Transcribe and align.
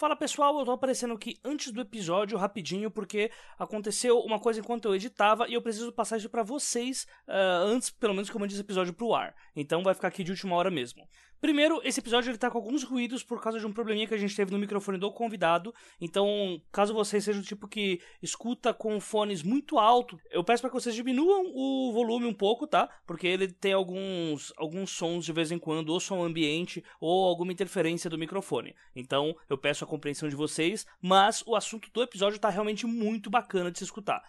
Fala 0.00 0.16
pessoal, 0.16 0.58
eu 0.58 0.64
tô 0.64 0.72
aparecendo 0.72 1.12
aqui 1.12 1.38
antes 1.44 1.70
do 1.70 1.78
episódio 1.78 2.38
rapidinho 2.38 2.90
porque 2.90 3.30
aconteceu 3.58 4.18
uma 4.20 4.40
coisa 4.40 4.58
enquanto 4.58 4.86
eu 4.86 4.94
editava 4.94 5.46
e 5.46 5.52
eu 5.52 5.60
preciso 5.60 5.92
passar 5.92 6.16
isso 6.16 6.30
para 6.30 6.42
vocês 6.42 7.06
uh, 7.28 7.66
antes, 7.66 7.90
pelo 7.90 8.14
menos, 8.14 8.30
como 8.30 8.46
eu 8.46 8.48
disse, 8.48 8.62
episódio 8.62 8.94
pro 8.94 9.12
ar. 9.12 9.34
Então 9.54 9.82
vai 9.82 9.92
ficar 9.92 10.08
aqui 10.08 10.24
de 10.24 10.30
última 10.30 10.56
hora 10.56 10.70
mesmo. 10.70 11.06
Primeiro, 11.40 11.80
esse 11.84 12.00
episódio 12.00 12.30
ele 12.30 12.38
tá 12.38 12.50
com 12.50 12.58
alguns 12.58 12.82
ruídos 12.82 13.22
por 13.22 13.40
causa 13.40 13.58
de 13.58 13.66
um 13.66 13.72
probleminha 13.72 14.06
que 14.06 14.14
a 14.14 14.18
gente 14.18 14.36
teve 14.36 14.52
no 14.52 14.58
microfone 14.58 14.98
do 14.98 15.10
convidado. 15.10 15.74
Então, 16.00 16.60
caso 16.70 16.92
você 16.92 17.20
seja 17.20 17.40
do 17.40 17.46
tipo 17.46 17.66
que 17.66 18.00
escuta 18.22 18.74
com 18.74 19.00
fones 19.00 19.42
muito 19.42 19.78
alto, 19.78 20.20
eu 20.30 20.44
peço 20.44 20.60
para 20.60 20.70
que 20.70 20.74
vocês 20.74 20.94
diminuam 20.94 21.50
o 21.54 21.92
volume 21.92 22.26
um 22.26 22.34
pouco, 22.34 22.66
tá? 22.66 22.88
Porque 23.06 23.26
ele 23.26 23.48
tem 23.48 23.72
alguns 23.72 24.52
alguns 24.56 24.90
sons 24.90 25.24
de 25.24 25.32
vez 25.32 25.50
em 25.50 25.58
quando, 25.58 25.90
ou 25.90 26.00
som 26.00 26.22
ambiente, 26.22 26.84
ou 27.00 27.26
alguma 27.26 27.52
interferência 27.52 28.10
do 28.10 28.18
microfone. 28.18 28.74
Então, 28.94 29.34
eu 29.48 29.56
peço 29.56 29.84
a 29.84 29.86
compreensão 29.86 30.28
de 30.28 30.36
vocês, 30.36 30.86
mas 31.00 31.42
o 31.46 31.56
assunto 31.56 31.90
do 31.90 32.02
episódio 32.02 32.38
tá 32.38 32.50
realmente 32.50 32.86
muito 32.86 33.30
bacana 33.30 33.70
de 33.70 33.78
se 33.78 33.84
escutar. 33.84 34.22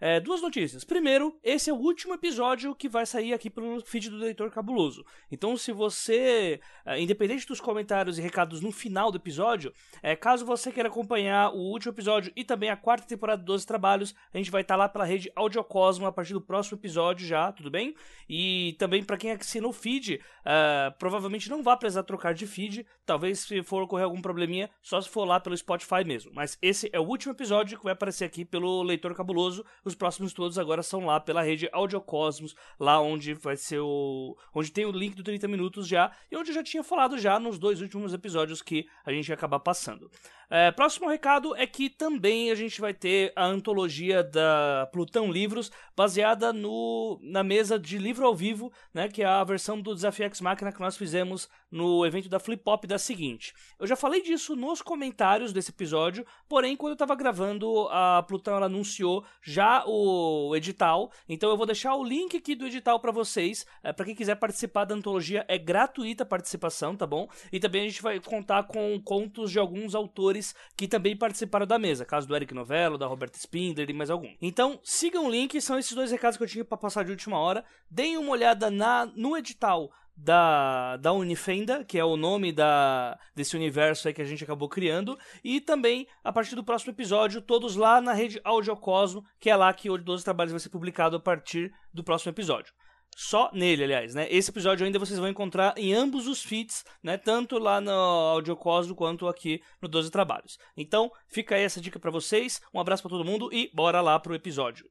É, 0.00 0.20
duas 0.20 0.40
notícias. 0.40 0.84
Primeiro, 0.84 1.36
esse 1.42 1.70
é 1.70 1.72
o 1.72 1.76
último 1.76 2.14
episódio 2.14 2.74
que 2.74 2.88
vai 2.88 3.04
sair 3.04 3.32
aqui 3.32 3.50
pelo 3.50 3.80
feed 3.80 4.10
do 4.10 4.16
Leitor 4.16 4.50
Cabuloso. 4.50 5.04
Então, 5.30 5.56
se 5.56 5.72
você 5.72 6.45
uh, 6.54 6.96
independente 6.98 7.46
dos 7.46 7.60
comentários 7.60 8.18
e 8.18 8.22
recados 8.22 8.60
no 8.60 8.72
final 8.72 9.10
do 9.10 9.18
episódio, 9.18 9.72
é, 10.02 10.16
caso 10.16 10.46
você 10.46 10.72
queira 10.72 10.88
acompanhar 10.88 11.52
o 11.52 11.58
último 11.58 11.92
episódio 11.92 12.32
e 12.34 12.44
também 12.44 12.70
a 12.70 12.76
quarta 12.76 13.06
temporada 13.06 13.42
dos 13.42 13.64
Trabalhos, 13.64 14.14
a 14.32 14.38
gente 14.38 14.50
vai 14.50 14.62
estar 14.62 14.74
tá 14.74 14.78
lá 14.78 14.88
pela 14.88 15.04
rede 15.04 15.30
Audiocosmo 15.34 16.06
a 16.06 16.12
partir 16.12 16.32
do 16.32 16.40
próximo 16.40 16.78
episódio 16.78 17.26
já, 17.26 17.50
tudo 17.52 17.70
bem? 17.70 17.94
E 18.28 18.76
também 18.78 19.02
para 19.04 19.16
quem 19.16 19.32
assina 19.32 19.66
o 19.66 19.72
feed, 19.72 20.14
uh, 20.14 20.96
provavelmente 20.98 21.50
não 21.50 21.62
vai 21.62 21.76
precisar 21.76 22.02
trocar 22.02 22.34
de 22.34 22.46
feed, 22.46 22.86
talvez 23.04 23.40
se 23.40 23.62
for 23.62 23.82
ocorrer 23.82 24.04
algum 24.04 24.20
probleminha, 24.20 24.70
só 24.82 25.00
se 25.00 25.08
for 25.08 25.24
lá 25.24 25.40
pelo 25.40 25.56
Spotify 25.56 26.04
mesmo. 26.04 26.32
Mas 26.34 26.58
esse 26.62 26.88
é 26.92 27.00
o 27.00 27.04
último 27.04 27.32
episódio 27.32 27.78
que 27.78 27.84
vai 27.84 27.92
aparecer 27.92 28.24
aqui 28.24 28.44
pelo 28.44 28.82
Leitor 28.82 29.14
Cabuloso, 29.14 29.64
os 29.84 29.94
próximos 29.94 30.32
todos 30.32 30.58
agora 30.58 30.82
são 30.82 31.04
lá 31.04 31.18
pela 31.20 31.42
rede 31.42 31.68
Audiocosmos, 31.72 32.54
lá 32.78 33.00
onde 33.00 33.34
vai 33.34 33.56
ser 33.56 33.80
o... 33.80 34.36
onde 34.54 34.70
tem 34.70 34.84
o 34.84 34.92
link 34.92 35.14
do 35.14 35.22
30 35.22 35.48
minutos 35.48 35.88
já, 35.88 36.12
e 36.30 36.35
onde 36.38 36.50
eu 36.50 36.54
já 36.54 36.62
tinha 36.62 36.82
falado 36.82 37.18
já 37.18 37.38
nos 37.38 37.58
dois 37.58 37.80
últimos 37.80 38.12
episódios 38.12 38.62
que 38.62 38.86
a 39.04 39.12
gente 39.12 39.28
ia 39.28 39.34
acabar 39.34 39.60
passando. 39.60 40.10
É, 40.48 40.70
próximo 40.70 41.08
recado 41.08 41.56
é 41.56 41.66
que 41.66 41.90
também 41.90 42.50
a 42.50 42.54
gente 42.54 42.80
vai 42.80 42.94
ter 42.94 43.32
a 43.34 43.44
antologia 43.44 44.22
da 44.22 44.88
Plutão 44.92 45.30
Livros, 45.30 45.72
baseada 45.96 46.52
no, 46.52 47.18
na 47.22 47.42
mesa 47.42 47.78
de 47.78 47.98
livro 47.98 48.24
ao 48.26 48.34
vivo, 48.34 48.72
né, 48.94 49.08
que 49.08 49.22
é 49.22 49.26
a 49.26 49.42
versão 49.42 49.80
do 49.80 49.94
Desafio 49.94 50.26
X 50.26 50.40
Máquina 50.40 50.72
que 50.72 50.80
nós 50.80 50.96
fizemos 50.96 51.48
no 51.70 52.04
evento 52.06 52.28
da 52.28 52.38
Flip 52.38 52.62
Pop 52.62 52.86
da 52.86 52.98
seguinte. 52.98 53.54
Eu 53.78 53.86
já 53.86 53.96
falei 53.96 54.22
disso 54.22 54.56
nos 54.56 54.82
comentários 54.82 55.52
desse 55.52 55.70
episódio, 55.70 56.26
porém, 56.48 56.76
quando 56.76 56.90
eu 56.90 56.94
estava 56.94 57.14
gravando, 57.14 57.88
a 57.90 58.22
Plutão 58.22 58.56
anunciou 58.56 59.24
já 59.42 59.84
o 59.86 60.54
edital, 60.56 61.10
então 61.28 61.50
eu 61.50 61.56
vou 61.56 61.66
deixar 61.66 61.94
o 61.94 62.04
link 62.04 62.36
aqui 62.36 62.54
do 62.54 62.66
edital 62.66 63.00
para 63.00 63.12
vocês, 63.12 63.66
é, 63.82 63.92
para 63.92 64.06
quem 64.06 64.14
quiser 64.14 64.36
participar 64.36 64.84
da 64.84 64.94
antologia, 64.94 65.44
é 65.48 65.58
gratuita 65.58 66.22
a 66.22 66.26
participação, 66.26 66.96
tá 66.96 67.06
bom? 67.06 67.28
E 67.52 67.60
também 67.60 67.82
a 67.82 67.88
gente 67.88 68.02
vai 68.02 68.18
contar 68.20 68.64
com 68.64 69.00
contos 69.02 69.50
de 69.50 69.58
alguns 69.58 69.94
autores 69.94 70.16
autores 70.16 70.54
que 70.76 70.88
também 70.88 71.16
participaram 71.16 71.66
da 71.66 71.78
mesa, 71.78 72.04
caso 72.04 72.26
do 72.26 72.34
Eric 72.34 72.54
Novello, 72.54 72.98
da 72.98 73.06
Roberta 73.06 73.38
Spindler 73.38 73.88
e 73.90 73.92
mais 73.92 74.10
algum. 74.10 74.32
Então, 74.40 74.80
sigam 74.82 75.26
o 75.26 75.30
link, 75.30 75.60
são 75.60 75.78
esses 75.78 75.92
dois 75.92 76.10
recados 76.10 76.36
que 76.36 76.42
eu 76.42 76.48
tinha 76.48 76.64
para 76.64 76.76
passar 76.76 77.04
de 77.04 77.10
última 77.10 77.38
hora. 77.38 77.64
Deem 77.90 78.16
uma 78.16 78.30
olhada 78.30 78.70
na, 78.70 79.06
no 79.06 79.36
edital 79.36 79.90
da, 80.16 80.96
da 80.96 81.12
Unifenda, 81.12 81.84
que 81.84 81.98
é 81.98 82.04
o 82.04 82.16
nome 82.16 82.52
da, 82.52 83.18
desse 83.34 83.54
universo 83.54 84.08
aí 84.08 84.14
que 84.14 84.22
a 84.22 84.26
gente 84.26 84.42
acabou 84.42 84.68
criando, 84.68 85.18
e 85.44 85.60
também, 85.60 86.06
a 86.24 86.32
partir 86.32 86.54
do 86.54 86.64
próximo 86.64 86.92
episódio, 86.92 87.42
todos 87.42 87.76
lá 87.76 88.00
na 88.00 88.12
rede 88.12 88.40
Audiocosmo, 88.44 89.22
que 89.38 89.50
é 89.50 89.56
lá 89.56 89.72
que 89.72 89.90
o 89.90 89.98
12 89.98 90.24
Trabalhos 90.24 90.52
vai 90.52 90.60
ser 90.60 90.70
publicado 90.70 91.16
a 91.16 91.20
partir 91.20 91.72
do 91.92 92.02
próximo 92.02 92.30
episódio 92.30 92.72
só 93.16 93.50
nele, 93.52 93.84
aliás, 93.84 94.14
né? 94.14 94.26
Esse 94.30 94.50
episódio 94.50 94.84
ainda 94.84 94.98
vocês 94.98 95.18
vão 95.18 95.28
encontrar 95.28 95.72
em 95.78 95.94
ambos 95.94 96.26
os 96.26 96.42
feeds, 96.42 96.84
né? 97.02 97.16
Tanto 97.16 97.58
lá 97.58 97.80
no 97.80 97.90
Audiocosmo 97.90 98.94
quanto 98.94 99.26
aqui 99.26 99.62
no 99.80 99.88
12 99.88 100.10
Trabalhos. 100.10 100.58
Então, 100.76 101.10
fica 101.26 101.54
aí 101.54 101.62
essa 101.62 101.80
dica 101.80 101.98
para 101.98 102.10
vocês. 102.10 102.60
Um 102.74 102.78
abraço 102.78 103.02
para 103.02 103.10
todo 103.10 103.24
mundo 103.24 103.48
e 103.50 103.70
bora 103.74 104.02
lá 104.02 104.20
pro 104.20 104.34
episódio. 104.34 104.86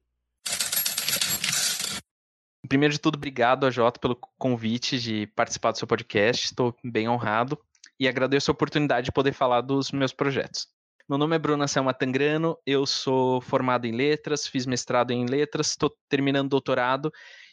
Primeiro 2.68 2.94
de 2.94 3.00
tudo, 3.00 3.16
obrigado 3.16 3.66
a 3.66 3.72
Jota 3.72 4.00
pelo 4.00 4.16
convite 4.38 5.00
de 5.00 5.28
participar 5.28 5.72
do 5.72 5.78
seu 5.78 5.88
podcast. 5.88 6.46
Estou 6.46 6.76
bem 6.84 7.08
honrado 7.08 7.59
e 8.00 8.08
agradeço 8.08 8.50
a 8.50 8.53
oportunidade 8.53 9.06
de 9.06 9.12
poder 9.12 9.34
falar 9.34 9.62
dos 9.62 9.92
meus 9.92 10.14
projetos. 10.14 10.68
Meu 11.08 11.18
nome 11.18 11.36
é 11.36 11.40
Bruna 11.40 11.68
Selma 11.68 11.94
Tangrano, 11.94 12.58
eu 12.66 12.86
sou 12.86 13.40
formado 13.42 13.86
em 13.86 13.92
letras, 13.92 14.48
fiz 14.48 14.66
mestrado 14.66 15.12
em 15.12 15.26
letras, 15.26 15.70
estou 15.70 15.96
terminando 16.09 16.50
doutorado 16.50 17.12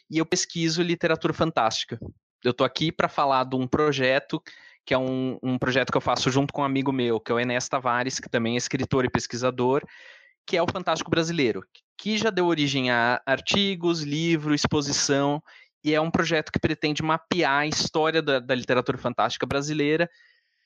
e 0.09 0.17
eu 0.17 0.25
pesquiso 0.25 0.81
literatura 0.81 1.33
fantástica. 1.33 1.99
Eu 2.43 2.51
estou 2.51 2.65
aqui 2.65 2.91
para 2.91 3.07
falar 3.07 3.43
de 3.43 3.55
um 3.55 3.67
projeto 3.67 4.41
que 4.85 4.93
é 4.93 4.97
um, 4.97 5.37
um, 5.41 5.57
projeto 5.57 5.91
que 5.91 5.97
eu 5.97 6.01
faço 6.01 6.29
junto 6.29 6.51
com 6.51 6.61
um 6.61 6.65
amigo 6.65 6.91
meu, 6.91 7.19
que 7.19 7.31
é 7.31 7.35
o 7.35 7.39
Enes 7.39 7.69
Tavares, 7.69 8.19
que 8.19 8.29
também 8.29 8.55
é 8.55 8.57
escritor 8.57 9.05
e 9.05 9.09
pesquisador, 9.09 9.81
que 10.45 10.57
é 10.57 10.61
o 10.61 10.71
Fantástico 10.71 11.09
Brasileiro, 11.09 11.63
que 11.97 12.17
já 12.17 12.29
deu 12.29 12.45
origem 12.45 12.91
a 12.91 13.21
artigos, 13.25 14.01
livro, 14.01 14.53
exposição, 14.53 15.41
e 15.83 15.93
é 15.93 15.99
um 15.99 16.11
projeto 16.11 16.51
que 16.51 16.59
pretende 16.59 17.03
mapear 17.03 17.61
a 17.61 17.67
história 17.67 18.21
da, 18.21 18.39
da 18.39 18.55
literatura 18.55 18.97
fantástica 18.97 19.45
brasileira, 19.45 20.09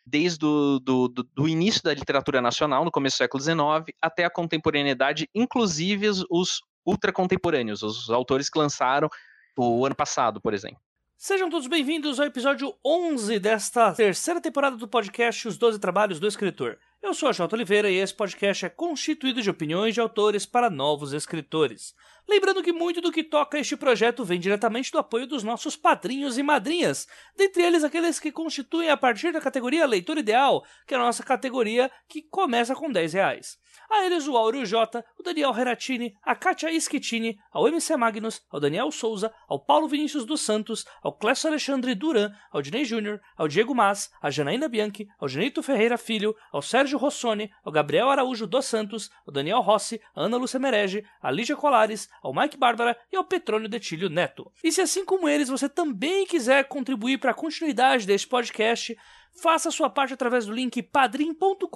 desde 0.05 0.45
o 0.45 0.79
do, 0.79 1.07
do, 1.07 1.23
do, 1.23 1.47
início 1.47 1.83
da 1.83 1.93
literatura 1.93 2.41
nacional, 2.41 2.85
no 2.85 2.91
começo 2.91 3.17
do 3.17 3.19
século 3.19 3.43
XIX, 3.43 3.95
até 4.01 4.23
a 4.23 4.29
contemporaneidade, 4.29 5.29
inclusive 5.35 6.07
os, 6.07 6.25
os 6.29 6.61
ultracontemporâneos, 6.85 7.83
os 7.83 8.09
autores 8.09 8.49
que 8.49 8.57
lançaram 8.57 9.09
o 9.57 9.85
ano 9.85 9.95
passado, 9.95 10.39
por 10.39 10.53
exemplo. 10.53 10.79
Sejam 11.17 11.49
todos 11.49 11.67
bem-vindos 11.67 12.19
ao 12.19 12.27
episódio 12.27 12.73
11 12.85 13.39
desta 13.39 13.91
terceira 13.91 14.39
temporada 14.39 14.77
do 14.77 14.87
podcast 14.87 15.47
Os 15.47 15.57
Doze 15.57 15.79
Trabalhos 15.79 16.19
do 16.19 16.27
Escritor. 16.27 16.77
Eu 17.07 17.13
sou 17.13 17.29
a 17.29 17.31
Jota 17.31 17.55
Oliveira 17.55 17.89
e 17.89 17.95
esse 17.95 18.13
podcast 18.13 18.65
é 18.65 18.69
constituído 18.69 19.41
de 19.41 19.49
opiniões 19.49 19.93
de 19.93 20.01
autores 20.01 20.45
para 20.45 20.69
novos 20.69 21.13
escritores. 21.13 21.95
Lembrando 22.29 22.61
que 22.61 22.73
muito 22.73 22.99
do 22.99 23.11
que 23.11 23.23
toca 23.23 23.57
este 23.57 23.77
projeto 23.77 24.25
vem 24.25 24.37
diretamente 24.37 24.91
do 24.91 24.97
apoio 24.97 25.25
dos 25.25 25.43
nossos 25.43 25.77
padrinhos 25.77 26.37
e 26.37 26.43
madrinhas, 26.43 27.07
dentre 27.37 27.63
eles 27.63 27.85
aqueles 27.85 28.19
que 28.19 28.33
constituem 28.33 28.89
a 28.89 28.97
partir 28.97 29.31
da 29.31 29.39
categoria 29.39 29.85
Leitor 29.85 30.17
Ideal, 30.17 30.65
que 30.85 30.93
é 30.93 30.97
a 30.97 31.01
nossa 31.01 31.23
categoria 31.23 31.89
que 32.07 32.21
começa 32.21 32.75
com 32.75 32.91
10 32.91 33.13
reais. 33.13 33.57
A 33.89 34.05
eles 34.05 34.27
o 34.27 34.35
Áureo 34.35 34.65
J, 34.65 35.03
o 35.17 35.23
Daniel 35.23 35.51
Reratini, 35.51 36.13
a 36.21 36.35
Kátia 36.35 36.69
Schettini, 36.77 37.39
ao 37.53 37.67
MC 37.69 37.95
Magnus, 37.95 38.41
ao 38.51 38.59
Daniel 38.59 38.91
Souza, 38.91 39.33
ao 39.47 39.63
Paulo 39.63 39.87
Vinícius 39.87 40.25
dos 40.25 40.41
Santos, 40.41 40.85
ao 41.01 41.13
Clécio 41.13 41.47
Alexandre 41.47 41.95
Duran, 41.95 42.31
ao 42.51 42.61
Dinei 42.61 42.83
Júnior, 42.83 43.21
ao 43.37 43.47
Diego 43.47 43.73
Mas, 43.73 44.09
à 44.21 44.29
Janaína 44.29 44.67
Bianchi, 44.67 45.07
ao 45.17 45.29
Genito 45.29 45.63
Ferreira 45.63 45.97
Filho, 45.97 46.35
ao 46.51 46.61
Sérgio 46.61 46.97
Rossoni, 46.97 47.49
ao 47.63 47.71
Gabriel 47.71 48.09
Araújo 48.09 48.45
dos 48.45 48.65
Santos, 48.65 49.09
ao 49.25 49.33
Daniel 49.33 49.61
Rossi, 49.61 50.01
Ana 50.13 50.35
Lúcia 50.35 50.59
Merege, 50.59 51.05
à 51.21 51.31
Lígia 51.31 51.55
Colares, 51.55 52.09
ao 52.21 52.33
Mike 52.33 52.57
Bárbara 52.57 52.97
e 53.11 53.15
ao 53.15 53.23
Petrônio 53.23 53.69
Detilho 53.69 54.09
Neto. 54.09 54.51
E 54.63 54.71
se 54.71 54.81
assim 54.81 55.05
como 55.05 55.27
eles 55.27 55.49
você 55.49 55.67
também 55.69 56.25
quiser 56.25 56.67
contribuir 56.67 57.17
para 57.17 57.31
a 57.31 57.35
continuidade 57.35 58.05
deste 58.05 58.27
podcast, 58.27 58.97
Faça 59.39 59.69
sua 59.69 59.87
parte 59.87 60.15
através 60.15 60.47
do 60.47 60.51
link 60.51 60.81
padrim.com.br 60.81 61.69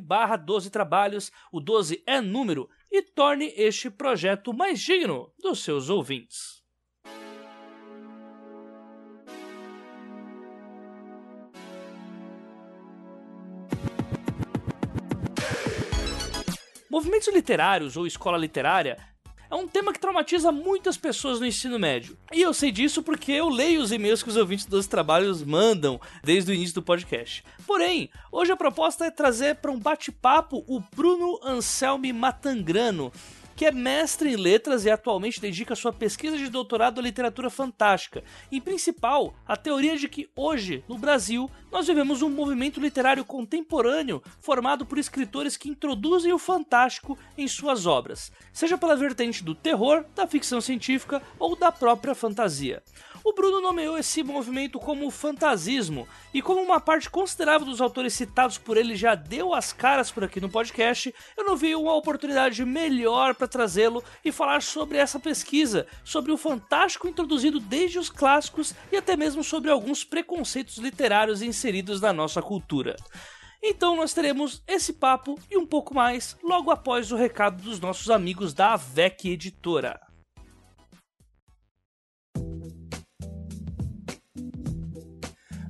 barra 0.00 0.36
12 0.36 0.70
trabalhos, 0.70 1.30
o 1.52 1.60
12 1.60 2.02
é 2.06 2.22
número, 2.22 2.70
e 2.90 3.02
torne 3.02 3.52
este 3.54 3.90
projeto 3.90 4.54
mais 4.54 4.80
digno 4.80 5.30
dos 5.38 5.62
seus 5.62 5.90
ouvintes. 5.90 6.62
Movimentos 16.90 17.28
literários 17.28 17.98
ou 17.98 18.06
escola 18.06 18.38
literária 18.38 18.96
é 19.50 19.54
um 19.54 19.66
tema 19.66 19.92
que 19.92 19.98
traumatiza 19.98 20.52
muitas 20.52 20.96
pessoas 20.96 21.40
no 21.40 21.46
ensino 21.46 21.78
médio. 21.78 22.16
E 22.32 22.42
eu 22.42 22.52
sei 22.52 22.70
disso 22.70 23.02
porque 23.02 23.32
eu 23.32 23.48
leio 23.48 23.80
os 23.80 23.92
e-mails 23.92 24.22
que 24.22 24.28
os 24.28 24.36
ouvintes 24.36 24.66
dos 24.66 24.86
trabalhos 24.86 25.42
mandam 25.42 26.00
desde 26.22 26.50
o 26.50 26.54
início 26.54 26.74
do 26.74 26.82
podcast. 26.82 27.42
Porém, 27.66 28.10
hoje 28.30 28.52
a 28.52 28.56
proposta 28.56 29.06
é 29.06 29.10
trazer 29.10 29.56
para 29.56 29.70
um 29.70 29.78
bate-papo 29.78 30.64
o 30.66 30.80
Bruno 30.94 31.40
Anselmi 31.42 32.12
Matangrano, 32.12 33.12
que 33.58 33.66
é 33.66 33.72
mestre 33.72 34.30
em 34.30 34.36
letras 34.36 34.84
e 34.84 34.90
atualmente 34.90 35.40
dedica 35.40 35.74
sua 35.74 35.92
pesquisa 35.92 36.38
de 36.38 36.48
doutorado 36.48 37.00
à 37.00 37.02
literatura 37.02 37.50
fantástica. 37.50 38.22
Em 38.52 38.60
principal, 38.60 39.34
a 39.44 39.56
teoria 39.56 39.98
de 39.98 40.08
que 40.08 40.30
hoje, 40.36 40.84
no 40.88 40.96
Brasil, 40.96 41.50
nós 41.68 41.88
vivemos 41.88 42.22
um 42.22 42.30
movimento 42.30 42.78
literário 42.78 43.24
contemporâneo 43.24 44.22
formado 44.40 44.86
por 44.86 44.96
escritores 44.96 45.56
que 45.56 45.68
introduzem 45.68 46.32
o 46.32 46.38
fantástico 46.38 47.18
em 47.36 47.48
suas 47.48 47.84
obras, 47.84 48.30
seja 48.52 48.78
pela 48.78 48.94
vertente 48.94 49.42
do 49.42 49.56
terror, 49.56 50.04
da 50.14 50.24
ficção 50.24 50.60
científica 50.60 51.20
ou 51.36 51.56
da 51.56 51.72
própria 51.72 52.14
fantasia. 52.14 52.80
O 53.28 53.32
Bruno 53.34 53.60
nomeou 53.60 53.98
esse 53.98 54.22
movimento 54.22 54.78
como 54.78 55.10
fantasismo, 55.10 56.08
e 56.32 56.40
como 56.40 56.62
uma 56.62 56.80
parte 56.80 57.10
considerável 57.10 57.66
dos 57.66 57.78
autores 57.78 58.14
citados 58.14 58.56
por 58.56 58.78
ele 58.78 58.96
já 58.96 59.14
deu 59.14 59.52
as 59.52 59.70
caras 59.70 60.10
por 60.10 60.24
aqui 60.24 60.40
no 60.40 60.48
podcast, 60.48 61.14
eu 61.36 61.44
não 61.44 61.54
vi 61.54 61.76
uma 61.76 61.94
oportunidade 61.94 62.64
melhor 62.64 63.34
para 63.34 63.46
trazê-lo 63.46 64.02
e 64.24 64.32
falar 64.32 64.62
sobre 64.62 64.96
essa 64.96 65.20
pesquisa, 65.20 65.86
sobre 66.02 66.32
o 66.32 66.38
fantástico 66.38 67.06
introduzido 67.06 67.60
desde 67.60 67.98
os 67.98 68.08
clássicos 68.08 68.74
e 68.90 68.96
até 68.96 69.14
mesmo 69.14 69.44
sobre 69.44 69.70
alguns 69.70 70.04
preconceitos 70.04 70.78
literários 70.78 71.42
inseridos 71.42 72.00
na 72.00 72.14
nossa 72.14 72.40
cultura. 72.40 72.96
Então 73.62 73.94
nós 73.94 74.14
teremos 74.14 74.62
esse 74.66 74.94
papo 74.94 75.38
e 75.50 75.58
um 75.58 75.66
pouco 75.66 75.92
mais 75.92 76.34
logo 76.42 76.70
após 76.70 77.12
o 77.12 77.16
recado 77.16 77.62
dos 77.62 77.78
nossos 77.78 78.08
amigos 78.08 78.54
da 78.54 78.72
AVEC 78.72 79.28
Editora. 79.28 80.07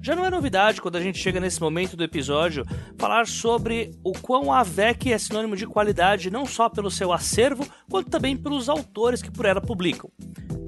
Já 0.08 0.16
não 0.16 0.24
é 0.24 0.30
novidade 0.30 0.80
quando 0.80 0.96
a 0.96 1.02
gente 1.02 1.18
chega 1.18 1.38
nesse 1.38 1.60
momento 1.60 1.94
do 1.94 2.02
episódio 2.02 2.64
falar 2.96 3.26
sobre 3.26 3.90
o 4.02 4.14
quão 4.14 4.50
a 4.50 4.62
VEC 4.62 5.12
é 5.12 5.18
sinônimo 5.18 5.54
de 5.54 5.66
qualidade 5.66 6.30
não 6.30 6.46
só 6.46 6.66
pelo 6.66 6.90
seu 6.90 7.12
acervo, 7.12 7.68
quanto 7.90 8.08
também 8.08 8.34
pelos 8.34 8.70
autores 8.70 9.20
que 9.20 9.30
por 9.30 9.44
ela 9.44 9.60
publicam. 9.60 10.10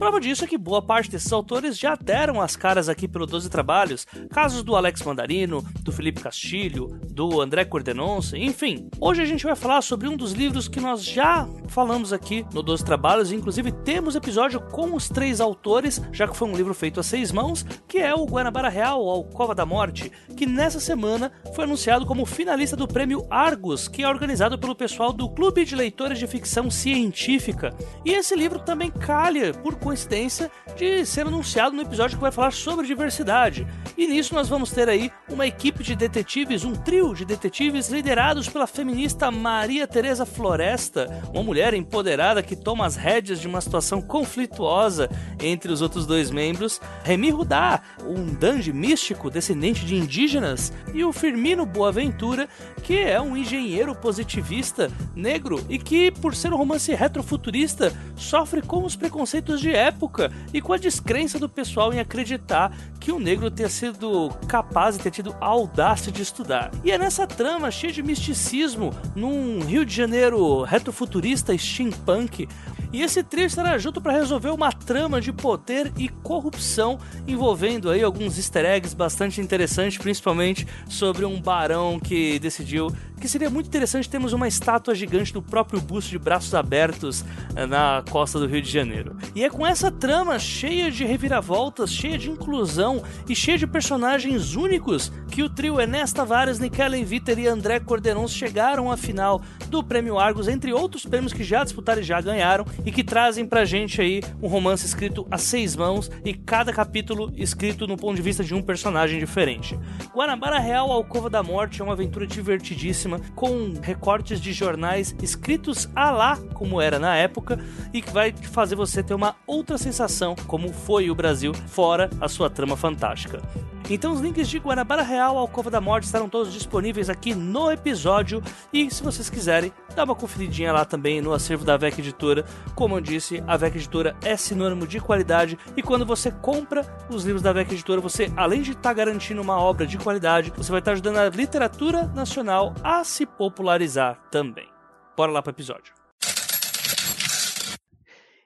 Prova 0.01 0.19
disso 0.19 0.45
é 0.45 0.47
que 0.47 0.57
boa 0.57 0.81
parte 0.81 1.11
desses 1.11 1.31
autores 1.31 1.79
já 1.79 1.95
deram 1.95 2.41
as 2.41 2.57
caras 2.57 2.89
aqui 2.89 3.07
pelo 3.07 3.27
12 3.27 3.51
Trabalhos, 3.51 4.07
casos 4.31 4.63
do 4.63 4.75
Alex 4.75 5.03
Mandarino, 5.03 5.63
do 5.83 5.93
Felipe 5.93 6.23
Castilho, 6.23 6.99
do 7.11 7.39
André 7.39 7.67
Cordenonce, 7.67 8.35
enfim. 8.39 8.89
Hoje 8.99 9.21
a 9.21 9.27
gente 9.27 9.45
vai 9.45 9.55
falar 9.55 9.83
sobre 9.83 10.09
um 10.09 10.17
dos 10.17 10.33
livros 10.33 10.69
que 10.69 10.81
nós 10.81 11.05
já 11.05 11.47
falamos 11.69 12.15
aqui 12.15 12.47
no 12.51 12.63
12 12.63 12.83
Trabalhos, 12.83 13.31
inclusive 13.31 13.71
temos 13.71 14.17
episódio 14.17 14.59
com 14.59 14.95
os 14.95 15.07
três 15.07 15.39
autores, 15.39 16.01
já 16.11 16.27
que 16.27 16.37
foi 16.37 16.49
um 16.49 16.57
livro 16.57 16.73
feito 16.73 16.99
a 16.99 17.03
seis 17.03 17.31
mãos, 17.31 17.63
que 17.87 17.99
é 17.99 18.15
o 18.15 18.25
Guanabara 18.25 18.71
Real, 18.71 19.03
ou 19.03 19.25
Cova 19.25 19.55
da 19.55 19.67
Morte, 19.67 20.11
que 20.35 20.47
nessa 20.47 20.81
semana 20.81 21.31
foi 21.55 21.65
anunciado 21.65 22.07
como 22.07 22.25
finalista 22.25 22.75
do 22.75 22.89
prêmio 22.89 23.27
Argus, 23.29 23.87
que 23.87 24.03
é 24.03 24.09
organizado 24.09 24.59
pelo 24.59 24.75
pessoal 24.75 25.13
do 25.13 25.29
Clube 25.29 25.63
de 25.63 25.77
Leitores 25.77 26.19
de 26.19 26.27
Ficção 26.27 26.71
Científica. 26.71 27.77
E 28.03 28.13
esse 28.13 28.35
livro 28.35 28.61
também 28.61 28.91
calha, 28.91 29.53
por 29.53 29.77
coincidência 29.91 30.53
de 30.77 31.05
ser 31.05 31.27
anunciado 31.27 31.75
no 31.75 31.83
episódio 31.83 32.17
que 32.17 32.23
vai 32.23 32.31
falar 32.31 32.53
sobre 32.53 32.87
diversidade. 32.87 33.67
E 33.99 34.07
nisso 34.07 34.37
nós 34.37 34.49
vamos 34.49 34.71
ter 34.71 34.89
aí 34.89 35.11
uma 35.29 35.49
equipe 35.49 35.83
de 35.83 35.97
detetives, 35.97 36.65
um 36.65 36.77
trio 36.77 37.13
de 37.13 37.25
detetives 37.25 37.89
liderados 37.89 38.49
pela 38.49 38.69
feminista 38.69 39.33
Maria 39.33 39.89
Teresa 39.89 40.25
Floresta, 40.25 41.09
uma 41.35 41.43
mulher 41.43 41.75
empoderada 41.75 42.41
que 42.41 42.55
toma 42.55 42.87
as 42.87 42.95
rédeas 42.95 43.41
de 43.41 43.49
uma 43.49 43.61
situação 43.61 44.01
conflituosa 44.01 45.11
entre 45.41 45.73
os 45.73 45.83
outros 45.83 46.07
dois 46.07 46.31
membros, 46.31 46.81
Remy 47.03 47.31
Rudá, 47.31 47.83
um 48.07 48.33
dange 48.33 48.73
místico 48.73 49.29
descendente 49.29 49.85
de 49.85 49.97
indígenas, 49.97 50.73
e 50.95 51.03
o 51.05 51.13
Firmino 51.13 51.67
Boaventura, 51.67 52.49
que 52.85 52.97
é 52.97 53.21
um 53.21 53.37
engenheiro 53.37 53.93
positivista 53.93 54.89
negro 55.17 55.65
e 55.69 55.79
que, 55.81 56.13
por 56.13 56.33
ser 56.33 56.53
um 56.53 56.57
romance 56.57 56.95
retrofuturista, 56.95 57.93
sofre 58.15 58.63
com 58.63 58.85
os 58.85 58.95
preconceitos 58.95 59.61
de 59.61 59.80
época 59.81 60.31
e 60.53 60.61
com 60.61 60.73
a 60.73 60.79
descrença 60.79 61.39
do 61.39 61.49
pessoal 61.49 61.93
em 61.93 62.01
acreditar 62.01 62.73
que 62.99 63.11
o 63.11 63.19
negro 63.19 63.51
tenha 63.51 63.69
sido 63.69 64.31
capaz 64.47 64.97
de 64.97 65.03
ter 65.03 65.11
tido 65.11 65.35
a 65.41 65.47
audácia 65.47 66.13
de 66.13 66.23
estudar. 66.23 66.71
E 66.85 66.91
é 66.91 66.99
nessa 66.99 67.27
trama 67.27 67.71
cheia 67.71 67.93
de 67.93 68.03
misticismo, 68.03 68.91
num 69.15 69.61
Rio 69.61 69.85
de 69.85 69.95
Janeiro 69.95 70.63
retrofuturista 70.63 71.57
steampunk, 71.57 72.47
e 72.93 73.03
esse 73.03 73.23
trio 73.23 73.47
estará 73.47 73.79
junto 73.79 74.01
para 74.01 74.13
resolver 74.13 74.51
uma 74.51 74.73
trama 74.73 75.21
de 75.21 75.33
poder 75.33 75.93
e 75.97 76.09
corrupção 76.09 76.99
envolvendo 77.27 77.89
aí 77.89 78.03
alguns 78.03 78.37
easter 78.37 78.65
eggs 78.65 78.97
bastante 78.97 79.41
interessantes, 79.41 79.97
principalmente 79.97 80.67
sobre 80.89 81.25
um 81.25 81.41
barão 81.41 82.01
que 82.01 82.39
decidiu 82.41 82.93
que 83.21 83.29
seria 83.29 83.51
muito 83.51 83.67
interessante 83.67 84.09
termos 84.09 84.33
uma 84.33 84.49
estátua 84.49 84.95
gigante 84.95 85.33
do 85.33 85.43
próprio 85.43 85.81
busto 85.81 86.11
de 86.11 86.19
braços 86.19 86.55
abertos 86.55 87.23
eh, 87.55 87.67
na 87.67 88.03
costa 88.11 88.39
do 88.41 88.47
Rio 88.47 88.63
de 88.63 88.71
Janeiro. 88.71 89.17
E 89.35 89.45
é 89.45 89.51
com 89.51 89.67
essa 89.71 89.91
trama 89.91 90.37
cheia 90.37 90.91
de 90.91 91.05
reviravoltas, 91.05 91.93
cheia 91.93 92.19
de 92.19 92.29
inclusão 92.29 93.05
e 93.29 93.37
cheia 93.37 93.57
de 93.57 93.69
personagens 93.69 94.57
únicos 94.57 95.13
que 95.31 95.45
o 95.45 95.49
trio 95.49 95.81
Enes 95.81 96.13
Tavares, 96.13 96.59
Nikellen 96.59 97.05
Viter 97.05 97.39
e 97.39 97.47
André 97.47 97.79
Corderon 97.79 98.27
chegaram 98.27 98.91
à 98.91 98.97
final 98.97 99.41
do 99.69 99.81
Prêmio 99.81 100.19
Argos, 100.19 100.49
entre 100.49 100.73
outros 100.73 101.07
prêmios 101.07 101.33
que 101.33 101.45
já 101.45 101.63
disputaram 101.63 102.01
e 102.01 102.05
já 102.05 102.21
ganharam, 102.21 102.67
e 102.85 102.91
que 102.91 103.05
trazem 103.05 103.47
pra 103.47 103.65
gente 103.65 104.01
aí 104.01 104.21
um 104.43 104.49
romance 104.49 104.85
escrito 104.85 105.25
a 105.31 105.39
seis 105.39 105.77
mãos 105.77 106.11
e 106.25 106.35
cada 106.35 106.73
capítulo 106.73 107.33
escrito 107.37 107.87
no 107.87 107.97
ponto 107.97 108.17
de 108.17 108.23
vista 108.23 108.43
de 108.43 108.53
um 108.53 108.61
personagem 108.61 109.21
diferente. 109.21 109.79
Guanabara 110.13 110.59
Real 110.59 110.91
Alcova 110.91 111.31
da 111.31 111.45
Morte 111.45 111.81
é 111.81 111.85
uma 111.85 111.93
aventura 111.93 112.27
divertidíssima 112.27 113.21
com 113.37 113.75
recortes 113.81 114.41
de 114.41 114.53
jornais 114.53 115.15
escritos 115.23 115.89
a 115.95 116.11
lá, 116.11 116.37
como 116.55 116.81
era 116.81 116.99
na 116.99 117.15
época, 117.15 117.61
e 117.95 118.03
que 118.03 118.11
vai 118.11 118.33
fazer 118.33 118.75
você 118.75 119.01
ter 119.01 119.15
uma 119.15 119.37
outra 119.47 119.60
sensação, 119.79 120.35
como 120.47 120.73
foi 120.73 121.11
o 121.11 121.15
Brasil, 121.15 121.53
fora 121.55 122.11
a 122.21 122.29
sua 122.29 122.51
trama 122.51 122.77
fantástica. 122.77 123.41
Então 123.89 124.13
os 124.13 124.21
links 124.21 124.49
de 124.49 124.59
Guanabara 124.59 125.03
Real 125.03 125.37
ao 125.37 125.49
Cova 125.49 125.69
da 125.69 125.81
Morte 125.81 126.05
estarão 126.05 126.29
todos 126.29 126.53
disponíveis 126.53 127.11
aqui 127.11 127.35
no 127.35 127.73
episódio 127.73 128.41
e 128.73 128.89
se 128.89 129.03
vocês 129.03 129.29
quiserem, 129.29 129.73
dá 129.97 130.05
uma 130.05 130.15
conferidinha 130.15 130.73
lá 130.73 130.85
também 130.85 131.21
no 131.21 131.33
acervo 131.33 131.65
da 131.65 131.77
VEC 131.77 131.99
Editora. 131.99 132.45
Como 132.75 132.97
eu 132.97 133.01
disse, 133.01 133.43
a 133.47 133.57
VEC 133.57 133.77
Editora 133.77 134.17
é 134.23 134.37
sinônimo 134.37 134.87
de 134.87 135.01
qualidade 135.01 135.59
e 135.77 135.83
quando 135.83 136.07
você 136.07 136.31
compra 136.31 136.87
os 137.11 137.25
livros 137.25 137.43
da 137.43 137.53
VEC 137.53 137.73
Editora, 137.73 138.01
você 138.01 138.33
além 138.37 138.63
de 138.63 138.71
estar 138.71 138.83
tá 138.83 138.93
garantindo 138.93 139.43
uma 139.43 139.59
obra 139.59 139.87
de 139.87 139.99
qualidade, 139.99 140.53
você 140.57 140.71
vai 140.71 140.81
estar 140.81 140.91
tá 140.91 140.95
ajudando 140.95 141.17
a 141.17 141.29
literatura 141.29 142.07
nacional 142.15 142.75
a 142.85 143.03
se 143.03 143.27
popularizar 143.27 144.21
também. 144.31 144.69
Bora 145.17 145.33
lá 145.33 145.43
para 145.43 145.51
o 145.51 145.55
episódio. 145.55 146.00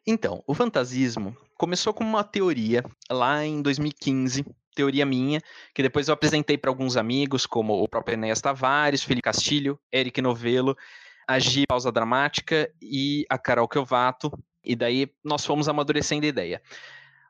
Então, 0.06 0.43
o 0.47 0.55
fantasismo 0.55 1.37
começou 1.56 1.95
como 1.95 2.11
uma 2.11 2.25
teoria 2.25 2.85
lá 3.11 3.45
em 3.45 3.62
2015 3.62 4.45
teoria 4.75 5.06
minha, 5.06 5.41
que 5.75 5.83
depois 5.83 6.09
eu 6.09 6.15
apresentei 6.15 6.59
para 6.59 6.71
alguns 6.71 6.97
amigos, 6.97 7.47
como 7.47 7.83
o 7.83 7.89
próprio 7.89 8.15
Enéas 8.15 8.41
Tavares, 8.41 9.05
Felipe 9.05 9.23
Castilho, 9.23 9.79
Eric 9.93 10.21
Novelo, 10.21 10.77
a 11.27 11.39
Gi 11.39 11.65
Pausa 11.67 11.91
Dramática 11.93 12.71
e 12.83 13.25
a 13.31 13.39
Carol 13.39 13.69
Kelvato, 13.69 14.31
e 14.65 14.75
daí 14.75 15.09
nós 15.23 15.47
fomos 15.47 15.69
amadurecendo 15.69 16.27
a 16.27 16.29
ideia. 16.29 16.62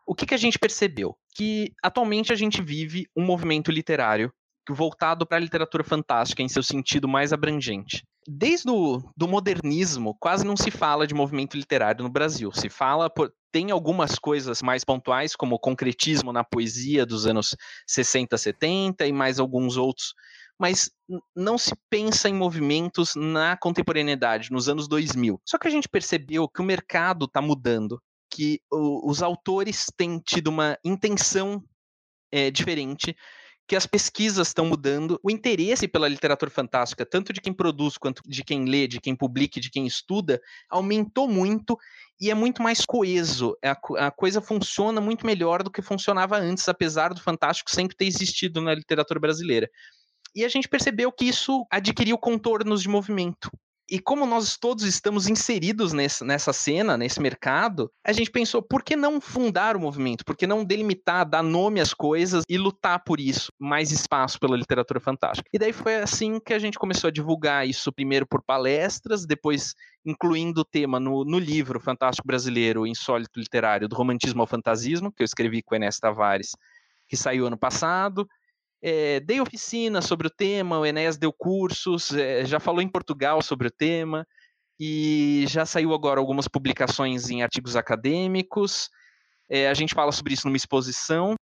O 0.07 0.15
que, 0.15 0.27
que 0.27 0.35
a 0.35 0.39
gente 0.39 0.59
percebeu? 0.59 1.17
Que 1.35 1.73
atualmente 1.83 2.33
a 2.33 2.37
gente 2.37 2.63
vive 2.63 3.07
um 3.17 3.25
movimento 3.25 3.71
literário 3.71 4.33
voltado 4.69 5.27
para 5.27 5.37
a 5.37 5.41
literatura 5.41 5.85
fantástica 5.85 6.43
em 6.43 6.49
seu 6.49 6.63
sentido 6.63 7.07
mais 7.07 7.33
abrangente. 7.33 8.03
Desde 8.27 8.71
o 8.71 9.03
do 9.17 9.29
modernismo, 9.29 10.17
quase 10.19 10.45
não 10.47 10.57
se 10.57 10.71
fala 10.71 11.07
de 11.07 11.15
movimento 11.15 11.57
literário 11.57 12.03
no 12.03 12.11
Brasil. 12.11 12.51
Se 12.53 12.69
fala, 12.69 13.11
por, 13.11 13.33
tem 13.53 13.71
algumas 13.71 14.19
coisas 14.19 14.63
mais 14.63 14.85
pontuais, 14.85 15.37
como 15.37 15.57
o 15.57 15.59
concretismo 15.59 16.33
na 16.33 16.43
poesia 16.43 17.05
dos 17.05 17.27
anos 17.27 17.55
60, 17.87 18.37
70 18.37 19.07
e 19.07 19.13
mais 19.13 19.39
alguns 19.39 19.77
outros, 19.77 20.15
mas 20.59 20.91
não 21.37 21.59
se 21.59 21.73
pensa 21.91 22.29
em 22.29 22.35
movimentos 22.35 23.15
na 23.15 23.57
contemporaneidade, 23.57 24.51
nos 24.51 24.69
anos 24.69 24.89
2000. 24.89 25.41
Só 25.45 25.59
que 25.59 25.69
a 25.69 25.71
gente 25.71 25.89
percebeu 25.89 26.49
que 26.49 26.63
o 26.63 26.65
mercado 26.65 27.27
está 27.27 27.43
mudando, 27.43 28.01
que 28.31 28.61
o, 28.73 29.11
os 29.11 29.23
autores 29.23 29.87
têm 29.97 30.19
tido 30.19 30.49
uma 30.49 30.79
intenção 30.85 31.63
é, 32.33 32.51
diferente 32.51 33.15
que 33.67 33.75
as 33.75 33.87
pesquisas 33.87 34.49
estão 34.49 34.67
mudando, 34.67 35.19
o 35.23 35.31
interesse 35.31 35.89
pela 35.89 36.09
literatura 36.09 36.51
fantástica, 36.51 37.07
tanto 37.07 37.33
de 37.33 37.41
quem 37.41 37.53
produz 37.53 37.97
quanto 37.97 38.23
de 38.27 38.45
quem 38.45 38.67
lê, 38.67 38.87
de 38.87 39.01
quem 39.01 39.17
publica, 39.17 39.59
de 39.59 39.71
quem 39.71 39.87
estuda, 39.87 40.41
aumentou 40.69 41.27
muito 41.27 41.79
e 42.21 42.31
é 42.31 42.35
muito 42.35 42.63
mais 42.63 42.85
coeso. 42.85 43.57
É 43.63 43.71
a, 43.71 43.79
a 43.99 44.11
coisa 44.11 44.41
funciona 44.41 45.01
muito 45.01 45.25
melhor 45.25 45.63
do 45.63 45.71
que 45.71 45.81
funcionava 45.81 46.37
antes, 46.37 46.69
apesar 46.69 47.15
do 47.15 47.21
fantástico 47.21 47.71
sempre 47.71 47.97
ter 47.97 48.07
existido 48.07 48.61
na 48.61 48.75
literatura 48.75 49.19
brasileira. 49.19 49.69
E 50.35 50.45
a 50.45 50.49
gente 50.49 50.69
percebeu 50.69 51.11
que 51.13 51.25
isso 51.25 51.65
adquiriu 51.71 52.19
contornos 52.19 52.83
de 52.83 52.89
movimento. 52.89 53.51
E 53.91 53.99
como 53.99 54.25
nós 54.25 54.57
todos 54.57 54.85
estamos 54.85 55.29
inseridos 55.29 55.93
nessa, 55.93 56.25
nessa 56.25 56.53
cena, 56.55 56.97
nesse 56.97 57.21
mercado, 57.21 57.91
a 58.03 58.13
gente 58.13 58.31
pensou, 58.31 58.63
por 58.63 58.83
que 58.83 58.97
não 58.97 59.21
fundar 59.21 59.77
o 59.77 59.81
movimento? 59.81 60.25
Por 60.25 60.35
que 60.37 60.47
não 60.47 60.65
delimitar, 60.65 61.29
dar 61.29 61.43
nome 61.43 61.81
às 61.81 61.93
coisas 61.93 62.45
e 62.49 62.57
lutar 62.57 63.03
por 63.05 63.21
isso? 63.21 63.53
Mais 63.59 63.93
espaço 63.93 64.41
pela 64.41 64.57
literatura 64.57 65.01
fantástica. 65.01 65.49
E 65.53 65.59
daí 65.59 65.73
foi 65.73 65.97
assim 65.97 66.41
que 66.41 66.55
a 66.55 66.59
gente 66.59 66.79
começou 66.79 67.09
a 67.09 67.11
divulgar 67.11 67.69
isso, 67.69 67.93
primeiro 67.93 68.27
por 68.27 68.43
palestras, 68.43 69.27
depois 69.27 69.75
incluindo 70.05 70.63
o 70.63 70.65
tema 70.65 70.99
no, 70.99 71.25
no 71.25 71.39
livro 71.39 71.79
Fantástico 71.79 72.27
Brasileiro 72.27 72.87
Insólito 72.87 73.39
Literário, 73.39 73.89
do 73.89 73.97
Romantismo 73.97 74.41
ao 74.41 74.47
Fantasismo, 74.47 75.13
que 75.13 75.23
eu 75.23 75.27
escrevi 75.27 75.63
com 75.63 75.75
o 75.75 75.77
Enes 75.77 75.99
Tavares, 75.99 76.53
que 77.07 77.17
saiu 77.17 77.47
ano 77.47 77.59
passado. 77.59 78.27
É, 78.87 79.19
dei 79.21 79.41
oficina 79.41 80.03
sobre 80.03 80.27
o 80.27 80.31
tema, 80.31 80.79
o 80.79 80.85
Enéas 80.85 81.17
deu 81.17 81.33
cursos, 81.33 82.13
é, 82.13 82.45
já 82.45 82.61
falou 82.61 82.83
em 82.83 82.89
Portugal 82.89 83.41
sobre 83.41 83.69
o 83.69 83.71
tema, 83.71 84.27
e 84.79 85.47
já 85.49 85.65
saiu 85.65 85.95
agora 85.95 86.21
algumas 86.21 86.47
publicações 86.47 87.31
em 87.31 87.43
artigos 87.43 87.77
acadêmicos. 87.77 88.91
É, 89.49 89.71
a 89.71 89.75
gente 89.75 89.95
fala 89.95 90.13
sobre 90.13 90.35
isso 90.35 90.47
numa 90.47 90.59
exposição. 90.59 91.35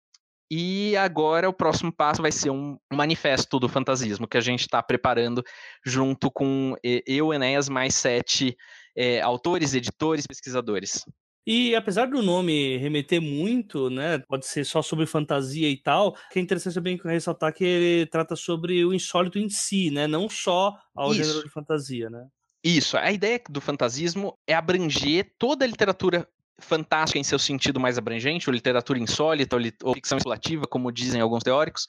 E 0.51 0.95
agora 0.97 1.49
o 1.49 1.53
próximo 1.53 1.91
passo 1.91 2.21
vai 2.21 2.31
ser 2.31 2.51
um 2.51 2.77
manifesto 2.93 3.57
do 3.57 3.67
fantasismo 3.67 4.27
que 4.27 4.37
a 4.37 4.41
gente 4.41 4.61
está 4.61 4.83
preparando 4.83 5.41
junto 5.83 6.29
com 6.29 6.75
eu, 6.83 7.33
Enéas, 7.33 7.69
mais 7.69 7.95
sete 7.95 8.55
é, 8.95 9.19
autores, 9.21 9.73
editores, 9.73 10.27
pesquisadores. 10.27 11.05
E 11.45 11.75
apesar 11.75 12.05
do 12.05 12.21
nome 12.21 12.77
remeter 12.77 13.19
muito, 13.21 13.89
né, 13.89 14.19
pode 14.27 14.45
ser 14.45 14.63
só 14.63 14.81
sobre 14.81 15.07
fantasia 15.07 15.67
e 15.69 15.77
tal, 15.77 16.15
que 16.31 16.37
é 16.37 16.41
interessante 16.41 16.75
também 16.75 16.99
ressaltar 17.03 17.53
que 17.53 17.63
ele 17.63 18.05
trata 18.05 18.35
sobre 18.35 18.85
o 18.85 18.93
insólito 18.93 19.39
em 19.39 19.49
si, 19.49 19.89
né, 19.89 20.05
não 20.05 20.29
só 20.29 20.77
ao 20.95 21.11
Isso. 21.11 21.23
gênero 21.23 21.43
de 21.43 21.49
fantasia, 21.49 22.09
né? 22.09 22.27
Isso, 22.63 22.95
a 22.95 23.11
ideia 23.11 23.41
do 23.49 23.59
fantasismo 23.59 24.37
é 24.45 24.53
abranger 24.53 25.33
toda 25.39 25.65
a 25.65 25.67
literatura 25.67 26.27
fantástica 26.59 27.17
em 27.17 27.23
seu 27.23 27.39
sentido 27.39 27.79
mais 27.79 27.97
abrangente, 27.97 28.47
ou 28.47 28.53
literatura 28.53 28.99
insólita, 28.99 29.57
ou, 29.83 29.95
ficção 29.95 30.19
especulativa, 30.19 30.67
como 30.67 30.91
dizem 30.91 31.19
alguns 31.19 31.41
teóricos, 31.41 31.87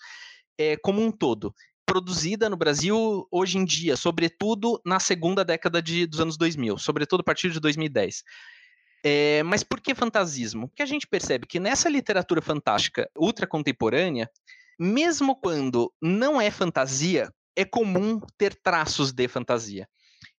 é, 0.58 0.76
como 0.78 1.02
um 1.02 1.12
todo. 1.12 1.54
Produzida 1.84 2.48
no 2.48 2.56
Brasil 2.56 3.26
hoje 3.30 3.58
em 3.58 3.66
dia, 3.66 3.96
sobretudo 3.96 4.80
na 4.84 4.98
segunda 4.98 5.44
década 5.44 5.82
de, 5.82 6.06
dos 6.06 6.20
anos 6.20 6.38
2000, 6.38 6.78
sobretudo 6.78 7.20
a 7.20 7.24
partir 7.24 7.50
de 7.50 7.60
2010. 7.60 8.22
É, 9.04 9.42
mas 9.42 9.62
por 9.62 9.80
que 9.80 9.94
fantasismo? 9.94 10.68
Porque 10.68 10.82
a 10.82 10.86
gente 10.86 11.06
percebe 11.06 11.46
que 11.46 11.58
nessa 11.58 11.88
literatura 11.88 12.40
fantástica 12.40 13.10
ultra 13.16 13.46
contemporânea, 13.46 14.30
mesmo 14.78 15.34
quando 15.34 15.92
não 16.00 16.40
é 16.40 16.50
fantasia, 16.50 17.32
é 17.56 17.64
comum 17.64 18.20
ter 18.38 18.54
traços 18.54 19.12
de 19.12 19.26
fantasia. 19.28 19.88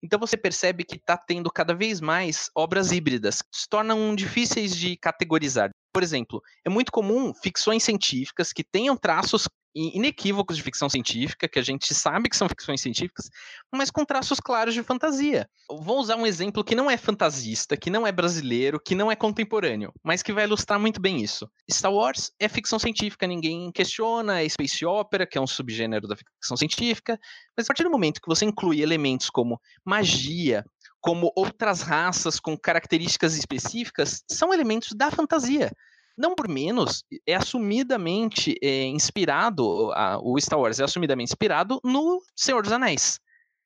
Então 0.01 0.19
você 0.19 0.35
percebe 0.35 0.83
que 0.83 0.95
está 0.95 1.17
tendo 1.17 1.51
cada 1.51 1.73
vez 1.73 2.01
mais 2.01 2.49
obras 2.55 2.91
híbridas, 2.91 3.41
que 3.41 3.57
se 3.57 3.67
tornam 3.69 4.15
difíceis 4.15 4.75
de 4.75 4.97
categorizar. 4.97 5.69
Por 5.93 6.03
exemplo, 6.03 6.41
é 6.65 6.69
muito 6.69 6.91
comum 6.91 7.33
ficções 7.33 7.83
científicas 7.83 8.51
que 8.51 8.63
tenham 8.63 8.97
traços 8.97 9.47
inequívocos 9.75 10.55
de 10.55 10.63
ficção 10.63 10.87
científica, 10.87 11.47
que 11.47 11.59
a 11.59 11.61
gente 11.63 11.93
sabe 11.93 12.29
que 12.29 12.37
são 12.37 12.47
ficções 12.47 12.81
científicas, 12.81 13.29
mas 13.71 13.89
com 13.89 14.05
traços 14.05 14.39
claros 14.39 14.73
de 14.73 14.83
fantasia. 14.83 15.49
vou 15.69 15.99
usar 15.99 16.15
um 16.15 16.25
exemplo 16.25 16.63
que 16.63 16.75
não 16.75 16.89
é 16.89 16.97
fantasista, 16.97 17.75
que 17.75 17.89
não 17.89 18.05
é 18.05 18.11
brasileiro, 18.11 18.79
que 18.79 18.95
não 18.95 19.11
é 19.11 19.15
contemporâneo, 19.15 19.91
mas 20.03 20.21
que 20.21 20.33
vai 20.33 20.45
ilustrar 20.45 20.79
muito 20.79 21.01
bem 21.01 21.21
isso. 21.21 21.49
Star 21.69 21.91
Wars 21.91 22.31
é 22.39 22.47
ficção 22.47 22.77
científica, 22.77 23.25
ninguém 23.25 23.71
questiona, 23.71 24.41
é 24.41 24.49
space 24.49 24.85
opera, 24.85 25.25
que 25.25 25.37
é 25.37 25.41
um 25.41 25.47
subgênero 25.47 26.07
da 26.07 26.15
ficção 26.15 26.55
científica, 26.55 27.19
mas 27.57 27.65
a 27.65 27.67
partir 27.67 27.83
do 27.83 27.91
momento 27.91 28.21
que 28.21 28.27
você 28.27 28.45
inclui 28.45 28.81
elementos 28.81 29.29
como 29.29 29.59
magia, 29.83 30.63
como 31.01 31.31
outras 31.35 31.81
raças 31.81 32.39
com 32.39 32.57
características 32.57 33.35
específicas, 33.35 34.23
são 34.29 34.53
elementos 34.53 34.93
da 34.95 35.11
fantasia 35.11 35.71
não 36.17 36.35
por 36.35 36.47
menos, 36.47 37.03
é 37.25 37.35
assumidamente 37.35 38.55
é, 38.61 38.83
inspirado, 38.83 39.91
a, 39.93 40.19
o 40.21 40.39
Star 40.39 40.59
Wars 40.59 40.79
é 40.79 40.83
assumidamente 40.83 41.31
inspirado 41.31 41.79
no 41.83 42.21
Senhor 42.35 42.61
dos 42.61 42.71
Anéis, 42.71 43.19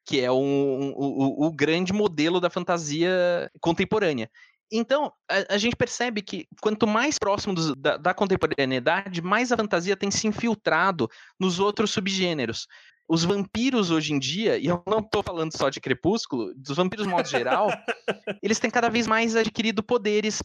que 0.06 0.22
é 0.22 0.32
um, 0.32 0.38
um, 0.38 0.94
o, 0.96 1.48
o 1.48 1.52
grande 1.52 1.92
modelo 1.92 2.40
da 2.40 2.50
fantasia 2.50 3.52
contemporânea. 3.60 4.30
Então, 4.72 5.12
a, 5.30 5.56
a, 5.56 5.58
gente 5.58 5.76
percebe 5.76 6.22
que 6.22 6.46
quanto 6.62 6.86
mais 6.86 7.18
próximo 7.18 7.54
dos, 7.54 7.74
da, 7.76 7.96
da, 7.96 8.14
contemporaneidade, 8.14 9.22
mais 9.22 9.52
a 9.52 9.58
fantasia 9.58 9.96
tem 9.96 10.12
se 10.12 10.28
infiltrado 10.28 11.10
nos 11.40 11.60
outros 11.60 11.92
subgêneros 11.92 12.68
os 13.08 13.24
vampiros 13.24 13.90
hoje 13.90 14.14
em 14.14 14.20
dia, 14.20 14.58
e 14.58 14.66
eu 14.68 14.84
não 14.86 15.00
estou 15.00 15.24
falando 15.24 15.56
só 15.56 15.70
de 15.70 15.80
Crepúsculo, 15.80 16.54
dos 16.56 16.76
vampiros 16.76 17.06
de 17.06 17.12
modo 17.12 17.28
geral, 17.28 17.68
eles 18.44 18.60
têm 18.60 18.70
cada 18.70 18.90
vez 18.90 19.08
mais 19.08 19.36
adquirido 19.36 19.82
poderes 19.82 20.44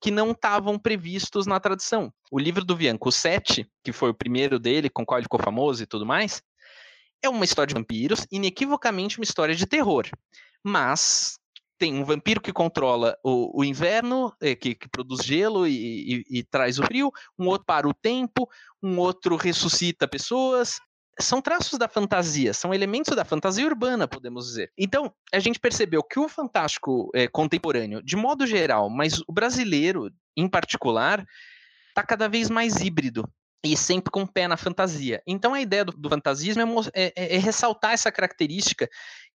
que 0.00 0.10
não 0.10 0.30
estavam 0.30 0.78
previstos 0.78 1.46
na 1.46 1.58
tradição. 1.58 2.12
O 2.30 2.38
livro 2.38 2.64
do 2.64 2.76
Bianco, 2.76 3.08
o 3.08 3.12
Sete, 3.12 3.68
que 3.82 3.92
foi 3.92 4.10
o 4.10 4.14
primeiro 4.14 4.58
dele, 4.58 4.88
com 4.88 5.02
o 5.02 5.06
qual 5.06 5.18
ele 5.18 5.24
ficou 5.24 5.42
famoso 5.42 5.82
e 5.82 5.86
tudo 5.86 6.06
mais, 6.06 6.40
é 7.20 7.28
uma 7.28 7.44
história 7.44 7.68
de 7.68 7.74
vampiros, 7.74 8.26
inequivocamente 8.30 9.18
uma 9.18 9.24
história 9.24 9.54
de 9.54 9.66
terror. 9.66 10.06
Mas 10.62 11.38
tem 11.78 11.94
um 11.94 12.04
vampiro 12.04 12.40
que 12.40 12.52
controla 12.52 13.16
o, 13.24 13.60
o 13.60 13.64
inverno, 13.64 14.32
é, 14.40 14.54
que, 14.54 14.74
que, 14.74 14.88
produz 14.88 15.24
gelo 15.24 15.66
e, 15.66 16.24
e, 16.30 16.38
e, 16.38 16.42
traz 16.44 16.78
o 16.78 16.84
frio, 16.84 17.10
um 17.38 17.48
outro 17.48 17.66
para 17.66 17.88
o 17.88 17.94
tempo, 17.94 18.48
um 18.82 18.98
outro 18.98 19.36
ressuscita 19.36 20.06
pessoas, 20.06 20.78
são 21.20 21.40
traços 21.40 21.78
da 21.78 21.88
fantasia, 21.88 22.52
são 22.52 22.74
elementos 22.74 23.14
da 23.14 23.24
fantasia 23.24 23.66
urbana, 23.66 24.08
podemos 24.08 24.46
dizer. 24.46 24.72
Então, 24.76 25.12
a 25.32 25.38
gente 25.38 25.60
percebeu 25.60 26.02
que 26.02 26.18
o 26.18 26.28
fantástico 26.28 27.10
é, 27.14 27.28
contemporâneo, 27.28 28.02
de 28.02 28.16
modo 28.16 28.46
geral, 28.46 28.90
mas 28.90 29.20
o 29.26 29.32
brasileiro 29.32 30.10
em 30.36 30.48
particular, 30.48 31.24
está 31.88 32.02
cada 32.02 32.28
vez 32.28 32.50
mais 32.50 32.76
híbrido 32.80 33.28
e 33.64 33.76
sempre 33.76 34.10
com 34.10 34.22
o 34.22 34.30
pé 34.30 34.46
na 34.46 34.56
fantasia. 34.56 35.22
Então, 35.26 35.54
a 35.54 35.60
ideia 35.60 35.84
do, 35.84 35.92
do 35.92 36.08
fantasismo 36.08 36.62
é, 36.92 37.04
é, 37.04 37.12
é, 37.16 37.36
é, 37.36 37.38
ressaltar 37.38 37.92
essa 37.92 38.12
característica 38.12 38.88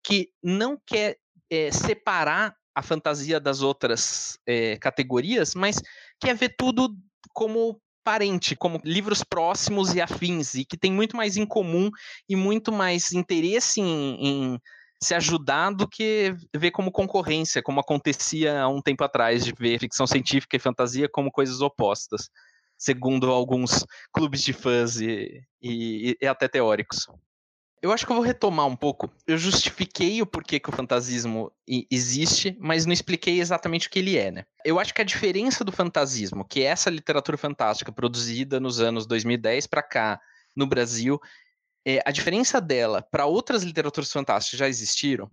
que 0.03 0.29
não 0.43 0.79
quer 0.86 1.17
é, 1.50 1.71
separar 1.71 2.55
a 2.75 2.81
fantasia 2.81 3.39
das 3.39 3.62
outras 3.62 4.38
é, 4.45 4.77
categorias, 4.77 5.55
mas 5.55 5.81
quer 6.19 6.36
ver 6.36 6.55
tudo 6.57 6.95
como 7.33 7.81
parente, 8.09 8.55
como 8.55 8.81
livros 8.83 9.23
próximos 9.23 9.93
e 9.93 10.01
afins, 10.01 10.55
e 10.55 10.65
que 10.65 10.75
tem 10.75 10.91
muito 10.91 11.15
mais 11.15 11.37
em 11.37 11.45
comum 11.45 11.91
e 12.27 12.35
muito 12.35 12.71
mais 12.71 13.11
interesse 13.11 13.79
em, 13.79 14.17
em 14.19 14.59
se 14.99 15.13
ajudar 15.13 15.69
do 15.69 15.87
que 15.87 16.35
ver 16.57 16.71
como 16.71 16.91
concorrência, 16.91 17.61
como 17.61 17.79
acontecia 17.79 18.63
há 18.63 18.67
um 18.67 18.81
tempo 18.81 19.03
atrás, 19.03 19.45
de 19.45 19.53
ver 19.53 19.79
ficção 19.79 20.07
científica 20.07 20.55
e 20.55 20.59
fantasia 20.59 21.07
como 21.07 21.31
coisas 21.31 21.61
opostas, 21.61 22.31
segundo 22.75 23.29
alguns 23.29 23.85
clubes 24.11 24.41
de 24.41 24.53
fãs 24.53 24.99
e, 24.99 25.43
e, 25.61 26.17
e 26.19 26.25
até 26.25 26.47
teóricos. 26.47 27.05
Eu 27.81 27.93
acho 27.93 28.05
que 28.05 28.12
eu 28.12 28.15
vou 28.15 28.25
retomar 28.25 28.65
um 28.65 28.75
pouco. 28.75 29.09
Eu 29.25 29.38
justifiquei 29.38 30.21
o 30.21 30.25
porquê 30.25 30.59
que 30.59 30.69
o 30.69 30.74
fantasismo 30.74 31.51
existe, 31.89 32.57
mas 32.59 32.86
não 32.86 32.91
expliquei 32.91 33.39
exatamente 33.39 33.88
o 33.88 33.89
que 33.89 34.00
ele 34.00 34.17
é, 34.17 34.31
né? 34.31 34.45
Eu 34.65 34.79
acho 34.79 34.93
que 34.93 35.01
a 35.01 35.05
diferença 35.05 35.63
do 35.63 35.71
fantasismo, 35.71 36.43
que 36.43 36.62
é 36.62 36.65
essa 36.65 36.89
literatura 36.89 37.38
fantástica 37.38 37.91
produzida 37.91 38.59
nos 38.59 38.81
anos 38.81 39.05
2010 39.05 39.67
para 39.67 39.81
cá, 39.81 40.19
no 40.55 40.67
Brasil, 40.67 41.19
é, 41.88 42.01
a 42.05 42.12
diferença 42.12 42.59
dela 42.59 43.01
para 43.01 43.25
outras 43.25 43.63
literaturas 43.63 44.12
fantásticas 44.12 44.51
que 44.51 44.57
já 44.57 44.67
existiram 44.67 45.31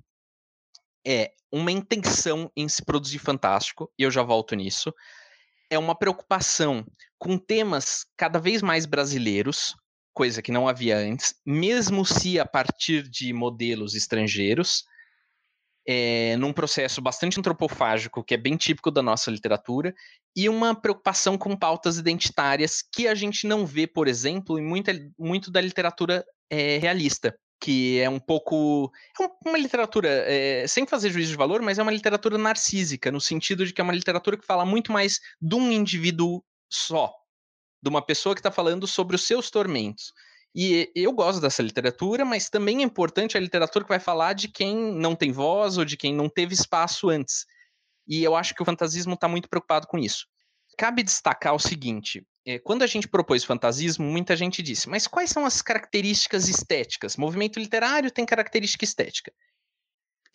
é 1.04 1.32
uma 1.50 1.72
intenção 1.72 2.50
em 2.56 2.68
se 2.68 2.84
produzir 2.84 3.18
fantástico, 3.18 3.92
e 3.98 4.02
eu 4.02 4.10
já 4.10 4.22
volto 4.22 4.54
nisso. 4.54 4.92
É 5.70 5.78
uma 5.78 5.94
preocupação 5.94 6.86
com 7.18 7.38
temas 7.38 8.06
cada 8.16 8.38
vez 8.38 8.62
mais 8.62 8.86
brasileiros, 8.86 9.74
coisa 10.16 10.40
que 10.40 10.50
não 10.50 10.66
havia 10.66 10.96
antes, 10.96 11.34
mesmo 11.44 12.02
se 12.02 12.40
a 12.40 12.46
partir 12.46 13.06
de 13.06 13.34
modelos 13.34 13.94
estrangeiros, 13.94 14.82
é, 15.86 16.36
num 16.38 16.54
processo 16.54 17.02
bastante 17.02 17.38
antropofágico, 17.38 18.24
que 18.24 18.32
é 18.32 18.38
bem 18.38 18.56
típico 18.56 18.90
da 18.90 19.02
nossa 19.02 19.30
literatura, 19.30 19.94
e 20.34 20.48
uma 20.48 20.74
preocupação 20.74 21.36
com 21.36 21.54
pautas 21.54 21.98
identitárias 21.98 22.80
que 22.80 23.06
a 23.06 23.14
gente 23.14 23.46
não 23.46 23.66
vê, 23.66 23.86
por 23.86 24.08
exemplo, 24.08 24.58
em 24.58 24.64
muita, 24.64 24.90
muito 25.18 25.50
da 25.50 25.60
literatura 25.60 26.24
é, 26.48 26.78
realista, 26.78 27.38
que 27.60 28.00
é 28.00 28.08
um 28.08 28.18
pouco. 28.18 28.90
É 29.20 29.28
uma 29.46 29.58
literatura, 29.58 30.08
é, 30.08 30.66
sem 30.66 30.86
fazer 30.86 31.10
juízo 31.10 31.32
de 31.32 31.36
valor, 31.36 31.60
mas 31.60 31.78
é 31.78 31.82
uma 31.82 31.92
literatura 31.92 32.38
narcísica, 32.38 33.12
no 33.12 33.20
sentido 33.20 33.66
de 33.66 33.72
que 33.74 33.82
é 33.82 33.84
uma 33.84 33.92
literatura 33.94 34.38
que 34.38 34.46
fala 34.46 34.64
muito 34.64 34.90
mais 34.90 35.20
de 35.38 35.54
um 35.54 35.70
indivíduo 35.70 36.42
só, 36.70 37.12
de 37.82 37.88
uma 37.88 38.02
pessoa 38.02 38.34
que 38.34 38.40
está 38.40 38.50
falando 38.50 38.86
sobre 38.86 39.16
os 39.16 39.26
seus 39.26 39.50
tormentos. 39.50 40.12
E 40.54 40.90
eu 40.94 41.12
gosto 41.12 41.40
dessa 41.40 41.62
literatura, 41.62 42.24
mas 42.24 42.48
também 42.48 42.78
é 42.78 42.82
importante 42.82 43.36
a 43.36 43.40
literatura 43.40 43.84
que 43.84 43.90
vai 43.90 44.00
falar 44.00 44.32
de 44.32 44.48
quem 44.48 44.74
não 44.74 45.14
tem 45.14 45.30
voz 45.30 45.76
ou 45.76 45.84
de 45.84 45.96
quem 45.96 46.14
não 46.14 46.28
teve 46.28 46.54
espaço 46.54 47.10
antes. 47.10 47.44
E 48.08 48.22
eu 48.22 48.34
acho 48.34 48.54
que 48.54 48.62
o 48.62 48.64
fantasismo 48.64 49.14
está 49.14 49.28
muito 49.28 49.48
preocupado 49.48 49.86
com 49.86 49.98
isso. 49.98 50.26
Cabe 50.78 51.02
destacar 51.02 51.54
o 51.54 51.58
seguinte: 51.58 52.26
é, 52.46 52.58
quando 52.58 52.82
a 52.82 52.86
gente 52.86 53.08
propôs 53.08 53.44
fantasismo, 53.44 54.06
muita 54.06 54.36
gente 54.36 54.62
disse, 54.62 54.88
mas 54.88 55.06
quais 55.06 55.30
são 55.30 55.44
as 55.44 55.60
características 55.60 56.48
estéticas? 56.48 57.16
Movimento 57.16 57.58
literário 57.58 58.10
tem 58.10 58.24
característica 58.24 58.84
estética. 58.84 59.32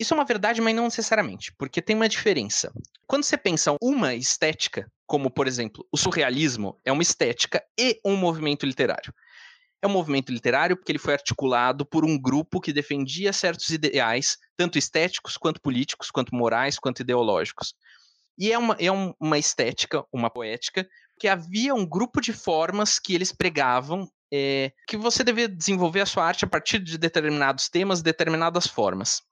Isso 0.02 0.14
é 0.14 0.16
uma 0.16 0.24
verdade, 0.24 0.60
mas 0.60 0.74
não 0.74 0.82
necessariamente, 0.82 1.54
porque 1.56 1.80
tem 1.80 1.94
uma 1.94 2.08
diferença. 2.08 2.72
Quando 3.06 3.22
você 3.22 3.36
pensa 3.36 3.76
uma 3.80 4.16
estética, 4.16 4.90
como 5.06 5.30
por 5.30 5.46
exemplo, 5.46 5.86
o 5.92 5.96
surrealismo 5.96 6.76
é 6.84 6.90
uma 6.90 7.04
estética 7.04 7.62
e 7.78 8.00
um 8.04 8.16
movimento 8.16 8.66
literário. 8.66 9.14
É 9.80 9.86
um 9.86 9.90
movimento 9.90 10.32
literário 10.32 10.76
porque 10.76 10.90
ele 10.90 10.98
foi 10.98 11.12
articulado 11.12 11.86
por 11.86 12.04
um 12.04 12.20
grupo 12.20 12.60
que 12.60 12.72
defendia 12.72 13.32
certos 13.32 13.68
ideais, 13.68 14.38
tanto 14.56 14.76
estéticos, 14.76 15.36
quanto 15.36 15.62
políticos, 15.62 16.10
quanto 16.10 16.34
morais, 16.34 16.80
quanto 16.80 17.02
ideológicos. 17.02 17.72
E 18.36 18.50
é 18.50 18.58
uma, 18.58 18.76
é 18.80 18.90
uma 19.20 19.38
estética, 19.38 20.04
uma 20.12 20.28
poética, 20.28 20.84
que 21.16 21.28
havia 21.28 21.76
um 21.76 21.86
grupo 21.86 22.20
de 22.20 22.32
formas 22.32 22.98
que 22.98 23.14
eles 23.14 23.30
pregavam 23.30 24.10
é, 24.34 24.72
que 24.88 24.96
você 24.96 25.22
devia 25.22 25.48
desenvolver 25.48 26.00
a 26.00 26.06
sua 26.06 26.24
arte 26.24 26.44
a 26.44 26.48
partir 26.48 26.80
de 26.80 26.98
determinados 26.98 27.68
temas, 27.68 28.02
determinadas 28.02 28.66
formas 28.66 29.22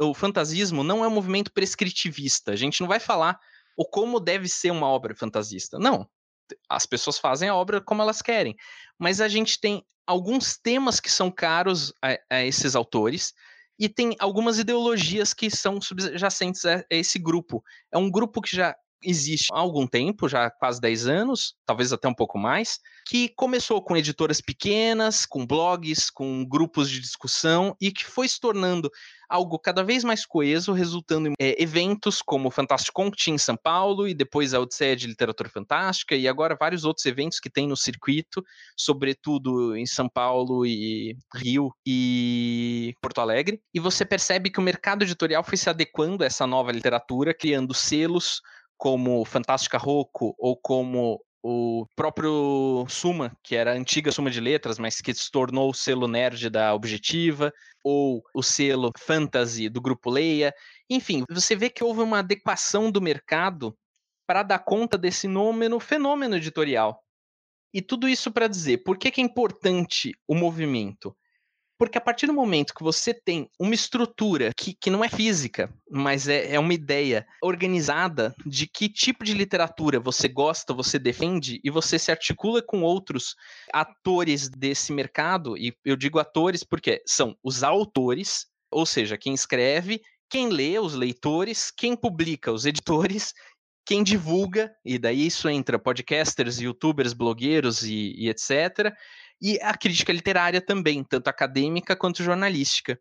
o 0.00 0.14
fantasismo 0.14 0.84
não 0.84 1.04
é 1.04 1.08
um 1.08 1.12
movimento 1.12 1.52
prescritivista. 1.52 2.52
A 2.52 2.56
gente 2.56 2.80
não 2.80 2.88
vai 2.88 3.00
falar 3.00 3.38
o 3.76 3.84
como 3.84 4.20
deve 4.20 4.48
ser 4.48 4.70
uma 4.70 4.86
obra 4.86 5.14
fantasista. 5.14 5.78
Não. 5.78 6.08
as 6.68 6.86
pessoas 6.86 7.18
fazem 7.18 7.48
a 7.48 7.54
obra 7.54 7.80
como 7.80 8.02
elas 8.02 8.22
querem. 8.22 8.56
Mas 8.98 9.20
a 9.20 9.28
gente 9.28 9.60
tem 9.60 9.84
alguns 10.06 10.56
temas 10.56 11.00
que 11.00 11.10
são 11.10 11.30
caros 11.30 11.92
a, 12.00 12.16
a 12.30 12.44
esses 12.44 12.76
autores, 12.76 13.34
e 13.78 13.88
tem 13.88 14.16
algumas 14.18 14.58
ideologias 14.58 15.34
que 15.34 15.50
são 15.50 15.80
subjacentes 15.80 16.64
a 16.64 16.84
esse 16.90 17.18
grupo. 17.18 17.62
É 17.92 17.98
um 17.98 18.10
grupo 18.10 18.40
que 18.40 18.56
já 18.56 18.74
existe 19.02 19.52
há 19.52 19.58
algum 19.58 19.86
tempo, 19.86 20.28
já 20.28 20.50
quase 20.50 20.80
10 20.80 21.06
anos, 21.06 21.54
talvez 21.64 21.92
até 21.92 22.08
um 22.08 22.14
pouco 22.14 22.38
mais, 22.38 22.78
que 23.06 23.28
começou 23.36 23.82
com 23.82 23.96
editoras 23.96 24.40
pequenas, 24.40 25.24
com 25.26 25.46
blogs, 25.46 26.10
com 26.10 26.44
grupos 26.44 26.90
de 26.90 27.00
discussão 27.00 27.76
e 27.80 27.92
que 27.92 28.04
foi 28.04 28.28
se 28.28 28.40
tornando 28.40 28.90
algo 29.28 29.58
cada 29.58 29.82
vez 29.82 30.04
mais 30.04 30.24
coeso, 30.24 30.72
resultando 30.72 31.28
em 31.28 31.34
é, 31.38 31.60
eventos 31.60 32.22
como 32.22 32.48
o 32.48 32.50
Fantástico 32.50 33.02
Conte 33.02 33.30
em 33.30 33.38
São 33.38 33.56
Paulo 33.56 34.06
e 34.06 34.14
depois 34.14 34.54
a 34.54 34.60
Odisseia 34.60 34.96
de 34.96 35.06
Literatura 35.06 35.48
Fantástica 35.48 36.14
e 36.14 36.28
agora 36.28 36.56
vários 36.58 36.84
outros 36.84 37.04
eventos 37.06 37.40
que 37.40 37.50
tem 37.50 37.66
no 37.66 37.76
circuito, 37.76 38.44
sobretudo 38.76 39.76
em 39.76 39.86
São 39.86 40.08
Paulo 40.08 40.64
e 40.64 41.16
Rio 41.34 41.72
e 41.84 42.94
Porto 43.00 43.20
Alegre. 43.20 43.60
E 43.74 43.80
você 43.80 44.04
percebe 44.04 44.50
que 44.50 44.60
o 44.60 44.62
mercado 44.62 45.02
editorial 45.02 45.42
foi 45.42 45.56
se 45.56 45.68
adequando 45.68 46.22
a 46.22 46.26
essa 46.26 46.46
nova 46.46 46.72
literatura, 46.72 47.34
criando 47.34 47.74
selos 47.74 48.40
como 48.76 49.24
Fantástica 49.24 49.78
Rocco 49.78 50.34
ou 50.38 50.56
como 50.56 51.20
o 51.48 51.86
próprio 51.94 52.84
Suma, 52.88 53.36
que 53.40 53.54
era 53.54 53.72
a 53.72 53.76
antiga 53.76 54.10
Suma 54.10 54.30
de 54.30 54.40
Letras, 54.40 54.80
mas 54.80 55.00
que 55.00 55.14
se 55.14 55.30
tornou 55.30 55.70
o 55.70 55.74
selo 55.74 56.08
nerd 56.08 56.50
da 56.50 56.74
Objetiva, 56.74 57.52
ou 57.84 58.20
o 58.34 58.42
selo 58.42 58.90
Fantasy 58.98 59.68
do 59.68 59.80
Grupo 59.80 60.10
Leia. 60.10 60.52
Enfim, 60.90 61.22
você 61.30 61.54
vê 61.54 61.70
que 61.70 61.84
houve 61.84 62.00
uma 62.00 62.18
adequação 62.18 62.90
do 62.90 63.00
mercado 63.00 63.78
para 64.26 64.42
dar 64.42 64.58
conta 64.58 64.98
desse 64.98 65.22
fenômeno, 65.22 65.78
fenômeno 65.78 66.36
editorial. 66.36 67.00
E 67.72 67.80
tudo 67.80 68.08
isso 68.08 68.32
para 68.32 68.48
dizer, 68.48 68.78
por 68.78 68.98
que, 68.98 69.10
que 69.10 69.20
é 69.20 69.24
importante 69.24 70.12
o 70.26 70.34
movimento? 70.34 71.16
Porque 71.78 71.98
a 71.98 72.00
partir 72.00 72.26
do 72.26 72.32
momento 72.32 72.74
que 72.74 72.82
você 72.82 73.12
tem 73.12 73.50
uma 73.58 73.74
estrutura 73.74 74.50
que, 74.56 74.74
que 74.74 74.88
não 74.88 75.04
é 75.04 75.08
física, 75.08 75.70
mas 75.90 76.26
é, 76.26 76.54
é 76.54 76.58
uma 76.58 76.72
ideia 76.72 77.26
organizada 77.42 78.34
de 78.46 78.66
que 78.66 78.88
tipo 78.88 79.22
de 79.22 79.34
literatura 79.34 80.00
você 80.00 80.26
gosta, 80.26 80.72
você 80.72 80.98
defende, 80.98 81.60
e 81.62 81.70
você 81.70 81.98
se 81.98 82.10
articula 82.10 82.62
com 82.62 82.82
outros 82.82 83.34
atores 83.72 84.48
desse 84.48 84.90
mercado, 84.90 85.56
e 85.56 85.76
eu 85.84 85.96
digo 85.96 86.18
atores 86.18 86.64
porque 86.64 87.02
são 87.06 87.36
os 87.42 87.62
autores, 87.62 88.46
ou 88.70 88.86
seja, 88.86 89.18
quem 89.18 89.34
escreve, 89.34 90.00
quem 90.30 90.48
lê, 90.48 90.78
os 90.78 90.94
leitores, 90.94 91.70
quem 91.70 91.94
publica, 91.94 92.50
os 92.50 92.64
editores, 92.64 93.34
quem 93.84 94.02
divulga, 94.02 94.74
e 94.84 94.98
daí 94.98 95.26
isso 95.26 95.48
entra 95.48 95.78
podcasters, 95.78 96.58
youtubers, 96.58 97.12
blogueiros 97.12 97.82
e, 97.84 98.14
e 98.16 98.28
etc 98.30 98.92
e 99.40 99.58
a 99.60 99.76
crítica 99.76 100.12
literária 100.12 100.60
também, 100.60 101.04
tanto 101.04 101.28
acadêmica 101.28 101.96
quanto 101.96 102.22
jornalística. 102.22 102.98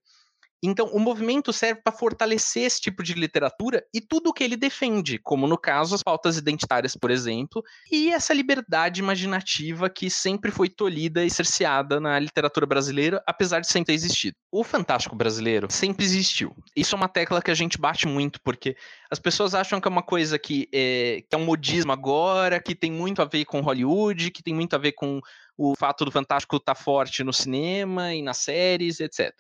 Então, 0.64 0.88
o 0.88 1.00
movimento 1.00 1.54
serve 1.54 1.82
para 1.84 1.96
fortalecer 1.96 2.64
esse 2.64 2.82
tipo 2.82 3.04
de 3.04 3.14
literatura 3.14 3.86
e 3.94 4.02
tudo 4.02 4.30
o 4.30 4.34
que 4.34 4.44
ele 4.44 4.56
defende, 4.56 5.20
como 5.20 5.48
no 5.48 5.58
caso 5.58 5.94
as 5.94 6.02
pautas 6.02 6.38
identitárias, 6.38 6.96
por 6.96 7.12
exemplo, 7.12 7.64
e 7.92 8.12
essa 8.12 8.34
liberdade 8.34 9.00
imaginativa 9.00 9.90
que 9.90 10.10
sempre 10.10 10.52
foi 10.52 10.70
tolhida 10.70 11.24
e 11.24 11.30
cerceada 11.30 12.00
na 12.00 12.18
literatura 12.18 12.66
brasileira, 12.66 13.22
apesar 13.28 13.60
de 13.60 13.68
sempre 13.68 13.88
ter 13.88 13.94
existido. 13.94 14.36
O 14.52 14.64
fantástico 14.64 15.16
brasileiro 15.16 15.68
sempre 15.70 16.04
existiu. 16.06 16.56
Isso 16.76 16.96
é 16.96 16.98
uma 16.98 17.10
tecla 17.10 17.42
que 17.42 17.52
a 17.52 17.56
gente 17.56 17.78
bate 17.78 18.08
muito, 18.08 18.40
porque 18.42 18.76
as 19.12 19.20
pessoas 19.20 19.54
acham 19.54 19.80
que 19.80 19.88
é 19.88 19.92
uma 19.92 20.04
coisa 20.04 20.40
que 20.40 20.68
é, 20.74 21.24
que 21.30 21.36
é 21.36 21.38
um 21.38 21.46
modismo 21.46 21.92
agora, 21.92 22.60
que 22.60 22.74
tem 22.74 22.92
muito 22.92 23.22
a 23.22 23.26
ver 23.26 23.46
com 23.46 23.62
Hollywood, 23.62 24.32
que 24.32 24.42
tem 24.42 24.54
muito 24.54 24.76
a 24.76 24.80
ver 24.80 24.94
com 24.94 25.22
o 25.58 25.76
fato 25.76 26.06
do 26.06 26.12
Fantástico 26.12 26.58
estar 26.58 26.76
tá 26.76 26.82
forte 26.82 27.24
no 27.24 27.32
cinema 27.32 28.14
e 28.14 28.22
nas 28.22 28.38
séries, 28.38 29.00
etc. 29.00 29.32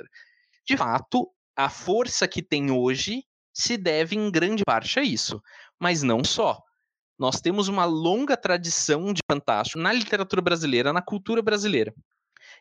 De 0.68 0.76
fato, 0.76 1.30
a 1.56 1.70
força 1.70 2.28
que 2.28 2.42
tem 2.42 2.72
hoje 2.72 3.24
se 3.54 3.78
deve 3.78 4.16
em 4.16 4.30
grande 4.30 4.64
parte 4.66 5.00
a 5.00 5.04
isso, 5.04 5.42
mas 5.80 6.04
não 6.04 6.24
só. 6.24 6.62
Nós 7.18 7.40
temos 7.40 7.68
uma 7.68 7.86
longa 7.86 8.36
tradição 8.36 9.14
de 9.14 9.22
Fantástico 9.30 9.80
na 9.80 9.94
literatura 9.94 10.42
brasileira, 10.42 10.92
na 10.92 11.01
cultura 11.01 11.42
brasileira. 11.42 11.94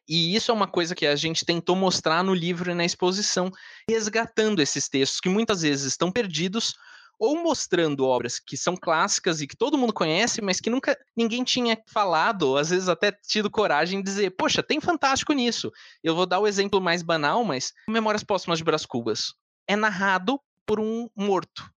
E 0.08 0.34
isso 0.36 0.50
é 0.50 0.54
uma 0.54 0.68
coisa 0.68 0.94
que 0.94 1.06
a 1.06 1.16
gente 1.16 1.44
tentou 1.44 1.74
mostrar 1.74 2.22
no 2.22 2.34
livro 2.34 2.70
e 2.70 2.74
na 2.74 2.84
exposição, 2.84 3.50
resgatando 3.88 4.60
esses 4.60 4.88
textos 4.88 5.20
que 5.20 5.28
muitas 5.28 5.62
vezes 5.62 5.86
estão 5.86 6.12
perdidos 6.12 6.74
ou 7.18 7.42
mostrando 7.42 8.06
obras 8.06 8.38
que 8.38 8.56
são 8.56 8.76
clássicas 8.76 9.40
e 9.40 9.46
que 9.46 9.56
todo 9.56 9.78
mundo 9.78 9.92
conhece, 9.92 10.40
mas 10.40 10.60
que 10.60 10.70
nunca 10.70 10.98
ninguém 11.16 11.44
tinha 11.44 11.80
falado, 11.86 12.42
ou 12.42 12.56
às 12.56 12.70
vezes 12.70 12.88
até 12.88 13.12
tido 13.12 13.50
coragem 13.50 14.00
de 14.00 14.04
dizer, 14.04 14.30
poxa, 14.30 14.62
tem 14.62 14.80
fantástico 14.80 15.32
nisso. 15.32 15.70
Eu 16.02 16.14
vou 16.14 16.26
dar 16.26 16.40
o 16.40 16.46
exemplo 16.46 16.80
mais 16.80 17.02
banal, 17.02 17.44
mas 17.44 17.72
Memórias 17.88 18.24
Póstumas 18.24 18.58
de 18.58 18.64
Brás 18.64 18.84
Cubas 18.86 19.34
é 19.66 19.76
narrado 19.76 20.40
por 20.66 20.80
um 20.80 21.08
morto, 21.16 21.70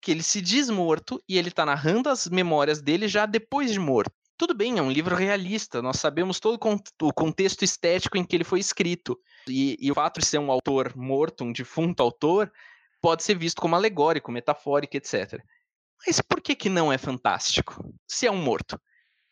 que 0.00 0.10
ele 0.10 0.22
se 0.22 0.40
diz 0.40 0.70
morto 0.70 1.22
e 1.28 1.38
ele 1.38 1.48
está 1.48 1.66
narrando 1.66 2.08
as 2.08 2.28
memórias 2.28 2.80
dele 2.80 3.08
já 3.08 3.26
depois 3.26 3.72
de 3.72 3.78
morto. 3.78 4.12
Tudo 4.38 4.54
bem, 4.54 4.78
é 4.78 4.82
um 4.82 4.90
livro 4.90 5.16
realista, 5.16 5.80
nós 5.80 5.96
sabemos 5.96 6.38
todo 6.38 6.58
o 7.02 7.12
contexto 7.12 7.64
estético 7.64 8.18
em 8.18 8.24
que 8.24 8.36
ele 8.36 8.44
foi 8.44 8.60
escrito. 8.60 9.18
E, 9.48 9.78
e 9.80 9.90
o 9.90 9.94
fato 9.94 10.20
de 10.20 10.26
ser 10.26 10.38
um 10.38 10.50
autor 10.50 10.94
morto, 10.94 11.42
um 11.42 11.52
defunto 11.52 12.02
autor, 12.02 12.52
pode 13.00 13.22
ser 13.22 13.36
visto 13.36 13.60
como 13.60 13.76
alegórico, 13.76 14.32
metafórico, 14.32 14.96
etc. 14.96 15.40
Mas 16.06 16.20
por 16.20 16.40
que, 16.40 16.54
que 16.54 16.68
não 16.68 16.92
é 16.92 16.98
fantástico? 16.98 17.94
Se 18.06 18.26
é 18.26 18.30
um 18.30 18.42
morto, 18.42 18.80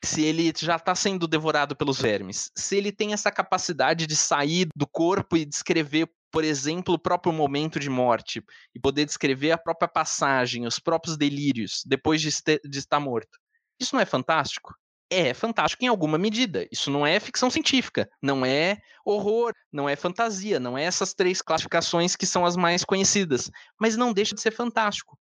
se 0.04 0.22
ele 0.22 0.52
já 0.56 0.76
está 0.76 0.94
sendo 0.94 1.26
devorado 1.26 1.74
pelos 1.74 2.00
vermes, 2.00 2.50
se 2.56 2.76
ele 2.76 2.92
tem 2.92 3.12
essa 3.12 3.30
capacidade 3.30 4.06
de 4.06 4.16
sair 4.16 4.68
do 4.74 4.86
corpo 4.86 5.36
e 5.36 5.44
descrever, 5.44 6.08
por 6.30 6.44
exemplo, 6.44 6.94
o 6.94 6.98
próprio 6.98 7.32
momento 7.32 7.80
de 7.80 7.88
morte, 7.88 8.42
e 8.74 8.80
poder 8.80 9.04
descrever 9.04 9.52
a 9.52 9.58
própria 9.58 9.88
passagem, 9.88 10.66
os 10.66 10.78
próprios 10.78 11.16
delírios, 11.16 11.82
depois 11.86 12.20
de, 12.20 12.30
de 12.64 12.78
estar 12.78 13.00
morto. 13.00 13.38
Isso 13.80 13.94
não 13.94 14.02
é 14.02 14.06
fantástico? 14.06 14.74
É 15.10 15.34
fantástico 15.34 15.84
em 15.84 15.88
alguma 15.88 16.18
medida. 16.18 16.66
Isso 16.70 16.90
não 16.90 17.06
é 17.06 17.20
ficção 17.20 17.50
científica, 17.50 18.08
não 18.22 18.44
é 18.44 18.78
horror, 19.04 19.52
não 19.72 19.88
é 19.88 19.96
fantasia, 19.96 20.58
não 20.58 20.76
é 20.76 20.84
essas 20.84 21.14
três 21.14 21.40
classificações 21.42 22.16
que 22.16 22.26
são 22.26 22.44
as 22.44 22.56
mais 22.56 22.84
conhecidas, 22.84 23.50
mas 23.78 23.96
não 23.96 24.12
deixa 24.12 24.34
de 24.34 24.40
ser 24.40 24.50
fantástico. 24.50 25.18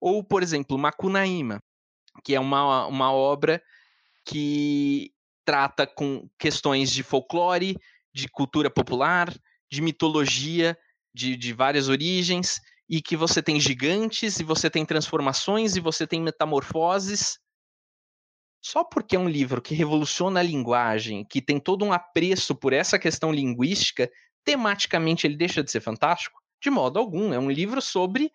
Ou, 0.00 0.24
por 0.24 0.42
exemplo, 0.42 0.78
Macunaíma, 0.78 1.62
que 2.24 2.34
é 2.34 2.40
uma, 2.40 2.86
uma 2.86 3.12
obra 3.12 3.62
que 4.24 5.12
trata 5.44 5.86
com 5.86 6.28
questões 6.38 6.90
de 6.90 7.02
folclore, 7.02 7.76
de 8.12 8.28
cultura 8.28 8.70
popular, 8.70 9.32
de 9.70 9.80
mitologia, 9.80 10.76
de, 11.14 11.36
de 11.36 11.52
várias 11.52 11.88
origens, 11.88 12.60
e 12.88 13.02
que 13.02 13.16
você 13.16 13.42
tem 13.42 13.60
gigantes, 13.60 14.40
e 14.40 14.44
você 14.44 14.70
tem 14.70 14.84
transformações, 14.84 15.76
e 15.76 15.80
você 15.80 16.06
tem 16.06 16.22
metamorfoses, 16.22 17.38
só 18.60 18.84
porque 18.84 19.16
é 19.16 19.18
um 19.18 19.28
livro 19.28 19.62
que 19.62 19.74
revoluciona 19.74 20.40
a 20.40 20.42
linguagem, 20.42 21.24
que 21.24 21.40
tem 21.40 21.60
todo 21.60 21.84
um 21.84 21.92
apreço 21.92 22.54
por 22.54 22.72
essa 22.72 22.98
questão 22.98 23.32
linguística, 23.32 24.10
tematicamente 24.44 25.26
ele 25.26 25.36
deixa 25.36 25.62
de 25.62 25.70
ser 25.70 25.80
fantástico? 25.80 26.40
De 26.60 26.70
modo 26.70 26.98
algum. 26.98 27.32
É 27.32 27.38
um 27.38 27.50
livro 27.50 27.80
sobre 27.80 28.32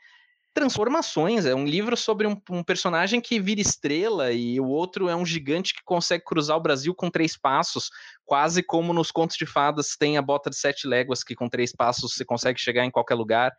transformações, 0.53 1.45
é 1.45 1.55
um 1.55 1.65
livro 1.65 1.97
sobre 1.97 2.27
um, 2.27 2.39
um, 2.51 2.63
personagem 2.63 3.19
que 3.19 3.39
vira 3.39 3.59
estrela 3.59 4.31
e 4.31 4.59
o 4.59 4.67
outro 4.67 5.09
é 5.09 5.15
um 5.15 5.25
gigante 5.25 5.73
que 5.73 5.83
consegue 5.83 6.23
cruzar 6.23 6.55
o 6.55 6.62
Brasil 6.62 6.93
com 6.93 7.09
três 7.09 7.36
passos, 7.36 7.89
quase 8.23 8.62
como 8.62 8.93
nos 8.93 9.09
contos 9.09 9.36
de 9.36 9.47
fadas 9.47 9.95
tem 9.97 10.15
a 10.15 10.21
bota 10.21 10.51
de 10.51 10.55
sete 10.55 10.88
léguas 10.88 11.23
que 11.23 11.36
com 11.36 11.49
três 11.49 11.73
passos 11.75 12.13
você 12.13 12.23
consegue 12.23 12.59
chegar 12.59 12.86
em 12.86 12.91
qualquer 12.91 13.15
lugar. 13.15 13.51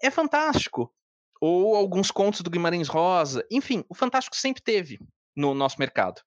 É 0.00 0.10
fantástico. 0.10 0.92
Ou 1.40 1.74
alguns 1.74 2.10
contos 2.10 2.40
do 2.40 2.48
Guimarães 2.48 2.88
Rosa. 2.88 3.44
Enfim, 3.50 3.84
o 3.88 3.94
fantástico 3.94 4.36
sempre 4.36 4.62
teve 4.62 4.98
no 5.36 5.54
nosso 5.54 5.76
mercado. 5.78 6.20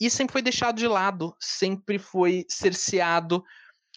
E 0.00 0.08
sempre 0.08 0.32
foi 0.32 0.42
deixado 0.42 0.76
de 0.76 0.86
lado, 0.86 1.34
sempre 1.40 1.98
foi 1.98 2.44
cerceado 2.48 3.44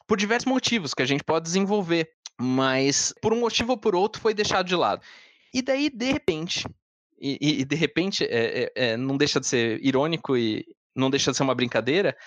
por 0.07 0.17
diversos 0.17 0.47
motivos 0.47 0.93
que 0.93 1.03
a 1.03 1.05
gente 1.05 1.23
pode 1.23 1.45
desenvolver, 1.45 2.09
mas 2.39 3.13
por 3.21 3.31
um 3.33 3.39
motivo 3.39 3.73
ou 3.73 3.77
por 3.77 3.95
outro 3.95 4.21
foi 4.21 4.33
deixado 4.33 4.67
de 4.67 4.75
lado. 4.75 5.01
E 5.53 5.61
daí, 5.61 5.89
de 5.89 6.11
repente, 6.11 6.65
e, 7.19 7.61
e 7.61 7.65
de 7.65 7.75
repente 7.75 8.25
é, 8.25 8.63
é, 8.63 8.71
é, 8.75 8.97
não 8.97 9.15
deixa 9.15 9.39
de 9.39 9.47
ser 9.47 9.79
irônico 9.85 10.35
e 10.35 10.65
não 10.95 11.09
deixa 11.09 11.31
de 11.31 11.37
ser 11.37 11.43
uma 11.43 11.55
brincadeira, 11.55 12.17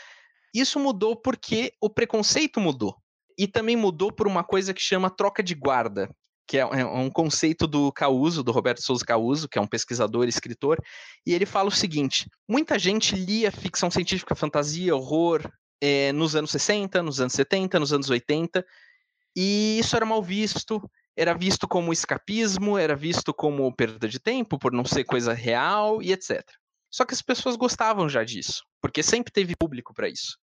isso 0.55 0.79
mudou 0.79 1.17
porque 1.17 1.73
o 1.81 1.91
preconceito 1.91 2.61
mudou. 2.61 2.97
E 3.37 3.49
também 3.49 3.75
mudou 3.75 4.13
por 4.13 4.29
uma 4.29 4.45
coisa 4.45 4.73
que 4.73 4.81
chama 4.81 5.11
troca 5.11 5.43
de 5.43 5.57
guarda, 5.57 6.09
que 6.47 6.59
é, 6.59 6.61
é 6.61 6.85
um 6.85 7.11
conceito 7.11 7.67
do 7.67 7.91
Causo, 7.93 8.43
do 8.43 8.53
Roberto 8.53 8.83
Souza 8.83 9.05
Causo, 9.05 9.49
que 9.49 9.59
é 9.59 9.63
um 9.63 9.67
pesquisador 9.67 10.27
e 10.27 10.29
escritor, 10.29 10.79
e 11.27 11.33
ele 11.33 11.47
fala 11.47 11.69
o 11.69 11.73
seguinte: 11.73 12.29
muita 12.49 12.79
gente 12.79 13.15
lia 13.15 13.51
ficção 13.51 13.91
científica, 13.91 14.35
fantasia, 14.35 14.95
horror 14.95 15.51
é, 15.81 16.13
nos 16.13 16.37
anos 16.37 16.51
60, 16.51 17.03
nos 17.03 17.21
anos 17.21 17.33
70, 17.33 17.81
nos 17.81 17.93
anos 17.93 18.11
80, 18.11 18.65
e 19.37 19.79
isso 19.79 19.97
era 19.97 20.07
mal 20.07 20.23
visto, 20.23 20.81
era 21.17 21.35
visto 21.35 21.67
como 21.67 21.93
escapismo, 21.93 22.79
era 22.79 22.95
visto 22.95 23.33
como 23.33 23.75
perda 23.75 24.09
de 24.09 24.19
tempo, 24.19 24.59
por 24.59 24.73
não 24.73 24.85
ser 24.85 25.05
coisa 25.05 25.33
real 25.33 26.03
e 26.03 26.13
etc. 26.13 26.43
Só 26.91 27.05
que 27.05 27.15
as 27.15 27.23
pessoas 27.23 27.57
gostavam 27.57 28.09
já 28.09 28.23
disso, 28.23 28.63
porque 28.81 29.03
sempre 29.03 29.33
teve 29.33 29.57
público 29.57 29.93
para 29.93 30.09
isso. 30.09 30.39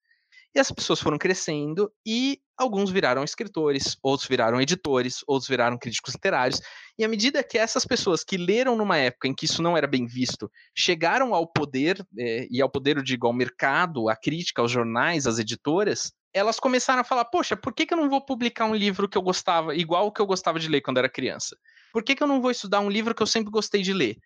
E 0.56 0.60
as 0.60 0.72
pessoas 0.72 1.00
foram 1.00 1.18
crescendo 1.18 1.92
e 2.06 2.40
alguns 2.58 2.90
viraram 2.90 3.24
escritores, 3.24 3.98
outros 4.02 4.28
viraram 4.28 4.60
editores, 4.60 5.24
outros 5.28 5.48
viraram 5.48 5.78
críticos 5.78 6.16
literários. 6.16 6.60
E 6.98 7.06
à 7.06 7.08
medida 7.08 7.44
que 7.44 7.58
essas 7.58 7.86
pessoas 7.86 8.24
que 8.24 8.36
leram 8.36 8.76
numa 8.76 8.98
época 8.98 9.28
em 9.28 9.34
que 9.34 9.46
isso 9.46 9.62
não 9.62 9.78
era 9.78 9.88
bem 9.88 10.06
visto, 10.06 10.52
chegaram 10.76 11.34
ao 11.34 11.48
poder, 11.48 12.04
é, 12.18 12.48
e 12.50 12.62
ao 12.62 12.70
poder, 12.70 12.98
eu 12.98 13.04
digo, 13.04 13.28
ao 13.28 13.34
mercado, 13.34 14.10
à 14.10 14.16
crítica, 14.16 14.62
aos 14.62 14.72
jornais, 14.72 15.28
às 15.28 15.40
editoras, 15.40 16.12
elas 16.34 16.60
começaram 16.60 17.02
a 17.02 17.06
falar: 17.06 17.26
poxa, 17.26 17.56
por 17.56 17.74
que, 17.74 17.86
que 17.86 17.94
eu 17.94 17.98
não 17.98 18.10
vou 18.10 18.24
publicar 18.24 18.66
um 18.66 18.76
livro 18.76 19.08
que 19.08 19.18
eu 19.18 19.22
gostava, 19.22 19.76
igual 19.76 20.08
o 20.08 20.12
que 20.12 20.22
eu 20.22 20.26
gostava 20.26 20.60
de 20.60 20.68
ler 20.68 20.82
quando 20.82 20.98
era 20.98 21.10
criança? 21.10 21.56
Por 21.94 22.04
que, 22.04 22.16
que 22.16 22.24
eu 22.24 22.28
não 22.28 22.42
vou 22.42 22.52
estudar 22.52 22.80
um 22.80 22.90
livro 22.90 23.16
que 23.16 23.22
eu 23.22 23.28
sempre 23.28 23.52
gostei 23.52 23.82
de 23.82 23.94
ler? 23.94 24.18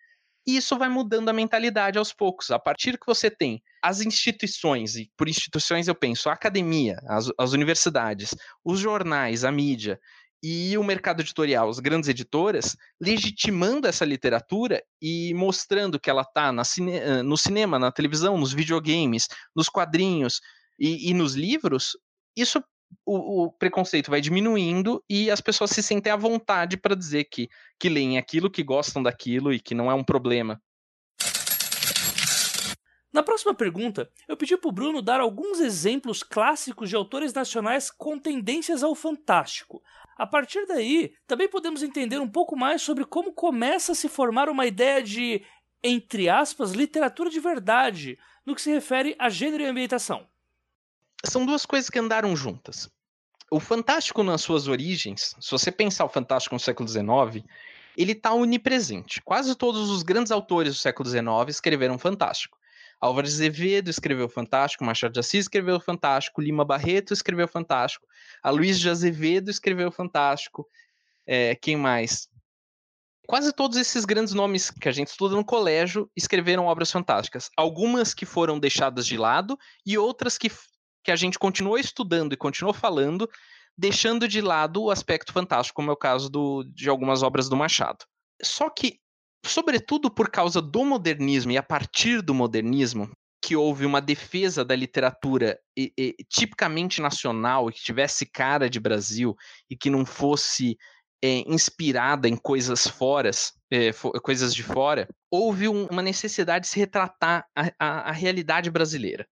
E 0.46 0.56
isso 0.56 0.76
vai 0.76 0.88
mudando 0.88 1.28
a 1.28 1.32
mentalidade 1.32 1.98
aos 1.98 2.12
poucos. 2.12 2.50
A 2.50 2.58
partir 2.58 2.98
que 2.98 3.06
você 3.06 3.30
tem 3.30 3.62
as 3.82 4.00
instituições, 4.00 4.96
e 4.96 5.10
por 5.16 5.28
instituições 5.28 5.88
eu 5.88 5.94
penso 5.94 6.28
a 6.28 6.32
academia, 6.32 6.98
as, 7.06 7.30
as 7.38 7.52
universidades, 7.52 8.34
os 8.64 8.78
jornais, 8.78 9.44
a 9.44 9.50
mídia 9.50 9.98
e 10.42 10.76
o 10.76 10.84
mercado 10.84 11.22
editorial, 11.22 11.70
as 11.70 11.78
grandes 11.78 12.06
editoras, 12.06 12.76
legitimando 13.00 13.88
essa 13.88 14.04
literatura 14.04 14.82
e 15.00 15.32
mostrando 15.32 15.98
que 15.98 16.10
ela 16.10 16.20
está 16.20 16.52
cine, 16.64 17.22
no 17.22 17.36
cinema, 17.38 17.78
na 17.78 17.90
televisão, 17.90 18.36
nos 18.36 18.52
videogames, 18.52 19.26
nos 19.56 19.70
quadrinhos 19.70 20.40
e, 20.78 21.10
e 21.10 21.14
nos 21.14 21.34
livros, 21.34 21.96
isso 22.36 22.62
o, 23.04 23.44
o, 23.44 23.52
preconceito 23.52 24.10
vai 24.10 24.20
diminuindo 24.20 25.02
e 25.08 25.30
as 25.30 25.40
pessoas 25.40 25.70
se 25.70 25.82
sentem 25.82 26.12
à 26.12 26.16
vontade 26.16 26.76
para 26.76 26.94
dizer 26.94 27.24
que, 27.24 27.48
que 27.78 27.88
leem 27.88 28.18
aquilo, 28.18 28.50
que 28.50 28.62
gostam 28.62 29.02
daquilo 29.02 29.52
e 29.52 29.60
que 29.60 29.74
não 29.74 29.90
é 29.90 29.94
um 29.94 30.04
problema. 30.04 30.60
Na 33.12 33.22
próxima 33.22 33.54
pergunta, 33.54 34.10
eu 34.26 34.36
pedi 34.36 34.56
para 34.56 34.68
o 34.68 34.72
Bruno 34.72 35.00
dar 35.00 35.20
alguns 35.20 35.60
exemplos 35.60 36.22
clássicos 36.24 36.88
de 36.88 36.96
autores 36.96 37.32
nacionais 37.32 37.88
com 37.88 38.18
tendências 38.18 38.82
ao 38.82 38.94
fantástico. 38.94 39.80
A 40.18 40.26
partir 40.26 40.66
daí, 40.66 41.14
também 41.26 41.48
podemos 41.48 41.82
entender 41.82 42.18
um 42.18 42.28
pouco 42.28 42.56
mais 42.56 42.82
sobre 42.82 43.04
como 43.04 43.32
começa 43.32 43.92
a 43.92 43.94
se 43.94 44.08
formar 44.08 44.48
uma 44.48 44.66
ideia 44.66 45.00
de, 45.00 45.44
entre 45.82 46.28
aspas, 46.28 46.72
literatura 46.72 47.30
de 47.30 47.38
verdade, 47.38 48.18
no 48.44 48.54
que 48.54 48.62
se 48.62 48.72
refere 48.72 49.14
a 49.16 49.28
gênero 49.28 49.62
e 49.62 49.66
ambientação 49.66 50.26
são 51.28 51.46
duas 51.46 51.64
coisas 51.66 51.90
que 51.90 51.98
andaram 51.98 52.36
juntas. 52.36 52.88
O 53.50 53.60
Fantástico, 53.60 54.22
nas 54.22 54.42
suas 54.42 54.68
origens, 54.68 55.34
se 55.40 55.50
você 55.50 55.70
pensar 55.70 56.04
o 56.04 56.08
Fantástico 56.08 56.54
no 56.54 56.60
século 56.60 56.88
XIX, 56.88 57.44
ele 57.96 58.12
está 58.12 58.32
onipresente. 58.32 59.20
Quase 59.22 59.54
todos 59.54 59.90
os 59.90 60.02
grandes 60.02 60.32
autores 60.32 60.74
do 60.74 60.78
século 60.78 61.08
XIX 61.08 61.26
escreveram 61.48 61.98
Fantástico. 61.98 62.58
Álvares 63.00 63.34
Azevedo 63.34 63.90
escreveu 63.90 64.28
Fantástico, 64.28 64.84
Machado 64.84 65.12
de 65.12 65.20
Assis 65.20 65.40
escreveu 65.40 65.78
Fantástico, 65.78 66.40
Lima 66.40 66.64
Barreto 66.64 67.12
escreveu 67.12 67.46
Fantástico, 67.46 68.06
a 68.42 68.50
Luiz 68.50 68.78
de 68.78 68.88
Azevedo 68.88 69.50
escreveu 69.50 69.90
Fantástico, 69.92 70.66
é, 71.26 71.54
quem 71.54 71.76
mais? 71.76 72.28
Quase 73.26 73.52
todos 73.52 73.78
esses 73.78 74.04
grandes 74.04 74.34
nomes 74.34 74.70
que 74.70 74.88
a 74.88 74.92
gente 74.92 75.08
estuda 75.08 75.34
no 75.34 75.44
colégio 75.44 76.10
escreveram 76.14 76.66
obras 76.66 76.90
fantásticas. 76.90 77.50
Algumas 77.56 78.12
que 78.12 78.26
foram 78.26 78.58
deixadas 78.58 79.06
de 79.06 79.16
lado 79.16 79.58
e 79.84 79.96
outras 79.96 80.36
que 80.36 80.50
que 81.04 81.12
a 81.12 81.16
gente 81.16 81.38
continuou 81.38 81.78
estudando 81.78 82.32
e 82.32 82.36
continuou 82.36 82.72
falando, 82.72 83.28
deixando 83.76 84.26
de 84.26 84.40
lado 84.40 84.82
o 84.82 84.90
aspecto 84.90 85.32
fantástico, 85.32 85.76
como 85.76 85.90
é 85.90 85.92
o 85.92 85.96
caso 85.96 86.30
do, 86.30 86.64
de 86.64 86.88
algumas 86.88 87.22
obras 87.22 87.48
do 87.48 87.56
Machado. 87.56 88.04
Só 88.42 88.70
que, 88.70 88.98
sobretudo 89.44 90.10
por 90.10 90.30
causa 90.30 90.62
do 90.62 90.84
modernismo 90.84 91.52
e 91.52 91.58
a 91.58 91.62
partir 91.62 92.22
do 92.22 92.34
modernismo, 92.34 93.10
que 93.42 93.54
houve 93.54 93.84
uma 93.84 94.00
defesa 94.00 94.64
da 94.64 94.74
literatura 94.74 95.60
e, 95.76 95.92
e, 95.98 96.16
tipicamente 96.30 97.02
nacional, 97.02 97.68
que 97.70 97.84
tivesse 97.84 98.24
cara 98.24 98.70
de 98.70 98.80
Brasil 98.80 99.36
e 99.68 99.76
que 99.76 99.90
não 99.90 100.06
fosse 100.06 100.78
é, 101.22 101.40
inspirada 101.46 102.26
em 102.26 102.36
coisas 102.36 102.86
fora, 102.86 103.30
é, 103.70 103.90
coisas 104.22 104.54
de 104.54 104.62
fora, 104.62 105.06
houve 105.30 105.68
um, 105.68 105.86
uma 105.86 106.00
necessidade 106.00 106.64
de 106.64 106.70
se 106.70 106.78
retratar 106.78 107.46
a, 107.54 107.70
a, 107.78 108.10
a 108.10 108.12
realidade 108.12 108.70
brasileira. 108.70 109.26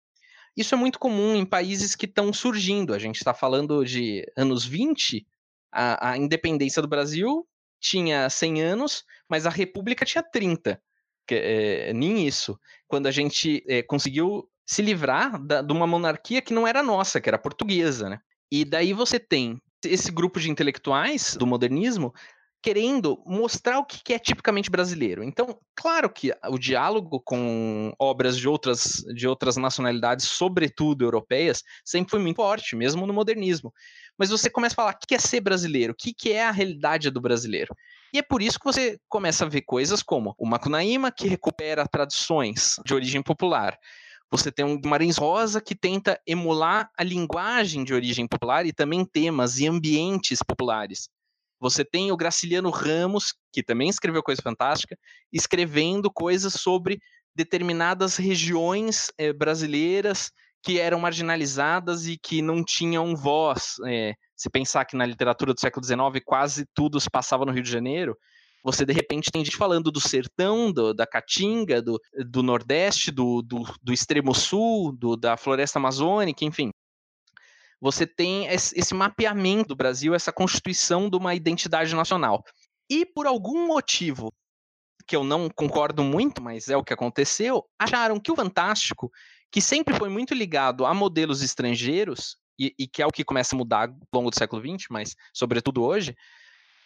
Isso 0.57 0.75
é 0.75 0.79
muito 0.79 0.99
comum 0.99 1.35
em 1.35 1.47
países 1.47 1.95
que 1.95 2.07
estão 2.07 2.33
surgindo. 2.33 2.93
A 2.93 2.99
gente 2.99 3.17
está 3.17 3.33
falando 3.33 3.85
de 3.85 4.25
anos 4.37 4.65
20, 4.65 5.27
a, 5.73 6.11
a, 6.11 6.19
independência 6.19 6.83
do 6.83 6.89
Brasil 6.89 7.47
tinha 7.81 8.29
100 8.29 8.63
anos, 8.63 9.05
mas 9.29 9.47
a 9.47 9.51
República 9.51 10.05
tinha 10.05 10.23
30. 10.23 10.81
Que, 11.27 11.35
é, 11.35 11.93
nem 11.93 12.27
isso. 12.27 12.59
Quando 12.87 13.07
a 13.07 13.11
gente 13.11 13.65
é, 13.67 13.83
conseguiu 13.83 14.49
se 14.67 14.83
livrar 14.83 15.43
da, 15.43 15.63
de 15.63 15.73
uma 15.73 15.87
monarquia 15.87 16.43
que 16.43 16.53
não 16.53 16.67
era 16.67 16.83
nossa, 16.83 17.21
que 17.21 17.29
era 17.29 17.39
portuguesa. 17.39 18.11
Né? 18.11 18.21
E 18.51 18.65
daí 18.65 18.93
você 18.93 19.19
tem 19.19 19.61
esse 19.85 20.13
grupo 20.13 20.39
de 20.39 20.51
intelectuais 20.51 21.37
do 21.37 21.47
modernismo 21.47 22.13
querendo 22.63 23.23
mostrar 23.27 23.79
o 23.79 23.85
que 23.85 24.13
é 24.13 24.19
tipicamente 24.19 24.71
brasileiro. 24.71 25.25
Então, 25.25 25.59
claro 25.75 26.09
que 26.09 26.33
o 26.49 26.59
diálogo 26.59 27.21
com 27.21 27.93
obras 27.99 28.39
de 28.39 28.49
outras, 28.49 29.05
de 29.15 29.27
outras 29.27 29.57
nacionalidades, 29.57 30.27
sobretudo 30.27 31.05
europeias, 31.05 31.63
sempre 31.85 32.13
foi 32.13 32.21
muito 32.21 32.37
forte, 32.37 32.77
mesmo 32.77 33.07
no 33.07 33.13
modernismo. 33.13 33.73
Mas 34.17 34.31
você 34.31 34.49
começa 34.49 34.75
a 34.75 34.77
falar 34.77 34.93
o 34.93 35.07
que 35.07 35.15
é 35.15 35.19
ser 35.19 35.41
brasileiro, 35.41 35.93
o 35.93 35.97
que 35.97 36.33
é 36.33 36.45
a 36.45 36.51
realidade 36.51 37.11
do 37.11 37.21
brasileiro. 37.21 37.75
E 38.15 38.19
é 38.19 38.23
por 38.23 38.41
isso 38.43 38.59
que 38.59 38.65
você 38.65 38.99
começa 39.09 39.45
a 39.45 39.49
ver 39.49 39.63
coisas 39.63 40.03
como 40.03 40.35
o 40.39 40.47
Macunaíma, 40.47 41.11
que 41.11 41.27
recupera 41.27 41.89
tradições 41.89 42.77
de 42.85 42.95
origem 42.95 43.23
popular. 43.23 43.77
Você 44.31 44.53
tem 44.53 44.65
um 44.65 44.81
Guimarães 44.81 45.17
Rosa 45.17 45.61
que 45.61 45.75
tenta 45.75 46.21
emular 46.27 46.91
a 46.97 47.03
linguagem 47.03 47.85
de 47.85 47.93
origem 47.93 48.27
popular 48.27 48.65
e 48.65 48.73
também 48.73 49.05
temas 49.05 49.59
e 49.59 49.67
ambientes 49.67 50.43
populares. 50.43 51.09
Você 51.63 51.85
tem 51.85 52.11
o 52.11 52.17
Graciliano 52.17 52.71
Ramos, 52.71 53.33
que 53.53 53.63
também 53.63 53.89
escreveu 53.89 54.21
coisa 54.21 54.43
fantástica, 54.43 54.99
escrevendo 55.33 56.11
coisas 56.13 56.55
sobre 56.55 56.99
determinadas 57.37 58.17
regiões 58.17 59.13
é, 59.17 59.33
brasileiras 59.33 60.33
que 60.61 60.81
eram 60.81 60.99
marginalizadas 60.99 62.09
e 62.09 62.19
que 62.19 62.43
não 62.43 62.65
tinham 62.65 63.15
voz. 63.15 63.77
É, 63.87 64.13
se 64.37 64.51
pensar 64.51 64.85
que 64.85 64.97
na 64.97 65.07
literatura 65.07 65.55
do 65.55 65.61
século 65.61 65.87
XIX 65.87 66.21
quase 66.25 66.67
tudo 66.75 67.01
se 67.01 67.09
passava 67.09 67.47
no 67.47 67.53
Rio 67.53 67.63
de 67.63 67.71
Janeiro, 67.71 68.17
você 68.65 68.85
de 68.85 68.93
repente 68.93 69.31
tem 69.31 69.45
gente 69.45 69.57
falando 69.57 69.93
do 69.93 70.01
sertão, 70.01 70.73
do, 70.73 70.93
da 70.93 71.07
caatinga, 71.07 71.81
do, 71.81 71.97
do 72.29 72.43
nordeste, 72.43 73.13
do, 73.13 73.41
do, 73.41 73.63
do 73.81 73.93
extremo 73.93 74.35
sul, 74.35 74.91
do, 74.91 75.17
da 75.17 75.37
floresta 75.37 75.79
amazônica, 75.79 76.45
enfim 76.45 76.73
você 77.83 78.07
tem 78.07 78.47
esse 78.47 78.95
mapeamento 78.95 79.71
do 79.71 79.77
Brasil, 79.77 80.15
essa 80.15 80.33
constituição 80.33 81.11
de 81.11 81.17
uma 81.17 81.35
identidade 81.35 81.93
nacional. 81.97 82.45
E 82.89 83.05
por 83.05 83.27
algum 83.27 83.67
motivo 83.67 84.33
que 85.05 85.17
eu 85.17 85.25
não 85.25 85.51
concordo 85.51 86.05
muito, 86.05 86.41
mas 86.41 86.69
é 86.69 86.77
o 86.77 86.85
que 86.85 86.93
aconteceu, 86.93 87.65
acharam 87.77 88.21
que 88.21 88.31
o 88.31 88.37
Fantástico, 88.37 89.11
que 89.51 89.61
sempre 89.61 89.95
foi 89.97 90.09
muito 90.09 90.33
ligado 90.33 90.87
a 90.87 90.95
modelos 90.95 91.43
estrangeiros, 91.43 92.37
e, 92.57 92.73
e 92.79 92.87
que 92.87 93.03
é 93.03 93.07
o 93.07 93.11
que 93.11 93.25
começa 93.25 93.57
a 93.57 93.59
mudar 93.59 93.89
ao 93.89 93.97
longo 94.15 94.31
do 94.31 94.39
século 94.39 94.63
XX, 94.63 94.87
mas 94.89 95.17
sobretudo 95.35 95.83
hoje, 95.83 96.15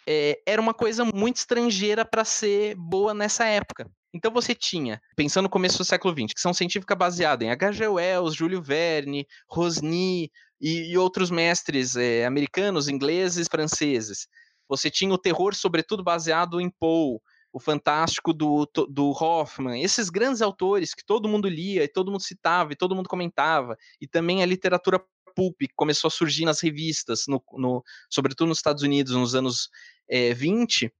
é, 0.07 0.41
era 0.47 0.59
uma 0.59 0.73
coisa 0.73 1.05
muito 1.05 1.35
estrangeira 1.35 2.03
para 2.03 2.25
ser 2.25 2.73
boa 2.75 3.13
nessa 3.13 3.45
época. 3.45 3.87
Então 4.13 4.31
você 4.31 4.55
tinha, 4.55 4.99
pensando 5.15 5.43
no 5.43 5.49
começo 5.49 5.77
do 5.77 5.85
século 5.85 6.13
XX, 6.13 6.31
ficção 6.31 6.53
científica 6.53 6.95
baseada 6.95 7.43
em 7.43 7.51
H.G. 7.51 7.87
Wells, 7.87 8.35
Júlio 8.35 8.61
Verne, 8.61 9.27
Rosny, 9.47 10.31
e, 10.59 10.91
e 10.91 10.97
outros 10.97 11.29
mestres 11.29 11.95
é, 11.95 12.25
americanos, 12.25 12.87
ingleses, 12.87 13.47
franceses. 13.49 14.27
Você 14.67 14.89
tinha 14.89 15.13
o 15.13 15.17
terror, 15.17 15.55
sobretudo, 15.55 16.03
baseado 16.03 16.59
em 16.59 16.69
Poe, 16.69 17.19
o 17.53 17.59
fantástico 17.59 18.33
do, 18.33 18.69
do 18.89 19.09
Hoffman, 19.11 19.81
esses 19.81 20.09
grandes 20.09 20.41
autores 20.41 20.93
que 20.93 21.05
todo 21.05 21.29
mundo 21.29 21.47
lia 21.47 21.83
e 21.83 21.87
todo 21.87 22.11
mundo 22.11 22.21
citava 22.21 22.73
e 22.73 22.75
todo 22.75 22.95
mundo 22.95 23.09
comentava, 23.09 23.77
e 23.99 24.07
também 24.07 24.43
a 24.43 24.45
literatura 24.45 25.01
pulp 25.35 25.55
que 25.59 25.73
começou 25.75 26.07
a 26.07 26.11
surgir 26.11 26.45
nas 26.45 26.59
revistas, 26.59 27.25
no, 27.27 27.41
no, 27.53 27.83
sobretudo 28.09 28.49
nos 28.49 28.57
Estados 28.57 28.83
Unidos, 28.83 29.13
nos 29.13 29.35
anos 29.35 29.69
é, 30.09 30.33
20, 30.33 30.91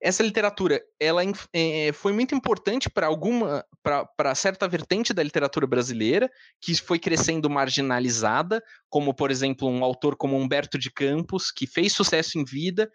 essa 0.00 0.22
literatura 0.22 0.80
ela 0.98 1.22
é, 1.52 1.92
foi 1.92 2.12
muito 2.12 2.34
importante 2.34 2.88
para 2.88 3.06
alguma 3.06 3.64
para 3.82 4.34
certa 4.34 4.66
vertente 4.66 5.12
da 5.12 5.22
literatura 5.22 5.66
brasileira 5.66 6.30
que 6.60 6.74
foi 6.74 6.98
crescendo 6.98 7.50
marginalizada 7.50 8.62
como 8.88 9.14
por 9.14 9.30
exemplo 9.30 9.68
um 9.68 9.84
autor 9.84 10.16
como 10.16 10.36
Humberto 10.36 10.78
de 10.78 10.90
Campos 10.90 11.50
que 11.50 11.66
fez 11.66 11.92
sucesso 11.92 12.38
em 12.38 12.44
vida 12.44 12.90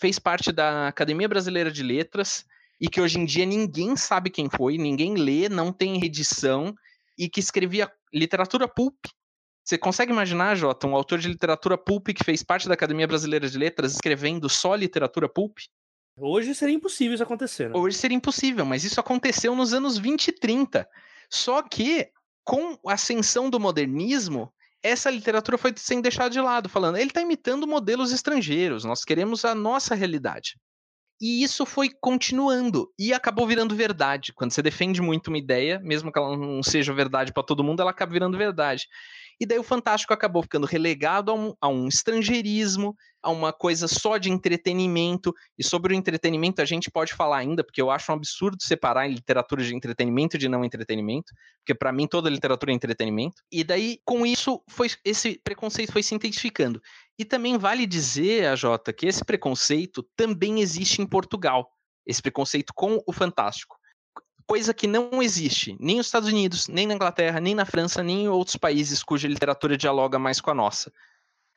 fez 0.00 0.18
parte 0.18 0.50
da 0.50 0.88
Academia 0.88 1.28
Brasileira 1.28 1.70
de 1.70 1.82
Letras 1.82 2.44
e 2.80 2.88
que 2.88 3.00
hoje 3.00 3.18
em 3.18 3.24
dia 3.26 3.44
ninguém 3.44 3.94
sabe 3.94 4.30
quem 4.30 4.48
foi 4.48 4.78
ninguém 4.78 5.14
lê 5.16 5.48
não 5.48 5.72
tem 5.72 6.02
edição 6.02 6.74
e 7.18 7.28
que 7.28 7.40
escrevia 7.40 7.90
literatura 8.14 8.66
pulp 8.66 8.96
você 9.62 9.78
consegue 9.78 10.10
imaginar, 10.10 10.56
Jota, 10.56 10.86
um 10.88 10.96
autor 10.96 11.20
de 11.20 11.28
literatura 11.28 11.78
pulp 11.78 12.08
que 12.08 12.24
fez 12.24 12.42
parte 12.42 12.66
da 12.66 12.74
Academia 12.74 13.06
Brasileira 13.06 13.48
de 13.48 13.56
Letras 13.56 13.92
escrevendo 13.92 14.48
só 14.48 14.74
literatura 14.74 15.28
pulp? 15.28 15.58
Hoje 16.16 16.54
seria 16.54 16.74
impossível 16.74 17.14
isso 17.14 17.22
acontecer. 17.22 17.70
Né? 17.70 17.76
Hoje 17.76 17.96
seria 17.96 18.16
impossível, 18.16 18.64
mas 18.64 18.84
isso 18.84 19.00
aconteceu 19.00 19.54
nos 19.54 19.72
anos 19.72 19.96
20 19.98 20.28
e 20.28 20.32
30. 20.32 20.88
Só 21.30 21.62
que, 21.62 22.08
com 22.44 22.78
a 22.86 22.94
ascensão 22.94 23.48
do 23.48 23.60
modernismo, 23.60 24.52
essa 24.82 25.10
literatura 25.10 25.58
foi 25.58 25.72
sendo 25.76 26.02
deixada 26.02 26.30
de 26.30 26.40
lado, 26.40 26.68
falando, 26.68 26.96
ele 26.96 27.10
está 27.10 27.20
imitando 27.20 27.66
modelos 27.66 28.12
estrangeiros, 28.12 28.84
nós 28.84 29.04
queremos 29.04 29.44
a 29.44 29.54
nossa 29.54 29.94
realidade. 29.94 30.54
E 31.20 31.42
isso 31.42 31.66
foi 31.66 31.90
continuando 32.00 32.90
e 32.98 33.12
acabou 33.12 33.46
virando 33.46 33.76
verdade. 33.76 34.32
Quando 34.32 34.52
você 34.52 34.62
defende 34.62 35.02
muito 35.02 35.28
uma 35.28 35.36
ideia, 35.36 35.78
mesmo 35.80 36.10
que 36.10 36.18
ela 36.18 36.34
não 36.34 36.62
seja 36.62 36.94
verdade 36.94 37.30
para 37.30 37.42
todo 37.42 37.62
mundo, 37.62 37.80
ela 37.82 37.90
acaba 37.90 38.10
virando 38.10 38.38
verdade. 38.38 38.86
E 39.40 39.46
daí 39.46 39.58
o 39.58 39.62
Fantástico 39.62 40.12
acabou 40.12 40.42
ficando 40.42 40.66
relegado 40.66 41.30
a 41.30 41.34
um, 41.34 41.54
a 41.58 41.66
um 41.66 41.88
estrangeirismo, 41.88 42.94
a 43.22 43.30
uma 43.30 43.54
coisa 43.54 43.88
só 43.88 44.18
de 44.18 44.30
entretenimento. 44.30 45.34
E 45.58 45.64
sobre 45.64 45.94
o 45.94 45.96
entretenimento 45.96 46.60
a 46.60 46.66
gente 46.66 46.90
pode 46.90 47.14
falar 47.14 47.38
ainda, 47.38 47.64
porque 47.64 47.80
eu 47.80 47.90
acho 47.90 48.12
um 48.12 48.16
absurdo 48.16 48.62
separar 48.62 49.10
literatura 49.10 49.64
de 49.64 49.74
entretenimento 49.74 50.36
de 50.36 50.46
não 50.46 50.62
entretenimento, 50.62 51.32
porque 51.58 51.74
para 51.74 51.90
mim 51.90 52.06
toda 52.06 52.28
literatura 52.28 52.70
é 52.70 52.74
entretenimento. 52.74 53.42
E 53.50 53.64
daí, 53.64 53.98
com 54.04 54.26
isso, 54.26 54.62
foi, 54.68 54.88
esse 55.02 55.40
preconceito 55.42 55.90
foi 55.90 56.02
se 56.02 56.14
intensificando. 56.14 56.78
E 57.18 57.24
também 57.24 57.56
vale 57.56 57.86
dizer, 57.86 58.46
a 58.46 58.54
Jota, 58.54 58.92
que 58.92 59.06
esse 59.06 59.24
preconceito 59.24 60.06
também 60.14 60.60
existe 60.60 61.00
em 61.00 61.06
Portugal. 61.06 61.70
Esse 62.06 62.20
preconceito 62.20 62.74
com 62.74 63.02
o 63.06 63.12
Fantástico 63.12 63.79
coisa 64.50 64.74
que 64.74 64.88
não 64.88 65.22
existe 65.22 65.76
nem 65.78 65.98
nos 65.98 66.06
Estados 66.06 66.28
Unidos, 66.28 66.66
nem 66.66 66.84
na 66.84 66.94
Inglaterra, 66.94 67.38
nem 67.38 67.54
na 67.54 67.64
França, 67.64 68.02
nem 68.02 68.24
em 68.24 68.28
outros 68.28 68.56
países 68.56 69.00
cuja 69.00 69.28
literatura 69.28 69.76
dialoga 69.76 70.18
mais 70.18 70.40
com 70.40 70.50
a 70.50 70.54
nossa. 70.54 70.92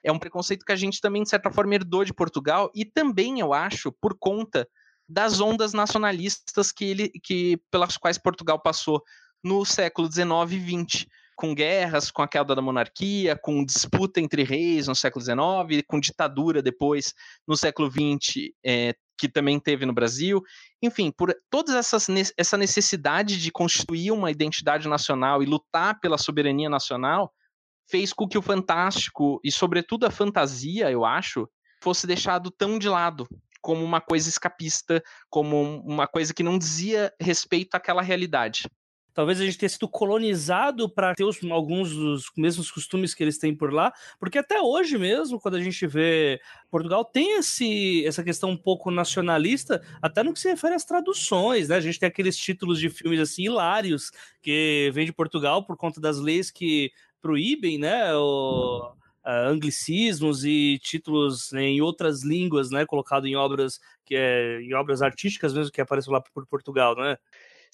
É 0.03 0.11
um 0.11 0.19
preconceito 0.19 0.63
que 0.63 0.71
a 0.71 0.75
gente 0.75 1.01
também, 1.01 1.23
de 1.23 1.29
certa 1.29 1.49
forma, 1.49 1.73
herdou 1.73 2.05
de 2.05 2.13
Portugal 2.13 2.69
e 2.75 2.85
também, 2.85 3.39
eu 3.39 3.51
acho, 3.51 3.91
por 3.93 4.15
conta 4.19 4.69
das 5.09 5.41
ondas 5.41 5.73
nacionalistas 5.73 6.71
que 6.71 6.85
ele, 6.85 7.09
que, 7.09 7.59
pelas 7.71 7.97
quais 7.97 8.19
Portugal 8.19 8.61
passou 8.61 9.01
no 9.43 9.65
século 9.65 10.07
XIX 10.07 10.51
e 10.51 10.85
XX, 10.85 11.07
com 11.35 11.55
guerras, 11.55 12.11
com 12.11 12.21
a 12.21 12.27
queda 12.27 12.53
da 12.53 12.61
monarquia, 12.61 13.35
com 13.35 13.65
disputa 13.65 14.21
entre 14.21 14.43
reis 14.43 14.85
no 14.87 14.93
século 14.93 15.25
XIX, 15.25 15.83
com 15.87 15.99
ditadura 15.99 16.61
depois 16.61 17.15
no 17.47 17.57
século 17.57 17.89
XX, 17.89 18.51
é, 18.63 18.93
que 19.17 19.29
também 19.29 19.59
teve 19.59 19.85
no 19.85 19.93
Brasil. 19.93 20.41
Enfim, 20.81 21.11
por 21.11 21.33
toda 21.49 21.77
essa 21.77 22.57
necessidade 22.57 23.41
de 23.41 23.51
constituir 23.51 24.11
uma 24.11 24.31
identidade 24.31 24.87
nacional 24.87 25.41
e 25.41 25.45
lutar 25.45 25.99
pela 25.99 26.17
soberania 26.17 26.69
nacional, 26.69 27.33
fez 27.89 28.13
com 28.13 28.27
que 28.27 28.37
o 28.37 28.41
fantástico 28.41 29.39
e, 29.43 29.51
sobretudo, 29.51 30.05
a 30.05 30.11
fantasia, 30.11 30.89
eu 30.89 31.05
acho, 31.05 31.47
fosse 31.81 32.07
deixado 32.07 32.49
tão 32.49 32.79
de 32.79 32.89
lado 32.89 33.27
como 33.61 33.83
uma 33.83 34.01
coisa 34.01 34.27
escapista, 34.27 35.01
como 35.29 35.81
uma 35.85 36.05
coisa 36.05 36.33
que 36.33 36.43
não 36.43 36.57
dizia 36.57 37.13
respeito 37.19 37.75
àquela 37.75 38.01
realidade. 38.01 38.63
Talvez 39.13 39.39
a 39.39 39.45
gente 39.45 39.57
tenha 39.57 39.69
sido 39.69 39.87
colonizado 39.87 40.89
para 40.89 41.13
ter 41.13 41.23
os, 41.23 41.39
alguns 41.51 41.93
dos 41.93 42.25
mesmos 42.35 42.71
costumes 42.71 43.13
que 43.13 43.23
eles 43.23 43.37
têm 43.37 43.55
por 43.55 43.71
lá, 43.71 43.93
porque 44.19 44.37
até 44.37 44.59
hoje 44.59 44.97
mesmo, 44.97 45.39
quando 45.39 45.55
a 45.55 45.61
gente 45.61 45.85
vê 45.85 46.41
Portugal, 46.69 47.05
tem 47.05 47.37
esse, 47.37 48.05
essa 48.05 48.23
questão 48.23 48.49
um 48.49 48.57
pouco 48.57 48.89
nacionalista, 48.89 49.81
até 50.01 50.23
no 50.23 50.33
que 50.33 50.39
se 50.39 50.49
refere 50.49 50.75
às 50.75 50.85
traduções, 50.85 51.69
né? 51.69 51.75
A 51.75 51.81
gente 51.81 51.99
tem 51.99 52.07
aqueles 52.07 52.35
títulos 52.35 52.79
de 52.79 52.89
filmes 52.89 53.19
assim 53.19 53.43
hilários 53.43 54.11
que 54.41 54.91
vêm 54.93 55.05
de 55.05 55.13
Portugal 55.13 55.65
por 55.65 55.77
conta 55.77 56.01
das 56.01 56.19
leis 56.19 56.49
que 56.49 56.91
proíbem, 57.21 57.77
né? 57.77 58.13
O, 58.15 58.93
uh, 59.25 59.47
anglicismos 59.47 60.43
e 60.43 60.79
títulos 60.79 61.53
em 61.53 61.81
outras 61.81 62.23
línguas, 62.23 62.69
né? 62.69 62.85
Colocado 62.85 63.25
em 63.25 63.35
obras 63.35 63.79
que 64.05 64.15
é, 64.15 64.61
em 64.61 64.73
obras 64.73 65.01
artísticas 65.01 65.53
mesmo 65.53 65.71
que 65.71 65.81
aparecem 65.81 66.11
lá 66.11 66.21
por 66.21 66.45
Portugal, 66.45 66.95
né? 66.95 67.17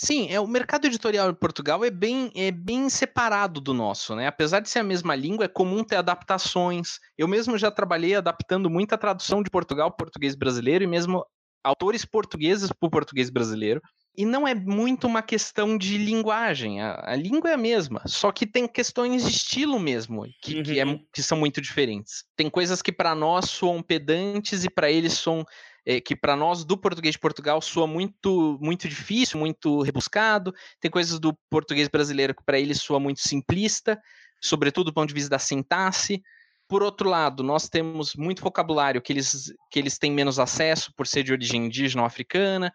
Sim, 0.01 0.31
é, 0.31 0.39
o 0.39 0.47
mercado 0.47 0.87
editorial 0.87 1.29
em 1.29 1.33
Portugal 1.33 1.83
é 1.83 1.91
bem, 1.91 2.31
é 2.33 2.51
bem 2.51 2.89
separado 2.89 3.59
do 3.59 3.73
nosso, 3.73 4.15
né? 4.15 4.27
Apesar 4.27 4.61
de 4.61 4.69
ser 4.69 4.79
a 4.79 4.83
mesma 4.83 5.13
língua, 5.13 5.43
é 5.43 5.49
comum 5.49 5.83
ter 5.83 5.97
adaptações. 5.97 6.99
Eu 7.17 7.27
mesmo 7.27 7.57
já 7.57 7.69
trabalhei 7.69 8.15
adaptando 8.15 8.69
muita 8.69 8.97
tradução 8.97 9.43
de 9.43 9.49
Portugal 9.49 9.91
português 9.91 10.35
brasileiro 10.35 10.85
e 10.85 10.87
mesmo 10.87 11.25
autores 11.61 12.05
portugueses 12.05 12.69
para 12.69 12.87
o 12.87 12.89
português 12.89 13.29
brasileiro. 13.29 13.81
E 14.15 14.25
não 14.25 14.47
é 14.47 14.55
muito 14.55 15.05
uma 15.05 15.21
questão 15.21 15.77
de 15.77 15.97
linguagem, 15.97 16.81
a, 16.81 17.11
a 17.11 17.15
língua 17.15 17.51
é 17.51 17.53
a 17.53 17.57
mesma, 17.57 18.01
só 18.05 18.31
que 18.31 18.45
tem 18.45 18.67
questões 18.67 19.23
de 19.23 19.31
estilo 19.31 19.79
mesmo, 19.79 20.25
que, 20.41 20.57
uhum. 20.57 20.63
que, 20.63 20.79
é, 20.79 20.85
uhum. 20.85 21.05
que 21.13 21.21
são 21.21 21.37
muito 21.37 21.61
diferentes. 21.61 22.23
Tem 22.35 22.49
coisas 22.49 22.81
que 22.81 22.91
para 22.91 23.13
nós 23.13 23.49
soam 23.49 23.83
pedantes 23.83 24.63
e 24.63 24.69
para 24.69 24.91
eles 24.91 25.13
são 25.13 25.45
é, 25.85 25.99
que 25.99 26.15
para 26.15 26.35
nós 26.35 26.63
do 26.63 26.77
português 26.77 27.13
de 27.13 27.19
Portugal 27.19 27.61
soa 27.61 27.87
muito 27.87 28.57
muito 28.61 28.87
difícil, 28.87 29.39
muito 29.39 29.81
rebuscado. 29.81 30.53
Tem 30.79 30.89
coisas 30.89 31.19
do 31.19 31.37
português 31.49 31.87
brasileiro 31.87 32.35
que 32.35 32.43
para 32.43 32.59
ele 32.59 32.75
soa 32.75 32.99
muito 32.99 33.21
simplista, 33.21 33.99
sobretudo 34.41 34.85
do 34.85 34.93
ponto 34.93 35.07
de 35.07 35.13
vista 35.13 35.29
da 35.29 35.39
sintaxe. 35.39 36.21
Por 36.67 36.83
outro 36.83 37.09
lado, 37.09 37.41
nós 37.41 37.67
temos 37.67 38.13
muito 38.15 38.43
vocabulário 38.43 39.01
que 39.01 39.11
eles, 39.11 39.51
que 39.71 39.79
eles 39.79 39.97
têm 39.97 40.11
menos 40.11 40.37
acesso 40.37 40.93
por 40.95 41.07
ser 41.07 41.23
de 41.23 41.31
origem 41.31 41.65
indígena 41.65 42.03
ou 42.03 42.05
africana. 42.05 42.71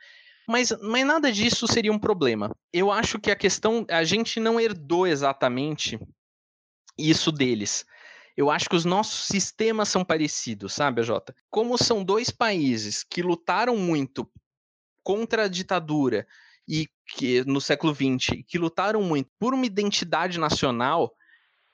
Mas, 0.49 0.73
mas 0.83 1.07
nada 1.07 1.33
disso 1.33 1.67
seria 1.69 1.93
um 1.93 1.99
problema. 1.99 2.55
Eu 2.73 2.91
acho 2.91 3.19
que 3.21 3.31
a 3.31 3.37
questão, 3.37 3.87
a 3.89 4.03
gente 4.03 4.41
não 4.41 4.61
herdou 4.61 5.07
exatamente 5.07 5.99
isso 6.99 7.31
deles 7.31 7.87
eu 8.37 8.51
acho 8.51 8.69
que 8.69 8.77
os 8.77 8.85
nossos 8.85 9.27
sistemas 9.27 9.89
são 9.89 10.05
parecidos, 10.05 10.75
sabe, 10.75 11.03
Jota? 11.03 11.35
Como 11.51 11.79
são 11.79 12.03
dois 12.05 12.31
países 12.31 13.05
que 13.05 13.23
lutaram 13.23 13.77
muito 13.77 14.29
contra 15.03 15.45
a 15.45 15.49
ditadura 15.49 16.27
e 16.67 16.89
que 17.15 17.45
no 17.45 17.61
século 17.61 17.95
XX, 17.95 18.43
que 18.49 18.59
lutaram 18.59 19.03
muito 19.03 19.31
por 19.39 19.55
uma 19.55 19.67
identidade 19.67 20.39
nacional, 20.39 21.13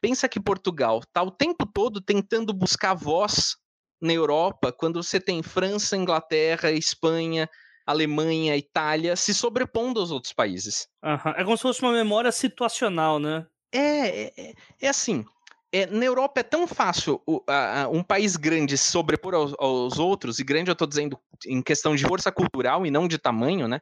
pensa 0.00 0.28
que 0.28 0.40
Portugal 0.40 0.98
está 0.98 1.22
o 1.22 1.30
tempo 1.30 1.64
todo 1.64 2.00
tentando 2.00 2.52
buscar 2.52 2.94
voz 2.94 3.56
na 4.00 4.12
Europa, 4.12 4.72
quando 4.72 5.02
você 5.02 5.20
tem 5.20 5.42
França, 5.42 5.96
Inglaterra, 5.96 6.70
Espanha, 6.72 7.48
Alemanha, 7.86 8.56
Itália 8.56 9.14
se 9.16 9.34
sobrepondo 9.34 10.00
aos 10.00 10.10
outros 10.10 10.32
países. 10.32 10.88
Uhum. 11.02 11.32
É 11.36 11.44
como 11.44 11.56
se 11.56 11.62
fosse 11.62 11.82
uma 11.82 11.92
memória 11.92 12.32
situacional, 12.32 13.18
né? 13.18 13.46
É, 13.72 14.48
é, 14.48 14.54
é 14.80 14.88
assim 14.88 15.24
é, 15.72 15.86
na 15.86 16.04
Europa 16.04 16.40
é 16.40 16.42
tão 16.42 16.66
fácil 16.66 17.22
o, 17.26 17.42
a, 17.46 17.88
um 17.88 18.02
país 18.02 18.36
grande 18.36 18.76
sobrepor 18.76 19.34
aos, 19.34 19.54
aos, 19.58 19.98
outros, 19.98 20.38
e 20.38 20.44
grande 20.44 20.70
eu 20.70 20.72
estou 20.72 20.86
dizendo 20.86 21.18
em 21.46 21.62
questão 21.62 21.94
de 21.94 22.06
força 22.06 22.32
cultural 22.32 22.84
e 22.84 22.90
não 22.90 23.06
de 23.06 23.18
tamanho, 23.18 23.68
né? 23.68 23.80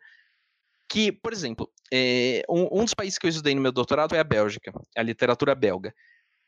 Que, 0.89 1.13
por 1.13 1.33
exemplo, 1.33 1.71
é, 1.93 2.43
um, 2.49 2.81
um, 2.81 2.85
dos 2.85 2.95
países 2.95 3.19
que 3.19 3.27
eu 3.27 3.31
estudei 3.31 3.55
no 3.55 3.61
meu 3.61 3.73
doutorado 3.73 4.15
é 4.15 4.21
a 4.21 4.25
Bélgica, 4.25 4.73
a 4.97 5.03
literatura 5.03 5.55
belga. 5.55 5.95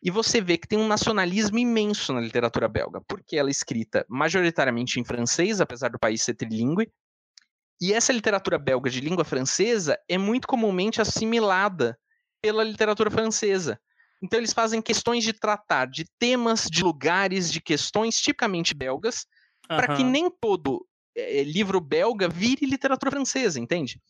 E 0.03 0.11
você 0.11 0.40
vê 0.40 0.57
que 0.57 0.66
tem 0.66 0.79
um 0.79 0.87
nacionalismo 0.87 1.59
imenso 1.59 2.12
na 2.12 2.20
literatura 2.20 2.68
belga, 2.68 3.03
porque 3.07 3.37
ela 3.37 3.50
é 3.50 3.53
escrita 3.53 4.05
majoritariamente 4.09 4.98
em 4.98 5.05
francês, 5.05 5.61
apesar 5.61 5.90
do 5.90 5.98
país 5.98 6.22
ser 6.22 6.35
trilingue, 6.35 6.90
e 7.81 7.94
essa 7.94 8.12
literatura 8.12 8.59
belga 8.59 8.90
de 8.90 9.00
língua 9.00 9.24
francesa 9.24 9.98
é 10.07 10.18
muito 10.18 10.46
comumente 10.46 11.00
assimilada 11.00 11.98
pela 12.42 12.62
literatura 12.62 13.11
francesa. 13.11 13.81
Então 14.22 14.38
eles 14.38 14.52
fazem 14.52 14.83
questões 14.83 15.24
de 15.24 15.33
tratar 15.33 15.87
de 15.87 16.04
temas, 16.18 16.68
de 16.70 16.83
lugares, 16.83 17.50
de 17.50 17.61
questões 17.61 18.20
tipicamente 18.20 18.74
belgas, 18.74 19.26
uhum. 19.70 19.76
para 19.76 19.96
que 19.96 20.04
nem 20.04 20.30
todo 20.30 20.87
é, 21.16 21.42
livro 21.42 21.80
belga 21.80 22.28
vire 22.28 22.66
literatura 22.66 23.11
francesa, 23.11 23.59
entende? 23.59 24.00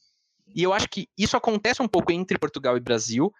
E 0.54 0.62
eu 0.62 0.72
acho 0.72 0.88
que 0.88 1.08
isso 1.16 1.36
acontece 1.36 1.80
um 1.80 1.88
pouco 1.88 2.10
entre 2.12 2.38
Portugal 2.38 2.76
e 2.76 2.80
Brasil. 2.80 3.32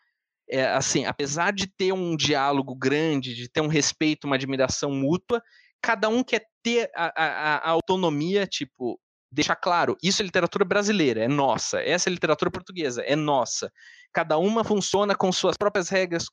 É, 0.48 0.66
assim, 0.68 1.04
apesar 1.04 1.52
de 1.52 1.66
ter 1.66 1.92
um 1.92 2.16
diálogo 2.16 2.74
grande, 2.74 3.34
de 3.34 3.48
ter 3.48 3.60
um 3.60 3.68
respeito, 3.68 4.26
uma 4.26 4.36
admiração 4.36 4.90
mútua, 4.92 5.42
cada 5.80 6.08
um 6.08 6.22
quer 6.22 6.44
ter 6.62 6.90
a, 6.94 7.12
a, 7.16 7.56
a 7.56 7.70
autonomia, 7.70 8.46
tipo, 8.46 9.00
deixar 9.30 9.56
claro, 9.56 9.96
isso 10.02 10.22
é 10.22 10.24
literatura 10.24 10.64
brasileira, 10.64 11.24
é 11.24 11.28
nossa. 11.28 11.80
Essa 11.80 12.08
é 12.08 12.12
literatura 12.12 12.50
portuguesa, 12.50 13.02
é 13.02 13.14
nossa. 13.14 13.72
Cada 14.12 14.36
uma 14.38 14.64
funciona 14.64 15.14
com 15.14 15.30
suas 15.30 15.56
próprias 15.56 15.88
regras, 15.88 16.24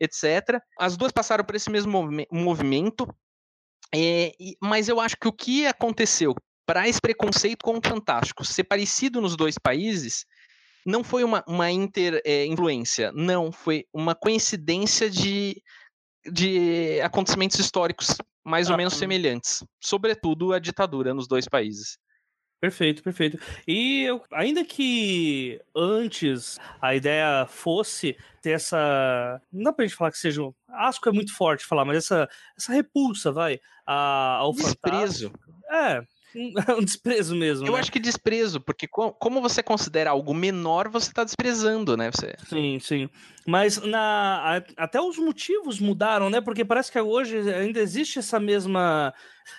etc. 0.00 0.60
As 0.78 0.96
duas 0.96 1.12
passaram 1.12 1.44
por 1.44 1.54
esse 1.54 1.70
mesmo 1.70 2.08
movimento, 2.30 3.06
é, 3.94 4.32
mas 4.60 4.88
eu 4.88 5.00
acho 5.00 5.16
que 5.16 5.28
o 5.28 5.32
que 5.32 5.66
aconteceu 5.66 6.34
para 6.66 6.88
esse 6.88 7.00
preconceito 7.00 7.62
com 7.62 7.78
o 7.78 7.86
Fantástico 7.86 8.44
ser 8.44 8.64
parecido 8.64 9.20
nos 9.20 9.36
dois 9.36 9.56
países 9.56 10.24
não 10.84 11.02
foi 11.04 11.24
uma, 11.24 11.44
uma 11.46 11.70
inter-influência, 11.70 13.06
é, 13.06 13.12
não, 13.12 13.50
foi 13.50 13.84
uma 13.92 14.14
coincidência 14.14 15.10
de, 15.10 15.60
de 16.32 17.00
acontecimentos 17.00 17.58
históricos 17.58 18.16
mais 18.44 18.68
ah, 18.68 18.72
ou 18.72 18.76
menos 18.76 18.94
semelhantes, 18.94 19.64
sobretudo 19.80 20.52
a 20.52 20.60
ditadura 20.60 21.12
nos 21.12 21.26
dois 21.26 21.48
países. 21.48 21.98
Perfeito, 22.66 23.00
perfeito. 23.00 23.38
E 23.64 24.02
eu, 24.02 24.20
ainda 24.32 24.64
que 24.64 25.60
antes 25.72 26.58
a 26.82 26.96
ideia 26.96 27.46
fosse 27.46 28.16
ter 28.42 28.50
essa. 28.50 29.40
Não 29.52 29.62
dá 29.62 29.72
pra 29.72 29.86
gente 29.86 29.94
falar 29.94 30.10
que 30.10 30.18
seja. 30.18 30.42
Asco 30.68 31.08
é 31.08 31.12
muito 31.12 31.32
forte 31.32 31.64
falar, 31.64 31.84
mas 31.84 31.98
essa, 31.98 32.28
essa 32.58 32.72
repulsa, 32.72 33.30
vai, 33.30 33.60
a, 33.86 34.38
ao 34.38 34.52
Desprezo. 34.52 35.30
fantástico. 35.30 35.62
É, 35.70 36.02
um 36.78 36.84
desprezo 36.84 37.34
mesmo. 37.34 37.66
Eu 37.66 37.72
né? 37.72 37.80
acho 37.80 37.92
que 37.92 37.98
desprezo, 37.98 38.60
porque 38.60 38.86
como 38.86 39.40
você 39.40 39.62
considera 39.62 40.10
algo 40.10 40.34
menor, 40.34 40.88
você 40.88 41.08
está 41.08 41.24
desprezando, 41.24 41.96
né? 41.96 42.10
Você... 42.10 42.34
Sim, 42.48 42.78
sim. 42.80 43.08
Mas 43.46 43.80
na, 43.80 44.62
até 44.76 45.00
os 45.00 45.18
motivos 45.18 45.78
mudaram, 45.78 46.28
né? 46.28 46.40
Porque 46.40 46.64
parece 46.64 46.90
que 46.90 47.00
hoje 47.00 47.38
ainda 47.50 47.80
existe 47.80 48.18
essa 48.18 48.40
mesma, 48.40 49.14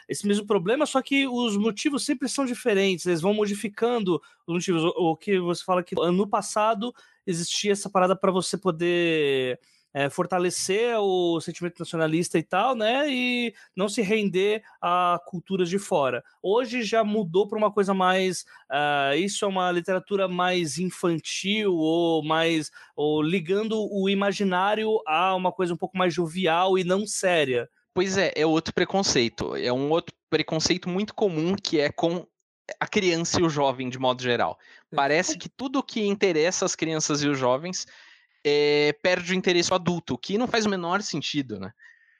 esse 0.07 0.27
mesmo 0.27 0.45
problema, 0.45 0.85
só 0.85 1.01
que 1.01 1.27
os 1.27 1.57
motivos 1.57 2.05
sempre 2.05 2.27
são 2.27 2.45
diferentes, 2.45 3.05
eles 3.05 3.21
vão 3.21 3.33
modificando 3.33 4.21
os 4.45 4.53
motivos. 4.53 4.83
O, 4.83 5.11
o 5.11 5.17
que 5.17 5.39
você 5.39 5.63
fala 5.63 5.83
que 5.83 5.95
no 5.95 6.27
passado 6.27 6.93
existia 7.25 7.71
essa 7.71 7.89
parada 7.89 8.15
para 8.15 8.31
você 8.31 8.57
poder 8.57 9.59
é, 9.93 10.09
fortalecer 10.09 10.97
o 10.99 11.39
sentimento 11.41 11.79
nacionalista 11.79 12.37
e 12.37 12.43
tal, 12.43 12.75
né? 12.75 13.09
E 13.09 13.53
não 13.75 13.89
se 13.89 14.01
render 14.01 14.63
a 14.81 15.19
culturas 15.25 15.69
de 15.69 15.79
fora. 15.79 16.23
Hoje 16.41 16.83
já 16.83 17.03
mudou 17.03 17.47
para 17.47 17.57
uma 17.57 17.71
coisa 17.71 17.93
mais. 17.93 18.41
Uh, 18.69 19.15
isso 19.17 19.43
é 19.45 19.47
uma 19.47 19.71
literatura 19.71 20.27
mais 20.27 20.77
infantil 20.77 21.75
ou 21.75 22.23
mais. 22.23 22.71
ou 22.95 23.21
ligando 23.21 23.87
o 23.91 24.09
imaginário 24.09 25.01
a 25.07 25.35
uma 25.35 25.51
coisa 25.51 25.73
um 25.73 25.77
pouco 25.77 25.97
mais 25.97 26.13
jovial 26.13 26.77
e 26.77 26.83
não 26.83 27.07
séria. 27.07 27.69
Pois 27.93 28.17
é, 28.17 28.31
é 28.35 28.45
outro 28.45 28.73
preconceito. 28.73 29.55
É 29.55 29.73
um 29.73 29.89
outro 29.89 30.13
preconceito 30.29 30.87
muito 30.87 31.15
comum 31.15 31.55
que 31.55 31.79
é 31.79 31.91
com 31.91 32.27
a 32.79 32.87
criança 32.87 33.39
e 33.39 33.43
o 33.43 33.49
jovem 33.49 33.89
de 33.89 33.97
modo 33.97 34.21
geral. 34.21 34.59
Parece 34.95 35.37
que 35.37 35.49
tudo 35.49 35.81
que 35.81 36.05
interessa 36.05 36.65
as 36.65 36.75
crianças 36.75 37.23
e 37.23 37.27
os 37.27 37.39
jovens 37.39 37.87
é, 38.47 38.93
perde 39.01 39.33
o 39.33 39.35
interesse 39.35 39.73
adulto, 39.73 40.13
o 40.13 40.17
que 40.17 40.37
não 40.37 40.47
faz 40.47 40.65
o 40.65 40.69
menor 40.69 41.01
sentido, 41.01 41.59
né? 41.59 41.71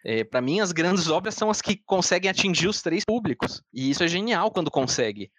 É, 0.06 0.24
para 0.24 0.42
mim, 0.42 0.60
as 0.60 0.72
grandes 0.72 1.10
obras 1.10 1.36
são 1.36 1.50
as 1.50 1.62
que 1.62 1.78
conseguem 1.86 2.30
atingir 2.30 2.68
os 2.68 2.82
três 2.82 3.04
públicos. 3.04 3.62
E 3.74 3.90
isso 3.90 4.04
é 4.04 4.08
genial 4.08 4.52
quando 4.52 4.72
consegue. 4.72 5.32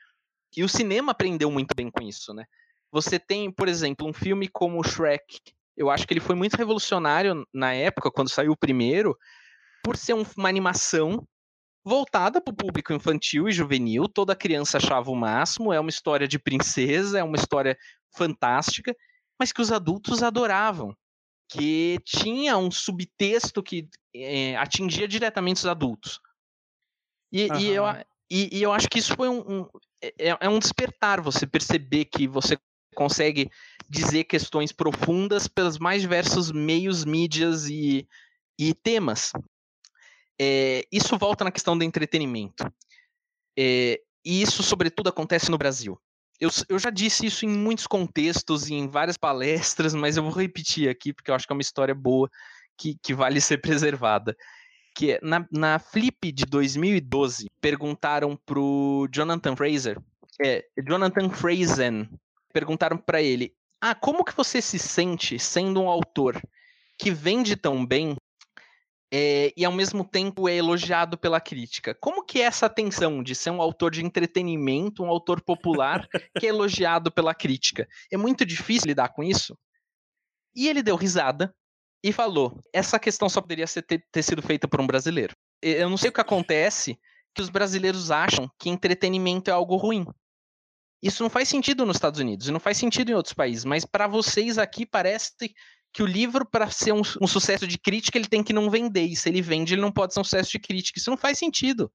E 0.56 0.64
o 0.64 0.68
cinema 0.68 1.12
aprendeu 1.12 1.50
muito 1.50 1.74
bem 1.74 1.90
com 1.90 2.02
isso, 2.02 2.34
né? 2.34 2.44
Você 2.90 3.18
tem, 3.18 3.50
por 3.50 3.68
exemplo, 3.68 4.06
um 4.06 4.12
filme 4.12 4.48
como 4.48 4.82
Shrek. 4.82 5.40
Eu 5.76 5.90
acho 5.90 6.06
que 6.06 6.12
ele 6.12 6.20
foi 6.20 6.34
muito 6.34 6.56
revolucionário 6.56 7.46
na 7.52 7.72
época, 7.72 8.10
quando 8.10 8.30
saiu 8.30 8.52
o 8.52 8.56
primeiro, 8.56 9.16
por 9.84 9.96
ser 9.96 10.14
uma 10.14 10.48
animação 10.48 11.26
voltada 11.84 12.40
para 12.40 12.52
o 12.52 12.56
público 12.56 12.92
infantil 12.92 13.48
e 13.48 13.52
juvenil. 13.52 14.08
Toda 14.08 14.34
criança 14.34 14.78
achava 14.78 15.10
o 15.10 15.16
máximo. 15.16 15.72
É 15.72 15.78
uma 15.78 15.90
história 15.90 16.26
de 16.26 16.38
princesa, 16.38 17.18
é 17.18 17.22
uma 17.22 17.36
história 17.36 17.76
fantástica 18.16 18.94
mas 19.38 19.52
que 19.52 19.60
os 19.60 19.70
adultos 19.70 20.22
adoravam, 20.22 20.96
que 21.48 21.98
tinha 22.04 22.56
um 22.58 22.70
subtexto 22.70 23.62
que 23.62 23.88
é, 24.14 24.56
atingia 24.56 25.06
diretamente 25.06 25.58
os 25.58 25.66
adultos. 25.66 26.20
E, 27.32 27.46
uhum. 27.46 27.58
e, 27.58 27.68
eu, 27.68 27.84
e, 28.30 28.58
e, 28.58 28.62
eu 28.62 28.72
acho 28.72 28.88
que 28.88 28.98
isso 28.98 29.14
foi 29.14 29.28
um, 29.28 29.40
um 29.40 29.68
é, 30.02 30.36
é, 30.40 30.48
um 30.48 30.58
despertar 30.58 31.20
você 31.20 31.46
perceber 31.46 32.06
que 32.06 32.26
você 32.26 32.58
consegue 32.94 33.50
dizer 33.88 34.24
questões 34.24 34.72
profundas 34.72 35.46
pelos 35.46 35.78
mais 35.78 36.02
diversos 36.02 36.50
meios, 36.50 37.04
mídias 37.04 37.68
e, 37.68 38.06
e 38.58 38.74
temas. 38.74 39.32
É, 40.40 40.84
isso 40.90 41.16
volta 41.16 41.44
na 41.44 41.52
questão 41.52 41.76
do 41.76 41.84
entretenimento. 41.84 42.64
É, 43.58 44.00
e 44.24 44.42
isso, 44.42 44.62
sobretudo, 44.62 45.08
acontece 45.08 45.50
no 45.50 45.58
Brasil 45.58 46.00
eu, 46.40 46.50
eu 46.68 46.78
já 46.78 46.90
disse 46.90 47.26
isso 47.26 47.44
em 47.44 47.48
muitos 47.48 47.86
contextos 47.86 48.68
e 48.68 48.74
em 48.74 48.88
várias 48.88 49.16
palestras, 49.16 49.94
mas 49.94 50.16
eu 50.16 50.22
vou 50.22 50.32
repetir 50.32 50.88
aqui 50.88 51.12
porque 51.12 51.30
eu 51.30 51.34
acho 51.34 51.46
que 51.46 51.52
é 51.52 51.56
uma 51.56 51.62
história 51.62 51.94
boa 51.94 52.30
que, 52.76 52.96
que 53.02 53.14
vale 53.14 53.40
ser 53.42 53.58
preservada. 53.58 54.36
Que 54.94 55.12
é, 55.12 55.20
na, 55.22 55.46
na 55.50 55.78
Flip 55.78 56.32
de 56.32 56.44
2012, 56.44 57.46
perguntaram 57.60 58.36
pro 58.44 59.08
Jonathan 59.12 59.54
Fraser, 59.54 59.98
é, 60.40 60.64
Jonathan 60.86 61.30
Frazen, 61.30 62.08
perguntaram 62.52 62.96
para 62.96 63.22
ele: 63.22 63.54
"Ah, 63.80 63.94
como 63.94 64.24
que 64.24 64.36
você 64.36 64.60
se 64.60 64.78
sente 64.78 65.38
sendo 65.38 65.80
um 65.80 65.88
autor 65.88 66.40
que 66.98 67.12
vende 67.12 67.54
tão 67.54 67.86
bem 67.86 68.16
é, 69.12 69.52
e 69.56 69.64
ao 69.64 69.72
mesmo 69.72 70.04
tempo 70.04 70.48
é 70.48 70.56
elogiado 70.56 71.16
pela 71.16 71.40
crítica. 71.40 71.94
Como 71.94 72.24
que 72.24 72.40
é 72.40 72.44
essa 72.44 72.68
tensão 72.68 73.22
de 73.22 73.34
ser 73.34 73.50
um 73.50 73.62
autor 73.62 73.90
de 73.90 74.04
entretenimento, 74.04 75.02
um 75.02 75.08
autor 75.08 75.40
popular, 75.40 76.06
que 76.38 76.46
é 76.46 76.50
elogiado 76.50 77.10
pela 77.10 77.34
crítica? 77.34 77.88
É 78.12 78.16
muito 78.16 78.44
difícil 78.44 78.88
lidar 78.88 79.08
com 79.10 79.22
isso? 79.22 79.56
E 80.54 80.68
ele 80.68 80.82
deu 80.82 80.96
risada 80.96 81.54
e 82.02 82.12
falou: 82.12 82.62
essa 82.72 82.98
questão 82.98 83.28
só 83.28 83.40
poderia 83.40 83.66
ter, 83.66 84.04
ter 84.10 84.22
sido 84.22 84.42
feita 84.42 84.68
por 84.68 84.80
um 84.80 84.86
brasileiro. 84.86 85.34
Eu 85.62 85.88
não 85.88 85.96
sei 85.96 86.10
o 86.10 86.12
que 86.12 86.20
acontece 86.20 86.98
que 87.34 87.42
os 87.42 87.48
brasileiros 87.48 88.10
acham 88.10 88.50
que 88.58 88.68
entretenimento 88.68 89.50
é 89.50 89.52
algo 89.52 89.76
ruim. 89.76 90.06
Isso 91.02 91.22
não 91.22 91.30
faz 91.30 91.48
sentido 91.48 91.86
nos 91.86 91.96
Estados 91.96 92.18
Unidos 92.18 92.48
e 92.48 92.52
não 92.52 92.58
faz 92.58 92.76
sentido 92.76 93.10
em 93.10 93.14
outros 93.14 93.32
países, 93.32 93.64
mas 93.64 93.84
para 93.84 94.08
vocês 94.08 94.58
aqui 94.58 94.84
parece 94.84 95.54
que 95.92 96.02
o 96.02 96.06
livro, 96.06 96.44
para 96.44 96.70
ser 96.70 96.92
um, 96.92 97.02
um, 97.20 97.26
sucesso 97.26 97.66
de 97.66 97.78
crítica, 97.78 98.18
ele 98.18 98.28
tem 98.28 98.42
que 98.42 98.52
não 98.52 98.70
vender. 98.70 99.06
E 99.06 99.16
se 99.16 99.28
ele 99.28 99.42
vende, 99.42 99.74
ele 99.74 99.80
não 99.80 99.92
pode 99.92 100.14
ser 100.14 100.20
um 100.20 100.24
sucesso 100.24 100.50
de 100.52 100.58
crítica. 100.58 100.98
Isso 100.98 101.10
não 101.10 101.16
faz 101.16 101.38
sentido. 101.38 101.90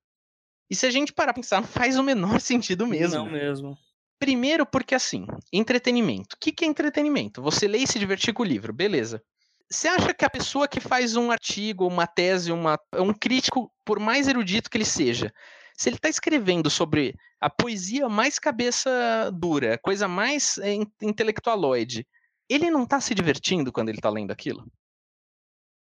E 0.70 0.76
se 0.76 0.86
a 0.86 0.92
gente 0.92 1.14
parar 1.14 1.34
pra 1.34 1.42
pensar, 1.42 1.62
não 1.62 1.68
faz 1.68 1.98
o 1.98 2.04
menor 2.04 2.40
sentido 2.42 2.88
mesmo. 2.88 3.18
Não 3.18 3.30
mesmo. 3.30 3.78
Primeiro, 4.20 4.66
porque 4.66 4.96
assim, 4.96 5.28
entretenimento. 5.52 6.36
O 6.36 6.40
que, 6.40 6.52
que 6.52 6.66
é 6.66 6.68
entretenimento? 6.68 7.42
Você 7.42 7.68
lê 7.68 7.80
e 7.80 7.88
se 7.88 8.00
divertir 8.00 8.34
com 8.34 8.44
o 8.44 8.46
livro, 8.46 8.74
beleza. 8.74 9.22
Você 9.70 9.88
acha 9.88 10.14
que 10.14 10.24
a 10.24 10.30
pessoa 10.30 10.68
que 10.68 10.80
faz 10.80 11.16
um 11.16 11.32
artigo, 11.32 11.88
uma 11.88 12.06
tese, 12.06 12.52
uma, 12.52 12.78
um 12.96 13.14
crítico, 13.14 13.72
por 13.84 14.00
mais 14.00 14.28
erudito 14.28 14.70
que 14.70 14.78
ele 14.78 14.86
seja, 14.86 15.34
se 15.76 15.90
ele 15.90 15.96
está 15.96 16.08
escrevendo 16.08 16.70
sobre 16.70 17.16
a 17.42 17.50
poesia 17.50 18.08
mais 18.08 18.40
cabeça 18.40 19.32
dura, 19.34 19.78
coisa 19.80 20.08
mais 20.08 20.58
é, 20.60 20.76
intelectualoide, 21.02 22.08
ele 22.54 22.70
não 22.70 22.84
está 22.84 23.00
se 23.00 23.14
divertindo 23.14 23.72
quando 23.72 23.90
ele 23.90 23.98
está 23.98 24.10
lendo 24.10 24.32
aquilo? 24.32 24.66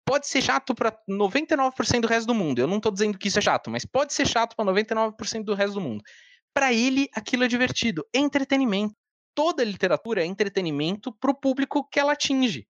Pode 0.05 0.27
ser 0.27 0.43
chato 0.43 0.75
para 0.75 0.97
99% 1.09 2.01
do 2.01 2.09
resto 2.09 2.27
do 2.27 2.35
mundo. 2.35 2.59
Eu 2.59 2.67
não 2.67 2.77
estou 2.77 2.93
dizendo 2.93 3.19
que 3.19 3.29
isso 3.29 3.39
é 3.39 3.43
chato, 3.43 3.71
mas 3.71 3.85
pode 3.85 4.13
ser 4.13 4.27
chato 4.27 4.57
para 4.57 4.65
99% 4.65 5.45
do 5.45 5.55
resto 5.55 5.75
do 5.75 5.81
mundo. 5.81 6.03
Para 6.53 6.73
ele, 6.73 7.09
aquilo 7.15 7.45
é 7.45 7.49
divertido, 7.49 8.05
é 8.15 8.19
entretenimento. 8.19 8.95
Toda 9.35 9.65
literatura 9.65 10.23
é 10.23 10.27
entretenimento 10.27 11.13
para 11.13 11.31
o 11.31 11.35
público 11.35 11.89
que 11.89 11.99
ela 11.99 12.13
atinge. 12.13 12.67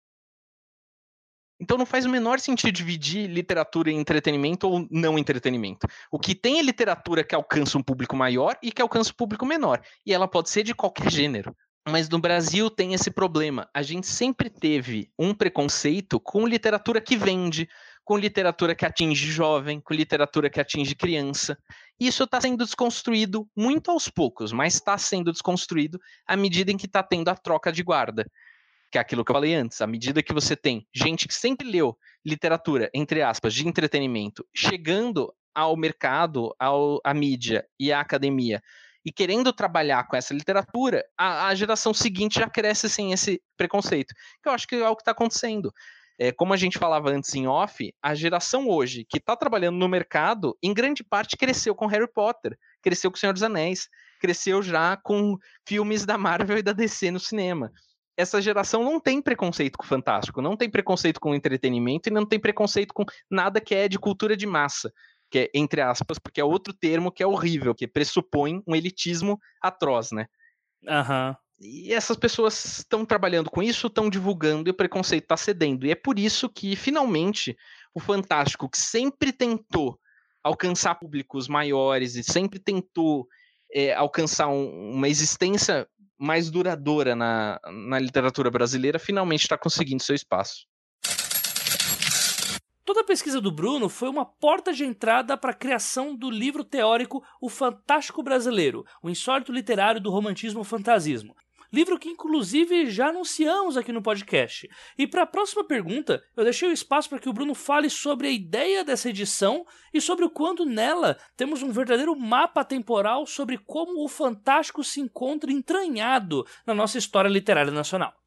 Então 1.59 1.77
não 1.77 1.85
faz 1.85 2.05
o 2.05 2.09
menor 2.09 2.39
sentido 2.39 2.71
dividir 2.71 3.29
literatura 3.29 3.91
em 3.91 3.99
entretenimento 3.99 4.67
ou 4.67 4.87
não 4.89 5.17
entretenimento. 5.17 5.87
O 6.11 6.19
que 6.19 6.33
tem 6.33 6.59
é 6.59 6.61
literatura 6.63 7.23
que 7.23 7.35
alcança 7.35 7.77
um 7.77 7.83
público 7.83 8.15
maior 8.15 8.57
e 8.63 8.71
que 8.71 8.81
alcança 8.81 9.11
um 9.11 9.15
público 9.15 9.45
menor. 9.45 9.79
E 10.03 10.11
ela 10.11 10.27
pode 10.27 10.49
ser 10.49 10.63
de 10.63 10.73
qualquer 10.73 11.11
gênero. 11.11 11.55
Mas 11.87 12.07
no 12.09 12.19
Brasil 12.19 12.69
tem 12.69 12.93
esse 12.93 13.09
problema. 13.09 13.67
A 13.73 13.81
gente 13.81 14.05
sempre 14.05 14.49
teve 14.49 15.11
um 15.17 15.33
preconceito 15.33 16.19
com 16.19 16.45
literatura 16.45 17.01
que 17.01 17.17
vende, 17.17 17.67
com 18.05 18.17
literatura 18.17 18.75
que 18.75 18.85
atinge 18.85 19.31
jovem, 19.31 19.81
com 19.81 19.93
literatura 19.93 20.49
que 20.49 20.59
atinge 20.59 20.93
criança. 20.93 21.57
Isso 21.99 22.23
está 22.23 22.39
sendo 22.39 22.63
desconstruído 22.63 23.49
muito 23.55 23.89
aos 23.89 24.07
poucos, 24.07 24.51
mas 24.51 24.75
está 24.75 24.95
sendo 24.97 25.31
desconstruído 25.31 25.99
à 26.27 26.35
medida 26.35 26.71
em 26.71 26.77
que 26.77 26.85
está 26.85 27.01
tendo 27.01 27.29
a 27.29 27.35
troca 27.35 27.71
de 27.71 27.81
guarda. 27.81 28.25
Que 28.91 28.99
é 28.99 29.01
aquilo 29.01 29.25
que 29.25 29.31
eu 29.31 29.35
falei 29.35 29.55
antes, 29.55 29.81
à 29.81 29.87
medida 29.87 30.21
que 30.21 30.33
você 30.33 30.55
tem 30.55 30.85
gente 30.93 31.27
que 31.27 31.33
sempre 31.33 31.67
leu 31.67 31.97
literatura, 32.23 32.91
entre 32.93 33.23
aspas, 33.23 33.53
de 33.55 33.67
entretenimento, 33.67 34.45
chegando 34.53 35.33
ao 35.55 35.75
mercado, 35.75 36.53
ao, 36.59 36.99
à 37.03 37.13
mídia 37.13 37.65
e 37.79 37.91
à 37.91 37.99
academia 38.01 38.61
e 39.05 39.11
querendo 39.11 39.51
trabalhar 39.51 40.07
com 40.07 40.15
essa 40.15 40.33
literatura, 40.33 41.03
a, 41.17 41.47
a 41.47 41.55
geração 41.55 41.93
seguinte 41.93 42.39
já 42.39 42.49
cresce 42.49 42.89
sem 42.89 43.11
esse 43.11 43.41
preconceito. 43.57 44.13
Que 44.41 44.49
eu 44.49 44.53
acho 44.53 44.67
que 44.67 44.75
é 44.75 44.87
o 44.87 44.95
que 44.95 45.01
está 45.01 45.11
acontecendo. 45.11 45.73
É, 46.19 46.31
como 46.31 46.53
a 46.53 46.57
gente 46.57 46.77
falava 46.77 47.09
antes 47.09 47.33
em 47.33 47.47
off, 47.47 47.91
a 48.01 48.13
geração 48.13 48.69
hoje 48.69 49.05
que 49.09 49.17
está 49.17 49.35
trabalhando 49.35 49.77
no 49.77 49.89
mercado, 49.89 50.55
em 50.61 50.73
grande 50.73 51.03
parte 51.03 51.35
cresceu 51.35 51.73
com 51.73 51.87
Harry 51.87 52.07
Potter, 52.07 52.55
cresceu 52.81 53.09
com 53.09 53.17
Senhor 53.17 53.33
dos 53.33 53.41
Anéis, 53.41 53.89
cresceu 54.19 54.61
já 54.61 54.95
com 54.97 55.35
filmes 55.67 56.05
da 56.05 56.19
Marvel 56.19 56.59
e 56.59 56.61
da 56.61 56.73
DC 56.73 57.09
no 57.09 57.19
cinema. 57.19 57.71
Essa 58.15 58.39
geração 58.39 58.83
não 58.83 58.99
tem 58.99 59.19
preconceito 59.19 59.77
com 59.77 59.83
o 59.83 59.87
fantástico, 59.87 60.43
não 60.43 60.55
tem 60.55 60.69
preconceito 60.69 61.19
com 61.19 61.31
o 61.31 61.35
entretenimento 61.35 62.07
e 62.07 62.13
não 62.13 62.25
tem 62.25 62.39
preconceito 62.39 62.93
com 62.93 63.03
nada 63.27 63.59
que 63.59 63.73
é 63.73 63.87
de 63.87 63.97
cultura 63.97 64.37
de 64.37 64.45
massa 64.45 64.93
que 65.31 65.39
é 65.39 65.51
entre 65.53 65.81
aspas, 65.81 66.19
porque 66.19 66.41
é 66.41 66.43
outro 66.43 66.73
termo 66.73 67.11
que 67.11 67.23
é 67.23 67.27
horrível, 67.27 67.73
que 67.73 67.87
pressupõe 67.87 68.61
um 68.67 68.75
elitismo 68.75 69.39
atroz, 69.61 70.11
né? 70.11 70.27
Aham. 70.87 71.29
Uhum. 71.29 71.35
E 71.63 71.93
essas 71.93 72.17
pessoas 72.17 72.79
estão 72.79 73.05
trabalhando 73.05 73.49
com 73.49 73.61
isso, 73.61 73.85
estão 73.85 74.09
divulgando 74.09 74.67
e 74.67 74.71
o 74.71 74.73
preconceito 74.73 75.25
está 75.25 75.37
cedendo. 75.37 75.85
E 75.85 75.91
é 75.91 75.95
por 75.95 76.17
isso 76.17 76.49
que, 76.49 76.75
finalmente, 76.75 77.55
o 77.93 77.99
Fantástico, 77.99 78.67
que 78.67 78.79
sempre 78.79 79.31
tentou 79.31 79.99
alcançar 80.43 80.95
públicos 80.95 81.47
maiores 81.47 82.15
e 82.15 82.23
sempre 82.23 82.57
tentou 82.57 83.27
é, 83.71 83.93
alcançar 83.93 84.47
um, 84.47 84.95
uma 84.95 85.07
existência 85.07 85.87
mais 86.17 86.49
duradoura 86.49 87.15
na, 87.15 87.59
na 87.87 87.99
literatura 87.99 88.49
brasileira, 88.49 88.97
finalmente 88.97 89.41
está 89.41 89.57
conseguindo 89.57 90.01
seu 90.01 90.15
espaço. 90.15 90.65
Toda 92.91 93.03
a 93.03 93.05
pesquisa 93.05 93.39
do 93.39 93.49
Bruno 93.49 93.87
foi 93.87 94.09
uma 94.09 94.25
porta 94.25 94.73
de 94.73 94.83
entrada 94.83 95.37
para 95.37 95.51
a 95.51 95.55
criação 95.55 96.13
do 96.13 96.29
livro 96.29 96.61
teórico 96.61 97.23
O 97.39 97.47
Fantástico 97.47 98.21
Brasileiro, 98.21 98.85
o 99.01 99.09
insólito 99.09 99.53
literário 99.53 100.01
do 100.01 100.11
romantismo 100.11 100.61
fantasismo. 100.61 101.33
Livro 101.71 101.97
que 101.97 102.09
inclusive 102.09 102.89
já 102.89 103.07
anunciamos 103.07 103.77
aqui 103.77 103.93
no 103.93 104.01
podcast. 104.01 104.69
E 104.97 105.07
para 105.07 105.21
a 105.21 105.25
próxima 105.25 105.63
pergunta, 105.63 106.21
eu 106.35 106.43
deixei 106.43 106.67
o 106.67 106.73
espaço 106.73 107.07
para 107.07 107.19
que 107.19 107.29
o 107.29 107.33
Bruno 107.33 107.55
fale 107.55 107.89
sobre 107.89 108.27
a 108.27 108.31
ideia 108.31 108.83
dessa 108.83 109.09
edição 109.09 109.65
e 109.93 110.01
sobre 110.01 110.25
o 110.25 110.29
quanto 110.29 110.65
nela 110.65 111.17
temos 111.37 111.63
um 111.63 111.71
verdadeiro 111.71 112.13
mapa 112.13 112.65
temporal 112.65 113.25
sobre 113.25 113.57
como 113.57 114.03
o 114.03 114.09
fantástico 114.09 114.83
se 114.83 114.99
encontra 114.99 115.49
entranhado 115.49 116.45
na 116.67 116.73
nossa 116.73 116.97
história 116.97 117.29
literária 117.29 117.71
nacional 117.71 118.20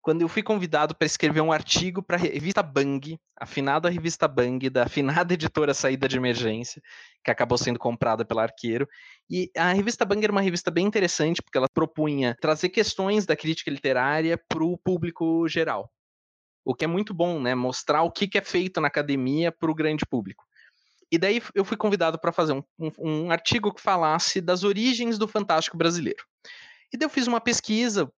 quando 0.00 0.22
eu 0.22 0.28
fui 0.28 0.42
convidado 0.42 0.94
para 0.94 1.06
escrever 1.06 1.40
um 1.40 1.52
artigo 1.52 2.02
para 2.02 2.16
a 2.16 2.20
revista 2.20 2.62
Bang, 2.62 3.18
afinada 3.36 3.90
revista 3.90 4.26
Bang, 4.28 4.70
da 4.70 4.84
afinada 4.84 5.34
editora 5.34 5.74
Saída 5.74 6.08
de 6.08 6.16
Emergência, 6.16 6.82
que 7.24 7.30
acabou 7.30 7.58
sendo 7.58 7.78
comprada 7.78 8.24
pela 8.24 8.42
Arqueiro. 8.42 8.88
E 9.28 9.50
a 9.56 9.72
revista 9.72 10.04
Bang 10.04 10.22
era 10.22 10.32
uma 10.32 10.40
revista 10.40 10.70
bem 10.70 10.86
interessante, 10.86 11.42
porque 11.42 11.58
ela 11.58 11.68
propunha 11.68 12.36
trazer 12.40 12.68
questões 12.68 13.26
da 13.26 13.36
crítica 13.36 13.70
literária 13.70 14.40
para 14.48 14.64
o 14.64 14.78
público 14.78 15.46
geral. 15.48 15.90
O 16.64 16.74
que 16.74 16.84
é 16.84 16.88
muito 16.88 17.12
bom, 17.12 17.40
né? 17.40 17.54
Mostrar 17.54 18.02
o 18.02 18.10
que 18.10 18.38
é 18.38 18.42
feito 18.42 18.80
na 18.80 18.88
academia 18.88 19.50
para 19.50 19.70
o 19.70 19.74
grande 19.74 20.06
público. 20.06 20.44
E 21.10 21.18
daí 21.18 21.42
eu 21.54 21.64
fui 21.64 21.76
convidado 21.76 22.18
para 22.18 22.32
fazer 22.32 22.52
um, 22.52 22.62
um, 22.78 22.92
um 22.98 23.30
artigo 23.30 23.72
que 23.72 23.80
falasse 23.80 24.40
das 24.40 24.64
origens 24.64 25.16
do 25.18 25.26
fantástico 25.26 25.76
brasileiro. 25.76 26.22
E 26.92 26.96
daí 26.96 27.06
eu 27.06 27.10
fiz 27.10 27.26
uma 27.26 27.40
pesquisa 27.40 28.10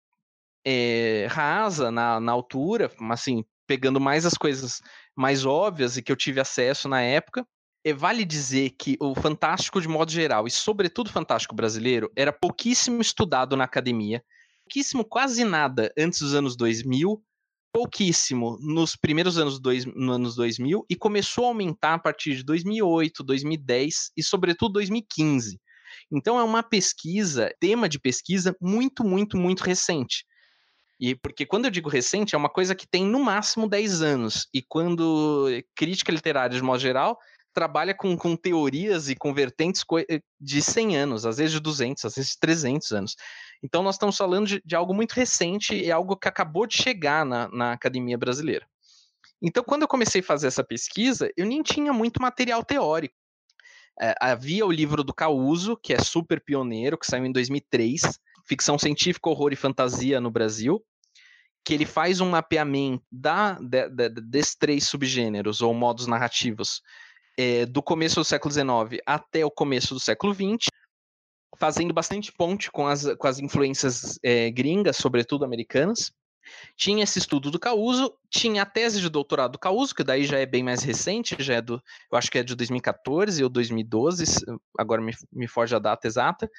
é, 0.65 1.27
rasa 1.29 1.91
na, 1.91 2.19
na 2.19 2.31
altura, 2.31 2.91
assim, 3.09 3.43
pegando 3.67 3.99
mais 3.99 4.25
as 4.25 4.33
coisas 4.33 4.81
mais 5.15 5.45
óbvias 5.45 5.97
e 5.97 6.01
que 6.01 6.11
eu 6.11 6.15
tive 6.15 6.39
acesso 6.39 6.87
na 6.87 7.01
época. 7.01 7.45
E 7.85 7.93
vale 7.93 8.25
dizer 8.25 8.71
que 8.71 8.97
o 8.99 9.15
Fantástico, 9.15 9.79
de 9.79 9.87
modo 9.87 10.11
geral, 10.11 10.45
e 10.45 10.51
sobretudo 10.51 11.07
o 11.07 11.11
Fantástico 11.11 11.55
brasileiro, 11.55 12.11
era 12.15 12.33
pouquíssimo 12.33 13.01
estudado 13.01 13.55
na 13.55 13.63
academia, 13.63 14.23
pouquíssimo, 14.65 15.05
quase 15.05 15.43
nada 15.45 15.91
antes 15.97 16.19
dos 16.19 16.33
anos 16.33 16.57
2000, 16.57 17.23
pouquíssimo 17.71 18.57
nos 18.59 18.95
primeiros 18.95 19.37
anos, 19.37 19.59
dois, 19.59 19.85
no 19.85 20.11
anos 20.11 20.35
2000 20.35 20.85
e 20.89 20.95
começou 20.95 21.45
a 21.45 21.47
aumentar 21.49 21.93
a 21.93 21.99
partir 21.99 22.35
de 22.35 22.43
2008, 22.43 23.23
2010 23.23 24.11
e, 24.17 24.23
sobretudo, 24.23 24.73
2015. 24.73 25.59
Então, 26.11 26.39
é 26.39 26.43
uma 26.43 26.63
pesquisa, 26.63 27.53
tema 27.59 27.87
de 27.87 27.99
pesquisa 27.99 28.55
muito, 28.59 29.03
muito, 29.03 29.37
muito 29.37 29.61
recente. 29.61 30.25
E 30.99 31.15
porque 31.15 31.45
quando 31.45 31.65
eu 31.65 31.71
digo 31.71 31.89
recente, 31.89 32.35
é 32.35 32.37
uma 32.37 32.49
coisa 32.49 32.75
que 32.75 32.87
tem 32.87 33.05
no 33.05 33.19
máximo 33.19 33.69
10 33.69 34.01
anos. 34.01 34.47
E 34.53 34.61
quando 34.61 35.47
crítica 35.75 36.11
literária, 36.11 36.57
de 36.57 36.63
modo 36.63 36.79
geral, 36.79 37.17
trabalha 37.53 37.93
com, 37.93 38.17
com 38.17 38.35
teorias 38.35 39.09
e 39.09 39.15
com 39.15 39.33
vertentes 39.33 39.83
eh, 40.09 40.21
de 40.39 40.61
100 40.61 40.97
anos, 40.97 41.25
às 41.25 41.37
vezes 41.37 41.53
de 41.53 41.59
200, 41.59 42.05
às 42.05 42.15
vezes 42.15 42.31
de 42.31 42.39
300 42.39 42.91
anos. 42.91 43.15
Então, 43.63 43.81
nós 43.81 43.95
estamos 43.95 44.17
falando 44.17 44.47
de, 44.47 44.61
de 44.63 44.75
algo 44.75 44.93
muito 44.93 45.13
recente 45.13 45.75
e 45.75 45.91
algo 45.91 46.15
que 46.15 46.27
acabou 46.27 46.67
de 46.67 46.75
chegar 46.75 47.25
na, 47.25 47.47
na 47.49 47.71
academia 47.73 48.17
brasileira. 48.17 48.67
Então, 49.41 49.63
quando 49.63 49.83
eu 49.83 49.87
comecei 49.87 50.21
a 50.21 50.23
fazer 50.23 50.47
essa 50.47 50.63
pesquisa, 50.63 51.31
eu 51.35 51.45
nem 51.45 51.63
tinha 51.63 51.93
muito 51.93 52.21
material 52.21 52.63
teórico. 52.63 53.15
É, 54.01 54.15
havia 54.21 54.65
o 54.65 54.71
livro 54.71 55.03
do 55.03 55.13
Causo, 55.13 55.75
que 55.75 55.93
é 55.93 55.99
super 55.99 56.41
pioneiro, 56.41 56.97
que 56.97 57.05
saiu 57.05 57.25
em 57.25 57.31
2003, 57.31 58.01
ficção 58.45 58.77
científica, 58.77 59.29
horror 59.29 59.51
e 59.51 59.57
fantasia 59.57 60.21
no 60.21 60.31
Brasil, 60.31 60.83
que 61.63 61.73
ele 61.73 61.85
faz 61.85 62.19
um 62.21 62.29
mapeamento 62.29 63.03
da, 63.11 63.53
de, 63.53 63.89
de, 63.89 64.09
desses 64.09 64.55
três 64.55 64.87
subgêneros 64.87 65.61
ou 65.61 65.73
modos 65.73 66.07
narrativos 66.07 66.81
é, 67.37 67.65
do 67.65 67.81
começo 67.81 68.15
do 68.15 68.25
século 68.25 68.53
XIX 68.53 69.01
até 69.05 69.45
o 69.45 69.51
começo 69.51 69.93
do 69.93 69.99
século 69.99 70.33
XX, 70.33 70.67
fazendo 71.57 71.93
bastante 71.93 72.31
ponte 72.31 72.71
com 72.71 72.87
as, 72.87 73.05
com 73.15 73.27
as 73.27 73.39
influências 73.39 74.19
é, 74.23 74.49
gringas, 74.49 74.97
sobretudo 74.97 75.45
americanas. 75.45 76.11
Tinha 76.75 77.03
esse 77.03 77.19
estudo 77.19 77.51
do 77.51 77.59
Causo, 77.59 78.13
tinha 78.29 78.63
a 78.63 78.65
tese 78.65 78.99
de 78.99 79.09
doutorado 79.09 79.53
do 79.53 79.59
Causo, 79.59 79.93
que 79.93 80.03
daí 80.03 80.25
já 80.25 80.39
é 80.39 80.45
bem 80.45 80.63
mais 80.63 80.81
recente, 80.81 81.35
já 81.39 81.55
é 81.55 81.61
do, 81.61 81.81
eu 82.11 82.17
acho 82.17 82.31
que 82.31 82.39
é 82.39 82.43
de 82.43 82.55
2014 82.55 83.43
ou 83.43 83.49
2012, 83.49 84.23
agora 84.77 85.01
me, 85.01 85.13
me 85.31 85.47
foge 85.47 85.75
a 85.75 85.79
data 85.79 86.07
exata, 86.07 86.49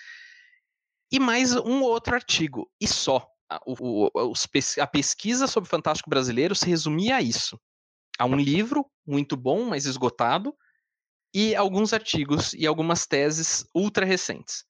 e 1.11 1.18
mais 1.18 1.57
um 1.57 1.82
outro 1.82 2.14
artigo, 2.14 2.70
e 2.80 2.86
só. 2.86 3.26
A, 3.51 3.61
o, 3.66 4.11
a 4.78 4.86
pesquisa 4.86 5.46
sobre 5.46 5.66
o 5.66 5.70
Fantástico 5.70 6.09
Brasileiro 6.09 6.55
se 6.55 6.66
resumia 6.66 7.16
a 7.16 7.22
isso. 7.22 7.59
A 8.18 8.24
um 8.24 8.36
livro 8.36 8.86
muito 9.05 9.36
bom, 9.36 9.64
mas 9.64 9.86
esgotado, 9.86 10.55
e 11.34 11.55
alguns 11.57 11.92
artigos 11.92 12.53
e 12.55 12.66
algumas 12.66 13.07
teses 13.07 13.66
ultra 13.74 14.05
recentes. 14.05 14.64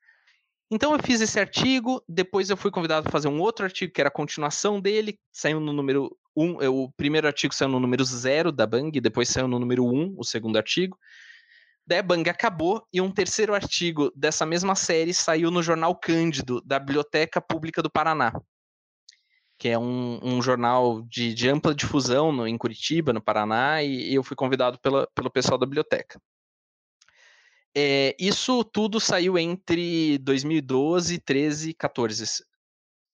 Então 0.70 0.92
eu 0.92 1.02
fiz 1.02 1.20
esse 1.20 1.38
artigo, 1.38 2.02
depois 2.08 2.48
eu 2.48 2.56
fui 2.56 2.70
convidado 2.70 3.08
a 3.08 3.10
fazer 3.10 3.28
um 3.28 3.40
outro 3.40 3.64
artigo 3.64 3.92
que 3.92 4.00
era 4.00 4.08
a 4.08 4.12
continuação 4.12 4.80
dele, 4.80 5.18
saiu 5.32 5.58
no 5.58 5.72
número 5.72 6.16
1, 6.36 6.44
um, 6.44 6.84
o 6.84 6.92
primeiro 6.92 7.26
artigo 7.26 7.52
saiu 7.52 7.68
no 7.68 7.80
número 7.80 8.04
0 8.04 8.52
da 8.52 8.66
Bang, 8.66 8.98
depois 9.00 9.28
saiu 9.28 9.48
no 9.48 9.58
número 9.58 9.84
1, 9.84 9.88
um, 9.88 10.14
o 10.16 10.24
segundo 10.24 10.56
artigo. 10.56 10.96
Debang 11.84 12.30
acabou 12.30 12.86
e 12.92 13.00
um 13.00 13.10
terceiro 13.10 13.52
artigo 13.52 14.12
dessa 14.14 14.46
mesma 14.46 14.76
série 14.76 15.12
saiu 15.12 15.50
no 15.50 15.60
jornal 15.60 15.98
Cândido, 15.98 16.62
da 16.64 16.78
Biblioteca 16.78 17.40
Pública 17.40 17.82
do 17.82 17.90
Paraná, 17.90 18.32
que 19.60 19.68
é 19.68 19.78
um, 19.78 20.18
um 20.22 20.40
jornal 20.40 21.02
de, 21.02 21.34
de, 21.34 21.46
ampla 21.46 21.74
difusão 21.74 22.32
no, 22.32 22.48
em 22.48 22.56
Curitiba, 22.56 23.12
no 23.12 23.20
Paraná, 23.20 23.82
e, 23.82 24.14
eu 24.14 24.24
fui 24.24 24.34
convidado 24.34 24.78
pela, 24.80 25.06
pelo 25.14 25.30
pessoal 25.30 25.58
da 25.58 25.66
biblioteca. 25.66 26.18
É, 27.76 28.16
isso 28.18 28.64
tudo 28.64 28.98
saiu 28.98 29.38
entre 29.38 30.16
2012, 30.20 31.18
13 31.18 31.70
e 31.70 31.74
14. 31.74 32.42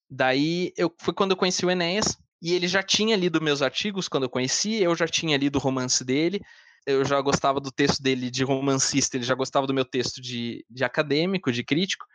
Daí 0.08 0.72
eu, 0.76 0.94
foi 1.00 1.12
quando 1.12 1.32
eu 1.32 1.36
conheci 1.36 1.66
o 1.66 1.70
Enéas, 1.70 2.16
e 2.40 2.54
ele 2.54 2.68
já 2.68 2.80
tinha 2.80 3.16
lido 3.16 3.42
meus 3.42 3.60
artigos 3.60 4.06
quando 4.06 4.22
eu 4.22 4.30
conheci, 4.30 4.80
eu 4.80 4.94
já 4.94 5.08
tinha 5.08 5.36
lido 5.36 5.56
o 5.56 5.60
romance 5.60 6.04
dele, 6.04 6.40
eu 6.86 7.04
já 7.04 7.20
gostava 7.20 7.58
do 7.58 7.72
texto 7.72 8.00
dele 8.00 8.30
de 8.30 8.44
romancista, 8.44 9.16
ele 9.16 9.24
já 9.24 9.34
gostava 9.34 9.66
do 9.66 9.74
meu 9.74 9.84
texto 9.84 10.22
de, 10.22 10.64
de 10.70 10.84
acadêmico, 10.84 11.50
de 11.50 11.64
crítico. 11.64 12.06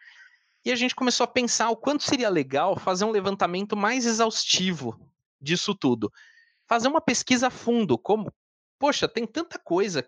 E 0.64 0.72
a 0.72 0.76
gente 0.76 0.96
começou 0.96 1.24
a 1.24 1.28
pensar 1.28 1.70
o 1.70 1.76
quanto 1.76 2.04
seria 2.04 2.30
legal 2.30 2.78
fazer 2.78 3.04
um 3.04 3.12
levantamento 3.12 3.76
mais 3.76 4.06
exaustivo 4.06 5.00
disso 5.40 5.74
tudo. 5.74 6.12
Fazer 6.68 6.88
uma 6.88 7.02
pesquisa 7.02 7.48
a 7.48 7.52
fundo, 7.52 7.98
como, 7.98 8.32
poxa, 8.78 9.08
tem 9.08 9.26
tanta 9.26 9.58
coisa. 9.58 10.08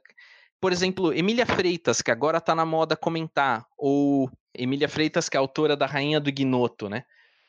Por 0.62 0.72
exemplo, 0.72 1.12
Emília 1.12 1.46
Freitas, 1.46 2.02
que 2.02 2.12
agora 2.12 2.38
está 2.38 2.54
na 2.54 2.66
moda 2.66 2.96
comentar, 2.96 3.66
ou 3.78 4.30
Emília 4.54 4.88
Freitas, 4.88 5.28
que 5.28 5.36
é 5.36 5.40
autora 5.40 5.76
da 5.76 5.88
Rainha 5.88 6.20
do 6.20 6.30
Ignoto, 6.30 6.88
né? 6.88 7.04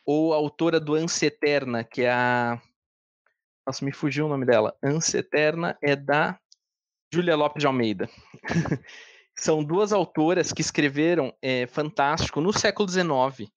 Ou 0.05 0.33
autora 0.33 0.81
do 0.81 0.95
Ânsia 0.95 1.27
Eterna, 1.27 1.85
que 1.85 2.03
é 2.03 2.11
a. 2.11 2.61
Nossa, 3.67 3.85
me 3.85 3.93
fugiu 3.93 4.27
o 4.27 4.29
nome 4.29 4.45
dela. 4.45 4.77
Ânsia 4.83 5.19
Eterna 5.19 5.79
é 5.83 5.95
da 5.95 6.39
Júlia 7.13 7.37
Lopes 7.37 7.61
de 7.61 7.67
Almeida. 7.67 8.09
São 9.37 9.65
duas 9.65 9.93
autoras 9.93 10.53
que 10.53 10.61
escreveram 10.61 11.35
é, 11.43 11.67
fantástico 11.67 12.41
no 12.41 12.53
século 12.53 12.89
XIX. 12.89 13.51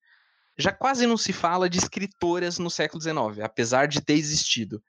Já 0.57 0.71
quase 0.71 1.05
não 1.05 1.17
se 1.17 1.31
fala 1.31 1.69
de 1.69 1.77
escritoras 1.77 2.57
no 2.57 2.69
século 2.69 3.01
XIX, 3.01 3.43
apesar 3.43 3.87
de 3.87 4.01
ter 4.01 4.13
existido. 4.13 4.81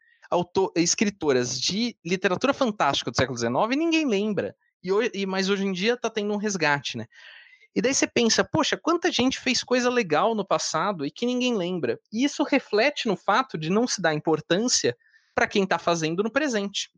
Escritoras 0.75 1.61
de 1.61 1.97
literatura 2.05 2.55
fantástica 2.55 3.11
do 3.11 3.17
século 3.17 3.39
XIX, 3.39 3.77
ninguém 3.77 4.07
lembra. 4.07 4.55
E 4.83 4.91
hoje, 4.91 5.11
mas 5.27 5.49
hoje 5.51 5.67
em 5.67 5.73
dia 5.73 5.95
está 5.95 6.09
tendo 6.09 6.33
um 6.33 6.37
resgate, 6.37 6.97
né? 6.97 7.07
E 7.75 7.83
daí 7.83 7.95
você 7.95 8.07
pensa, 8.07 8.43
poxa, 8.43 8.77
quanta 8.77 9.13
gente 9.13 9.39
fez 9.39 9.63
coisa 9.63 9.91
legal 9.91 10.35
no 10.35 10.45
passado 10.45 11.05
e 11.05 11.11
que 11.11 11.27
ninguém 11.27 11.55
lembra. 11.55 12.01
E 12.13 12.25
isso 12.25 12.43
reflete 12.43 13.07
no 13.07 13.17
fato 13.17 13.59
de 13.59 13.71
não 13.71 13.87
se 13.87 14.01
dar 14.01 14.15
importância 14.15 14.97
para 15.35 15.47
quem 15.47 15.65
está 15.65 15.79
fazendo 15.79 16.23
no 16.23 16.31
presente. 16.31 16.91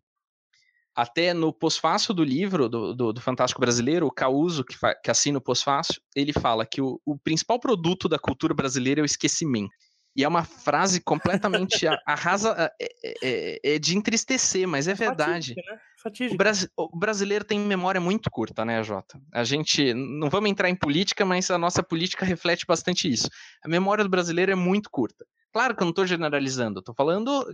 Até 0.95 1.33
no 1.33 1.53
pós-fácil 1.53 2.13
do 2.13 2.25
livro 2.25 2.69
do, 2.69 2.95
do, 2.95 3.13
do, 3.13 3.21
Fantástico 3.21 3.61
Brasileiro, 3.61 4.07
o 4.07 4.11
Causo, 4.11 4.65
que, 4.65 4.77
que 5.03 5.11
assina 5.11 5.39
o 5.39 5.41
pós-fácil, 5.41 6.01
ele 6.15 6.33
fala 6.33 6.67
que 6.67 6.83
o, 6.83 7.01
o, 7.05 7.19
principal 7.19 7.61
produto 7.61 8.09
da 8.09 8.19
cultura 8.19 8.53
brasileira 8.53 9.01
é 9.01 9.03
o 9.03 9.07
esquecimento. 9.07 9.71
E 10.17 10.25
é 10.25 10.29
uma 10.29 10.43
frase 10.43 11.01
completamente 11.01 11.87
arrasa, 12.05 12.55
é, 12.59 12.89
é, 13.03 13.15
é, 13.23 13.75
é, 13.75 13.79
de 13.79 13.97
entristecer, 13.97 14.67
mas 14.67 14.89
é 14.89 14.95
verdade. 14.95 15.55
Fatídica, 16.03 16.45
né? 16.45 16.69
O, 16.77 16.97
o, 16.97 16.99
brasileiro 16.99 17.45
tem 17.45 17.61
memória 17.61 18.01
muito 18.01 18.29
curta, 18.31 18.65
né, 18.65 18.83
Jota? 18.83 19.21
A 19.33 19.45
gente, 19.45 19.95
não 19.95 20.29
vamos 20.29 20.51
entrar 20.51 20.69
em 20.69 20.75
política, 20.75 21.25
mas 21.25 21.51
a 21.51 21.59
nossa 21.59 21.83
política 21.83 22.25
reflete 22.27 22.67
bastante 22.67 23.09
isso. 23.09 23.29
A 23.65 23.69
memória 23.69 24.03
do 24.03 24.11
brasileiro 24.11 24.51
é 24.51 24.57
muito 24.57 24.91
curta. 24.91 25.25
Claro 25.53 25.77
que 25.77 25.83
eu 25.83 25.85
não 25.85 25.91
estou 25.91 26.07
generalizando, 26.07 26.81
estou 26.81 26.95
falando 26.95 27.45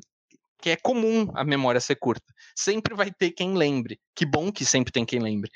que 0.60 0.70
é 0.70 0.76
comum 0.76 1.28
a 1.34 1.44
memória 1.44 1.80
ser 1.80 1.96
curta. 1.96 2.32
Sempre 2.54 2.94
vai 2.94 3.10
ter 3.12 3.30
quem 3.30 3.54
lembre. 3.54 4.00
Que 4.14 4.24
bom 4.26 4.50
que 4.50 4.64
sempre 4.64 4.92
tem 4.92 5.04
quem 5.04 5.20
lembre. 5.20 5.50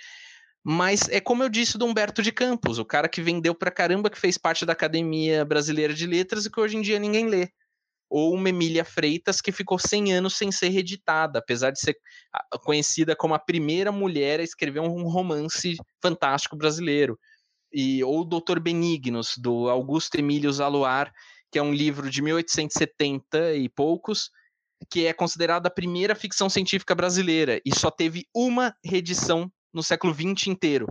Mas 0.62 1.08
é 1.08 1.20
como 1.20 1.42
eu 1.42 1.48
disse 1.48 1.78
do 1.78 1.86
Humberto 1.86 2.22
de 2.22 2.30
Campos, 2.30 2.78
o 2.78 2.84
cara 2.84 3.08
que 3.08 3.22
vendeu 3.22 3.54
pra 3.54 3.70
caramba, 3.70 4.10
que 4.10 4.18
fez 4.18 4.36
parte 4.36 4.66
da 4.66 4.74
Academia 4.74 5.44
Brasileira 5.44 5.94
de 5.94 6.06
Letras 6.06 6.44
e 6.44 6.50
que 6.50 6.60
hoje 6.60 6.76
em 6.76 6.82
dia 6.82 6.98
ninguém 6.98 7.26
lê. 7.26 7.48
ou 8.10 8.34
uma 8.34 8.48
Emília 8.48 8.84
Freitas 8.84 9.40
que 9.40 9.52
ficou 9.52 9.78
100 9.78 10.14
anos 10.14 10.36
sem 10.36 10.50
ser 10.50 10.68
reeditada, 10.68 11.38
apesar 11.38 11.70
de 11.70 11.78
ser 11.80 11.96
conhecida 12.64 13.14
como 13.14 13.34
a 13.34 13.38
primeira 13.38 13.92
mulher 13.92 14.40
a 14.40 14.42
escrever 14.42 14.80
um 14.80 15.04
romance 15.04 15.76
fantástico 16.02 16.56
brasileiro. 16.56 17.16
E, 17.72 18.02
ou 18.02 18.24
Doutor 18.24 18.58
Benignos, 18.58 19.34
do 19.38 19.70
Augusto 19.70 20.16
Emílio 20.16 20.52
Zaluar, 20.52 21.12
que 21.52 21.58
é 21.58 21.62
um 21.62 21.72
livro 21.72 22.10
de 22.10 22.20
1870 22.20 23.54
e 23.54 23.68
poucos, 23.68 24.28
que 24.88 25.06
é 25.06 25.12
considerada 25.12 25.68
a 25.68 25.72
primeira 25.72 26.14
ficção 26.14 26.48
científica 26.48 26.94
brasileira 26.94 27.60
e 27.64 27.74
só 27.74 27.90
teve 27.90 28.26
uma 28.34 28.74
reedição 28.84 29.50
no 29.72 29.82
século 29.82 30.14
XX 30.14 30.48
inteiro 30.48 30.86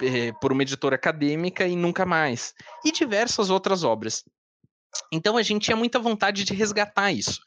eh, 0.00 0.32
por 0.40 0.52
uma 0.52 0.62
editora 0.62 0.96
acadêmica 0.96 1.66
e 1.66 1.76
nunca 1.76 2.04
mais 2.04 2.54
e 2.84 2.90
diversas 2.90 3.50
outras 3.50 3.84
obras. 3.84 4.24
Então 5.12 5.36
a 5.36 5.42
gente 5.42 5.64
tinha 5.64 5.76
muita 5.76 5.98
vontade 5.98 6.44
de 6.44 6.54
resgatar 6.54 7.12
isso. 7.12 7.40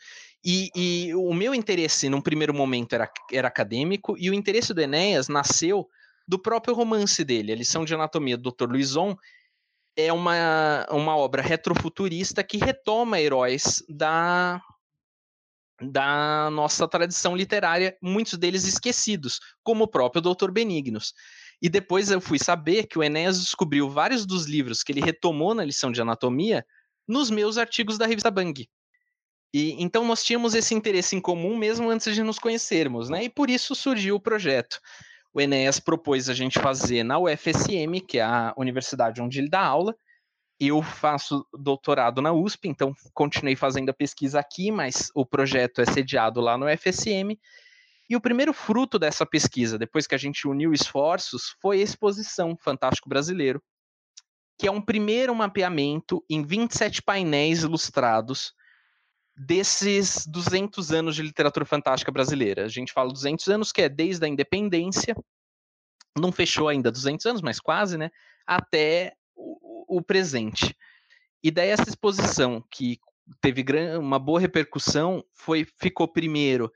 E, 0.44 0.70
e, 0.76 1.16
o 1.16 1.34
meu 1.34 1.56
interesse, 1.56 2.08
num 2.08 2.22
primeiro 2.22 2.54
momento, 2.54 2.94
era, 2.94 3.12
era 3.32 3.48
acadêmico, 3.48 4.16
e 4.16 4.30
o 4.30 4.34
interesse 4.34 4.76
do 4.76 4.82
Enéas 4.82 5.28
nasceu 5.28 5.90
do 6.28 6.38
próprio 6.38 6.76
romance 6.76 7.24
dele, 7.24 7.52
A 7.52 7.56
Lição 7.56 7.84
de 7.84 7.96
Anatomia 7.96 8.38
do 8.38 8.52
Dr. 8.52 8.70
Luizon, 8.70 9.16
é 9.98 10.14
uma, 10.14 10.86
uma 10.92 11.18
obra 11.18 11.42
retrofuturista 11.42 12.44
que 12.44 12.58
retoma 12.58 13.20
heróis 13.20 13.84
da, 13.90 14.62
da 15.82 16.50
nossa 16.52 16.88
tradição 16.88 17.36
literária, 17.36 17.98
muitos 18.02 18.38
deles 18.38 18.66
esquecidos, 18.66 19.40
como 19.64 19.84
o 19.84 19.88
próprio 19.88 20.22
Dr. 20.22 20.52
Benignos. 20.52 21.14
E 21.62 21.70
depois 21.70 22.12
eu 22.12 22.22
fui 22.22 22.40
saber 22.40 22.88
que 22.88 22.98
o 22.98 23.04
Enéas 23.04 23.42
descobriu 23.42 23.90
vários 23.90 24.26
dos 24.26 24.46
livros 24.46 24.84
que 24.84 24.92
ele 24.92 25.02
retomou 25.02 25.54
na 25.54 25.66
lição 25.66 25.92
de 25.92 26.02
anatomia 26.02 26.66
nos 27.08 27.30
meus 27.30 27.58
artigos 27.58 27.98
da 27.98 28.06
revista 28.06 28.32
Bang. 28.32 28.68
E 29.54 29.82
então 29.82 30.06
nós 30.06 30.24
tínhamos 30.24 30.54
esse 30.54 30.74
interesse 30.74 31.16
em 31.16 31.22
comum 31.22 31.58
mesmo 31.58 31.90
antes 31.90 32.14
de 32.14 32.24
nos 32.24 32.38
conhecermos, 32.38 33.10
né? 33.10 33.24
E 33.24 33.30
por 33.30 33.50
isso 33.50 33.74
surgiu 33.74 34.16
o 34.16 34.20
projeto. 34.20 34.80
O 35.34 35.40
Enéas 35.40 35.80
propôs 35.80 36.30
a 36.30 36.34
gente 36.34 36.60
fazer 36.60 37.04
na 37.04 37.20
UFSM, 37.20 38.02
que 38.08 38.20
é 38.20 38.24
a 38.24 38.54
universidade 38.58 39.22
onde 39.22 39.40
ele 39.40 39.50
dá 39.50 39.62
aula, 39.62 39.96
eu 40.60 40.82
faço 40.82 41.46
doutorado 41.54 42.22
na 42.22 42.32
USP, 42.32 42.70
então 42.70 42.94
continuei 43.14 43.56
fazendo 43.56 43.90
a 43.90 43.94
pesquisa 43.94 44.40
aqui, 44.40 44.72
mas 44.72 45.12
o 45.14 45.26
projeto 45.26 45.82
é 45.82 45.86
sediado 45.86 46.40
lá 46.40 46.58
no 46.58 46.66
FSM. 46.78 47.38
E 48.10 48.16
o 48.16 48.22
primeiro 48.22 48.54
fruto 48.54 48.98
dessa 48.98 49.26
pesquisa, 49.26 49.78
depois 49.78 50.08
que 50.08 50.16
a 50.16 50.18
gente 50.18 50.48
uniu 50.48 50.74
esforços, 50.74 51.56
foi 51.62 51.80
a 51.80 51.84
exposição 51.84 52.56
Fantástico 52.56 53.10
Brasileiro, 53.10 53.62
que 54.58 54.68
é 54.68 54.72
um 54.72 54.82
primeiro 54.82 55.36
mapeamento 55.36 56.24
em 56.30 56.44
27 56.44 57.02
painéis 57.02 57.64
ilustrados 57.64 58.54
desses 59.36 60.26
200 60.26 60.92
anos 60.92 61.16
de 61.16 61.22
literatura 61.22 61.66
fantástica 61.66 62.12
brasileira. 62.12 62.64
A 62.64 62.70
gente 62.70 62.94
fala 62.94 63.12
200 63.12 63.48
anos, 63.50 63.72
que 63.72 63.82
é 63.82 63.90
desde 63.90 64.26
a 64.26 64.30
independência, 64.30 65.16
não 66.18 66.32
fechou 66.32 66.70
ainda 66.70 66.90
200 66.90 67.26
anos, 67.26 67.42
mas 67.42 67.60
quase, 67.60 67.98
né? 67.98 68.10
Até 68.48 69.14
o, 69.98 70.02
presente. 70.02 70.76
E 71.44 71.52
daí 71.52 71.70
essa 71.70 71.88
exposição, 71.88 72.64
que 72.72 73.00
teve 73.42 73.64
uma 73.98 74.20
boa 74.20 74.40
repercussão, 74.40 75.24
foi 75.34 75.68
ficou 75.80 76.08
primeiro 76.08 76.72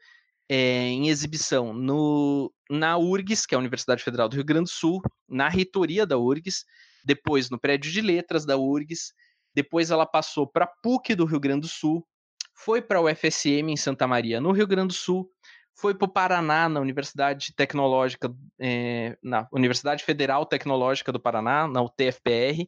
é, 0.48 0.88
em 0.88 1.10
exibição 1.10 1.74
no, 1.74 2.52
na 2.70 2.98
URGS, 2.98 3.46
que 3.46 3.54
é 3.54 3.58
a 3.58 3.60
Universidade 3.60 4.04
Federal 4.04 4.28
do 4.28 4.36
Rio 4.36 4.46
Grande 4.46 4.66
do 4.66 4.70
Sul, 4.70 5.02
na 5.28 5.48
reitoria 5.48 6.06
da 6.06 6.18
URGS, 6.18 6.66
depois 7.04 7.50
no 7.50 7.60
prédio 7.60 7.92
de 7.92 8.02
letras 8.02 8.46
da 8.46 8.58
URGS, 8.58 9.14
depois 9.54 9.92
ela 9.92 10.06
passou 10.06 10.48
para 10.48 10.66
a 10.66 10.74
PUC 10.82 11.16
do 11.16 11.26
Rio 11.26 11.40
Grande 11.40 11.62
do 11.62 11.68
Sul, 11.68 12.06
foi 12.54 12.82
para 12.82 13.00
a 13.00 13.02
UFSM 13.02 13.70
em 13.70 13.78
Santa 13.78 14.08
Maria, 14.08 14.42
no 14.42 14.52
Rio 14.52 14.68
Grande 14.68 14.90
do 14.90 14.94
Sul, 14.94 15.30
foi 15.76 15.96
para 15.96 16.06
o 16.06 16.12
Paraná, 16.12 16.68
na 16.68 16.82
Universidade 16.82 17.54
Tecnológica, 17.56 18.34
é, 18.60 19.18
na 19.24 19.48
Universidade 19.54 20.04
Federal 20.04 20.46
Tecnológica 20.46 21.12
do 21.12 21.20
Paraná, 21.20 21.68
na 21.68 21.82
UTFPR, 21.82 22.68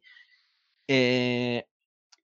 é, 0.93 1.63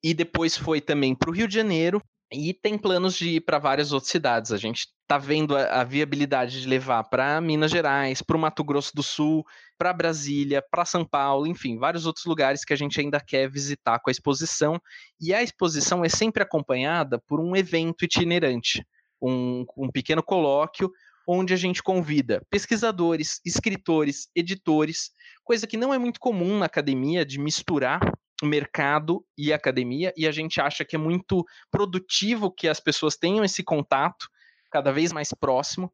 e 0.03 0.13
depois 0.13 0.57
foi 0.57 0.82
também 0.82 1.15
para 1.15 1.30
o 1.30 1.34
Rio 1.34 1.47
de 1.47 1.55
Janeiro, 1.55 2.01
e 2.30 2.53
tem 2.53 2.78
planos 2.78 3.15
de 3.15 3.36
ir 3.36 3.41
para 3.41 3.57
várias 3.57 3.93
outras 3.93 4.11
cidades. 4.11 4.51
A 4.51 4.57
gente 4.57 4.89
está 5.01 5.18
vendo 5.18 5.55
a, 5.55 5.80
a, 5.80 5.84
viabilidade 5.86 6.61
de 6.61 6.68
levar 6.68 7.05
para 7.05 7.39
Minas 7.39 7.72
Gerais, 7.72 8.22
para 8.22 8.36
o 8.36 8.39
Mato 8.39 8.65
Grosso 8.65 8.93
do 8.93 9.01
Sul, 9.01 9.45
para 9.78 9.93
Brasília, 9.93 10.61
para 10.70 10.84
São 10.84 11.05
Paulo, 11.05 11.47
enfim, 11.47 11.78
vários 11.78 12.05
outros 12.05 12.26
lugares 12.26 12.65
que 12.65 12.74
a 12.74 12.76
gente 12.76 12.99
ainda 12.99 13.22
quer 13.22 13.49
visitar 13.49 13.99
com 13.99 14.09
a 14.09 14.11
exposição. 14.11 14.78
E 15.22 15.34
a 15.34 15.41
exposição 15.41 16.03
é 16.03 16.09
sempre 16.09 16.43
acompanhada 16.43 17.18
por 17.26 17.39
um 17.39 17.55
evento 17.55 18.03
itinerante, 18.03 18.86
um, 19.22 19.65
um 19.78 19.89
pequeno 19.89 20.22
colóquio 20.22 20.91
onde 21.26 21.53
a 21.53 21.57
gente 21.57 21.82
convida 21.82 22.41
pesquisadores, 22.49 23.39
escritores, 23.45 24.28
editores, 24.36 25.11
coisa 25.45 25.65
que 25.65 25.78
não 25.78 25.93
é 25.93 25.97
muito 25.97 26.20
comum 26.20 26.59
na 26.59 26.65
academia 26.65 27.26
de 27.26 27.39
misturar 27.39 27.99
mercado 28.44 29.26
e 29.38 29.52
academia, 29.52 30.14
e 30.16 30.28
a 30.28 30.32
gente 30.32 30.62
acha 30.62 30.86
que 30.86 30.96
é 30.96 31.00
muito 31.00 31.46
produtivo 31.72 32.52
que 32.52 32.68
as 32.68 32.80
pessoas 32.80 33.16
tenham 33.16 33.44
esse 33.44 33.64
contato 33.64 34.28
cada 34.72 34.92
vez 34.92 35.12
mais 35.12 35.30
próximo, 35.34 35.92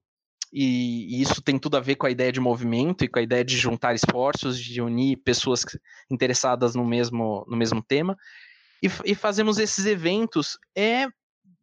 e, 0.52 1.18
e, 1.18 1.22
isso 1.22 1.42
tem 1.42 1.58
tudo 1.58 1.78
a 1.78 1.80
ver 1.80 1.96
com 1.96 2.06
a 2.06 2.12
ideia 2.12 2.32
de 2.32 2.40
movimento 2.40 3.04
e 3.04 3.08
com 3.08 3.18
a 3.18 3.24
ideia 3.24 3.44
de 3.44 3.58
juntar 3.58 3.96
esforços, 3.96 4.60
de 4.60 4.82
unir 4.82 5.18
pessoas 5.18 5.66
interessadas 6.12 6.76
no 6.76 6.86
mesmo, 6.86 7.44
no 7.48 7.58
mesmo 7.58 7.82
tema, 7.82 8.16
e, 8.82 8.88
e 9.04 9.16
fazemos 9.16 9.58
esses 9.58 9.86
eventos 9.86 10.58
é 10.76 11.08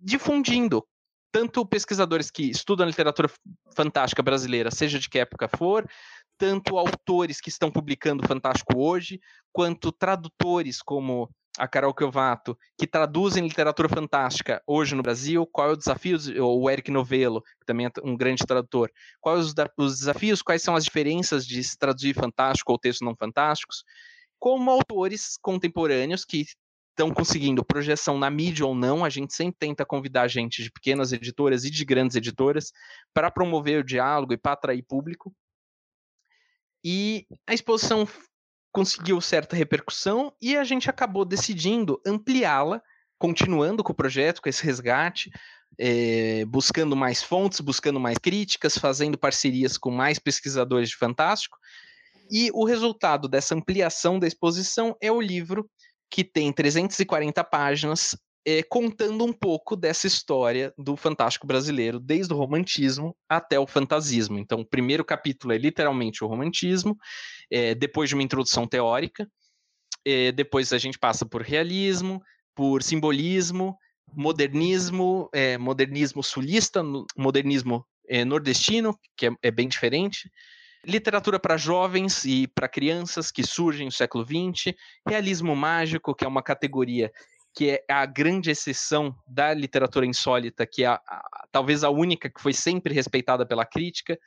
difundindo. 0.01 0.85
Tanto 1.33 1.65
pesquisadores 1.65 2.29
que 2.29 2.51
estudam 2.51 2.85
literatura 2.85 3.31
fantástica 3.77 4.23
brasileira, 4.23 4.71
seja 4.73 4.99
de 4.99 5.09
que 5.09 5.21
época 5.21 5.47
for, 5.47 5.89
tanto 6.41 6.79
autores 6.79 7.39
que 7.39 7.51
estão 7.51 7.71
publicando 7.71 8.27
Fantástico 8.27 8.79
hoje, 8.79 9.21
quanto 9.53 9.93
tradutores 9.93 10.81
como 10.81 11.29
a 11.59 11.69
Carol 11.69 11.93
Kiovato, 11.93 12.57
que 12.79 12.87
traduzem 12.87 13.47
literatura 13.47 13.91
fantástica 13.91 14.63
hoje 14.67 14.95
no 14.95 15.03
Brasil, 15.03 15.47
qual 15.47 15.69
é 15.69 15.73
o 15.73 15.77
desafio, 15.77 16.17
ou 16.43 16.63
o 16.63 16.71
Eric 16.71 16.91
Novello, 16.91 17.43
que 17.43 17.67
também 17.67 17.87
é 17.87 17.91
um 18.03 18.17
grande 18.17 18.47
tradutor, 18.47 18.91
quais 19.21 19.49
os, 19.49 19.55
os 19.77 19.99
desafios, 19.99 20.41
quais 20.41 20.63
são 20.63 20.75
as 20.75 20.85
diferenças 20.85 21.47
de 21.47 21.63
se 21.63 21.77
traduzir 21.77 22.15
fantástico 22.15 22.73
ou 22.73 22.79
textos 22.79 23.07
não 23.07 23.15
fantásticos, 23.15 23.85
como 24.39 24.71
autores 24.71 25.37
contemporâneos 25.43 26.25
que 26.25 26.47
estão 26.89 27.13
conseguindo 27.13 27.63
projeção 27.63 28.19
na 28.19 28.31
mídia 28.31 28.65
ou 28.65 28.75
não, 28.75 29.05
a 29.05 29.11
gente 29.11 29.35
sempre 29.35 29.57
tenta 29.59 29.85
convidar 29.85 30.27
gente 30.27 30.63
de 30.63 30.71
pequenas 30.71 31.13
editoras 31.13 31.65
e 31.65 31.71
de 31.71 31.85
grandes 31.85 32.17
editoras 32.17 32.73
para 33.13 33.31
promover 33.31 33.81
o 33.81 33.85
diálogo 33.85 34.33
e 34.33 34.39
para 34.39 34.53
atrair 34.53 34.83
público. 34.89 35.35
E 36.85 37.27
a 37.47 37.55
exposição 37.55 38.09
conseguiu 38.73 39.21
certa 39.21 39.57
repercussão 39.57 40.33
e 40.41 40.57
a 40.57 40.65
gente 40.65 40.89
acabou 40.89 41.25
decidindo 41.25 42.01
ampliá-la, 42.07 42.81
continuando 43.19 43.83
com 43.83 43.93
o 43.93 43.97
projeto, 43.97 44.41
com 44.41 44.49
esse 44.49 44.65
resgate, 44.65 45.31
é, 45.79 46.45
buscando 46.47 46.97
mais 46.97 47.23
fontes, 47.23 47.61
buscando 47.61 48.01
mais 48.01 48.19
críticas, 48.19 48.79
fazendo 48.79 49.19
parcerias 49.19 49.77
com 49.77 49.91
mais 49.91 50.19
pesquisadores 50.19 50.91
de 50.91 50.97
Fantástico. 50.97 51.59
E 52.31 52.51
o 52.55 52.65
resultado 52.65 53.29
dessa 53.29 53.55
ampliação 53.55 54.19
da 54.19 54.27
exposição 54.27 54.97
é 55.01 55.11
o 55.11 55.21
livro 55.21 55.69
que 56.09 56.25
tem 56.25 56.53
340 56.53 57.43
páginas 57.45 58.17
é, 58.47 58.63
contando 58.63 59.25
um 59.25 59.33
pouco 59.33 59.77
dessa 59.77 60.07
história 60.07 60.73
do 60.79 60.97
fantástico 60.97 61.47
brasileiro, 61.47 62.01
desde 62.01 62.33
o 62.33 62.37
romantismo 62.37 63.17
até 63.29 63.59
o 63.59 63.67
fantasismo. 63.67 64.39
Então, 64.39 64.61
o 64.61 64.67
primeiro 64.67 65.05
capítulo 65.05 65.53
é 65.53 65.59
literalmente 65.59 66.25
o 66.25 66.27
romantismo, 66.27 66.97
é, 67.51 67.75
depois 67.75 68.09
de 68.09 68.15
uma 68.15 68.23
introdução 68.23 68.67
teórica, 68.67 69.29
é, 70.05 70.33
depois 70.33 70.73
a 70.73 70.79
gente 70.79 70.99
passa 70.99 71.27
por 71.27 71.43
realismo, 71.43 72.23
por 72.55 72.83
simbolismo, 72.83 73.77
modernismo, 74.13 75.31
modernismo 75.61 76.23
sulista, 76.23 76.83
modernismo 77.17 77.87
nordestino, 78.27 78.99
que 79.17 79.27
é, 79.27 79.31
é 79.41 79.51
bem 79.53 79.69
diferente, 79.69 80.29
literatura 80.85 81.39
para 81.39 81.57
jovens 81.57 82.25
e 82.25 82.49
para 82.49 82.69
crianças 82.69 83.31
que 83.31 83.47
surgem 83.47 83.87
no 83.87 83.93
século 83.93 84.25
XX, 84.25 84.75
realismo 85.07 85.55
mágico, 85.55 86.15
que 86.15 86.25
é 86.25 86.29
uma 86.29 86.43
categoria 86.43 87.13
que 87.55 87.71
é 87.71 87.85
a 87.93 88.07
grande 88.07 88.51
exceção 88.51 89.15
da 89.27 89.53
literatura 89.53 90.07
insólita, 90.07 90.67
que 90.67 90.85
é 90.85 90.87
a, 90.87 90.95
a, 90.95 91.47
talvez 91.51 91.83
a 91.83 91.91
única 91.91 92.31
que 92.31 92.41
foi 92.41 92.53
sempre 92.53 92.95
respeitada 92.95 93.47
pela 93.47 93.67
crítica. 93.67 94.19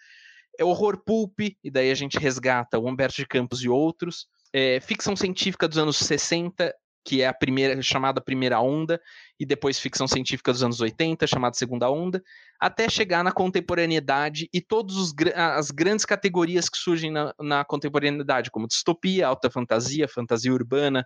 É 0.59 0.63
horror 0.63 1.01
pulp, 1.03 1.39
e 1.39 1.71
daí 1.71 1.89
a 1.89 1.95
gente 1.95 2.19
resgata 2.19 2.77
o 2.77 2.87
Humberto 2.87 3.15
de 3.15 3.25
Campos 3.25 3.63
e 3.63 3.69
outros. 3.69 4.27
É, 4.51 4.79
ficção 4.79 5.15
científica 5.15 5.67
dos 5.67 5.77
anos 5.77 5.97
60, 5.97 6.73
que 7.05 7.21
é 7.21 7.27
a 7.27 7.33
primeira 7.33 7.81
chamada 7.81 8.21
primeira 8.21 8.59
onda, 8.59 9.01
e 9.39 9.45
depois 9.45 9.79
ficção 9.79 10.07
científica 10.07 10.51
dos 10.51 10.63
anos 10.63 10.79
80, 10.79 11.25
chamada 11.27 11.55
segunda 11.55 11.89
onda, 11.89 12.21
até 12.59 12.87
chegar 12.87 13.23
na 13.23 13.31
contemporaneidade 13.31 14.47
e 14.53 14.61
todas 14.61 15.13
as 15.35 15.71
grandes 15.71 16.05
categorias 16.05 16.69
que 16.69 16.77
surgem 16.77 17.11
na, 17.11 17.33
na 17.39 17.65
contemporaneidade, 17.65 18.51
como 18.51 18.67
distopia, 18.67 19.27
alta 19.27 19.49
fantasia, 19.49 20.07
fantasia 20.07 20.53
urbana, 20.53 21.05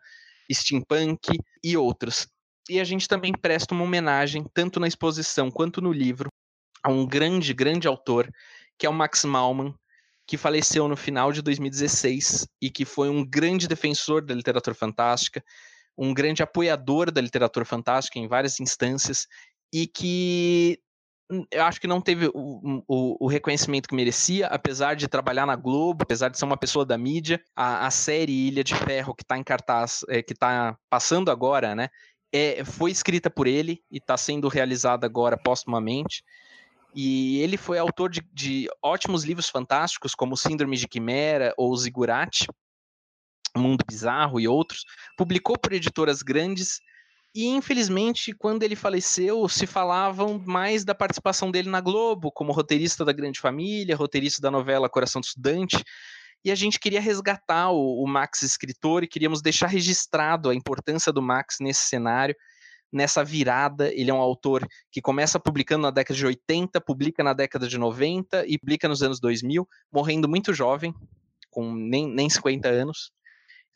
steampunk 0.54 1.38
e 1.64 1.78
outros. 1.78 2.28
E 2.70 2.80
a 2.80 2.84
gente 2.84 3.08
também 3.08 3.32
presta 3.32 3.74
uma 3.74 3.84
homenagem, 3.84 4.46
tanto 4.54 4.80
na 4.80 4.88
exposição 4.88 5.50
quanto 5.50 5.82
no 5.82 5.92
livro, 5.92 6.30
a 6.84 6.90
um 6.90 7.06
grande, 7.06 7.54
grande 7.54 7.88
autor, 7.88 8.30
que 8.78 8.86
é 8.86 8.90
o 8.90 8.94
Max 8.94 9.24
Malman, 9.24 9.74
que 10.28 10.38
faleceu 10.38 10.88
no 10.88 10.98
final 10.98 11.32
de 11.32 11.42
2016 11.42 12.48
e 12.62 12.70
que 12.70 12.84
foi 12.84 13.10
um 13.10 13.26
grande 13.26 13.68
defensor 13.68 14.22
da 14.22 14.36
literatura 14.36 14.76
fantástica, 14.76 15.44
um 15.98 16.14
grande 16.14 16.44
apoiador 16.44 17.10
da 17.10 17.22
literatura 17.22 17.66
fantástica 17.66 18.20
em 18.20 18.28
várias 18.28 18.60
instâncias 18.60 19.28
e 19.74 19.88
que 19.88 20.80
eu 21.52 21.64
acho 21.64 21.82
que 21.82 21.88
não 21.88 22.00
teve 22.00 22.28
o, 22.28 22.84
o, 22.88 23.26
o, 23.26 23.28
reconhecimento 23.28 23.90
que 23.90 23.96
merecia, 23.96 24.48
apesar 24.48 24.96
de 24.96 25.08
trabalhar 25.08 25.46
na 25.46 25.56
Globo, 25.56 26.04
apesar 26.04 26.30
de 26.30 26.38
ser 26.38 26.46
uma 26.46 26.56
pessoa 26.56 26.86
da 26.86 26.98
mídia. 26.98 27.42
A, 27.56 27.86
a 27.86 27.92
série 27.92 28.48
Ilha 28.48 28.64
de 28.64 28.74
Ferro, 28.74 29.14
que 29.14 29.24
está 29.24 29.38
em 29.38 29.44
cartaz, 29.44 30.06
é, 30.08 30.24
que 30.24 30.34
está 30.34 30.78
passando 30.90 31.30
agora, 31.30 31.76
né? 31.76 31.90
É, 32.32 32.64
foi 32.64 32.92
escrita 32.92 33.30
por 33.30 33.46
ele 33.46 33.82
e 33.92 33.98
está 33.98 34.16
sendo 34.16 34.48
realizada 34.48 35.06
agora 35.06 35.38
postumamente. 35.38 36.24
E 36.96 37.40
ele 37.42 37.58
foi 37.58 37.78
autor 37.78 38.10
de, 38.10 38.22
de 38.34 38.70
ótimos 38.82 39.24
livros 39.24 39.50
fantásticos, 39.50 40.16
como 40.16 40.38
Síndrome 40.38 40.78
de 40.78 40.88
Quimera 40.88 41.54
ou 41.58 41.76
Zigurate, 41.76 42.48
Mundo 43.56 43.84
Bizarro 43.88 44.40
e 44.40 44.48
outros. 44.48 44.86
Publicou 45.18 45.58
por 45.58 45.74
editoras 45.74 46.22
grandes 46.22 46.80
e 47.38 47.46
infelizmente, 47.46 48.34
quando 48.34 48.64
ele 48.64 48.76
faleceu, 48.76 49.48
se 49.48 49.68
falavam 49.68 50.42
mais 50.44 50.84
da 50.84 50.96
participação 50.96 51.52
dele 51.52 51.70
na 51.70 51.80
Globo, 51.80 52.32
como 52.32 52.52
roteirista 52.52 53.06
da 53.06 53.14
Grande 53.14 53.40
Família, 53.40 53.96
roteirista 53.96 54.42
da 54.42 54.50
novela 54.50 54.90
Coração 54.90 55.22
do 55.22 55.26
Estudante. 55.26 55.84
E 56.44 56.50
a 56.50 56.56
gente 56.56 56.80
queria 56.80 57.00
resgatar 57.00 57.70
o, 57.70 58.04
o 58.04 58.08
Max 58.08 58.42
escritor 58.42 59.04
e 59.04 59.08
queríamos 59.08 59.40
deixar 59.40 59.68
registrado 59.68 60.50
a 60.50 60.56
importância 60.56 61.14
do 61.14 61.22
Max 61.22 61.58
nesse 61.62 61.82
cenário 61.82 62.36
nessa 62.92 63.24
virada. 63.24 63.94
Ele 63.94 64.10
é 64.10 64.14
um 64.16 64.18
autor 64.18 64.68
que 64.92 65.00
começa 65.00 65.40
publicando 65.40 65.84
na 65.84 65.92
década 65.92 66.18
de 66.18 66.26
80, 66.26 66.82
publica 66.82 67.24
na 67.24 67.34
década 67.34 67.68
de 67.68 67.78
90 67.78 68.48
e 68.48 68.58
publica 68.58 68.88
nos 68.88 69.04
anos 69.04 69.20
2000, 69.20 69.70
morrendo 69.94 70.28
muito 70.28 70.56
jovem, 70.56 70.92
com 71.52 71.72
nem, 71.72 72.08
nem 72.08 72.28
50 72.28 72.68
anos. 72.68 73.12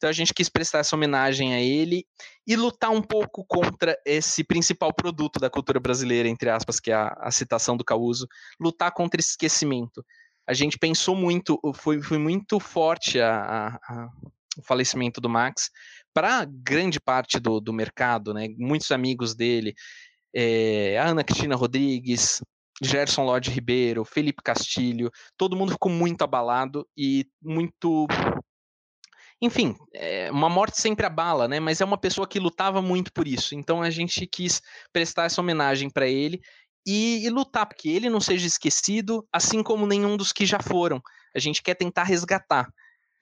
Então 0.01 0.09
a 0.09 0.13
gente 0.13 0.33
quis 0.33 0.49
prestar 0.49 0.79
essa 0.79 0.95
homenagem 0.95 1.53
a 1.53 1.61
ele 1.61 2.07
e 2.47 2.55
lutar 2.55 2.89
um 2.89 3.03
pouco 3.03 3.45
contra 3.45 3.95
esse 4.03 4.43
principal 4.43 4.91
produto 4.91 5.39
da 5.39 5.47
cultura 5.47 5.79
brasileira, 5.79 6.27
entre 6.27 6.49
aspas, 6.49 6.79
que 6.79 6.89
é 6.89 6.95
a, 6.95 7.15
a 7.21 7.29
citação 7.29 7.77
do 7.77 7.85
Causo, 7.85 8.27
lutar 8.59 8.91
contra 8.93 9.21
esse 9.21 9.29
esquecimento. 9.29 10.03
A 10.49 10.55
gente 10.55 10.79
pensou 10.79 11.15
muito, 11.15 11.59
foi, 11.75 12.01
foi 12.01 12.17
muito 12.17 12.59
forte 12.59 13.21
a, 13.21 13.79
a, 13.87 14.09
o 14.57 14.63
falecimento 14.63 15.21
do 15.21 15.29
Max, 15.29 15.69
para 16.11 16.45
grande 16.45 16.99
parte 16.99 17.39
do, 17.39 17.59
do 17.59 17.71
mercado, 17.71 18.33
né? 18.33 18.47
Muitos 18.57 18.89
amigos 18.89 19.35
dele, 19.35 19.75
é, 20.35 20.97
a 20.97 21.09
Ana 21.09 21.23
Cristina 21.23 21.55
Rodrigues, 21.55 22.41
Gerson 22.81 23.23
Lodge 23.23 23.51
Ribeiro, 23.51 24.03
Felipe 24.03 24.41
Castilho, 24.43 25.11
todo 25.37 25.55
mundo 25.55 25.73
ficou 25.73 25.91
muito 25.91 26.23
abalado 26.23 26.87
e 26.97 27.27
muito. 27.39 28.07
Enfim, 29.41 29.75
é, 29.93 30.29
uma 30.31 30.49
morte 30.49 30.79
sempre 30.79 31.05
abala, 31.05 31.47
né? 31.47 31.59
Mas 31.59 31.81
é 31.81 31.85
uma 31.85 31.97
pessoa 31.97 32.27
que 32.27 32.39
lutava 32.39 32.81
muito 32.81 33.11
por 33.11 33.27
isso. 33.27 33.55
Então 33.55 33.81
a 33.81 33.89
gente 33.89 34.27
quis 34.27 34.61
prestar 34.93 35.25
essa 35.25 35.41
homenagem 35.41 35.89
para 35.89 36.07
ele 36.07 36.39
e, 36.85 37.25
e 37.25 37.29
lutar 37.29 37.65
para 37.65 37.75
que 37.75 37.89
ele 37.89 38.09
não 38.09 38.19
seja 38.19 38.45
esquecido, 38.45 39.27
assim 39.31 39.63
como 39.63 39.87
nenhum 39.87 40.15
dos 40.15 40.31
que 40.31 40.45
já 40.45 40.59
foram. 40.59 41.01
A 41.35 41.39
gente 41.39 41.63
quer 41.63 41.73
tentar 41.73 42.03
resgatar. 42.03 42.71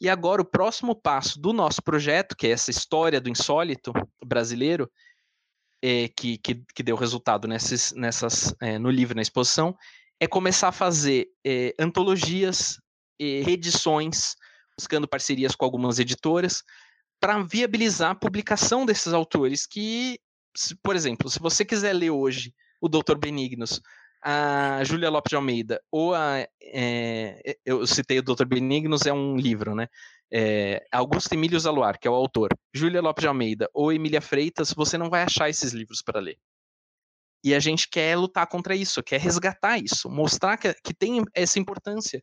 E 0.02 0.10
agora 0.10 0.42
o 0.42 0.46
próximo 0.46 0.94
passo 0.94 1.40
do 1.40 1.54
nosso 1.54 1.82
projeto, 1.82 2.36
que 2.36 2.48
é 2.48 2.52
essa 2.52 2.72
história 2.72 3.20
do 3.20 3.30
insólito 3.30 3.94
brasileiro, 4.26 4.90
é, 5.82 6.10
que, 6.10 6.38
que, 6.38 6.64
que, 6.74 6.84
deu 6.84 6.96
resultado 6.98 7.48
nessas, 7.48 7.94
nessas, 7.94 8.54
é, 8.62 8.78
no 8.78 8.90
livro, 8.90 9.16
na 9.16 9.22
exposição, 9.22 9.76
é 10.20 10.28
começar 10.28 10.70
a 10.70 10.74
fazer 10.74 11.28
é, 11.46 11.74
antologias, 11.80 12.78
reedições, 13.20 14.36
buscando 14.80 15.08
parcerias 15.08 15.56
com 15.56 15.66
algumas 15.66 16.00
editoras, 16.00 16.64
para 17.20 17.44
viabilizar 17.44 18.12
a 18.12 18.16
publicação 18.16 18.86
desses 18.86 19.12
autores 19.12 19.68
que, 19.68 20.18
por 20.82 20.96
exemplo, 20.96 21.30
se 21.30 21.38
você 21.38 21.66
quiser 21.66 21.92
ler 21.92 22.12
hoje 22.12 22.56
o 22.80 22.88
Dr. 22.88 23.18
Benignos 23.20 23.82
a 24.22 24.84
Júlia 24.84 25.10
Lopes 25.10 25.30
de 25.30 25.36
Almeida 25.36 25.82
ou 25.92 26.14
a. 26.14 26.46
É, 26.62 27.58
eu 27.66 27.86
citei 27.88 28.20
o 28.20 28.24
Dr. 28.24 28.46
Benignos, 28.46 29.06
é 29.06 29.14
um 29.14 29.38
livro, 29.38 29.74
né? 29.74 29.88
É, 30.32 30.86
Augusto 30.92 31.34
Emílio 31.34 31.60
Zaluar, 31.60 31.98
que 32.00 32.08
é 32.08 32.12
o 32.12 32.16
autor, 32.16 32.50
Júlia 32.74 33.02
Lopes 33.02 33.22
de 33.22 33.28
Almeida 33.28 33.70
ou 33.74 33.92
Emília 33.92 34.22
Freitas, 34.22 34.74
você 34.74 34.98
não 34.98 35.10
vai 35.10 35.24
achar 35.24 35.50
esses 35.50 35.72
livros 35.72 36.02
para 36.02 36.20
ler. 36.20 36.38
E 37.44 37.56
a 37.56 37.60
gente 37.60 37.90
quer 37.90 38.18
lutar 38.18 38.46
contra 38.48 38.76
isso, 38.76 39.02
quer 39.02 39.20
resgatar 39.20 39.78
isso, 39.78 40.10
mostrar 40.10 40.58
que, 40.58 40.74
que 40.84 40.94
tem 40.94 41.24
essa 41.34 41.58
importância. 41.58 42.22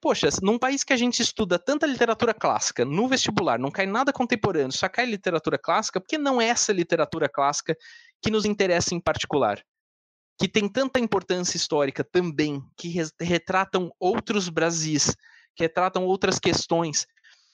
Poxa, 0.00 0.28
num 0.42 0.58
país 0.58 0.84
que 0.84 0.92
a 0.92 0.96
gente 0.96 1.20
estuda 1.20 1.58
tanta 1.58 1.86
literatura 1.86 2.34
clássica 2.34 2.84
no 2.84 3.08
vestibular, 3.08 3.58
não 3.58 3.70
cai 3.70 3.86
nada 3.86 4.12
contemporâneo, 4.12 4.72
só 4.72 4.88
cai 4.88 5.06
literatura 5.06 5.58
clássica, 5.58 6.00
porque 6.00 6.18
não 6.18 6.40
é 6.40 6.48
essa 6.48 6.72
literatura 6.72 7.28
clássica 7.28 7.76
que 8.22 8.30
nos 8.30 8.44
interessa 8.44 8.94
em 8.94 9.00
particular? 9.00 9.62
que 10.38 10.48
tem 10.48 10.68
tanta 10.68 11.00
importância 11.00 11.56
histórica 11.56 12.04
também, 12.04 12.62
que 12.76 12.94
retratam 13.20 13.90
outros 13.98 14.48
Brasis, 14.48 15.16
que 15.54 15.64
retratam 15.64 16.04
outras 16.04 16.38
questões. 16.38 17.06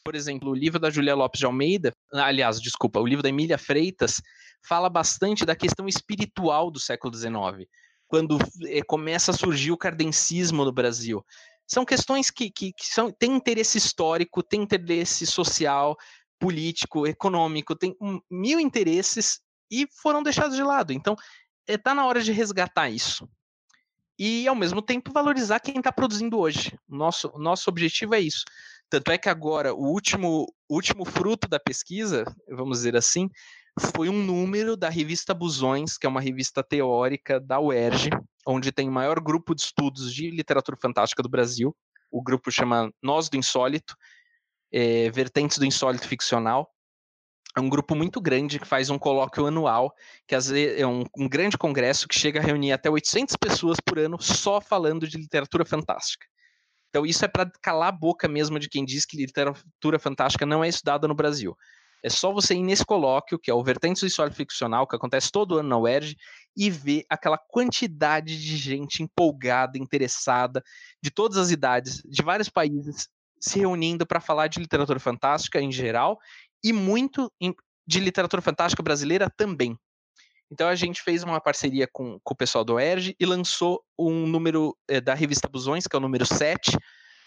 Por 0.04 0.16
exemplo, 0.16 0.50
o 0.50 0.54
livro 0.54 0.80
da 0.80 0.90
Julia 0.90 1.14
Lopes 1.14 1.38
de 1.38 1.46
Almeida, 1.46 1.92
aliás, 2.12 2.60
desculpa, 2.60 2.98
o 2.98 3.06
livro 3.06 3.22
da 3.22 3.28
Emília 3.28 3.56
Freitas, 3.56 4.20
fala 4.66 4.88
bastante 4.88 5.46
da 5.46 5.54
questão 5.54 5.86
espiritual 5.86 6.70
do 6.70 6.80
século 6.80 7.14
XIX, 7.14 7.68
quando 8.08 8.36
é, 8.66 8.82
começa 8.82 9.30
a 9.30 9.34
surgir 9.34 9.70
o 9.70 9.78
cardencismo 9.78 10.64
no 10.64 10.72
Brasil. 10.72 11.24
São 11.72 11.86
questões 11.86 12.30
que, 12.30 12.50
que, 12.50 12.70
que 12.70 12.84
são, 12.84 13.10
têm 13.10 13.34
interesse 13.34 13.78
histórico, 13.78 14.42
têm 14.42 14.60
interesse 14.60 15.26
social, 15.26 15.96
político, 16.38 17.06
econômico, 17.06 17.74
tem 17.74 17.96
mil 18.30 18.60
interesses 18.60 19.40
e 19.70 19.88
foram 20.02 20.22
deixados 20.22 20.54
de 20.54 20.62
lado. 20.62 20.92
Então, 20.92 21.16
está 21.66 21.94
na 21.94 22.04
hora 22.04 22.20
de 22.20 22.30
resgatar 22.30 22.90
isso. 22.90 23.26
E, 24.18 24.46
ao 24.46 24.54
mesmo 24.54 24.82
tempo, 24.82 25.14
valorizar 25.14 25.60
quem 25.60 25.78
está 25.78 25.90
produzindo 25.90 26.38
hoje. 26.38 26.78
Nosso, 26.86 27.32
nosso 27.38 27.70
objetivo 27.70 28.14
é 28.14 28.20
isso. 28.20 28.44
Tanto 28.90 29.10
é 29.10 29.16
que 29.16 29.30
agora, 29.30 29.72
o 29.72 29.86
último, 29.86 30.52
último 30.68 31.06
fruto 31.06 31.48
da 31.48 31.58
pesquisa, 31.58 32.24
vamos 32.50 32.80
dizer 32.80 32.96
assim, 32.96 33.30
foi 33.78 34.08
um 34.08 34.22
número 34.22 34.76
da 34.76 34.88
revista 34.88 35.32
Busões, 35.32 35.96
que 35.96 36.06
é 36.06 36.08
uma 36.08 36.20
revista 36.20 36.62
teórica 36.62 37.40
da 37.40 37.60
UERJ, 37.60 38.10
onde 38.46 38.72
tem 38.72 38.88
o 38.88 38.92
maior 38.92 39.20
grupo 39.20 39.54
de 39.54 39.62
estudos 39.62 40.12
de 40.12 40.30
literatura 40.30 40.76
fantástica 40.80 41.22
do 41.22 41.28
Brasil. 41.28 41.74
O 42.10 42.22
grupo 42.22 42.50
chama 42.50 42.92
Nós 43.02 43.28
do 43.28 43.36
Insólito, 43.36 43.96
é, 44.72 45.10
Vertentes 45.10 45.58
do 45.58 45.66
Insólito 45.66 46.06
Ficcional 46.06 46.70
é 47.56 47.60
um 47.60 47.68
grupo 47.68 47.94
muito 47.94 48.20
grande 48.20 48.58
que 48.58 48.66
faz 48.66 48.88
um 48.88 48.98
colóquio 48.98 49.46
anual, 49.46 49.94
que 50.26 50.34
é 50.34 50.86
um, 50.86 51.04
um, 51.16 51.28
grande 51.28 51.58
congresso 51.58 52.08
que 52.08 52.18
chega 52.18 52.40
a 52.40 52.42
reunir 52.42 52.72
até 52.72 52.88
800 52.88 53.36
pessoas 53.36 53.78
por 53.78 53.98
ano 53.98 54.20
só 54.20 54.60
falando 54.60 55.06
de 55.06 55.18
literatura 55.18 55.64
fantástica. 55.64 56.26
Então 56.88 57.04
isso 57.04 57.24
é 57.24 57.28
para 57.28 57.50
calar 57.62 57.88
a 57.88 57.92
boca 57.92 58.26
mesmo 58.26 58.58
de 58.58 58.68
quem 58.68 58.84
diz 58.84 59.04
que 59.04 59.16
literatura 59.16 59.98
fantástica 59.98 60.46
não 60.46 60.64
é 60.64 60.68
estudada 60.68 61.06
no 61.06 61.14
Brasil. 61.14 61.56
É 62.02 62.10
só 62.10 62.32
você 62.32 62.54
ir 62.54 62.62
nesse 62.62 62.84
colóquio, 62.84 63.38
que 63.38 63.50
é 63.50 63.54
o 63.54 63.62
Vertentes 63.62 64.02
do 64.02 64.06
História 64.06 64.32
Ficcional, 64.32 64.86
que 64.86 64.96
acontece 64.96 65.30
todo 65.30 65.58
ano 65.58 65.68
na 65.68 65.78
UERJ, 65.78 66.16
e 66.56 66.70
ver 66.70 67.04
aquela 67.08 67.38
quantidade 67.38 68.38
de 68.38 68.56
gente 68.56 69.02
empolgada, 69.02 69.78
interessada, 69.78 70.62
de 71.02 71.10
todas 71.10 71.38
as 71.38 71.50
idades, 71.50 72.02
de 72.04 72.22
vários 72.22 72.48
países, 72.48 73.08
se 73.40 73.58
reunindo 73.58 74.06
para 74.06 74.20
falar 74.20 74.48
de 74.48 74.60
literatura 74.60 75.00
fantástica 75.00 75.60
em 75.60 75.70
geral 75.70 76.18
e 76.62 76.72
muito 76.72 77.32
de 77.86 78.00
literatura 78.00 78.42
fantástica 78.42 78.82
brasileira 78.82 79.30
também. 79.36 79.76
Então 80.50 80.68
a 80.68 80.74
gente 80.74 81.00
fez 81.02 81.22
uma 81.22 81.40
parceria 81.40 81.88
com, 81.90 82.20
com 82.22 82.34
o 82.34 82.36
pessoal 82.36 82.62
do 82.62 82.78
ERG 82.78 83.16
e 83.18 83.24
lançou 83.24 83.82
um 83.98 84.26
número 84.26 84.76
é, 84.86 85.00
da 85.00 85.14
revista 85.14 85.48
Busões, 85.48 85.86
que 85.86 85.96
é 85.96 85.98
o 85.98 86.02
número 86.02 86.26
7, 86.26 86.76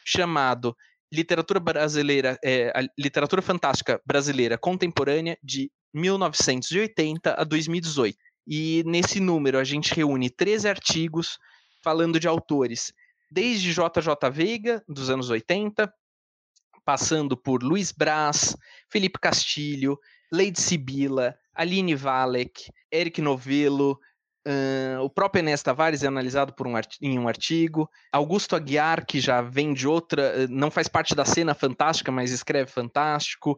chamado 0.06 0.78
Literatura 1.16 1.60
Brasileira, 1.60 2.38
é, 2.44 2.72
Literatura 2.98 3.42
Fantástica 3.42 4.02
Brasileira 4.06 4.58
Contemporânea 4.58 5.38
de 5.42 5.72
1980 5.94 7.36
a 7.40 7.44
2018. 7.44 8.18
E 8.48 8.84
nesse 8.86 9.20
número 9.20 9.58
a 9.58 9.64
gente 9.64 9.94
reúne 9.94 10.30
13 10.30 10.68
artigos 10.68 11.40
falando 11.82 12.20
de 12.20 12.28
autores 12.28 12.94
desde 13.32 13.72
JJ 13.72 14.30
Veiga, 14.32 14.84
dos 14.88 15.10
anos 15.10 15.30
80, 15.30 15.92
passando 16.84 17.36
por 17.36 17.64
Luiz 17.64 17.92
Braz, 17.92 18.56
Felipe 18.90 19.20
Castilho, 19.20 20.00
Leide 20.32 20.62
Sibila, 20.62 21.36
Aline 21.54 21.96
Valek, 21.96 22.72
Eric 22.92 23.22
Novello, 23.22 24.00
uh, 24.48 25.02
o 25.02 25.10
próprio 25.10 25.42
Enes 25.42 25.62
Tavares 25.62 26.04
é 26.04 26.08
analisado 26.08 26.54
por 26.54 26.68
um 26.68 26.74
em 27.02 27.20
um 27.20 27.28
artigo, 27.28 27.90
Augusto 28.12 28.56
Aguiar, 28.56 29.06
que 29.06 29.20
já 29.20 29.42
vem 29.42 29.74
de 29.74 29.88
outra, 29.88 30.48
não 30.48 30.72
faz 30.72 30.88
parte 30.88 31.16
da 31.16 31.26
cena 31.26 31.54
fantástica, 31.54 32.12
mas 32.12 32.32
escreve 32.32 32.72
fantástico. 32.72 33.58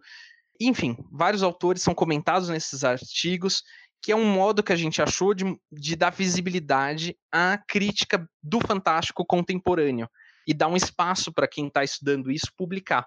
Enfim, 0.60 0.98
vários 1.12 1.44
autores 1.44 1.82
são 1.82 1.94
comentados 1.94 2.50
nesses 2.50 2.84
artigos 2.84 3.64
que 4.02 4.12
é 4.12 4.16
um 4.16 4.26
modo 4.26 4.64
que 4.64 4.72
a 4.72 4.76
gente 4.76 5.02
achou 5.02 5.34
de, 5.34 5.44
de 5.72 5.96
dar 5.96 6.12
visibilidade 6.12 7.18
à 7.32 7.58
crítica 7.58 8.28
do 8.42 8.60
fantástico 8.60 9.26
contemporâneo 9.26 10.08
e 10.48 10.54
dar 10.54 10.68
um 10.68 10.78
espaço 10.78 11.32
para 11.34 11.48
quem 11.48 11.68
está 11.68 11.84
estudando 11.84 12.32
isso 12.32 12.48
publicar. 12.56 13.06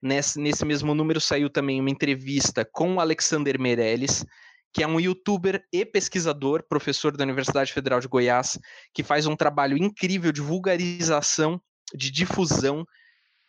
Nesse, 0.00 0.40
nesse 0.40 0.64
mesmo 0.64 0.94
número 0.94 1.20
saiu 1.20 1.50
também 1.50 1.80
uma 1.80 1.90
entrevista 1.90 2.64
com 2.64 2.94
o 2.94 3.00
Alexander 3.00 3.58
Meirelles, 3.60 4.24
que 4.72 4.82
é 4.82 4.86
um 4.86 5.00
youtuber 5.00 5.64
e 5.72 5.84
pesquisador, 5.84 6.62
professor 6.68 7.16
da 7.16 7.24
Universidade 7.24 7.72
Federal 7.72 8.00
de 8.00 8.08
Goiás, 8.08 8.58
que 8.94 9.02
faz 9.02 9.26
um 9.26 9.36
trabalho 9.36 9.76
incrível 9.76 10.30
de 10.32 10.40
vulgarização, 10.40 11.60
de 11.94 12.10
difusão, 12.10 12.86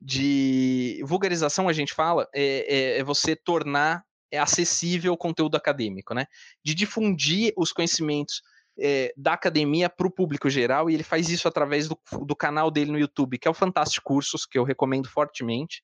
de 0.01 0.99
vulgarização 1.05 1.69
a 1.69 1.73
gente 1.73 1.93
fala, 1.93 2.27
é, 2.33 2.95
é, 2.95 2.99
é 2.99 3.03
você 3.03 3.35
tornar 3.35 4.03
é 4.31 4.39
acessível 4.39 5.13
o 5.13 5.17
conteúdo 5.17 5.57
acadêmico, 5.57 6.13
né? 6.13 6.25
De 6.63 6.73
difundir 6.73 7.51
os 7.57 7.73
conhecimentos 7.73 8.41
é, 8.79 9.13
da 9.17 9.33
academia 9.33 9.89
para 9.89 10.07
o 10.07 10.11
público 10.11 10.49
geral, 10.49 10.89
e 10.89 10.93
ele 10.93 11.03
faz 11.03 11.29
isso 11.29 11.47
através 11.47 11.87
do, 11.87 11.99
do 12.25 12.35
canal 12.35 12.71
dele 12.71 12.91
no 12.91 12.99
YouTube, 12.99 13.37
que 13.37 13.47
é 13.47 13.51
o 13.51 13.53
Fantástico 13.53 14.05
Cursos, 14.05 14.45
que 14.45 14.57
eu 14.57 14.63
recomendo 14.63 15.09
fortemente. 15.09 15.83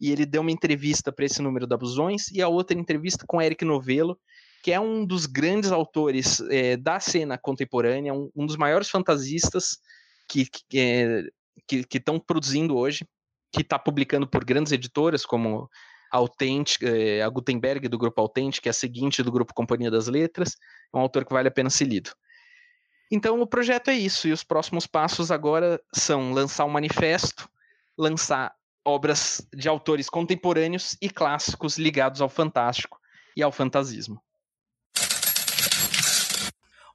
E 0.00 0.10
ele 0.10 0.26
deu 0.26 0.40
uma 0.42 0.50
entrevista 0.50 1.12
para 1.12 1.24
esse 1.24 1.40
número 1.40 1.66
da 1.66 1.76
Busões, 1.76 2.28
e 2.32 2.42
a 2.42 2.48
outra 2.48 2.76
entrevista 2.76 3.24
com 3.28 3.40
Eric 3.40 3.64
Novello, 3.64 4.18
que 4.64 4.72
é 4.72 4.80
um 4.80 5.04
dos 5.04 5.26
grandes 5.26 5.70
autores 5.70 6.40
é, 6.48 6.74
da 6.74 6.98
cena 6.98 7.36
contemporânea, 7.36 8.14
um, 8.14 8.30
um, 8.34 8.46
dos 8.46 8.56
maiores 8.56 8.88
fantasistas 8.88 9.78
que 10.26 10.48
estão 11.92 12.18
produzindo 12.18 12.74
hoje, 12.74 13.06
que 13.52 13.60
está 13.60 13.78
publicando 13.78 14.26
por 14.26 14.42
grandes 14.42 14.72
editoras 14.72 15.26
como 15.26 15.68
Authentic, 16.10 16.82
é, 16.82 17.20
a 17.20 17.28
Gutenberg 17.28 17.88
do 17.88 17.98
grupo 17.98 18.22
Authentic, 18.22 18.62
que 18.62 18.68
é 18.68 18.70
a 18.70 18.72
seguinte 18.72 19.22
do 19.22 19.30
grupo 19.30 19.52
Companhia 19.52 19.90
das 19.90 20.08
Letras, 20.08 20.56
é 20.94 20.96
um 20.96 21.00
autor 21.00 21.26
que 21.26 21.34
vale 21.34 21.48
a 21.48 21.52
pena 21.52 21.68
ser 21.68 21.84
lido. 21.84 22.12
Então 23.10 23.38
o 23.42 23.46
projeto 23.46 23.88
é 23.88 23.94
isso, 23.94 24.26
e 24.28 24.32
os 24.32 24.42
próximos 24.42 24.86
passos 24.86 25.30
agora 25.30 25.78
são 25.94 26.32
lançar 26.32 26.64
um 26.64 26.70
manifesto, 26.70 27.50
lançar 27.98 28.54
obras 28.82 29.46
de 29.54 29.68
autores 29.68 30.08
contemporâneos 30.08 30.96
e 31.02 31.10
clássicos 31.10 31.76
ligados 31.76 32.22
ao 32.22 32.30
fantástico 32.30 32.98
e 33.36 33.42
ao 33.42 33.52
fantasismo. 33.52 34.22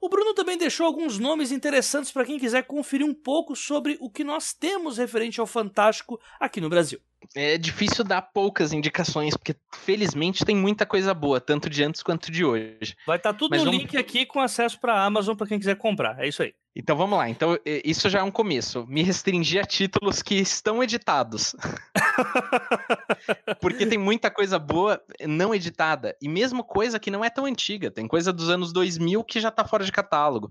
O 0.01 0.07
Bruno 0.07 0.33
também 0.33 0.57
deixou 0.57 0.85
alguns 0.85 1.19
nomes 1.19 1.51
interessantes 1.51 2.11
para 2.11 2.25
quem 2.25 2.39
quiser 2.39 2.63
conferir 2.63 3.05
um 3.05 3.13
pouco 3.13 3.55
sobre 3.55 3.97
o 3.99 4.09
que 4.09 4.23
nós 4.23 4.53
temos 4.53 4.97
referente 4.97 5.41
ao 5.41 5.47
fantástico 5.47 6.19
aqui 6.39 6.61
no 6.61 6.69
Brasil. 6.69 6.99
É 7.35 7.57
difícil 7.57 8.03
dar 8.03 8.21
poucas 8.21 8.71
indicações, 8.71 9.35
porque 9.35 9.55
felizmente 9.73 10.45
tem 10.45 10.55
muita 10.55 10.85
coisa 10.85 11.13
boa, 11.13 11.41
tanto 11.41 11.69
de 11.69 11.83
antes 11.83 12.01
quanto 12.01 12.31
de 12.31 12.45
hoje. 12.45 12.95
Vai 13.05 13.17
estar 13.17 13.33
tá 13.33 13.37
tudo 13.37 13.51
Mas 13.51 13.59
no 13.59 13.65
vamos... 13.65 13.81
link 13.81 13.97
aqui 13.97 14.25
com 14.25 14.39
acesso 14.39 14.79
para 14.79 14.93
a 14.93 15.05
Amazon 15.05 15.35
para 15.35 15.47
quem 15.47 15.59
quiser 15.59 15.75
comprar. 15.75 16.17
É 16.23 16.27
isso 16.27 16.41
aí. 16.41 16.53
Então 16.79 16.95
vamos 16.95 17.17
lá. 17.19 17.29
Então 17.29 17.57
isso 17.65 18.09
já 18.09 18.19
é 18.19 18.23
um 18.23 18.31
começo. 18.31 18.87
Me 18.87 19.03
restringir 19.03 19.61
a 19.61 19.65
títulos 19.65 20.21
que 20.21 20.35
estão 20.35 20.81
editados. 20.81 21.53
Porque 23.59 23.85
tem 23.85 23.97
muita 23.97 24.31
coisa 24.31 24.57
boa 24.57 25.01
não 25.27 25.53
editada 25.53 26.15
e 26.21 26.29
mesmo 26.29 26.63
coisa 26.63 26.97
que 26.97 27.11
não 27.11 27.23
é 27.23 27.29
tão 27.29 27.43
antiga. 27.43 27.91
Tem 27.91 28.07
coisa 28.07 28.31
dos 28.31 28.49
anos 28.49 28.71
2000 28.71 29.25
que 29.25 29.41
já 29.41 29.49
está 29.49 29.65
fora 29.65 29.83
de 29.83 29.91
catálogo. 29.91 30.49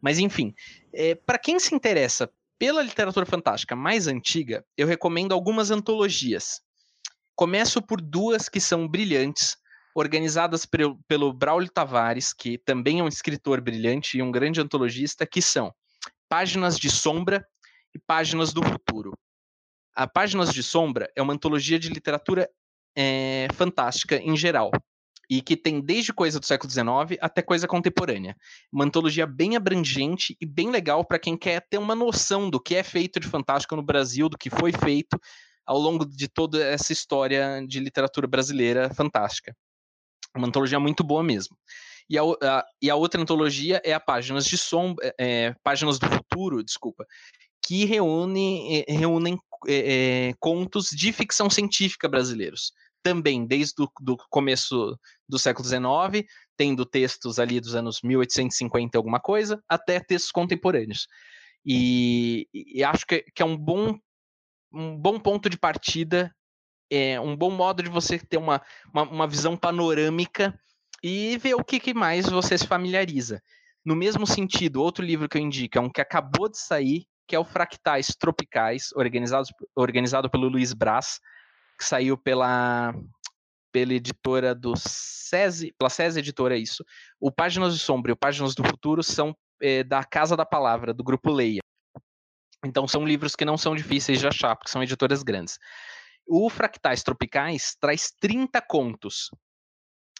Mas 0.00 0.20
enfim, 0.20 0.54
é, 0.92 1.16
para 1.16 1.36
quem 1.36 1.58
se 1.58 1.74
interessa 1.74 2.30
pela 2.56 2.80
literatura 2.80 3.26
fantástica 3.26 3.74
mais 3.74 4.06
antiga, 4.06 4.64
eu 4.76 4.86
recomendo 4.86 5.32
algumas 5.32 5.72
antologias. 5.72 6.60
Começo 7.34 7.82
por 7.82 8.00
duas 8.00 8.48
que 8.48 8.60
são 8.60 8.86
brilhantes, 8.86 9.56
organizadas 9.96 10.66
pelo, 10.66 10.98
pelo 11.08 11.32
Braulio 11.32 11.70
Tavares, 11.70 12.34
que 12.34 12.58
também 12.58 13.00
é 13.00 13.02
um 13.02 13.08
escritor 13.08 13.62
brilhante 13.62 14.18
e 14.18 14.22
um 14.22 14.30
grande 14.30 14.60
antologista, 14.60 15.26
que 15.26 15.40
são 15.40 15.72
Páginas 16.28 16.78
de 16.78 16.90
Sombra 16.90 17.48
e 17.94 17.98
Páginas 17.98 18.52
do 18.52 18.62
Futuro. 18.62 19.18
A 19.94 20.06
Páginas 20.06 20.52
de 20.52 20.62
Sombra 20.62 21.10
é 21.16 21.22
uma 21.22 21.32
antologia 21.32 21.78
de 21.78 21.88
literatura 21.88 22.46
é, 22.94 23.48
fantástica 23.54 24.16
em 24.16 24.36
geral 24.36 24.70
e 25.30 25.40
que 25.40 25.56
tem 25.56 25.80
desde 25.80 26.12
coisa 26.12 26.38
do 26.38 26.44
século 26.44 26.70
XIX 26.70 27.18
até 27.18 27.40
coisa 27.40 27.66
contemporânea. 27.66 28.36
Uma 28.70 28.84
antologia 28.84 29.26
bem 29.26 29.56
abrangente 29.56 30.36
e 30.38 30.44
bem 30.44 30.70
legal 30.70 31.06
para 31.06 31.18
quem 31.18 31.38
quer 31.38 31.66
ter 31.70 31.78
uma 31.78 31.94
noção 31.94 32.50
do 32.50 32.60
que 32.60 32.74
é 32.74 32.82
feito 32.82 33.18
de 33.18 33.26
fantástico 33.26 33.74
no 33.74 33.82
Brasil, 33.82 34.28
do 34.28 34.36
que 34.36 34.50
foi 34.50 34.72
feito 34.72 35.18
ao 35.64 35.78
longo 35.78 36.04
de 36.04 36.28
toda 36.28 36.62
essa 36.62 36.92
história 36.92 37.64
de 37.66 37.80
literatura 37.80 38.26
brasileira 38.26 38.92
fantástica. 38.92 39.56
Uma 40.36 40.46
antologia 40.48 40.78
muito 40.78 41.02
boa 41.02 41.22
mesmo. 41.22 41.56
E 42.08 42.18
a, 42.18 42.22
a, 42.22 42.64
e 42.80 42.88
a 42.88 42.94
outra 42.94 43.20
antologia 43.20 43.80
é 43.84 43.92
a 43.92 44.00
Páginas 44.00 44.46
de 44.46 44.56
Sombra, 44.56 45.12
é, 45.18 45.54
Páginas 45.62 45.98
do 45.98 46.06
Futuro, 46.08 46.62
desculpa, 46.62 47.04
que 47.66 47.84
reúne, 47.84 48.84
é, 48.86 48.92
reúnem 48.92 49.38
é, 49.66 50.28
é, 50.28 50.34
contos 50.38 50.90
de 50.90 51.12
ficção 51.12 51.50
científica 51.50 52.08
brasileiros 52.08 52.72
também 53.06 53.46
desde 53.46 53.80
o 53.80 53.88
do 54.00 54.16
começo 54.28 54.98
do 55.28 55.38
século 55.38 55.64
XIX, 55.64 56.28
tendo 56.56 56.84
textos 56.84 57.38
ali 57.38 57.60
dos 57.60 57.76
anos 57.76 58.00
1850 58.02 58.98
alguma 58.98 59.20
coisa, 59.20 59.62
até 59.68 60.00
textos 60.00 60.32
contemporâneos. 60.32 61.06
E, 61.64 62.48
e 62.52 62.82
acho 62.82 63.06
que, 63.06 63.24
que, 63.32 63.42
é 63.42 63.44
um 63.44 63.56
bom, 63.56 63.96
um 64.72 64.96
bom 64.96 65.20
ponto 65.20 65.48
de 65.48 65.56
partida, 65.56 66.34
é 66.90 67.20
um 67.20 67.36
bom 67.36 67.50
modo 67.50 67.82
de 67.82 67.90
você 67.90 68.18
ter 68.18 68.36
uma, 68.36 68.62
uma, 68.92 69.02
uma 69.02 69.26
visão 69.26 69.56
panorâmica 69.56 70.58
e 71.02 71.36
ver 71.38 71.54
o 71.54 71.64
que, 71.64 71.80
que 71.80 71.94
mais 71.94 72.28
você 72.28 72.56
se 72.56 72.66
familiariza. 72.66 73.42
No 73.84 73.94
mesmo 73.94 74.26
sentido, 74.26 74.82
outro 74.82 75.04
livro 75.04 75.28
que 75.28 75.38
eu 75.38 75.42
indico 75.42 75.78
é 75.78 75.80
um 75.80 75.90
que 75.90 76.00
acabou 76.00 76.48
de 76.48 76.58
sair, 76.58 77.06
que 77.26 77.36
é 77.36 77.38
o 77.38 77.44
Fractais 77.44 78.08
Tropicais, 78.18 78.90
organizado, 78.94 79.48
organizado 79.74 80.30
pelo 80.30 80.48
Luiz 80.48 80.72
Brás, 80.72 81.20
que 81.78 81.84
saiu 81.84 82.16
pela 82.16 82.94
pela 83.72 83.92
editora 83.92 84.54
do 84.54 84.72
SESI, 84.74 85.74
pela 85.78 85.90
SESI 85.90 86.20
Editora, 86.20 86.56
é 86.56 86.58
isso. 86.58 86.82
O 87.20 87.30
Páginas 87.30 87.74
de 87.74 87.80
Sombra 87.80 88.10
e 88.10 88.14
o 88.14 88.16
Páginas 88.16 88.54
do 88.54 88.64
Futuro 88.64 89.02
são 89.02 89.36
é, 89.60 89.84
da 89.84 90.02
Casa 90.02 90.34
da 90.34 90.46
Palavra, 90.46 90.94
do 90.94 91.04
grupo 91.04 91.30
Leia. 91.30 91.60
Então 92.64 92.88
são 92.88 93.04
livros 93.04 93.36
que 93.36 93.44
não 93.44 93.58
são 93.58 93.76
difíceis 93.76 94.18
de 94.18 94.26
achar, 94.26 94.56
porque 94.56 94.70
são 94.70 94.82
editoras 94.82 95.22
grandes. 95.22 95.58
O 96.26 96.50
Fractais 96.50 97.02
Tropicais 97.02 97.76
traz 97.80 98.12
30 98.20 98.60
contos. 98.62 99.30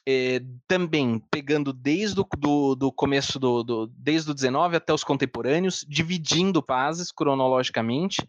É, 0.09 0.41
também 0.69 1.21
pegando 1.33 1.73
desde 1.73 2.21
o 2.21 2.27
do, 2.39 2.77
do 2.77 2.93
começo 2.93 3.41
do, 3.41 3.65
do, 3.65 3.87
desde 3.89 4.31
o 4.31 4.35
19 4.35 4.77
até 4.77 4.93
os 4.93 5.03
contemporâneos, 5.03 5.85
dividindo 5.89 6.63
fases 6.65 7.11
cronologicamente, 7.11 8.25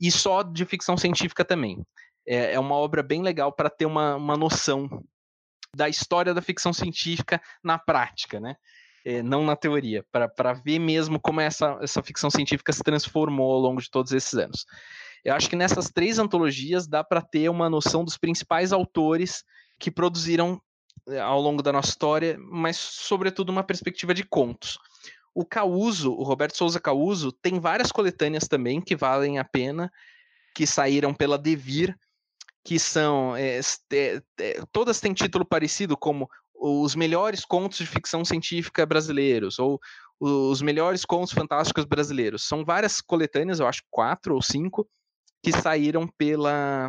e 0.00 0.10
só 0.10 0.42
de 0.42 0.64
ficção 0.64 0.96
científica 0.96 1.44
também 1.44 1.84
é, 2.28 2.52
é 2.52 2.60
uma 2.60 2.74
obra 2.74 3.02
bem 3.02 3.22
legal 3.22 3.50
para 3.50 3.70
ter 3.70 3.86
uma, 3.86 4.14
uma 4.16 4.36
noção 4.36 5.02
da 5.74 5.88
história 5.88 6.34
da 6.34 6.42
ficção 6.42 6.72
científica 6.72 7.40
na 7.64 7.78
prática, 7.78 8.38
né? 8.38 8.56
É, 9.04 9.22
não 9.22 9.42
na 9.44 9.56
teoria, 9.56 10.04
para 10.12 10.52
ver 10.52 10.78
mesmo 10.78 11.18
como 11.18 11.40
essa, 11.40 11.78
essa 11.80 12.02
ficção 12.02 12.30
científica 12.30 12.72
se 12.72 12.82
transformou 12.82 13.52
ao 13.54 13.60
longo 13.60 13.80
de 13.80 13.90
todos 13.90 14.12
esses 14.12 14.34
anos. 14.34 14.66
Eu 15.24 15.34
acho 15.34 15.48
que 15.48 15.56
nessas 15.56 15.90
três 15.90 16.18
antologias 16.18 16.86
dá 16.86 17.02
para 17.02 17.20
ter 17.20 17.48
uma 17.48 17.68
noção 17.68 18.04
dos 18.04 18.16
principais 18.16 18.72
autores 18.72 19.44
que 19.78 19.90
produziram 19.90 20.60
é, 21.08 21.20
ao 21.20 21.40
longo 21.40 21.62
da 21.62 21.72
nossa 21.72 21.90
história, 21.90 22.36
mas 22.38 22.76
sobretudo 22.76 23.50
uma 23.50 23.64
perspectiva 23.64 24.12
de 24.12 24.24
contos. 24.24 24.78
O 25.34 25.44
Causo, 25.44 26.12
o 26.12 26.22
Roberto 26.22 26.56
Souza 26.56 26.80
Causo, 26.80 27.30
tem 27.30 27.60
várias 27.60 27.92
coletâneas 27.92 28.48
também 28.48 28.80
que 28.80 28.96
valem 28.96 29.38
a 29.38 29.44
pena, 29.44 29.90
que 30.54 30.66
saíram 30.66 31.14
pela 31.14 31.38
Devir, 31.38 31.96
que 32.64 32.78
são 32.78 33.36
é, 33.36 33.60
é, 33.92 34.22
todas 34.72 35.00
têm 35.00 35.14
título 35.14 35.44
parecido, 35.44 35.96
como 35.96 36.28
os 36.54 36.94
melhores 36.94 37.44
contos 37.44 37.78
de 37.78 37.86
ficção 37.86 38.24
científica 38.24 38.84
brasileiros 38.84 39.58
ou 39.58 39.78
os 40.20 40.60
melhores 40.60 41.04
contos 41.04 41.32
fantásticos 41.32 41.84
brasileiros. 41.84 42.42
São 42.42 42.64
várias 42.64 43.00
coletâneas, 43.00 43.60
eu 43.60 43.66
acho 43.68 43.82
quatro 43.90 44.34
ou 44.34 44.42
cinco, 44.42 44.88
que 45.42 45.52
saíram 45.52 46.06
pela 46.16 46.88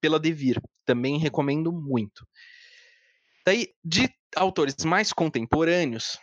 pela 0.00 0.18
Devir. 0.18 0.60
Também 0.84 1.18
recomendo 1.18 1.72
muito. 1.72 2.26
Daí, 3.44 3.68
de 3.84 4.08
autores 4.36 4.84
mais 4.84 5.12
contemporâneos, 5.12 6.18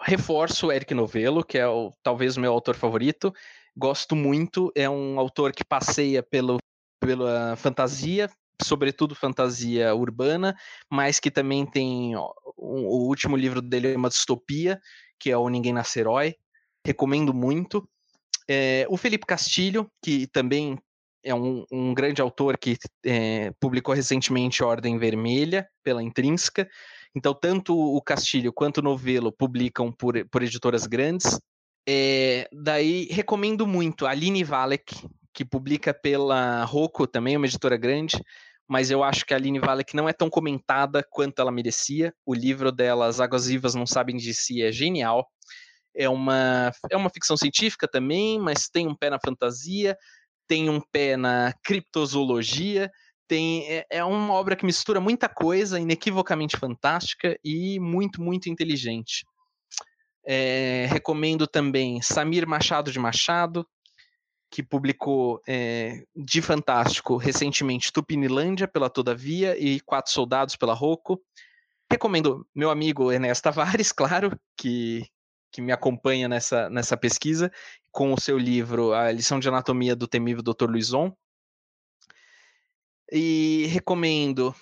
reforço 0.00 0.66
o 0.66 0.72
Eric 0.72 0.92
Novello, 0.94 1.44
que 1.44 1.58
é 1.58 1.66
o, 1.66 1.92
talvez 2.02 2.36
o 2.36 2.40
meu 2.40 2.52
autor 2.52 2.76
favorito. 2.76 3.32
Gosto 3.76 4.16
muito, 4.16 4.72
é 4.74 4.88
um 4.88 5.18
autor 5.18 5.52
que 5.52 5.64
passeia 5.64 6.22
pelo 6.22 6.58
pela 6.98 7.54
fantasia, 7.56 8.28
sobretudo 8.62 9.14
fantasia 9.14 9.94
urbana, 9.94 10.56
mas 10.90 11.20
que 11.20 11.30
também 11.30 11.64
tem 11.66 12.16
um, 12.16 12.30
o 12.58 13.06
último 13.06 13.36
livro 13.36 13.60
dele 13.60 13.92
é 13.92 13.96
uma 13.96 14.08
distopia, 14.08 14.80
que 15.20 15.30
é 15.30 15.36
o 15.36 15.48
Ninguém 15.48 15.72
Nasce 15.72 16.00
Herói. 16.00 16.34
Recomendo 16.84 17.34
muito. 17.34 17.88
É, 18.48 18.86
o 18.88 18.96
Felipe 18.96 19.26
Castilho, 19.26 19.90
que 20.02 20.26
também 20.28 20.78
é 21.26 21.34
um, 21.34 21.66
um 21.72 21.92
grande 21.92 22.22
autor 22.22 22.56
que 22.56 22.78
é, 23.04 23.50
publicou 23.58 23.92
recentemente 23.92 24.62
Ordem 24.62 24.96
Vermelha 24.96 25.68
pela 25.82 26.00
Intrínseca. 26.00 26.68
Então, 27.16 27.34
tanto 27.34 27.76
o 27.76 28.00
Castilho 28.00 28.52
quanto 28.52 28.78
o 28.78 28.82
Novelo 28.82 29.32
publicam 29.32 29.90
por, 29.90 30.24
por 30.28 30.42
editoras 30.42 30.86
grandes. 30.86 31.40
É, 31.88 32.48
daí, 32.52 33.08
recomendo 33.10 33.66
muito 33.66 34.06
a 34.06 34.10
Aline 34.10 34.44
Valek, 34.44 34.94
que 35.34 35.44
publica 35.44 35.92
pela 35.92 36.64
Rocco, 36.64 37.08
também 37.08 37.36
uma 37.36 37.46
editora 37.46 37.76
grande, 37.76 38.22
mas 38.68 38.92
eu 38.92 39.02
acho 39.02 39.26
que 39.26 39.34
a 39.34 39.36
Aline 39.36 39.58
Valek 39.58 39.96
não 39.96 40.08
é 40.08 40.12
tão 40.12 40.30
comentada 40.30 41.04
quanto 41.10 41.40
ela 41.40 41.50
merecia. 41.50 42.14
O 42.24 42.34
livro 42.34 42.70
dela, 42.70 43.06
As 43.06 43.18
Águas 43.18 43.48
Vivas 43.48 43.74
Não 43.74 43.86
Sabem 43.86 44.16
de 44.16 44.32
Si, 44.32 44.62
é 44.62 44.70
genial. 44.70 45.28
É 45.92 46.08
uma, 46.08 46.70
é 46.88 46.96
uma 46.96 47.10
ficção 47.10 47.36
científica 47.36 47.88
também, 47.88 48.38
mas 48.38 48.68
tem 48.68 48.86
um 48.86 48.94
pé 48.94 49.10
na 49.10 49.18
fantasia, 49.18 49.96
tem 50.46 50.70
um 50.70 50.80
pé 50.80 51.16
na 51.16 51.52
criptozoologia, 51.64 52.90
tem, 53.28 53.66
é, 53.68 53.86
é 53.90 54.04
uma 54.04 54.32
obra 54.34 54.56
que 54.56 54.64
mistura 54.64 55.00
muita 55.00 55.28
coisa, 55.28 55.80
inequivocamente 55.80 56.56
fantástica 56.56 57.38
e 57.44 57.78
muito, 57.80 58.22
muito 58.22 58.48
inteligente. 58.48 59.24
É, 60.24 60.86
recomendo 60.90 61.46
também 61.46 62.00
Samir 62.02 62.46
Machado 62.48 62.90
de 62.90 62.98
Machado, 62.98 63.66
que 64.50 64.62
publicou 64.62 65.40
é, 65.46 66.04
de 66.14 66.40
fantástico 66.40 67.16
recentemente 67.16 67.92
Tupinilândia 67.92 68.68
pela 68.68 68.90
Todavia 68.90 69.56
e 69.58 69.80
Quatro 69.80 70.12
Soldados 70.12 70.56
pela 70.56 70.74
Rocco. 70.74 71.20
Recomendo 71.90 72.46
meu 72.54 72.70
amigo 72.70 73.12
Ernesto 73.12 73.44
Tavares, 73.44 73.92
claro, 73.92 74.38
que, 74.56 75.04
que 75.56 75.62
me 75.62 75.72
acompanha 75.72 76.28
nessa, 76.28 76.68
nessa 76.68 76.98
pesquisa, 76.98 77.50
com 77.90 78.12
o 78.12 78.20
seu 78.20 78.36
livro 78.36 78.92
A 78.92 79.10
Lição 79.10 79.40
de 79.40 79.48
Anatomia 79.48 79.96
do 79.96 80.06
Temível 80.06 80.42
Dr. 80.42 80.68
Luizon. 80.68 81.16
E 83.10 83.64
recomendo 83.70 84.54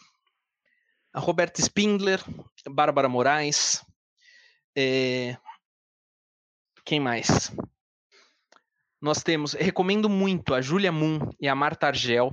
a 1.13 1.19
Roberta 1.19 1.61
Spindler, 1.61 2.23
Bárbara 2.71 3.09
Moraes, 3.09 3.85
é... 4.77 5.37
quem 6.85 7.01
mais? 7.01 7.51
Nós 9.01 9.21
temos, 9.21 9.55
recomendo 9.55 10.09
muito 10.09 10.55
a 10.55 10.61
Julia 10.61 10.93
Moon 10.93 11.19
e 11.41 11.49
a 11.49 11.57
Marta 11.57 11.89
Argel, 11.89 12.33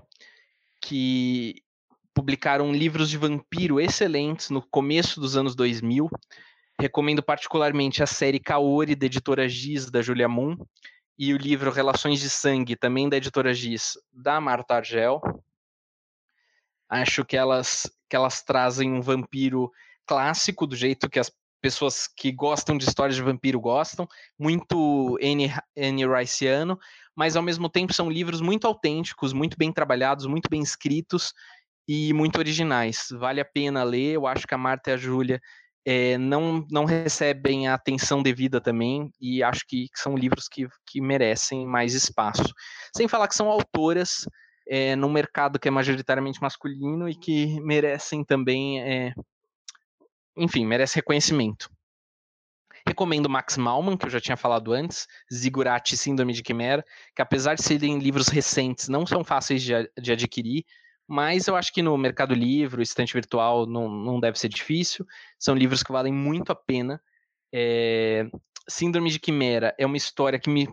que 0.80 1.56
publicaram 2.14 2.72
livros 2.72 3.10
de 3.10 3.18
vampiro 3.18 3.80
excelentes 3.80 4.52
no 4.52 4.62
começo 4.62 5.20
dos 5.20 5.36
anos 5.36 5.56
2000. 5.56 6.08
Recomendo 6.82 7.22
particularmente 7.22 8.02
a 8.02 8.08
série 8.08 8.40
Kaori, 8.40 8.96
da 8.96 9.06
editora 9.06 9.48
Giz, 9.48 9.92
da 9.92 10.02
Julia 10.02 10.28
Moon, 10.28 10.58
e 11.16 11.32
o 11.32 11.38
livro 11.38 11.70
Relações 11.70 12.20
de 12.20 12.28
Sangue, 12.28 12.76
também 12.76 13.08
da 13.08 13.18
editora 13.18 13.54
Giz, 13.54 14.00
da 14.12 14.42
Marta 14.42 14.78
Argel. 14.78 15.22
Acho 16.90 17.24
que 17.24 17.38
elas, 17.38 17.88
que 18.10 18.16
elas 18.16 18.42
trazem 18.42 18.92
um 18.92 19.00
vampiro 19.00 19.72
clássico, 20.08 20.66
do 20.66 20.76
jeito 20.76 21.08
que 21.08 21.20
as 21.20 21.32
pessoas 21.62 22.08
que 22.08 22.32
gostam 22.32 22.76
de 22.76 22.86
histórias 22.86 23.16
de 23.16 23.22
vampiro 23.22 23.60
gostam, 23.60 24.08
muito 24.40 25.20
Anne, 25.22 25.54
Anne 25.78 26.08
Riceano, 26.08 26.80
mas 27.16 27.36
ao 27.36 27.44
mesmo 27.44 27.70
tempo 27.70 27.94
são 27.94 28.10
livros 28.10 28.42
muito 28.42 28.66
autênticos, 28.66 29.34
muito 29.34 29.56
bem 29.56 29.72
trabalhados, 29.72 30.26
muito 30.26 30.50
bem 30.50 30.64
escritos 30.64 31.32
e 31.88 32.12
muito 32.12 32.40
originais. 32.40 33.06
Vale 33.12 33.40
a 33.40 33.46
pena 33.46 33.84
ler, 33.84 34.14
eu 34.14 34.26
acho 34.26 34.48
que 34.48 34.56
a 34.56 34.58
Marta 34.58 34.90
e 34.90 34.94
a 34.94 34.98
Júlia 34.98 35.40
é, 35.86 36.18
não, 36.18 36.66
não 36.70 36.86
recebem 36.86 37.68
a 37.68 37.74
atenção 37.74 38.22
devida 38.22 38.62
também, 38.62 39.12
e 39.20 39.42
acho 39.42 39.66
que 39.68 39.88
são 39.96 40.16
livros 40.16 40.48
que, 40.48 40.68
que 40.86 41.02
merecem 41.02 41.66
mais 41.66 41.94
espaço. 41.94 42.54
Sem 42.96 43.08
falar 43.08 43.28
que 43.28 43.36
são 43.36 43.50
autoras 43.50 44.26
é, 44.68 44.96
num 44.96 45.12
mercado 45.12 45.60
que 45.60 45.68
é 45.68 45.72
majoritariamente 45.72 46.42
masculino 46.42 47.10
e 47.10 47.16
que 47.16 47.60
merecem 47.62 48.24
também, 48.24 48.82
é, 48.82 49.14
enfim, 50.38 50.66
merece 50.66 50.96
reconhecimento. 50.96 51.70
Recomendo 52.88 53.30
Max 53.30 53.58
Malman, 53.58 53.96
que 53.96 54.06
eu 54.06 54.10
já 54.10 54.20
tinha 54.20 54.38
falado 54.38 54.74
antes, 54.74 55.08
Zigurati 55.32 55.96
Síndrome 55.96 56.34
de 56.34 56.42
Quimera, 56.42 56.84
que 57.16 57.22
apesar 57.22 57.56
de 57.56 57.64
serem 57.64 58.00
livros 58.00 58.28
recentes, 58.28 58.88
não 58.88 59.06
são 59.06 59.24
fáceis 59.24 59.62
de, 59.62 59.74
de 60.00 60.12
adquirir, 60.12 60.66
mas 61.12 61.46
eu 61.46 61.58
acho 61.58 61.74
que 61.74 61.82
no 61.82 61.98
Mercado 61.98 62.34
Livre, 62.34 62.82
estante 62.82 63.12
virtual, 63.14 63.66
não, 63.66 63.90
não 63.90 64.18
deve 64.18 64.40
ser 64.40 64.48
difícil. 64.48 65.06
São 65.38 65.54
livros 65.54 65.84
que 65.84 65.92
valem 65.92 66.14
muito 66.14 66.54
a 66.54 66.56
pena. 66.56 67.02
É... 67.54 68.30
Síndrome 68.70 69.10
de 69.10 69.20
Quimera 69.20 69.76
é 69.78 69.86
uma 69.86 69.98
história 69.98 70.40
que 70.40 70.50
me 70.50 70.70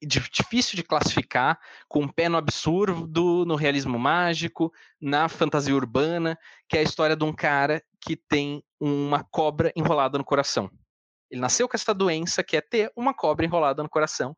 difícil 0.00 0.76
de 0.76 0.84
classificar, 0.84 1.58
com 1.88 2.02
um 2.02 2.08
pé 2.08 2.28
no 2.28 2.36
absurdo, 2.36 3.44
no 3.44 3.56
realismo 3.56 3.98
mágico, 3.98 4.72
na 5.00 5.28
fantasia 5.28 5.74
urbana, 5.74 6.38
que 6.68 6.76
é 6.76 6.80
a 6.80 6.84
história 6.84 7.16
de 7.16 7.24
um 7.24 7.32
cara 7.32 7.82
que 8.00 8.14
tem 8.14 8.62
uma 8.80 9.24
cobra 9.24 9.72
enrolada 9.74 10.16
no 10.16 10.24
coração. 10.24 10.70
Ele 11.28 11.40
nasceu 11.40 11.68
com 11.68 11.76
essa 11.76 11.92
doença, 11.92 12.44
que 12.44 12.56
é 12.56 12.60
ter 12.60 12.92
uma 12.94 13.12
cobra 13.12 13.44
enrolada 13.44 13.82
no 13.82 13.88
coração, 13.88 14.36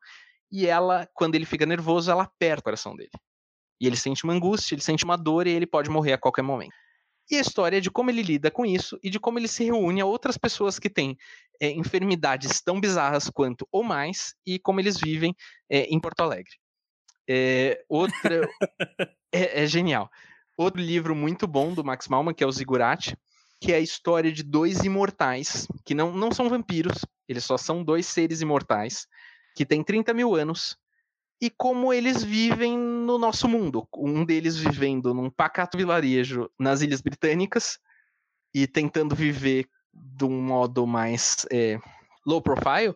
e 0.51 0.65
ela, 0.65 1.07
quando 1.13 1.35
ele 1.35 1.45
fica 1.45 1.67
nervoso, 1.67 2.09
ela 2.09 2.23
aperta 2.23 2.61
o 2.61 2.63
coração 2.63 2.95
dele. 2.95 3.11
E 3.85 3.87
ele 3.87 3.95
sente 3.95 4.23
uma 4.23 4.33
angústia, 4.33 4.73
ele 4.73 4.81
sente 4.81 5.05
uma 5.05 5.15
dor 5.15 5.45
e 5.45 5.51
ele 5.51 5.67
pode 5.67 5.91
morrer 5.91 6.13
a 6.13 6.17
qualquer 6.17 6.41
momento. 6.41 6.73
E 7.29 7.35
a 7.35 7.39
história 7.39 7.77
é 7.77 7.79
de 7.79 7.91
como 7.91 8.09
ele 8.09 8.23
lida 8.23 8.49
com 8.49 8.65
isso 8.65 8.97
e 9.03 9.11
de 9.11 9.19
como 9.19 9.37
ele 9.37 9.47
se 9.47 9.63
reúne 9.63 10.01
a 10.01 10.05
outras 10.07 10.39
pessoas 10.39 10.79
que 10.79 10.89
têm 10.89 11.15
é, 11.61 11.69
enfermidades 11.69 12.61
tão 12.61 12.81
bizarras 12.81 13.29
quanto 13.29 13.67
ou 13.71 13.83
mais 13.83 14.33
e 14.43 14.57
como 14.57 14.79
eles 14.79 14.99
vivem 14.99 15.35
é, 15.69 15.81
em 15.83 15.99
Porto 15.99 16.21
Alegre. 16.21 16.53
É, 17.29 17.83
outra 17.87 18.49
é, 19.31 19.63
é, 19.63 19.67
genial. 19.67 20.09
Outro 20.57 20.81
livro 20.81 21.15
muito 21.15 21.45
bom 21.45 21.71
do 21.71 21.83
Max 21.83 22.07
Malman, 22.07 22.33
que 22.33 22.43
é 22.43 22.47
o 22.47 22.51
Zigurati, 22.51 23.15
que 23.61 23.71
é 23.71 23.75
a 23.75 23.81
história 23.81 24.31
de 24.31 24.41
dois 24.41 24.79
imortais, 24.79 25.67
que 25.85 25.93
não, 25.93 26.11
não 26.11 26.31
são 26.31 26.49
vampiros, 26.49 27.05
eles 27.27 27.45
só 27.45 27.55
são 27.55 27.83
dois 27.83 28.07
seres 28.07 28.41
imortais, 28.41 29.05
que 29.55 29.63
têm 29.63 29.83
30 29.83 30.11
mil 30.11 30.33
anos, 30.33 30.75
e 31.41 31.49
como 31.49 31.91
eles 31.91 32.23
vivem 32.23 32.77
no 32.77 33.17
nosso 33.17 33.47
mundo. 33.47 33.87
Um 33.95 34.23
deles 34.23 34.57
vivendo 34.57 35.13
num 35.13 35.29
pacato 35.29 35.77
vilarejo 35.77 36.49
nas 36.57 36.81
Ilhas 36.81 37.01
Britânicas 37.01 37.77
e 38.53 38.65
tentando 38.65 39.15
viver 39.15 39.67
de 39.93 40.25
um 40.25 40.41
modo 40.41 40.85
mais 40.85 41.45
é, 41.51 41.77
low 42.25 42.41
profile, 42.41 42.95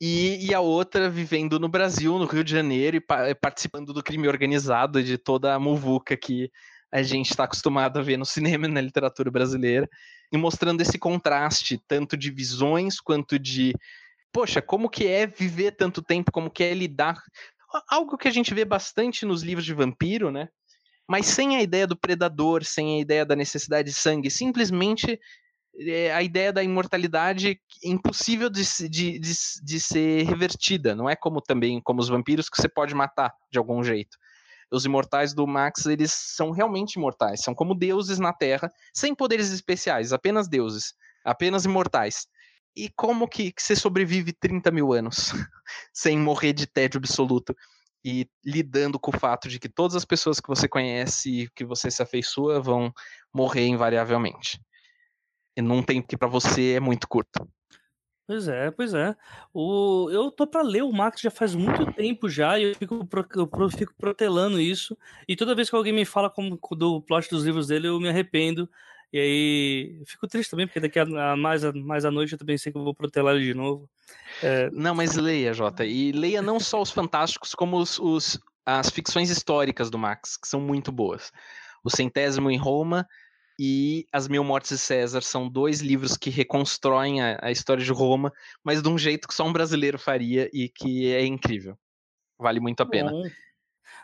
e, 0.00 0.46
e, 0.46 0.54
a 0.54 0.60
outra 0.60 1.08
vivendo 1.08 1.58
no 1.58 1.68
Brasil, 1.68 2.18
no 2.18 2.26
Rio 2.26 2.44
de 2.44 2.52
Janeiro, 2.52 2.96
e 2.98 3.00
pa 3.00 3.34
participando 3.34 3.94
do 3.94 4.02
crime 4.02 4.28
organizado, 4.28 5.02
de 5.02 5.16
toda 5.16 5.54
a 5.54 5.58
muvuca 5.58 6.16
que 6.16 6.50
a 6.92 7.02
gente 7.02 7.30
está 7.30 7.44
acostumado 7.44 7.98
a 7.98 8.02
ver 8.02 8.18
no 8.18 8.26
cinema 8.26 8.66
e 8.66 8.70
na 8.70 8.80
literatura 8.80 9.30
brasileira, 9.30 9.88
e 10.30 10.36
mostrando 10.36 10.82
esse 10.82 10.98
contraste, 10.98 11.80
tanto 11.88 12.16
de 12.16 12.30
visões 12.30 13.00
quanto 13.00 13.38
de 13.38 13.74
poxa, 14.30 14.60
como 14.60 14.90
que 14.90 15.06
é 15.06 15.26
viver 15.26 15.72
tanto 15.72 16.02
tempo, 16.02 16.30
como 16.30 16.50
que 16.50 16.62
é 16.62 16.74
lidar 16.74 17.22
algo 17.88 18.16
que 18.16 18.28
a 18.28 18.30
gente 18.30 18.54
vê 18.54 18.64
bastante 18.64 19.24
nos 19.24 19.42
livros 19.42 19.64
de 19.64 19.74
vampiro, 19.74 20.30
né? 20.30 20.48
Mas 21.08 21.26
sem 21.26 21.56
a 21.56 21.62
ideia 21.62 21.86
do 21.86 21.96
predador, 21.96 22.64
sem 22.64 22.96
a 22.96 23.00
ideia 23.00 23.24
da 23.24 23.36
necessidade 23.36 23.88
de 23.90 23.94
sangue, 23.94 24.30
simplesmente 24.30 25.20
é, 25.78 26.12
a 26.12 26.22
ideia 26.22 26.52
da 26.52 26.62
imortalidade 26.62 27.60
impossível 27.84 28.48
de, 28.48 28.64
de, 28.88 29.18
de, 29.18 29.32
de, 29.62 29.80
ser 29.80 30.24
revertida. 30.24 30.94
Não 30.94 31.08
é 31.08 31.14
como 31.14 31.40
também 31.40 31.80
como 31.80 32.00
os 32.00 32.08
vampiros 32.08 32.48
que 32.48 32.60
você 32.60 32.68
pode 32.68 32.94
matar 32.94 33.32
de 33.50 33.58
algum 33.58 33.84
jeito. 33.84 34.16
Os 34.70 34.84
imortais 34.84 35.32
do 35.32 35.46
Max, 35.46 35.86
eles 35.86 36.12
são 36.12 36.50
realmente 36.50 36.94
imortais, 36.94 37.40
são 37.42 37.54
como 37.54 37.74
deuses 37.74 38.18
na 38.18 38.32
Terra, 38.32 38.72
sem 38.92 39.14
poderes 39.14 39.52
especiais, 39.52 40.12
apenas 40.12 40.48
deuses, 40.48 40.94
apenas 41.24 41.64
imortais. 41.64 42.26
E 42.76 42.90
como 42.90 43.26
que, 43.26 43.50
que 43.50 43.62
você 43.62 43.74
sobrevive 43.74 44.32
30 44.32 44.70
mil 44.70 44.92
anos 44.92 45.32
sem 45.92 46.18
morrer 46.18 46.52
de 46.52 46.66
tédio 46.66 46.98
absoluto? 46.98 47.56
E 48.04 48.28
lidando 48.44 49.00
com 49.00 49.10
o 49.10 49.18
fato 49.18 49.48
de 49.48 49.58
que 49.58 49.68
todas 49.68 49.96
as 49.96 50.04
pessoas 50.04 50.38
que 50.38 50.48
você 50.48 50.68
conhece 50.68 51.42
e 51.42 51.50
que 51.50 51.64
você 51.64 51.90
se 51.90 52.02
afeiçoa 52.02 52.60
vão 52.60 52.92
morrer 53.34 53.66
invariavelmente. 53.66 54.60
E 55.56 55.62
num 55.62 55.82
tempo 55.82 56.06
que 56.06 56.16
para 56.16 56.28
você 56.28 56.74
é 56.74 56.80
muito 56.80 57.08
curto. 57.08 57.48
Pois 58.26 58.48
é, 58.48 58.70
pois 58.72 58.92
é. 58.92 59.14
O, 59.54 60.10
eu 60.10 60.32
tô 60.32 60.46
para 60.48 60.60
ler 60.60 60.82
o 60.82 60.92
Max 60.92 61.20
já 61.20 61.30
faz 61.30 61.54
muito 61.54 61.92
tempo 61.92 62.28
já 62.28 62.58
e 62.58 62.64
eu 62.64 62.74
fico, 62.74 63.08
eu 63.36 63.70
fico 63.70 63.94
protelando 63.96 64.60
isso. 64.60 64.98
E 65.28 65.36
toda 65.36 65.54
vez 65.54 65.70
que 65.70 65.76
alguém 65.76 65.92
me 65.92 66.04
fala 66.04 66.28
como, 66.28 66.58
do 66.72 67.00
plot 67.02 67.30
dos 67.30 67.44
livros 67.44 67.68
dele, 67.68 67.86
eu 67.86 68.00
me 68.00 68.08
arrependo. 68.08 68.68
E 69.12 69.18
aí, 69.18 70.02
fico 70.06 70.26
triste 70.26 70.50
também, 70.50 70.66
porque 70.66 70.80
daqui 70.80 70.98
a 70.98 71.36
mais, 71.36 71.64
a 71.64 71.72
mais 71.72 72.04
à 72.04 72.10
noite 72.10 72.32
eu 72.32 72.38
também 72.38 72.58
sei 72.58 72.72
que 72.72 72.78
eu 72.78 72.84
vou 72.84 72.94
protelar 72.94 73.36
ele 73.36 73.44
de 73.44 73.54
novo. 73.54 73.88
É... 74.42 74.70
Não, 74.70 74.94
mas 74.94 75.14
leia, 75.16 75.54
Jota. 75.54 75.84
E 75.84 76.12
leia 76.12 76.42
não 76.42 76.58
só 76.58 76.82
os 76.82 76.90
fantásticos, 76.90 77.54
como 77.54 77.78
os, 77.78 77.98
os, 77.98 78.38
as 78.64 78.90
ficções 78.90 79.30
históricas 79.30 79.90
do 79.90 79.98
Max, 79.98 80.36
que 80.36 80.48
são 80.48 80.60
muito 80.60 80.90
boas. 80.90 81.32
O 81.84 81.90
Centésimo 81.90 82.50
em 82.50 82.58
Roma 82.58 83.06
e 83.58 84.06
As 84.12 84.28
Mil 84.28 84.44
Mortes 84.44 84.70
de 84.70 84.78
César 84.78 85.22
são 85.22 85.48
dois 85.48 85.80
livros 85.80 86.16
que 86.16 86.28
reconstroem 86.28 87.22
a, 87.22 87.38
a 87.40 87.50
história 87.50 87.84
de 87.84 87.92
Roma, 87.92 88.32
mas 88.62 88.82
de 88.82 88.88
um 88.88 88.98
jeito 88.98 89.28
que 89.28 89.34
só 89.34 89.46
um 89.46 89.52
brasileiro 89.52 89.98
faria 89.98 90.50
e 90.52 90.68
que 90.68 91.12
é 91.12 91.24
incrível. 91.24 91.78
Vale 92.38 92.60
muito 92.60 92.82
a 92.82 92.86
pena. 92.86 93.10
Bom. 93.10 93.24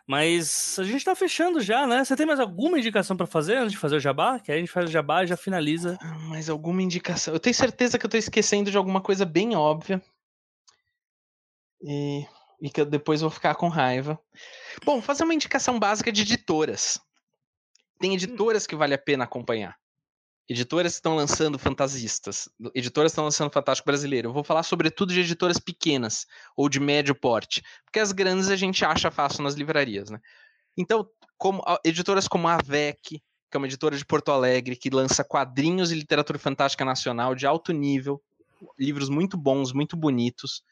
Mas 0.07 0.79
a 0.79 0.85
gente 0.85 1.05
tá 1.05 1.15
fechando 1.15 1.61
já, 1.61 1.87
né? 1.87 2.05
Você 2.05 2.17
tem 2.17 2.27
mais 2.27 2.41
alguma 2.41 2.79
indicação 2.79 3.17
para 3.17 3.27
fazer 3.27 3.57
antes 3.57 3.73
de 3.73 3.79
fazer 3.79 3.97
o 3.97 4.01
jabá? 4.01 4.41
Que 4.41 4.51
aí 4.51 4.59
a 4.59 4.61
gente 4.61 4.73
faz 4.73 4.89
o 4.89 4.93
jabá 4.93 5.23
e 5.23 5.29
já 5.29 5.37
finaliza. 5.37 5.99
Mais 6.29 6.51
alguma 6.51 6.83
indicação? 6.83 7.33
Eu 7.33 7.41
tenho 7.41 7.55
certeza 7.55 7.99
que 7.99 8.05
eu 8.05 8.11
tô 8.11 8.17
esquecendo 8.17 8.71
de 8.71 8.77
alguma 8.77 9.01
coisa 9.01 9.25
bem 9.25 9.55
óbvia. 9.55 10.03
E, 11.81 12.27
e 12.61 12.71
que 12.71 12.81
eu 12.81 12.87
depois 12.87 13.21
vou 13.21 13.31
ficar 13.31 13.55
com 13.55 13.69
raiva. 13.69 14.19
Bom, 14.85 15.01
fazer 15.01 15.25
uma 15.25 15.35
indicação 15.35 15.79
básica 15.79 16.11
de 16.11 16.23
editoras. 16.23 17.01
Tem 18.01 18.11
hum. 18.11 18.15
editoras 18.15 18.67
que 18.67 18.77
vale 18.77 18.95
a 18.95 18.99
pena 18.99 19.25
acompanhar. 19.25 19.77
Editoras 20.53 20.93
estão 20.93 21.17
lançando 21.17 21.59
fantasistas, 21.59 22.47
editoras 22.75 23.13
estão 23.13 23.25
lançando 23.25 23.51
Fantástico 23.51 23.87
Brasileiro. 23.87 24.29
Eu 24.29 24.35
vou 24.35 24.45
falar 24.45 24.63
sobretudo 24.63 25.11
de 25.11 25.21
editoras 25.21 25.59
pequenas 25.59 26.27
ou 26.55 26.69
de 26.69 26.79
médio 26.79 27.15
porte, 27.15 27.63
porque 27.87 27.99
as 27.99 28.13
grandes 28.13 28.51
a 28.51 28.57
gente 28.57 28.85
acha 28.85 29.11
fácil 29.11 29.43
nas 29.43 29.55
livrarias, 29.55 30.11
né? 30.11 30.21
Então, 30.77 31.09
como 31.39 31.63
editoras 31.83 32.29
como 32.29 32.49
a 32.49 32.57
AVEC, 32.57 33.19
que 33.51 33.57
é 33.57 33.57
uma 33.57 33.67
editora 33.67 33.97
de 33.97 34.05
Porto 34.05 34.31
Alegre, 34.31 34.77
que 34.77 34.91
lança 34.91 35.25
quadrinhos 35.25 35.91
e 35.91 35.95
literatura 35.95 36.39
fantástica 36.39 36.85
nacional 36.85 37.35
de 37.35 37.47
alto 37.47 37.73
nível, 37.73 38.23
livros 38.79 39.09
muito 39.09 39.39
bons, 39.39 39.73
muito 39.73 39.97
bonitos. 39.97 40.63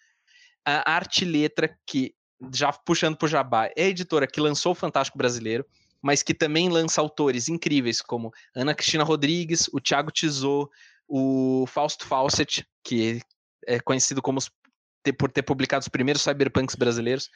A 0.63 0.93
Arte 0.93 1.25
Letra, 1.25 1.75
que 1.87 2.15
já 2.55 2.71
puxando 2.71 3.17
o 3.23 3.27
Jabá, 3.27 3.71
é 3.75 3.85
a 3.85 3.89
editora 3.89 4.27
que 4.27 4.43
lançou 4.43 4.73
o 4.73 4.75
Fantástico 4.75 5.17
Brasileiro 5.17 5.65
mas 6.03 6.23
que 6.23 6.35
também 6.35 6.69
lança 6.69 7.01
autores 7.01 7.49
incríveis 7.49 8.01
como 8.01 8.33
Ana 8.55 8.75
Cristina 8.75 9.05
Rodrigues, 9.05 9.69
o 9.73 9.81
Thiago 9.81 10.11
Tizot, 10.11 10.71
o 11.09 11.67
Fausto 11.67 12.07
Fawcett, 12.07 12.67
que 12.85 13.21
é 13.67 13.81
conhecido 13.81 14.23
como 14.23 14.41
por 15.19 15.31
ter 15.31 15.43
publicado 15.43 15.83
os 15.83 15.89
primeiros 15.89 16.23
cyberpunks 16.23 16.75
brasileiros 16.75 17.29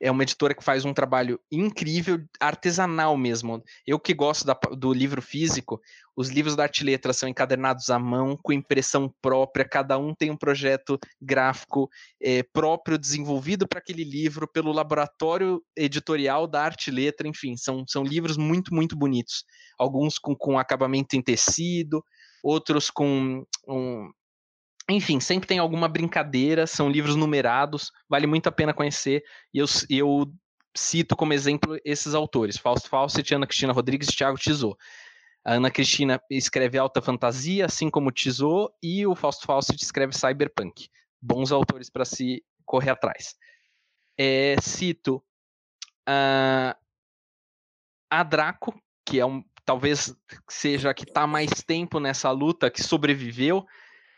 é 0.00 0.10
uma 0.10 0.22
editora 0.22 0.54
que 0.54 0.62
faz 0.62 0.84
um 0.84 0.94
trabalho 0.94 1.40
incrível, 1.50 2.20
artesanal 2.40 3.16
mesmo. 3.16 3.62
Eu 3.86 3.98
que 3.98 4.14
gosto 4.14 4.44
da, 4.44 4.58
do 4.76 4.92
livro 4.92 5.20
físico, 5.20 5.80
os 6.16 6.28
livros 6.28 6.56
da 6.56 6.64
Arte 6.64 6.84
Letra 6.84 7.12
são 7.12 7.28
encadernados 7.28 7.90
à 7.90 7.98
mão, 7.98 8.36
com 8.42 8.52
impressão 8.52 9.12
própria, 9.20 9.64
cada 9.64 9.98
um 9.98 10.14
tem 10.14 10.30
um 10.30 10.36
projeto 10.36 10.98
gráfico 11.20 11.88
é, 12.20 12.42
próprio 12.42 12.98
desenvolvido 12.98 13.66
para 13.66 13.78
aquele 13.78 14.04
livro 14.04 14.48
pelo 14.48 14.72
laboratório 14.72 15.62
editorial 15.76 16.46
da 16.46 16.62
Arte 16.62 16.90
Letra, 16.90 17.28
enfim, 17.28 17.56
são, 17.56 17.84
são 17.86 18.02
livros 18.02 18.36
muito, 18.36 18.74
muito 18.74 18.96
bonitos. 18.96 19.44
Alguns 19.78 20.18
com, 20.18 20.34
com 20.34 20.58
acabamento 20.58 21.16
em 21.16 21.22
tecido, 21.22 22.02
outros 22.42 22.90
com 22.90 23.44
um, 23.68 24.10
enfim, 24.88 25.20
sempre 25.20 25.46
tem 25.46 25.58
alguma 25.58 25.86
brincadeira, 25.86 26.66
são 26.66 26.88
livros 26.88 27.14
numerados, 27.14 27.92
vale 28.08 28.26
muito 28.26 28.48
a 28.48 28.52
pena 28.52 28.72
conhecer. 28.72 29.22
E 29.52 29.58
eu, 29.58 29.66
eu 29.90 30.32
cito 30.74 31.14
como 31.14 31.34
exemplo 31.34 31.78
esses 31.84 32.14
autores: 32.14 32.56
Fausto 32.56 32.88
Fawcett, 32.88 33.34
Ana 33.34 33.46
Cristina 33.46 33.72
Rodrigues 33.72 34.08
e 34.08 34.16
Thiago 34.16 34.38
Tizot. 34.38 34.76
A 35.44 35.54
Ana 35.54 35.70
Cristina 35.70 36.20
escreve 36.30 36.78
alta 36.78 37.02
fantasia, 37.02 37.66
assim 37.66 37.90
como 37.90 38.10
o 38.10 38.70
e 38.82 39.06
o 39.06 39.14
Fausto 39.14 39.46
Fawcett 39.46 39.82
escreve 39.82 40.16
cyberpunk. 40.16 40.88
Bons 41.20 41.52
autores 41.52 41.90
para 41.90 42.04
se 42.04 42.42
correr 42.64 42.90
atrás. 42.90 43.34
É, 44.16 44.56
cito 44.60 45.22
uh, 46.08 46.74
a 48.10 48.22
Draco, 48.22 48.74
que 49.06 49.20
é 49.20 49.26
um, 49.26 49.44
talvez 49.64 50.14
seja 50.48 50.90
a 50.90 50.94
que 50.94 51.04
está 51.04 51.26
mais 51.26 51.50
tempo 51.62 52.00
nessa 52.00 52.30
luta, 52.30 52.70
que 52.70 52.82
sobreviveu 52.82 53.66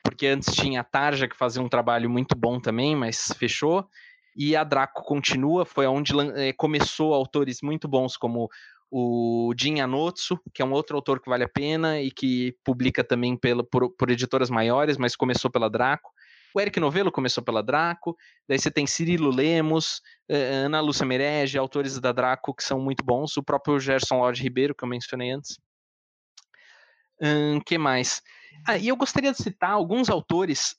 porque 0.03 0.27
antes 0.27 0.55
tinha 0.55 0.81
a 0.81 0.85
Tarja, 0.85 1.29
que 1.29 1.37
fazia 1.37 1.63
um 1.63 1.69
trabalho 1.69 2.09
muito 2.09 2.37
bom 2.37 2.61
também, 2.61 2.97
mas 2.97 3.33
fechou. 3.39 3.89
E 4.37 4.55
a 4.55 4.65
Draco 4.65 5.03
continua, 5.03 5.65
foi 5.65 5.87
onde 5.87 6.13
eh, 6.37 6.53
começou 6.53 7.13
autores 7.13 7.59
muito 7.63 7.89
bons, 7.89 8.17
como 8.17 8.49
o 8.91 9.53
Jin 9.57 9.81
Anotsu, 9.81 10.39
que 10.53 10.63
é 10.63 10.65
um 10.65 10.73
outro 10.73 10.97
autor 10.97 11.21
que 11.21 11.29
vale 11.29 11.45
a 11.45 11.49
pena 11.49 12.01
e 12.01 12.11
que 12.11 12.57
publica 12.65 13.05
também 13.05 13.37
pela, 13.37 13.63
por, 13.63 13.91
por 13.91 14.11
editoras 14.11 14.51
maiores, 14.51 14.97
mas 14.97 15.15
começou 15.15 15.51
pela 15.51 15.71
Draco. 15.71 16.11
O 16.53 16.61
Eric 16.61 16.81
Novello 16.81 17.13
começou 17.13 17.45
pela 17.45 17.63
Draco, 17.63 18.17
daí 18.49 18.59
você 18.59 18.71
tem 18.71 18.87
Cirilo 18.87 19.31
Lemos, 19.31 20.01
eh, 20.29 20.65
Ana 20.65 20.81
Lúcia 20.81 21.07
Merege, 21.07 21.57
autores 21.57 22.01
da 22.01 22.11
Draco 22.11 22.55
que 22.55 22.65
são 22.65 22.81
muito 22.81 23.05
bons, 23.05 23.37
o 23.37 23.43
próprio 23.43 23.79
Gerson 23.79 24.19
Lodge 24.19 24.43
Ribeiro, 24.43 24.75
que 24.75 24.83
eu 24.83 24.89
mencionei 24.89 25.31
antes. 25.31 25.57
Hum, 27.23 27.61
que 27.65 27.79
mais? 27.79 28.21
Ah, 28.67 28.77
e 28.77 28.89
eu 28.89 28.97
gostaria 28.97 29.33
de 29.33 29.43
citar 29.43 29.71
alguns 29.71 30.09
autores, 30.09 30.77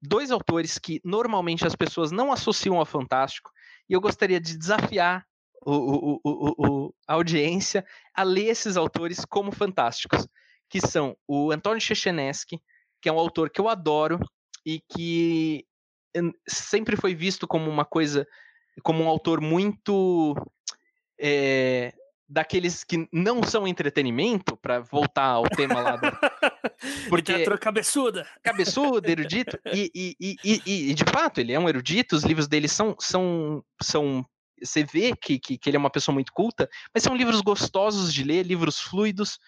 dois 0.00 0.30
autores 0.30 0.78
que 0.78 1.00
normalmente 1.04 1.66
as 1.66 1.74
pessoas 1.74 2.10
não 2.10 2.32
associam 2.32 2.78
ao 2.78 2.86
Fantástico, 2.86 3.50
e 3.88 3.92
eu 3.92 4.00
gostaria 4.00 4.40
de 4.40 4.56
desafiar 4.56 5.24
o, 5.64 6.20
o, 6.24 6.54
o, 6.58 6.94
a 7.06 7.14
audiência 7.14 7.84
a 8.14 8.22
ler 8.22 8.46
esses 8.46 8.76
autores 8.76 9.24
como 9.24 9.52
fantásticos, 9.52 10.26
que 10.68 10.80
são 10.80 11.16
o 11.26 11.50
Antônio 11.50 11.80
Chechenesky, 11.80 12.60
que 13.00 13.08
é 13.08 13.12
um 13.12 13.18
autor 13.18 13.50
que 13.50 13.60
eu 13.60 13.68
adoro 13.68 14.18
e 14.64 14.80
que 14.80 15.64
sempre 16.48 16.96
foi 16.96 17.14
visto 17.14 17.46
como 17.46 17.70
uma 17.70 17.84
coisa, 17.84 18.26
como 18.82 19.02
um 19.02 19.08
autor 19.08 19.40
muito 19.40 20.34
é, 21.18 21.94
daqueles 22.28 22.84
que 22.84 23.08
não 23.12 23.42
são 23.42 23.66
entretenimento, 23.66 24.56
para 24.56 24.80
voltar 24.80 25.24
ao 25.24 25.48
tema 25.48 25.80
lá 25.80 25.96
do. 25.96 26.06
Porque 27.08 27.32
Literatura 27.32 27.58
cabeçuda. 27.58 28.28
Cabeçudo, 28.42 29.08
erudito. 29.08 29.58
E, 29.74 29.90
e, 29.94 30.36
e, 30.44 30.90
e, 30.90 30.94
de 30.94 31.04
fato, 31.04 31.40
ele 31.40 31.52
é 31.52 31.58
um 31.58 31.68
erudito, 31.68 32.16
os 32.16 32.24
livros 32.24 32.48
dele 32.48 32.68
são. 32.68 32.94
são, 32.98 33.64
são 33.82 34.24
você 34.60 34.82
vê 34.82 35.14
que, 35.14 35.38
que, 35.38 35.56
que 35.56 35.70
ele 35.70 35.76
é 35.76 35.80
uma 35.80 35.90
pessoa 35.90 36.12
muito 36.12 36.32
culta, 36.32 36.68
mas 36.92 37.02
são 37.02 37.14
livros 37.14 37.40
gostosos 37.40 38.12
de 38.12 38.24
ler, 38.24 38.44
livros 38.44 38.80
fluidos, 38.80 39.38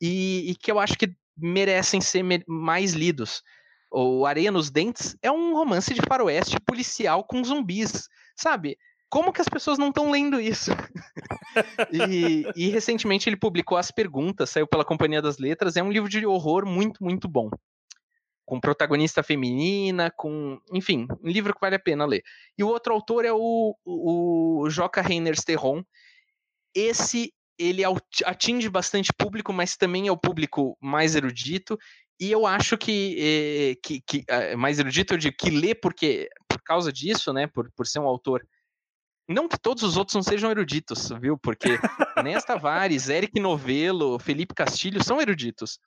e, 0.00 0.50
e 0.50 0.54
que 0.54 0.70
eu 0.70 0.78
acho 0.78 0.96
que 0.96 1.12
merecem 1.36 2.00
ser 2.00 2.24
mais 2.46 2.92
lidos. 2.92 3.42
O 3.90 4.24
Areia 4.24 4.50
nos 4.50 4.70
Dentes 4.70 5.16
é 5.20 5.30
um 5.30 5.54
romance 5.54 5.92
de 5.92 6.00
faroeste 6.08 6.58
policial 6.60 7.24
com 7.24 7.42
zumbis, 7.42 8.08
sabe? 8.36 8.78
Como 9.12 9.30
que 9.30 9.42
as 9.42 9.48
pessoas 9.48 9.76
não 9.76 9.90
estão 9.90 10.10
lendo 10.10 10.40
isso? 10.40 10.70
e, 11.92 12.46
e, 12.56 12.70
recentemente 12.70 13.28
ele 13.28 13.36
publicou 13.36 13.76
As 13.76 13.90
Perguntas, 13.90 14.48
saiu 14.48 14.66
pela 14.66 14.86
Companhia 14.86 15.20
das 15.20 15.36
Letras, 15.36 15.76
é 15.76 15.82
um 15.82 15.92
livro 15.92 16.08
de 16.08 16.24
horror 16.24 16.64
muito, 16.64 17.04
muito 17.04 17.28
bom. 17.28 17.50
Com 18.46 18.58
protagonista 18.58 19.22
feminina, 19.22 20.10
com. 20.10 20.58
Enfim, 20.72 21.06
um 21.22 21.28
livro 21.28 21.52
que 21.52 21.60
vale 21.60 21.76
a 21.76 21.78
pena 21.78 22.06
ler. 22.06 22.22
E 22.56 22.64
o 22.64 22.68
outro 22.68 22.94
autor 22.94 23.26
é 23.26 23.32
o, 23.34 23.76
o 23.84 24.70
Joca 24.70 25.02
Reiners 25.02 25.44
Terron. 25.44 25.82
Esse 26.74 27.34
ele 27.58 27.82
atinge 28.24 28.70
bastante 28.70 29.12
público, 29.12 29.52
mas 29.52 29.76
também 29.76 30.08
é 30.08 30.10
o 30.12 30.16
público 30.16 30.74
mais 30.80 31.14
erudito. 31.14 31.78
E 32.18 32.32
eu 32.32 32.46
acho 32.46 32.78
que, 32.78 33.16
eh, 33.18 33.74
que, 33.84 34.00
que 34.06 34.24
eh, 34.26 34.56
mais 34.56 34.78
erudito, 34.78 35.12
eu 35.12 35.18
digo 35.18 35.36
que 35.38 35.50
lê 35.50 35.74
porque, 35.74 36.30
por 36.48 36.62
causa 36.62 36.90
disso, 36.90 37.30
né, 37.30 37.46
por, 37.46 37.70
por 37.76 37.86
ser 37.86 37.98
um 37.98 38.06
autor 38.06 38.42
não 39.28 39.48
que 39.48 39.58
todos 39.58 39.82
os 39.82 39.96
outros 39.96 40.14
não 40.14 40.22
sejam 40.22 40.50
eruditos, 40.50 41.10
viu? 41.20 41.38
Porque 41.38 41.78
Inés 42.18 42.44
Tavares, 42.44 43.08
Eric 43.08 43.38
Novelo, 43.40 44.18
Felipe 44.18 44.54
Castilho 44.54 45.02
são 45.02 45.20
eruditos. 45.20 45.78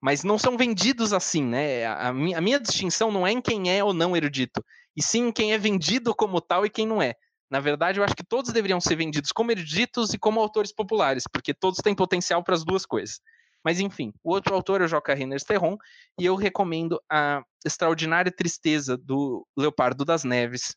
Mas 0.00 0.22
não 0.22 0.38
são 0.38 0.56
vendidos 0.56 1.12
assim, 1.12 1.42
né? 1.42 1.86
A, 1.86 2.12
minha, 2.12 2.38
a 2.38 2.40
minha 2.40 2.60
distinção 2.60 3.10
não 3.10 3.26
é 3.26 3.32
em 3.32 3.40
quem 3.40 3.70
é 3.70 3.82
ou 3.82 3.92
não 3.92 4.16
erudito, 4.16 4.64
e 4.96 5.02
sim 5.02 5.28
em 5.28 5.32
quem 5.32 5.52
é 5.52 5.58
vendido 5.58 6.14
como 6.14 6.40
tal 6.40 6.66
e 6.66 6.70
quem 6.70 6.86
não 6.86 7.00
é. 7.00 7.14
Na 7.50 7.60
verdade, 7.60 7.98
eu 7.98 8.04
acho 8.04 8.14
que 8.14 8.24
todos 8.24 8.52
deveriam 8.52 8.80
ser 8.80 8.96
vendidos 8.96 9.32
como 9.32 9.52
eruditos 9.52 10.12
e 10.12 10.18
como 10.18 10.40
autores 10.40 10.72
populares, 10.72 11.24
porque 11.32 11.54
todos 11.54 11.78
têm 11.78 11.94
potencial 11.94 12.42
para 12.42 12.54
as 12.54 12.64
duas 12.64 12.84
coisas. 12.84 13.20
Mas 13.64 13.80
enfim, 13.80 14.12
o 14.22 14.30
outro 14.30 14.54
autor 14.54 14.80
é 14.80 14.84
o 14.84 14.88
Joca 14.88 15.14
Renner 15.14 15.42
Terron, 15.42 15.76
e 16.18 16.24
eu 16.24 16.36
recomendo 16.36 17.00
a 17.10 17.42
Extraordinária 17.64 18.30
Tristeza 18.30 18.96
do 18.96 19.46
Leopardo 19.56 20.04
das 20.04 20.24
Neves, 20.24 20.76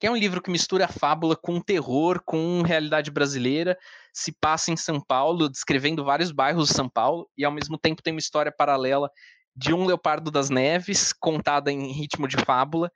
que 0.00 0.06
é 0.06 0.10
um 0.10 0.16
livro 0.16 0.40
que 0.40 0.50
mistura 0.50 0.88
fábula 0.88 1.36
com 1.36 1.60
terror, 1.60 2.22
com 2.24 2.62
realidade 2.62 3.10
brasileira, 3.10 3.78
se 4.14 4.32
passa 4.32 4.72
em 4.72 4.76
São 4.76 4.98
Paulo, 4.98 5.46
descrevendo 5.46 6.02
vários 6.02 6.32
bairros 6.32 6.70
de 6.70 6.74
São 6.74 6.88
Paulo, 6.88 7.28
e 7.36 7.44
ao 7.44 7.52
mesmo 7.52 7.76
tempo 7.76 8.02
tem 8.02 8.14
uma 8.14 8.18
história 8.18 8.50
paralela 8.50 9.10
de 9.54 9.74
um 9.74 9.84
leopardo 9.84 10.30
das 10.30 10.48
neves, 10.48 11.12
contada 11.12 11.70
em 11.70 11.92
ritmo 11.92 12.26
de 12.26 12.38
fábula, 12.38 12.90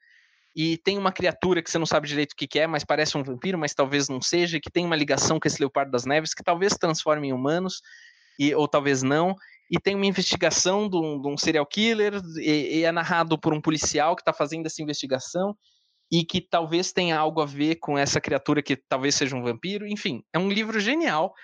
e 0.57 0.79
tem 0.79 0.97
uma 0.97 1.13
criatura 1.13 1.63
que 1.63 1.71
você 1.71 1.79
não 1.79 1.85
sabe 1.85 2.09
direito 2.09 2.33
o 2.33 2.37
que, 2.37 2.59
é, 2.59 2.67
mas 2.67 2.85
parece 2.85 3.19
um 3.19 3.23
vampiro, 3.23 3.59
mas 3.59 3.75
talvez 3.75 4.09
não 4.09 4.23
seja, 4.23 4.59
que 4.59 4.71
tem 4.71 4.87
uma 4.87 4.97
ligação 4.97 5.39
com 5.39 5.47
esse 5.47 5.61
leopardo 5.61 5.91
das 5.93 6.07
neves, 6.07 6.33
que 6.33 6.43
talvez 6.43 6.73
transforme 6.73 7.29
em 7.29 7.33
humanos, 7.35 7.83
e, 8.39 8.55
ou 8.55 8.67
talvez 8.67 9.03
não, 9.03 9.37
e 9.71 9.79
tem 9.79 9.95
uma 9.95 10.07
investigação 10.07 10.89
de 10.89 10.97
um, 10.97 11.21
de 11.21 11.29
um 11.29 11.37
serial 11.37 11.67
killer, 11.67 12.15
e, 12.39 12.79
e, 12.79 12.85
é 12.85 12.91
narrado 12.93 13.39
por 13.39 13.53
um 13.53 13.61
policial 13.61 14.17
que 14.17 14.23
está 14.23 14.33
fazendo 14.33 14.65
essa 14.65 14.81
investigação, 14.81 15.55
e 16.11 16.25
que 16.25 16.41
talvez 16.41 16.93
tenha 16.93 17.19
algo 17.19 17.41
a 17.41 17.47
ver 17.47 17.77
com 17.77 17.99
essa 17.99 18.21
criatura 18.21 18.63
que 18.63 18.77
talvez 18.77 19.15
seja 19.15 19.37
um 19.37 19.43
vampiro. 19.43 19.87
Enfim, 19.87 20.23
é 20.33 20.39
um 20.39 20.49
livro 20.49 20.79
genial 20.79 21.35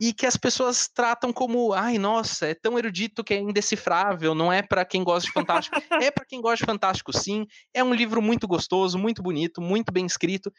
e 0.00 0.12
que 0.12 0.26
as 0.26 0.36
pessoas 0.36 0.88
tratam 0.88 1.32
como, 1.32 1.72
ai, 1.72 1.98
nossa, 1.98 2.46
é 2.46 2.54
tão 2.54 2.78
erudito 2.78 3.22
que 3.22 3.32
é 3.32 3.38
indecifrável, 3.38 4.34
não 4.34 4.52
é 4.52 4.60
para 4.60 4.84
quem 4.84 5.04
gosta 5.04 5.26
de 5.28 5.32
fantástico. 5.32 5.76
é 6.02 6.10
para 6.10 6.24
quem 6.24 6.40
gosta 6.40 6.64
de 6.64 6.70
fantástico, 6.70 7.16
sim. 7.16 7.46
É 7.72 7.82
um 7.82 7.94
livro 7.94 8.20
muito 8.20 8.46
gostoso, 8.48 8.98
muito 8.98 9.22
bonito, 9.22 9.60
muito 9.60 9.92
bem 9.92 10.06
escrito. 10.06 10.52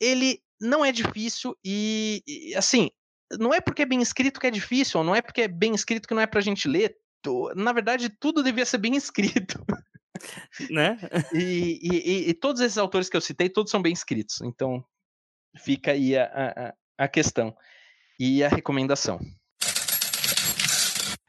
ele 0.00 0.40
não 0.60 0.84
é 0.84 0.92
difícil 0.92 1.56
e, 1.64 2.22
e, 2.26 2.54
assim, 2.54 2.88
não 3.38 3.52
é 3.52 3.60
porque 3.60 3.82
é 3.82 3.86
bem 3.86 4.00
escrito 4.00 4.38
que 4.38 4.46
é 4.46 4.50
difícil, 4.50 5.02
não 5.02 5.14
é 5.14 5.20
porque 5.20 5.42
é 5.42 5.48
bem 5.48 5.74
escrito 5.74 6.06
que 6.06 6.14
não 6.14 6.22
é 6.22 6.26
pra 6.26 6.40
gente 6.40 6.68
ler. 6.68 6.94
Na 7.56 7.72
verdade, 7.72 8.10
tudo 8.10 8.42
devia 8.42 8.66
ser 8.66 8.78
bem 8.78 8.94
escrito. 8.96 9.64
Né? 10.70 10.98
e, 11.32 11.78
e, 11.82 12.30
e, 12.30 12.34
todos 12.34 12.60
esses 12.60 12.78
autores 12.78 13.08
que 13.08 13.16
eu 13.16 13.20
citei, 13.20 13.48
todos 13.48 13.70
são 13.70 13.82
bem 13.82 13.92
escritos. 13.92 14.40
Então, 14.42 14.84
fica 15.56 15.92
aí 15.92 16.16
a, 16.16 16.74
a, 16.98 17.04
a 17.04 17.08
questão 17.08 17.54
e 18.18 18.42
a 18.42 18.48
recomendação. 18.48 19.20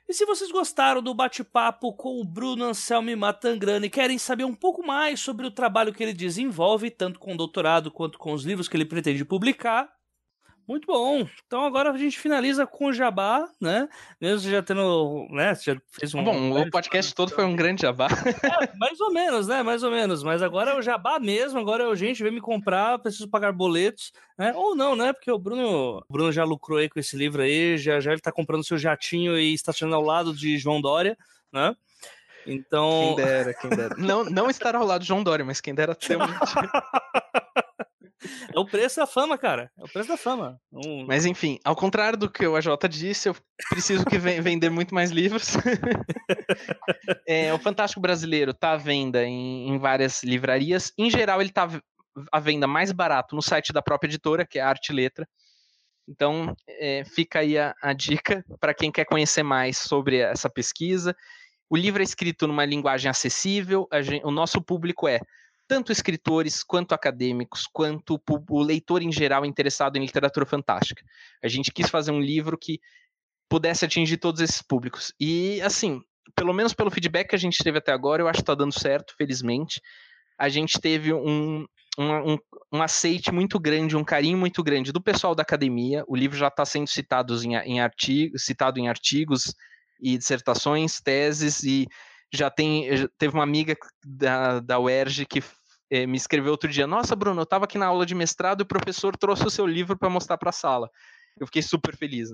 E 0.07 0.13
se 0.13 0.25
vocês 0.25 0.51
gostaram 0.51 1.01
do 1.01 1.13
bate-papo 1.13 1.91
com 1.93 2.21
o 2.21 2.23
Bruno 2.23 2.65
Anselmi 2.65 3.15
Matangrani 3.15 3.87
e 3.87 3.89
querem 3.89 4.19
saber 4.19 4.43
um 4.43 4.53
pouco 4.53 4.85
mais 4.85 5.19
sobre 5.19 5.47
o 5.47 5.51
trabalho 5.51 5.91
que 5.91 6.03
ele 6.03 6.13
desenvolve, 6.13 6.91
tanto 6.91 7.19
com 7.19 7.33
o 7.33 7.37
doutorado 7.37 7.89
quanto 7.89 8.19
com 8.19 8.31
os 8.31 8.45
livros 8.45 8.67
que 8.67 8.77
ele 8.77 8.85
pretende 8.85 9.25
publicar, 9.25 9.91
muito 10.67 10.85
bom. 10.85 11.27
Então 11.45 11.65
agora 11.65 11.91
a 11.91 11.97
gente 11.97 12.17
finaliza 12.17 12.65
com 12.65 12.87
o 12.87 12.93
jabá, 12.93 13.47
né? 13.59 13.87
Mesmo 14.19 14.49
já 14.49 14.61
tendo, 14.61 15.27
né? 15.29 15.53
Você 15.53 15.73
já 15.73 15.81
fez 15.91 16.13
um. 16.13 16.23
Bom, 16.23 16.61
o 16.61 16.69
podcast 16.69 17.13
todo 17.13 17.31
foi 17.31 17.43
um 17.43 17.55
grande 17.55 17.81
jabá. 17.81 18.07
É, 18.07 18.77
mais 18.77 18.99
ou 18.99 19.11
menos, 19.11 19.47
né? 19.47 19.61
Mais 19.63 19.83
ou 19.83 19.91
menos. 19.91 20.23
Mas 20.23 20.41
agora 20.41 20.71
é 20.71 20.75
o 20.75 20.81
jabá 20.81 21.19
mesmo. 21.19 21.59
Agora 21.59 21.83
é 21.83 21.87
o 21.87 21.95
gente 21.95 22.23
vem 22.23 22.31
me 22.31 22.41
comprar, 22.41 22.99
preciso 22.99 23.27
pagar 23.27 23.51
boletos, 23.51 24.11
né? 24.37 24.53
Ou 24.55 24.75
não, 24.75 24.95
né? 24.95 25.13
Porque 25.13 25.31
o 25.31 25.39
Bruno, 25.39 25.97
o 25.97 26.05
Bruno 26.09 26.31
já 26.31 26.43
lucrou 26.43 26.79
aí 26.79 26.89
com 26.89 26.99
esse 26.99 27.15
livro 27.15 27.41
aí, 27.41 27.77
já 27.77 27.99
já 27.99 28.11
ele 28.11 28.21
tá 28.21 28.31
comprando 28.31 28.65
seu 28.65 28.77
jatinho 28.77 29.37
e 29.37 29.53
estacionando 29.53 29.95
ao 29.95 30.03
lado 30.03 30.33
de 30.33 30.57
João 30.57 30.81
Dória, 30.81 31.17
né? 31.51 31.75
Então. 32.45 33.15
Quem 33.15 33.25
dera, 33.25 33.53
quem 33.53 33.69
dera. 33.69 33.95
Não, 33.97 34.25
não 34.25 34.49
estar 34.49 34.75
ao 34.75 34.85
lado 34.85 35.01
de 35.01 35.07
João 35.07 35.23
Dória, 35.23 35.45
mas 35.45 35.61
quem 35.61 35.73
dera 35.73 35.95
ter 35.95 36.17
um. 36.17 36.21
É 38.53 38.59
o 38.59 38.65
preço 38.65 38.97
da 38.97 39.07
fama, 39.07 39.37
cara. 39.37 39.71
É 39.77 39.83
o 39.83 39.87
preço 39.87 40.09
da 40.09 40.17
fama. 40.17 40.59
Um... 40.71 41.05
Mas 41.05 41.25
enfim, 41.25 41.59
ao 41.63 41.75
contrário 41.75 42.17
do 42.17 42.29
que 42.29 42.45
o 42.45 42.55
AJ 42.55 42.67
disse, 42.89 43.29
eu 43.29 43.35
preciso 43.69 44.05
que 44.05 44.17
vender 44.17 44.69
muito 44.69 44.93
mais 44.93 45.11
livros. 45.11 45.53
é, 47.27 47.53
o 47.53 47.59
Fantástico 47.59 48.01
Brasileiro 48.01 48.51
está 48.51 48.71
à 48.71 48.77
venda 48.77 49.23
em, 49.23 49.69
em, 49.69 49.77
várias 49.77 50.23
livrarias. 50.23 50.91
Em 50.97 51.09
geral, 51.09 51.41
ele 51.41 51.49
está 51.49 51.67
à 52.31 52.39
venda 52.39 52.67
mais 52.67 52.91
barato 52.91 53.35
no 53.35 53.41
site 53.41 53.73
da 53.73 53.81
própria 53.81 54.07
editora, 54.07 54.45
que 54.45 54.59
é 54.59 54.61
a 54.61 54.69
Arte 54.69 54.93
Letra. 54.93 55.27
Então, 56.07 56.55
é, 56.67 57.03
fica 57.05 57.39
aí 57.39 57.57
a, 57.57 57.73
a 57.81 57.93
dica 57.93 58.43
para 58.59 58.73
quem 58.73 58.91
quer 58.91 59.05
conhecer 59.05 59.43
mais 59.43 59.77
sobre 59.77 60.17
essa 60.17 60.49
pesquisa. 60.49 61.15
O 61.69 61.77
livro 61.77 62.01
é 62.01 62.03
escrito 62.03 62.47
numa 62.47 62.65
linguagem 62.65 63.09
acessível, 63.09 63.87
gente, 64.01 64.25
o 64.25 64.31
nosso 64.31 64.61
público 64.61 65.07
é 65.07 65.19
tanto 65.73 65.91
escritores, 65.91 66.61
quanto 66.61 66.93
acadêmicos, 66.93 67.65
quanto 67.65 68.21
o 68.47 68.61
leitor 68.61 69.01
em 69.01 69.11
geral 69.11 69.43
interessado 69.43 69.97
em 69.97 70.01
literatura 70.01 70.45
fantástica. 70.45 71.03
A 71.43 71.47
gente 71.47 71.71
quis 71.71 71.89
fazer 71.89 72.11
um 72.11 72.21
livro 72.21 72.55
que 72.55 72.79
pudesse 73.49 73.83
atingir 73.83 74.17
todos 74.17 74.39
esses 74.39 74.61
públicos. 74.61 75.11
E, 75.19 75.59
assim, 75.63 75.99
pelo 76.35 76.53
menos 76.53 76.75
pelo 76.75 76.91
feedback 76.91 77.29
que 77.29 77.35
a 77.35 77.39
gente 77.39 77.63
teve 77.63 77.79
até 77.79 77.91
agora, 77.91 78.21
eu 78.21 78.27
acho 78.27 78.37
que 78.37 78.43
está 78.43 78.53
dando 78.53 78.71
certo, 78.71 79.15
felizmente. 79.17 79.81
A 80.37 80.47
gente 80.47 80.79
teve 80.79 81.11
um, 81.11 81.65
um, 81.97 82.37
um, 82.71 82.81
aceite 82.83 83.31
muito 83.31 83.59
grande, 83.59 83.97
um 83.97 84.03
carinho 84.03 84.37
muito 84.37 84.61
grande 84.61 84.91
do 84.91 85.01
pessoal 85.01 85.33
da 85.33 85.41
academia. 85.41 86.03
O 86.07 86.15
livro 86.15 86.37
já 86.37 86.49
está 86.49 86.65
sendo 86.65 86.87
citado 86.87 87.33
em, 87.43 87.55
em, 87.55 87.81
artigo, 87.81 88.37
citado 88.37 88.79
em 88.79 88.89
artigos 88.89 89.55
e 89.99 90.19
dissertações, 90.19 91.01
teses, 91.01 91.63
e 91.63 91.87
já 92.31 92.51
tem 92.51 93.09
teve 93.17 93.33
uma 93.33 93.43
amiga 93.43 93.75
da, 94.05 94.59
da 94.59 94.79
UERJ 94.79 95.25
que 95.25 95.41
é, 95.93 96.07
me 96.07 96.17
escreveu 96.17 96.51
outro 96.51 96.69
dia: 96.69 96.87
Nossa, 96.87 97.15
Bruno, 97.15 97.41
eu 97.41 97.43
estava 97.43 97.65
aqui 97.65 97.77
na 97.77 97.85
aula 97.85 98.03
de 98.03 98.15
mestrado 98.15 98.61
e 98.61 98.63
o 98.63 98.67
professor 98.67 99.15
trouxe 99.15 99.45
o 99.45 99.51
seu 99.51 99.67
livro 99.67 99.95
para 99.95 100.09
mostrar 100.09 100.39
para 100.39 100.49
a 100.49 100.53
sala. 100.53 100.89
Eu 101.39 101.45
fiquei 101.45 101.61
super 101.61 101.95
feliz. 101.95 102.29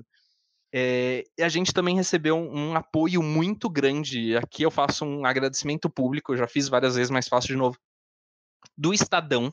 É, 0.73 1.25
e 1.37 1.43
a 1.43 1.49
gente 1.49 1.73
também 1.73 1.95
recebeu 1.95 2.37
um, 2.37 2.71
um, 2.71 2.75
apoio 2.75 3.21
muito 3.21 3.69
grande. 3.69 4.37
Aqui 4.37 4.63
eu 4.63 4.71
faço 4.71 5.03
um 5.03 5.25
agradecimento 5.25 5.89
público, 5.89 6.37
já 6.37 6.47
fiz 6.47 6.69
várias 6.69 6.95
vezes, 6.95 7.11
mas 7.11 7.27
faço 7.27 7.47
de 7.47 7.55
novo. 7.55 7.77
Do 8.77 8.93
Estadão, 8.93 9.51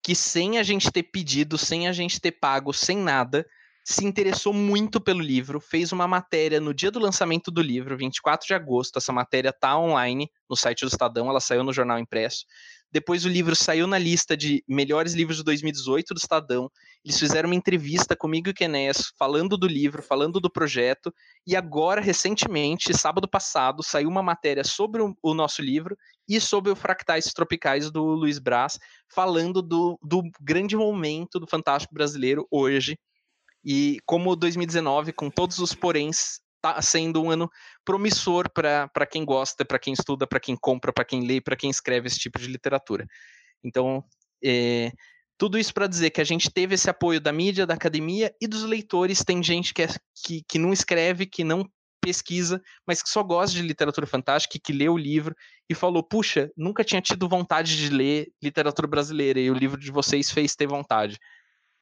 que 0.00 0.14
sem 0.14 0.58
a 0.58 0.62
gente 0.62 0.92
ter 0.92 1.02
pedido, 1.02 1.58
sem 1.58 1.88
a 1.88 1.92
gente 1.92 2.20
ter 2.20 2.32
pago, 2.32 2.72
sem 2.72 2.96
nada, 2.98 3.44
se 3.88 4.04
interessou 4.04 4.52
muito 4.52 5.00
pelo 5.00 5.20
livro, 5.20 5.58
fez 5.58 5.92
uma 5.92 6.06
matéria 6.06 6.60
no 6.60 6.74
dia 6.74 6.90
do 6.90 6.98
lançamento 6.98 7.50
do 7.50 7.62
livro, 7.62 7.96
24 7.96 8.46
de 8.46 8.52
agosto. 8.52 8.98
Essa 8.98 9.14
matéria 9.14 9.48
está 9.48 9.78
online 9.78 10.30
no 10.48 10.54
site 10.54 10.82
do 10.82 10.88
Estadão, 10.88 11.30
ela 11.30 11.40
saiu 11.40 11.64
no 11.64 11.72
jornal 11.72 11.98
impresso. 11.98 12.44
Depois 12.92 13.24
o 13.24 13.30
livro 13.30 13.56
saiu 13.56 13.86
na 13.86 13.98
lista 13.98 14.36
de 14.36 14.62
melhores 14.68 15.14
livros 15.14 15.38
de 15.38 15.44
2018 15.44 16.12
do 16.12 16.18
Estadão. 16.18 16.70
Eles 17.02 17.18
fizeram 17.18 17.48
uma 17.48 17.54
entrevista 17.54 18.14
comigo 18.14 18.50
e 18.50 18.54
Kenés, 18.54 19.10
falando 19.18 19.56
do 19.56 19.66
livro, 19.66 20.02
falando 20.02 20.38
do 20.38 20.50
projeto. 20.50 21.10
E 21.46 21.56
agora, 21.56 22.00
recentemente, 22.00 22.96
sábado 22.96 23.26
passado, 23.26 23.82
saiu 23.82 24.10
uma 24.10 24.22
matéria 24.22 24.64
sobre 24.64 25.02
o, 25.02 25.34
nosso 25.34 25.62
livro 25.62 25.96
e 26.28 26.38
sobre 26.38 26.70
o 26.70 26.76
Fractais 26.76 27.32
Tropicais 27.32 27.90
do 27.90 28.02
Luiz 28.04 28.38
Braz, 28.38 28.78
falando 29.14 29.62
do, 29.62 29.98
do 30.02 30.22
grande 30.42 30.76
momento 30.76 31.40
do 31.40 31.46
Fantástico 31.46 31.94
Brasileiro 31.94 32.46
hoje, 32.50 32.98
e 33.70 33.98
como 34.06 34.34
2019, 34.34 35.12
com 35.12 35.28
todos 35.28 35.58
os 35.58 35.74
poréns, 35.74 36.40
está 36.56 36.80
sendo 36.80 37.22
um 37.22 37.30
ano 37.30 37.50
promissor 37.84 38.50
para 38.50 39.06
quem 39.06 39.26
gosta, 39.26 39.62
para 39.62 39.78
quem 39.78 39.92
estuda, 39.92 40.26
para 40.26 40.40
quem 40.40 40.56
compra, 40.56 40.90
para 40.90 41.04
quem 41.04 41.26
lê, 41.26 41.38
para 41.38 41.54
quem 41.54 41.68
escreve 41.68 42.06
esse 42.06 42.18
tipo 42.18 42.38
de 42.38 42.46
literatura. 42.46 43.06
Então, 43.62 44.02
é, 44.42 44.90
tudo 45.36 45.58
isso 45.58 45.74
para 45.74 45.86
dizer 45.86 46.08
que 46.08 46.20
a 46.22 46.24
gente 46.24 46.50
teve 46.50 46.76
esse 46.76 46.88
apoio 46.88 47.20
da 47.20 47.30
mídia, 47.30 47.66
da 47.66 47.74
academia 47.74 48.34
e 48.40 48.46
dos 48.46 48.62
leitores. 48.62 49.22
Tem 49.22 49.42
gente 49.42 49.74
que, 49.74 49.82
é, 49.82 49.88
que, 50.24 50.42
que 50.48 50.58
não 50.58 50.72
escreve, 50.72 51.26
que 51.26 51.44
não 51.44 51.68
pesquisa, 52.00 52.62
mas 52.86 53.02
que 53.02 53.10
só 53.10 53.22
gosta 53.22 53.54
de 53.54 53.60
literatura 53.60 54.06
fantástica, 54.06 54.58
que 54.64 54.72
lê 54.72 54.88
o 54.88 54.96
livro 54.96 55.34
e 55.68 55.74
falou: 55.74 56.02
puxa, 56.02 56.50
nunca 56.56 56.82
tinha 56.82 57.02
tido 57.02 57.28
vontade 57.28 57.76
de 57.76 57.90
ler 57.90 58.28
literatura 58.42 58.88
brasileira 58.88 59.38
e 59.38 59.50
o 59.50 59.54
livro 59.54 59.78
de 59.78 59.90
vocês 59.90 60.30
fez 60.30 60.56
ter 60.56 60.66
vontade. 60.66 61.18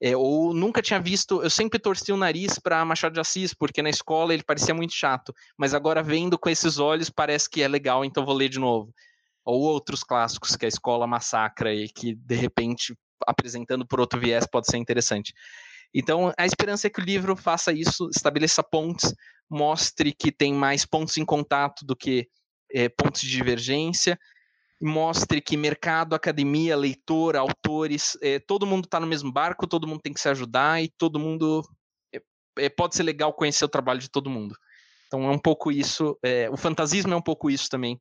É, 0.00 0.14
ou 0.16 0.52
nunca 0.52 0.82
tinha 0.82 1.00
visto, 1.00 1.42
eu 1.42 1.48
sempre 1.48 1.78
torci 1.78 2.12
o 2.12 2.16
nariz 2.16 2.58
para 2.58 2.84
Machado 2.84 3.14
de 3.14 3.20
Assis, 3.20 3.54
porque 3.54 3.80
na 3.80 3.88
escola 3.88 4.34
ele 4.34 4.42
parecia 4.42 4.74
muito 4.74 4.92
chato, 4.92 5.34
mas 5.56 5.72
agora 5.72 6.02
vendo 6.02 6.38
com 6.38 6.50
esses 6.50 6.78
olhos 6.78 7.08
parece 7.08 7.48
que 7.48 7.62
é 7.62 7.68
legal, 7.68 8.04
então 8.04 8.26
vou 8.26 8.34
ler 8.34 8.50
de 8.50 8.58
novo. 8.58 8.92
Ou 9.44 9.62
outros 9.62 10.02
clássicos 10.02 10.54
que 10.54 10.66
a 10.66 10.68
escola 10.68 11.06
massacra 11.06 11.74
e 11.74 11.88
que 11.88 12.14
de 12.14 12.34
repente 12.34 12.94
apresentando 13.26 13.86
por 13.86 14.00
outro 14.00 14.20
viés 14.20 14.46
pode 14.46 14.66
ser 14.66 14.76
interessante. 14.76 15.32
Então, 15.94 16.32
a 16.36 16.44
esperança 16.44 16.86
é 16.86 16.90
que 16.90 17.00
o 17.00 17.04
livro 17.04 17.34
faça 17.34 17.72
isso, 17.72 18.10
estabeleça 18.14 18.62
pontes, 18.62 19.14
mostre 19.48 20.12
que 20.12 20.30
tem 20.30 20.52
mais 20.52 20.84
pontos 20.84 21.16
em 21.16 21.24
contato 21.24 21.86
do 21.86 21.96
que 21.96 22.28
é, 22.70 22.88
pontos 22.88 23.22
de 23.22 23.30
divergência, 23.30 24.18
mostre 24.80 25.40
que 25.40 25.56
mercado, 25.56 26.14
academia, 26.14 26.76
leitor, 26.76 27.36
autores, 27.36 28.16
é, 28.22 28.38
todo 28.38 28.66
mundo 28.66 28.84
está 28.84 29.00
no 29.00 29.06
mesmo 29.06 29.32
barco, 29.32 29.66
todo 29.66 29.86
mundo 29.86 30.02
tem 30.02 30.12
que 30.12 30.20
se 30.20 30.28
ajudar 30.28 30.82
e 30.82 30.88
todo 30.88 31.18
mundo 31.18 31.62
é, 32.14 32.20
é, 32.58 32.68
pode 32.68 32.94
ser 32.94 33.02
legal 33.02 33.32
conhecer 33.32 33.64
o 33.64 33.68
trabalho 33.68 34.00
de 34.00 34.10
todo 34.10 34.30
mundo. 34.30 34.56
Então 35.06 35.24
é 35.24 35.30
um 35.30 35.38
pouco 35.38 35.70
isso, 35.70 36.18
o 36.50 36.56
fantasismo 36.56 37.14
é 37.14 37.16
um 37.16 37.22
pouco 37.22 37.48
isso 37.48 37.68
também, 37.70 37.96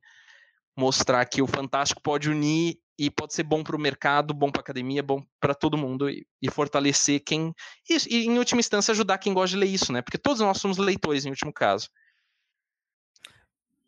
mostrar 0.76 1.24
que 1.24 1.40
o 1.40 1.46
fantástico 1.46 2.02
pode 2.02 2.28
unir 2.28 2.78
e 2.98 3.10
pode 3.10 3.34
ser 3.34 3.42
bom 3.42 3.62
para 3.62 3.76
o 3.76 3.80
mercado, 3.80 4.34
bom 4.34 4.50
para 4.50 4.60
a 4.60 4.64
academia, 4.64 5.02
bom 5.02 5.22
para 5.40 5.54
todo 5.54 5.76
mundo 5.76 6.08
e, 6.08 6.26
e, 6.40 6.50
fortalecer 6.50 7.20
quem 7.24 7.54
e, 7.88 7.96
e, 8.08 8.26
em 8.26 8.38
última 8.38 8.60
instância 8.60 8.92
ajudar 8.92 9.18
quem 9.18 9.34
gosta 9.34 9.50
de 9.50 9.60
ler 9.60 9.68
isso, 9.68 9.92
né? 9.92 10.02
Porque 10.02 10.18
todos 10.18 10.40
nós 10.40 10.58
somos 10.58 10.78
leitores 10.78 11.24
em 11.24 11.30
último 11.30 11.52
caso. 11.52 11.88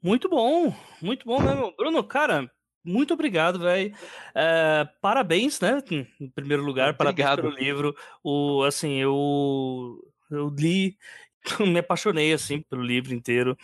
Muito 0.02 0.28
bom, 0.28 0.72
muito 1.02 1.24
bom 1.26 1.40
mesmo. 1.40 1.74
Bruno, 1.76 2.04
cara, 2.04 2.48
muito 2.84 3.14
obrigado, 3.14 3.58
velho. 3.58 3.94
É, 4.34 4.88
parabéns, 5.00 5.60
né? 5.60 5.82
Em 6.20 6.28
primeiro 6.30 6.62
lugar, 6.62 6.96
parabéns 6.96 7.34
pelo 7.36 7.50
livro. 7.50 7.94
O, 8.22 8.62
assim, 8.62 8.94
eu, 8.94 9.98
eu 10.30 10.48
li, 10.48 10.96
me 11.60 11.78
apaixonei, 11.78 12.32
assim, 12.32 12.62
pelo 12.62 12.82
livro 12.82 13.14
inteiro. 13.14 13.56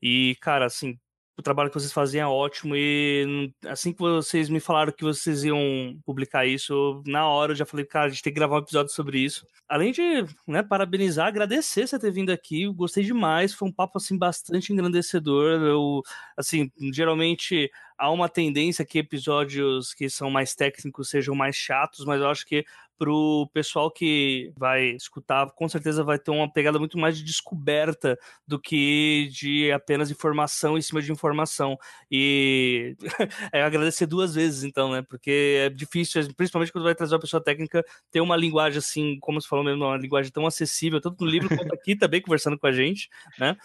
E, 0.00 0.36
cara, 0.40 0.66
assim, 0.66 0.98
o 1.42 1.44
trabalho 1.44 1.68
que 1.68 1.74
vocês 1.74 1.92
faziam 1.92 2.30
é 2.30 2.32
ótimo 2.32 2.74
e 2.76 3.52
assim 3.66 3.92
que 3.92 3.98
vocês 3.98 4.48
me 4.48 4.60
falaram 4.60 4.92
que 4.92 5.02
vocês 5.02 5.42
iam 5.42 5.98
publicar 6.06 6.46
isso, 6.46 7.02
na 7.04 7.26
hora 7.26 7.50
eu 7.52 7.56
já 7.56 7.66
falei, 7.66 7.84
cara, 7.84 8.06
a 8.06 8.08
gente 8.08 8.22
tem 8.22 8.32
que 8.32 8.38
gravar 8.38 8.56
um 8.56 8.60
episódio 8.60 8.92
sobre 8.92 9.18
isso. 9.18 9.44
Além 9.68 9.90
de, 9.90 10.24
né, 10.46 10.62
parabenizar, 10.62 11.26
agradecer 11.26 11.86
você 11.86 11.98
ter 11.98 12.12
vindo 12.12 12.30
aqui, 12.30 12.66
gostei 12.68 13.02
demais, 13.02 13.52
foi 13.52 13.68
um 13.68 13.72
papo, 13.72 13.98
assim, 13.98 14.16
bastante 14.16 14.72
engrandecedor, 14.72 15.60
eu, 15.62 16.02
assim, 16.36 16.70
geralmente 16.92 17.70
há 17.98 18.10
uma 18.10 18.28
tendência 18.28 18.84
que 18.84 18.98
episódios 18.98 19.94
que 19.94 20.08
são 20.08 20.30
mais 20.30 20.54
técnicos 20.54 21.10
sejam 21.10 21.34
mais 21.34 21.56
chatos, 21.56 22.04
mas 22.04 22.20
eu 22.20 22.28
acho 22.28 22.46
que 22.46 22.64
pro 22.98 23.50
pessoal 23.52 23.90
que 23.90 24.52
vai 24.56 24.90
escutar, 24.90 25.50
com 25.50 25.68
certeza 25.68 26.04
vai 26.04 26.18
ter 26.18 26.30
uma 26.30 26.50
pegada 26.50 26.78
muito 26.78 26.98
mais 26.98 27.16
de 27.16 27.24
descoberta 27.24 28.18
do 28.46 28.60
que 28.60 29.28
de 29.32 29.72
apenas 29.72 30.10
informação 30.10 30.78
em 30.78 30.82
cima 30.82 31.02
de 31.02 31.10
informação. 31.10 31.76
E 32.10 32.96
é 33.52 33.62
agradecer 33.62 34.06
duas 34.06 34.34
vezes, 34.34 34.62
então, 34.64 34.92
né? 34.92 35.02
Porque 35.02 35.58
é 35.66 35.68
difícil, 35.68 36.22
principalmente 36.36 36.72
quando 36.72 36.84
vai 36.84 36.94
trazer 36.94 37.14
uma 37.14 37.20
pessoa 37.20 37.42
técnica, 37.42 37.84
ter 38.10 38.20
uma 38.20 38.36
linguagem 38.36 38.78
assim, 38.78 39.18
como 39.20 39.40
você 39.40 39.48
falou 39.48 39.64
mesmo, 39.64 39.84
uma 39.84 39.96
linguagem 39.96 40.30
tão 40.30 40.46
acessível, 40.46 41.00
tanto 41.00 41.24
no 41.24 41.30
livro 41.30 41.48
quanto 41.48 41.74
aqui 41.74 41.96
também, 41.96 42.20
conversando 42.20 42.58
com 42.58 42.66
a 42.66 42.72
gente, 42.72 43.08
né? 43.38 43.56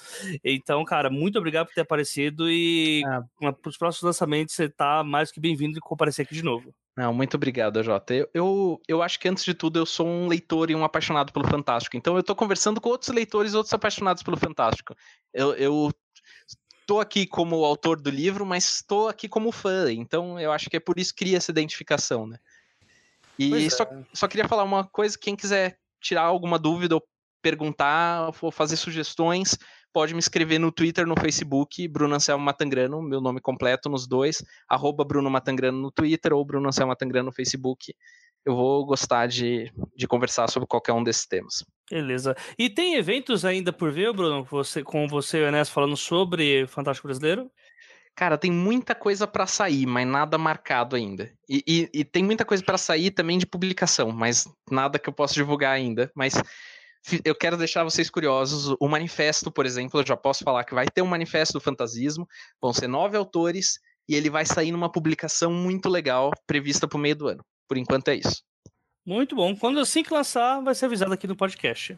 Então, 0.43 0.83
cara, 0.83 1.09
muito 1.09 1.37
obrigado 1.37 1.67
por 1.67 1.73
ter 1.73 1.81
aparecido 1.81 2.49
e 2.49 3.03
ah. 3.05 3.23
para 3.39 3.69
os 3.69 3.77
próximos 3.77 4.03
lançamentos 4.03 4.55
você 4.55 4.69
tá 4.69 5.03
mais 5.03 5.31
que 5.31 5.39
bem-vindo 5.39 5.77
e 5.77 5.81
comparecer 5.81 6.25
aqui 6.25 6.33
de 6.35 6.43
novo. 6.43 6.73
Não, 6.97 7.13
muito 7.13 7.35
obrigado, 7.35 7.83
Jota. 7.83 8.15
Eu, 8.15 8.27
eu, 8.33 8.81
eu, 8.87 9.03
acho 9.03 9.19
que, 9.19 9.29
antes 9.29 9.45
de 9.45 9.53
tudo, 9.53 9.77
eu 9.77 9.85
sou 9.85 10.07
um 10.07 10.27
leitor 10.27 10.71
e 10.71 10.75
um 10.75 10.83
apaixonado 10.83 11.31
pelo 11.31 11.47
Fantástico. 11.47 11.95
Então, 11.95 12.15
eu 12.15 12.21
estou 12.21 12.35
conversando 12.35 12.81
com 12.81 12.89
outros 12.89 13.13
leitores 13.13 13.53
e 13.53 13.55
outros 13.55 13.73
apaixonados 13.73 14.23
pelo 14.23 14.35
Fantástico. 14.35 14.95
Eu, 15.31 15.53
eu 15.53 15.91
estou 16.81 16.99
aqui 16.99 17.27
como 17.27 17.63
autor 17.63 18.01
do 18.01 18.09
livro, 18.09 18.47
mas 18.47 18.77
estou 18.77 19.07
aqui 19.07 19.29
como 19.29 19.51
fã. 19.51 19.93
Então, 19.93 20.39
eu 20.39 20.51
acho 20.51 20.71
que 20.71 20.77
é 20.77 20.79
por 20.79 20.97
isso 20.97 21.13
que 21.13 21.23
cria 21.23 21.37
essa 21.37 21.51
identificação, 21.51 22.25
né? 22.25 22.39
E 23.37 23.69
só, 23.69 23.83
é. 23.83 24.03
só 24.11 24.27
queria 24.27 24.47
falar 24.47 24.63
uma 24.63 24.83
coisa: 24.83 25.15
quem 25.19 25.35
quiser 25.35 25.77
tirar 26.01 26.23
alguma 26.23 26.57
dúvida 26.57 26.95
ou 26.95 27.07
perguntar 27.43 28.31
ou 28.41 28.51
fazer 28.51 28.75
sugestões, 28.75 29.55
pode 29.93 30.13
me 30.13 30.19
escrever 30.19 30.59
no 30.59 30.71
Twitter, 30.71 31.05
no 31.05 31.19
Facebook, 31.19 31.87
Bruno 31.87 32.15
Anselmo 32.15 32.43
Matangrano, 32.43 33.01
meu 33.01 33.21
nome 33.21 33.41
completo 33.41 33.89
nos 33.89 34.07
dois, 34.07 34.43
arroba 34.69 35.03
Bruno 35.03 35.29
Matangrano 35.29 35.79
no 35.79 35.91
Twitter 35.91 36.33
ou 36.33 36.45
Bruno 36.45 36.67
Anselmo 36.67 36.89
Matangrano 36.89 37.27
no 37.27 37.31
Facebook. 37.31 37.93
Eu 38.45 38.55
vou 38.55 38.85
gostar 38.85 39.27
de, 39.27 39.71
de 39.95 40.07
conversar 40.07 40.49
sobre 40.49 40.67
qualquer 40.67 40.93
um 40.93 41.03
desses 41.03 41.25
temas. 41.25 41.65
Beleza. 41.89 42.35
E 42.57 42.69
tem 42.69 42.95
eventos 42.95 43.43
ainda 43.43 43.73
por 43.73 43.91
ver, 43.91 44.13
Bruno, 44.13 44.43
você, 44.43 44.83
com 44.83 45.07
você 45.07 45.39
e 45.39 45.41
o 45.41 45.47
Enes 45.47 45.69
falando 45.69 45.97
sobre 45.97 46.65
Fantástico 46.67 47.07
Brasileiro? 47.07 47.51
Cara, 48.15 48.37
tem 48.37 48.51
muita 48.51 48.95
coisa 48.95 49.27
para 49.27 49.45
sair, 49.45 49.85
mas 49.85 50.07
nada 50.07 50.37
marcado 50.37 50.95
ainda. 50.95 51.31
E, 51.47 51.63
e, 51.67 51.89
e 51.99 52.03
tem 52.03 52.23
muita 52.23 52.43
coisa 52.43 52.63
para 52.63 52.77
sair 52.77 53.11
também 53.11 53.37
de 53.37 53.45
publicação, 53.45 54.11
mas 54.11 54.47
nada 54.71 54.97
que 54.97 55.07
eu 55.07 55.13
possa 55.13 55.35
divulgar 55.35 55.73
ainda. 55.73 56.11
Mas 56.15 56.33
eu 57.23 57.35
quero 57.35 57.57
deixar 57.57 57.83
vocês 57.83 58.09
curiosos. 58.09 58.75
O 58.79 58.87
manifesto, 58.87 59.51
por 59.51 59.65
exemplo, 59.65 59.99
eu 59.99 60.05
já 60.05 60.17
posso 60.17 60.43
falar 60.43 60.63
que 60.63 60.73
vai 60.73 60.85
ter 60.85 61.01
um 61.01 61.07
manifesto 61.07 61.53
do 61.53 61.61
fantasismo. 61.61 62.27
Vão 62.61 62.73
ser 62.73 62.87
nove 62.87 63.17
autores 63.17 63.79
e 64.07 64.15
ele 64.15 64.29
vai 64.29 64.45
sair 64.45 64.71
numa 64.71 64.91
publicação 64.91 65.51
muito 65.51 65.89
legal, 65.89 66.31
prevista 66.45 66.87
para 66.87 66.97
o 66.97 67.01
meio 67.01 67.15
do 67.15 67.27
ano. 67.27 67.45
Por 67.67 67.77
enquanto 67.77 68.07
é 68.07 68.15
isso. 68.15 68.43
Muito 69.05 69.35
bom. 69.35 69.55
Quando 69.55 69.79
assim 69.79 70.03
que 70.03 70.13
lançar, 70.13 70.61
vai 70.61 70.75
ser 70.75 70.85
avisado 70.85 71.13
aqui 71.13 71.27
no 71.27 71.35
podcast. 71.35 71.97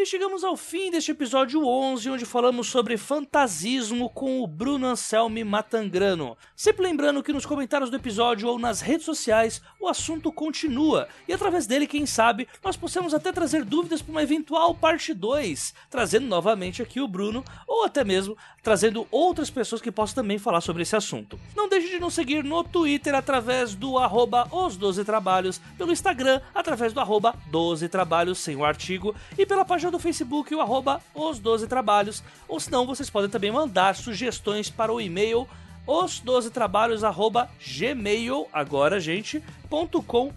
E 0.00 0.06
chegamos 0.06 0.44
ao 0.44 0.56
fim 0.56 0.92
deste 0.92 1.10
episódio 1.10 1.66
11, 1.66 2.08
onde 2.10 2.24
falamos 2.24 2.68
sobre 2.68 2.96
fantasismo 2.96 4.08
com 4.08 4.40
o 4.40 4.46
Bruno 4.46 4.86
Anselmi 4.86 5.42
Matangrano. 5.42 6.38
Sempre 6.54 6.84
lembrando 6.84 7.20
que 7.20 7.32
nos 7.32 7.44
comentários 7.44 7.90
do 7.90 7.96
episódio 7.96 8.48
ou 8.48 8.60
nas 8.60 8.80
redes 8.80 9.04
sociais 9.04 9.60
o 9.80 9.88
assunto 9.88 10.30
continua, 10.30 11.08
e 11.26 11.32
através 11.32 11.66
dele, 11.66 11.84
quem 11.84 12.06
sabe, 12.06 12.46
nós 12.62 12.76
possamos 12.76 13.12
até 13.12 13.32
trazer 13.32 13.64
dúvidas 13.64 14.00
para 14.00 14.12
uma 14.12 14.22
eventual 14.22 14.72
parte 14.72 15.12
2, 15.12 15.74
trazendo 15.90 16.28
novamente 16.28 16.80
aqui 16.80 17.00
o 17.00 17.08
Bruno, 17.08 17.44
ou 17.66 17.84
até 17.84 18.04
mesmo 18.04 18.36
trazendo 18.68 19.08
outras 19.10 19.48
pessoas 19.48 19.80
que 19.80 19.90
possam 19.90 20.16
também 20.16 20.36
falar 20.36 20.60
sobre 20.60 20.82
esse 20.82 20.94
assunto. 20.94 21.40
Não 21.56 21.70
deixe 21.70 21.88
de 21.88 21.98
nos 21.98 22.12
seguir 22.12 22.44
no 22.44 22.62
Twitter 22.62 23.14
através 23.14 23.74
do 23.74 23.96
arroba 23.96 24.46
os 24.52 24.76
12 24.76 25.06
trabalhos, 25.06 25.58
pelo 25.78 25.90
Instagram 25.90 26.42
através 26.54 26.92
do 26.92 27.00
arroba 27.00 27.34
12 27.46 27.88
trabalhos 27.88 28.36
sem 28.36 28.56
o 28.56 28.66
artigo, 28.66 29.14
e 29.38 29.46
pela 29.46 29.64
página 29.64 29.90
do 29.90 29.98
Facebook, 29.98 30.54
o 30.54 30.60
arroba 30.60 31.00
os 31.14 31.38
12 31.38 31.66
trabalhos, 31.66 32.22
ou 32.46 32.60
senão 32.60 32.84
vocês 32.86 33.08
podem 33.08 33.30
também 33.30 33.50
mandar 33.50 33.96
sugestões 33.96 34.68
para 34.68 34.92
o 34.92 35.00
e-mail 35.00 35.48
os 35.88 36.20
12 36.20 36.50
trabalhos 36.50 37.02
arroba 37.02 37.48
gmail 37.58 38.46
agora 38.52 39.00
gente 39.00 39.42
.com.br 39.70 40.34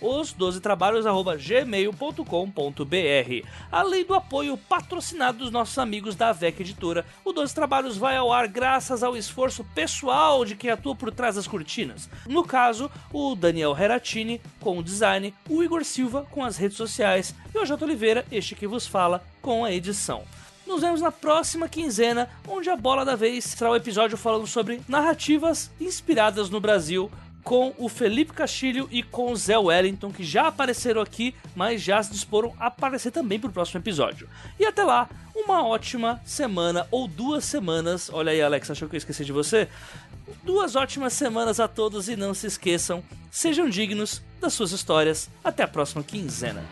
os 0.00 0.32
12 0.32 0.60
trabalhos 0.62 1.04
arroba 1.04 1.36
além 3.70 4.04
do 4.06 4.14
apoio 4.14 4.56
patrocinado 4.56 5.40
dos 5.40 5.50
nossos 5.50 5.76
amigos 5.76 6.16
da 6.16 6.32
VEC 6.32 6.60
Editora 6.60 7.04
o 7.22 7.30
12 7.30 7.54
trabalhos 7.54 7.98
vai 7.98 8.16
ao 8.16 8.32
ar 8.32 8.48
graças 8.48 9.02
ao 9.02 9.14
esforço 9.14 9.62
pessoal 9.74 10.46
de 10.46 10.56
quem 10.56 10.70
atua 10.70 10.96
por 10.96 11.12
trás 11.12 11.34
das 11.36 11.46
cortinas. 11.46 12.08
No 12.26 12.42
caso 12.42 12.90
o 13.12 13.34
Daniel 13.34 13.76
Heratini 13.78 14.40
com 14.60 14.78
o 14.78 14.82
design 14.82 15.34
o 15.46 15.62
Igor 15.62 15.84
Silva 15.84 16.26
com 16.30 16.42
as 16.42 16.56
redes 16.56 16.78
sociais 16.78 17.34
e 17.54 17.58
o 17.58 17.66
J. 17.66 17.84
Oliveira 17.84 18.24
este 18.32 18.54
que 18.54 18.66
vos 18.66 18.86
fala 18.86 19.22
com 19.42 19.62
a 19.62 19.70
edição 19.70 20.24
nos 20.70 20.82
vemos 20.82 21.00
na 21.00 21.10
próxima 21.10 21.68
quinzena, 21.68 22.28
onde 22.46 22.70
a 22.70 22.76
bola 22.76 23.04
da 23.04 23.16
vez 23.16 23.44
será 23.44 23.70
o 23.70 23.72
um 23.72 23.76
episódio 23.76 24.16
falando 24.16 24.46
sobre 24.46 24.80
narrativas 24.88 25.68
inspiradas 25.80 26.48
no 26.48 26.60
Brasil 26.60 27.10
com 27.42 27.74
o 27.76 27.88
Felipe 27.88 28.32
Castilho 28.32 28.86
e 28.90 29.02
com 29.02 29.32
o 29.32 29.36
Zé 29.36 29.58
Wellington, 29.58 30.12
que 30.12 30.22
já 30.22 30.46
apareceram 30.46 31.00
aqui, 31.00 31.34
mas 31.56 31.82
já 31.82 32.00
se 32.00 32.12
disporam 32.12 32.54
a 32.60 32.66
aparecer 32.66 33.10
também 33.10 33.40
para 33.40 33.50
o 33.50 33.52
próximo 33.52 33.80
episódio. 33.80 34.28
E 34.60 34.64
até 34.64 34.84
lá, 34.84 35.08
uma 35.34 35.66
ótima 35.66 36.20
semana 36.24 36.86
ou 36.90 37.08
duas 37.08 37.44
semanas. 37.44 38.08
Olha 38.12 38.30
aí, 38.30 38.40
Alex, 38.40 38.70
achou 38.70 38.88
que 38.88 38.94
eu 38.94 38.98
esqueci 38.98 39.24
de 39.24 39.32
você? 39.32 39.68
Duas 40.44 40.76
ótimas 40.76 41.14
semanas 41.14 41.58
a 41.58 41.66
todos 41.66 42.08
e 42.08 42.14
não 42.14 42.32
se 42.32 42.46
esqueçam, 42.46 43.02
sejam 43.30 43.68
dignos 43.68 44.22
das 44.40 44.52
suas 44.52 44.70
histórias. 44.70 45.28
Até 45.42 45.64
a 45.64 45.68
próxima 45.68 46.04
quinzena. 46.04 46.64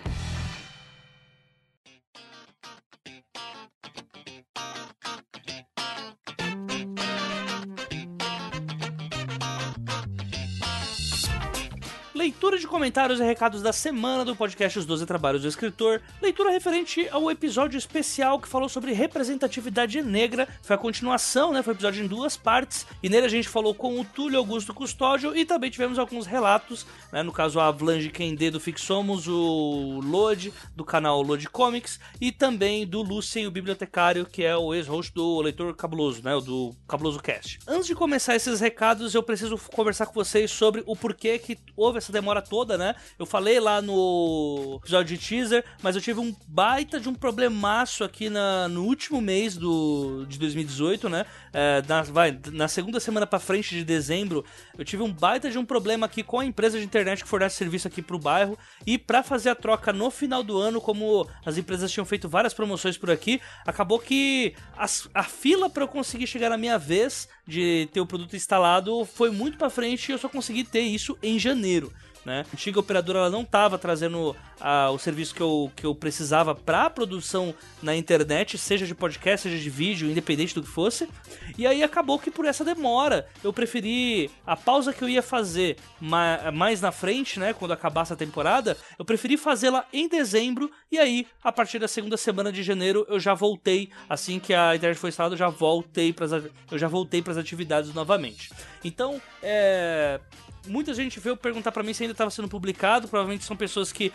Leitura 12.18 12.58
de 12.58 12.66
comentários 12.66 13.20
e 13.20 13.22
recados 13.22 13.62
da 13.62 13.72
semana 13.72 14.24
do 14.24 14.34
podcast 14.34 14.76
Os 14.76 14.84
12 14.84 15.06
Trabalhos 15.06 15.42
do 15.42 15.46
Escritor, 15.46 16.02
leitura 16.20 16.50
referente 16.50 17.08
ao 17.12 17.30
episódio 17.30 17.78
especial 17.78 18.40
que 18.40 18.48
falou 18.48 18.68
sobre 18.68 18.92
representatividade 18.92 20.02
negra, 20.02 20.48
foi 20.60 20.74
a 20.74 20.78
continuação, 20.78 21.52
né? 21.52 21.62
Foi 21.62 21.72
um 21.72 21.76
episódio 21.76 22.04
em 22.04 22.08
duas 22.08 22.36
partes, 22.36 22.84
e 23.00 23.08
nele 23.08 23.26
a 23.26 23.30
gente 23.30 23.48
falou 23.48 23.72
com 23.72 24.00
o 24.00 24.04
Túlio 24.04 24.36
Augusto 24.36 24.74
Custódio 24.74 25.36
e 25.36 25.44
também 25.44 25.70
tivemos 25.70 25.96
alguns 25.96 26.26
relatos, 26.26 26.84
né? 27.12 27.22
No 27.22 27.30
caso, 27.30 27.60
a 27.60 27.68
Avlange 27.68 28.10
Kendê 28.10 28.50
do 28.50 28.58
Fixomos, 28.58 29.28
o 29.28 30.00
Lode, 30.02 30.52
do 30.74 30.84
canal 30.84 31.22
Lode 31.22 31.48
Comics, 31.48 32.00
e 32.20 32.32
também 32.32 32.84
do 32.84 33.00
Lucien, 33.00 33.46
o 33.46 33.50
bibliotecário, 33.52 34.26
que 34.26 34.42
é 34.42 34.56
o 34.56 34.74
ex-host 34.74 35.14
do 35.14 35.40
Leitor 35.40 35.72
Cabuloso, 35.76 36.20
né? 36.24 36.34
O 36.34 36.40
do 36.40 36.74
Cabuloso 36.88 37.20
Cast. 37.20 37.60
Antes 37.64 37.86
de 37.86 37.94
começar 37.94 38.34
esses 38.34 38.58
recados, 38.58 39.14
eu 39.14 39.22
preciso 39.22 39.56
conversar 39.72 40.06
com 40.06 40.14
vocês 40.14 40.50
sobre 40.50 40.82
o 40.84 40.96
porquê 40.96 41.38
que 41.38 41.56
houve 41.76 41.98
essa 41.98 42.07
demora 42.12 42.42
toda, 42.42 42.76
né? 42.76 42.94
Eu 43.18 43.26
falei 43.26 43.60
lá 43.60 43.80
no 43.80 44.78
episódio 44.82 45.16
de 45.16 45.24
teaser, 45.24 45.64
mas 45.82 45.96
eu 45.96 46.02
tive 46.02 46.20
um 46.20 46.34
baita 46.46 47.00
de 47.00 47.08
um 47.08 47.14
problemaço 47.14 48.04
aqui 48.04 48.28
na, 48.28 48.68
no 48.68 48.84
último 48.84 49.20
mês 49.20 49.56
do, 49.56 50.24
de 50.28 50.38
2018, 50.38 51.08
né? 51.08 51.26
É, 51.52 51.82
na, 51.86 52.02
vai, 52.02 52.38
na 52.52 52.68
segunda 52.68 53.00
semana 53.00 53.26
pra 53.26 53.38
frente 53.38 53.74
de 53.74 53.84
dezembro, 53.84 54.44
eu 54.76 54.84
tive 54.84 55.02
um 55.02 55.12
baita 55.12 55.50
de 55.50 55.58
um 55.58 55.64
problema 55.64 56.06
aqui 56.06 56.22
com 56.22 56.40
a 56.40 56.44
empresa 56.44 56.78
de 56.78 56.84
internet 56.84 57.22
que 57.22 57.28
fornece 57.28 57.56
serviço 57.56 57.88
aqui 57.88 58.02
pro 58.02 58.18
bairro. 58.18 58.58
E 58.86 58.98
para 58.98 59.22
fazer 59.22 59.50
a 59.50 59.54
troca 59.54 59.92
no 59.92 60.10
final 60.10 60.42
do 60.42 60.58
ano, 60.58 60.80
como 60.80 61.28
as 61.44 61.56
empresas 61.56 61.90
tinham 61.90 62.04
feito 62.04 62.28
várias 62.28 62.54
promoções 62.54 62.96
por 62.96 63.10
aqui, 63.10 63.40
acabou 63.66 63.98
que 63.98 64.54
as, 64.76 65.08
a 65.14 65.24
fila 65.24 65.68
para 65.68 65.84
eu 65.84 65.88
conseguir 65.88 66.26
chegar 66.26 66.50
na 66.50 66.56
minha 66.56 66.78
vez 66.78 67.28
de 67.46 67.88
ter 67.92 68.00
o 68.00 68.06
produto 68.06 68.36
instalado 68.36 69.04
foi 69.04 69.30
muito 69.30 69.56
para 69.56 69.70
frente 69.70 70.08
e 70.08 70.12
eu 70.12 70.18
só 70.18 70.28
consegui 70.28 70.64
ter 70.64 70.80
isso 70.80 71.18
em 71.22 71.38
janeiro 71.38 71.92
né? 72.28 72.44
A 72.48 72.52
antiga 72.52 72.78
operadora 72.78 73.18
ela 73.20 73.30
não 73.30 73.42
estava 73.42 73.76
trazendo 73.78 74.36
ah, 74.60 74.90
o 74.90 74.98
serviço 74.98 75.34
que 75.34 75.40
eu, 75.40 75.70
que 75.74 75.86
eu 75.86 75.94
precisava 75.94 76.54
para 76.54 76.90
produção 76.90 77.54
na 77.82 77.96
internet, 77.96 78.58
seja 78.58 78.86
de 78.86 78.94
podcast, 78.94 79.48
seja 79.48 79.62
de 79.62 79.70
vídeo, 79.70 80.10
independente 80.10 80.54
do 80.54 80.62
que 80.62 80.68
fosse. 80.68 81.08
E 81.56 81.66
aí 81.66 81.82
acabou 81.82 82.18
que 82.18 82.30
por 82.30 82.44
essa 82.44 82.64
demora 82.64 83.26
eu 83.42 83.52
preferi 83.52 84.30
a 84.46 84.56
pausa 84.56 84.92
que 84.92 85.02
eu 85.02 85.08
ia 85.08 85.22
fazer 85.22 85.76
mais 86.00 86.80
na 86.80 86.92
frente, 86.92 87.38
né, 87.38 87.52
quando 87.52 87.72
acabasse 87.72 88.12
a 88.12 88.16
temporada, 88.16 88.76
eu 88.98 89.04
preferi 89.04 89.36
fazê-la 89.36 89.84
em 89.92 90.08
dezembro 90.08 90.70
e 90.90 90.98
aí 90.98 91.26
a 91.42 91.52
partir 91.52 91.78
da 91.78 91.88
segunda 91.88 92.16
semana 92.16 92.52
de 92.52 92.62
janeiro 92.62 93.06
eu 93.08 93.18
já 93.18 93.34
voltei, 93.34 93.90
assim 94.08 94.38
que 94.38 94.54
a 94.54 94.74
internet 94.74 94.98
foi 94.98 95.10
instalada, 95.10 95.34
eu 95.34 95.38
já 95.38 95.48
voltei 95.48 96.12
para 96.12 96.26
eu 96.70 96.78
já 96.78 96.88
voltei 96.88 97.22
para 97.22 97.32
as 97.32 97.38
atividades 97.38 97.92
novamente. 97.94 98.50
Então, 98.84 99.20
é 99.42 100.20
muita 100.68 100.94
gente 100.94 101.18
veio 101.18 101.36
perguntar 101.36 101.72
para 101.72 101.82
mim 101.82 101.92
se 101.92 102.02
ainda 102.02 102.12
estava 102.12 102.30
sendo 102.30 102.48
publicado. 102.48 103.08
Provavelmente 103.08 103.44
são 103.44 103.56
pessoas 103.56 103.90
que 103.90 104.08
uh, 104.08 104.12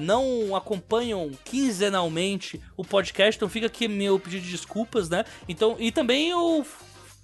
não 0.00 0.54
acompanham 0.54 1.30
quinzenalmente 1.44 2.60
o 2.76 2.84
podcast. 2.84 3.36
Então 3.36 3.48
fica 3.48 3.66
aqui 3.66 3.88
meu 3.88 4.18
pedido 4.18 4.42
de 4.44 4.50
desculpas, 4.50 5.08
né? 5.08 5.24
Então, 5.48 5.76
e 5.78 5.90
também 5.90 6.30
eu 6.30 6.64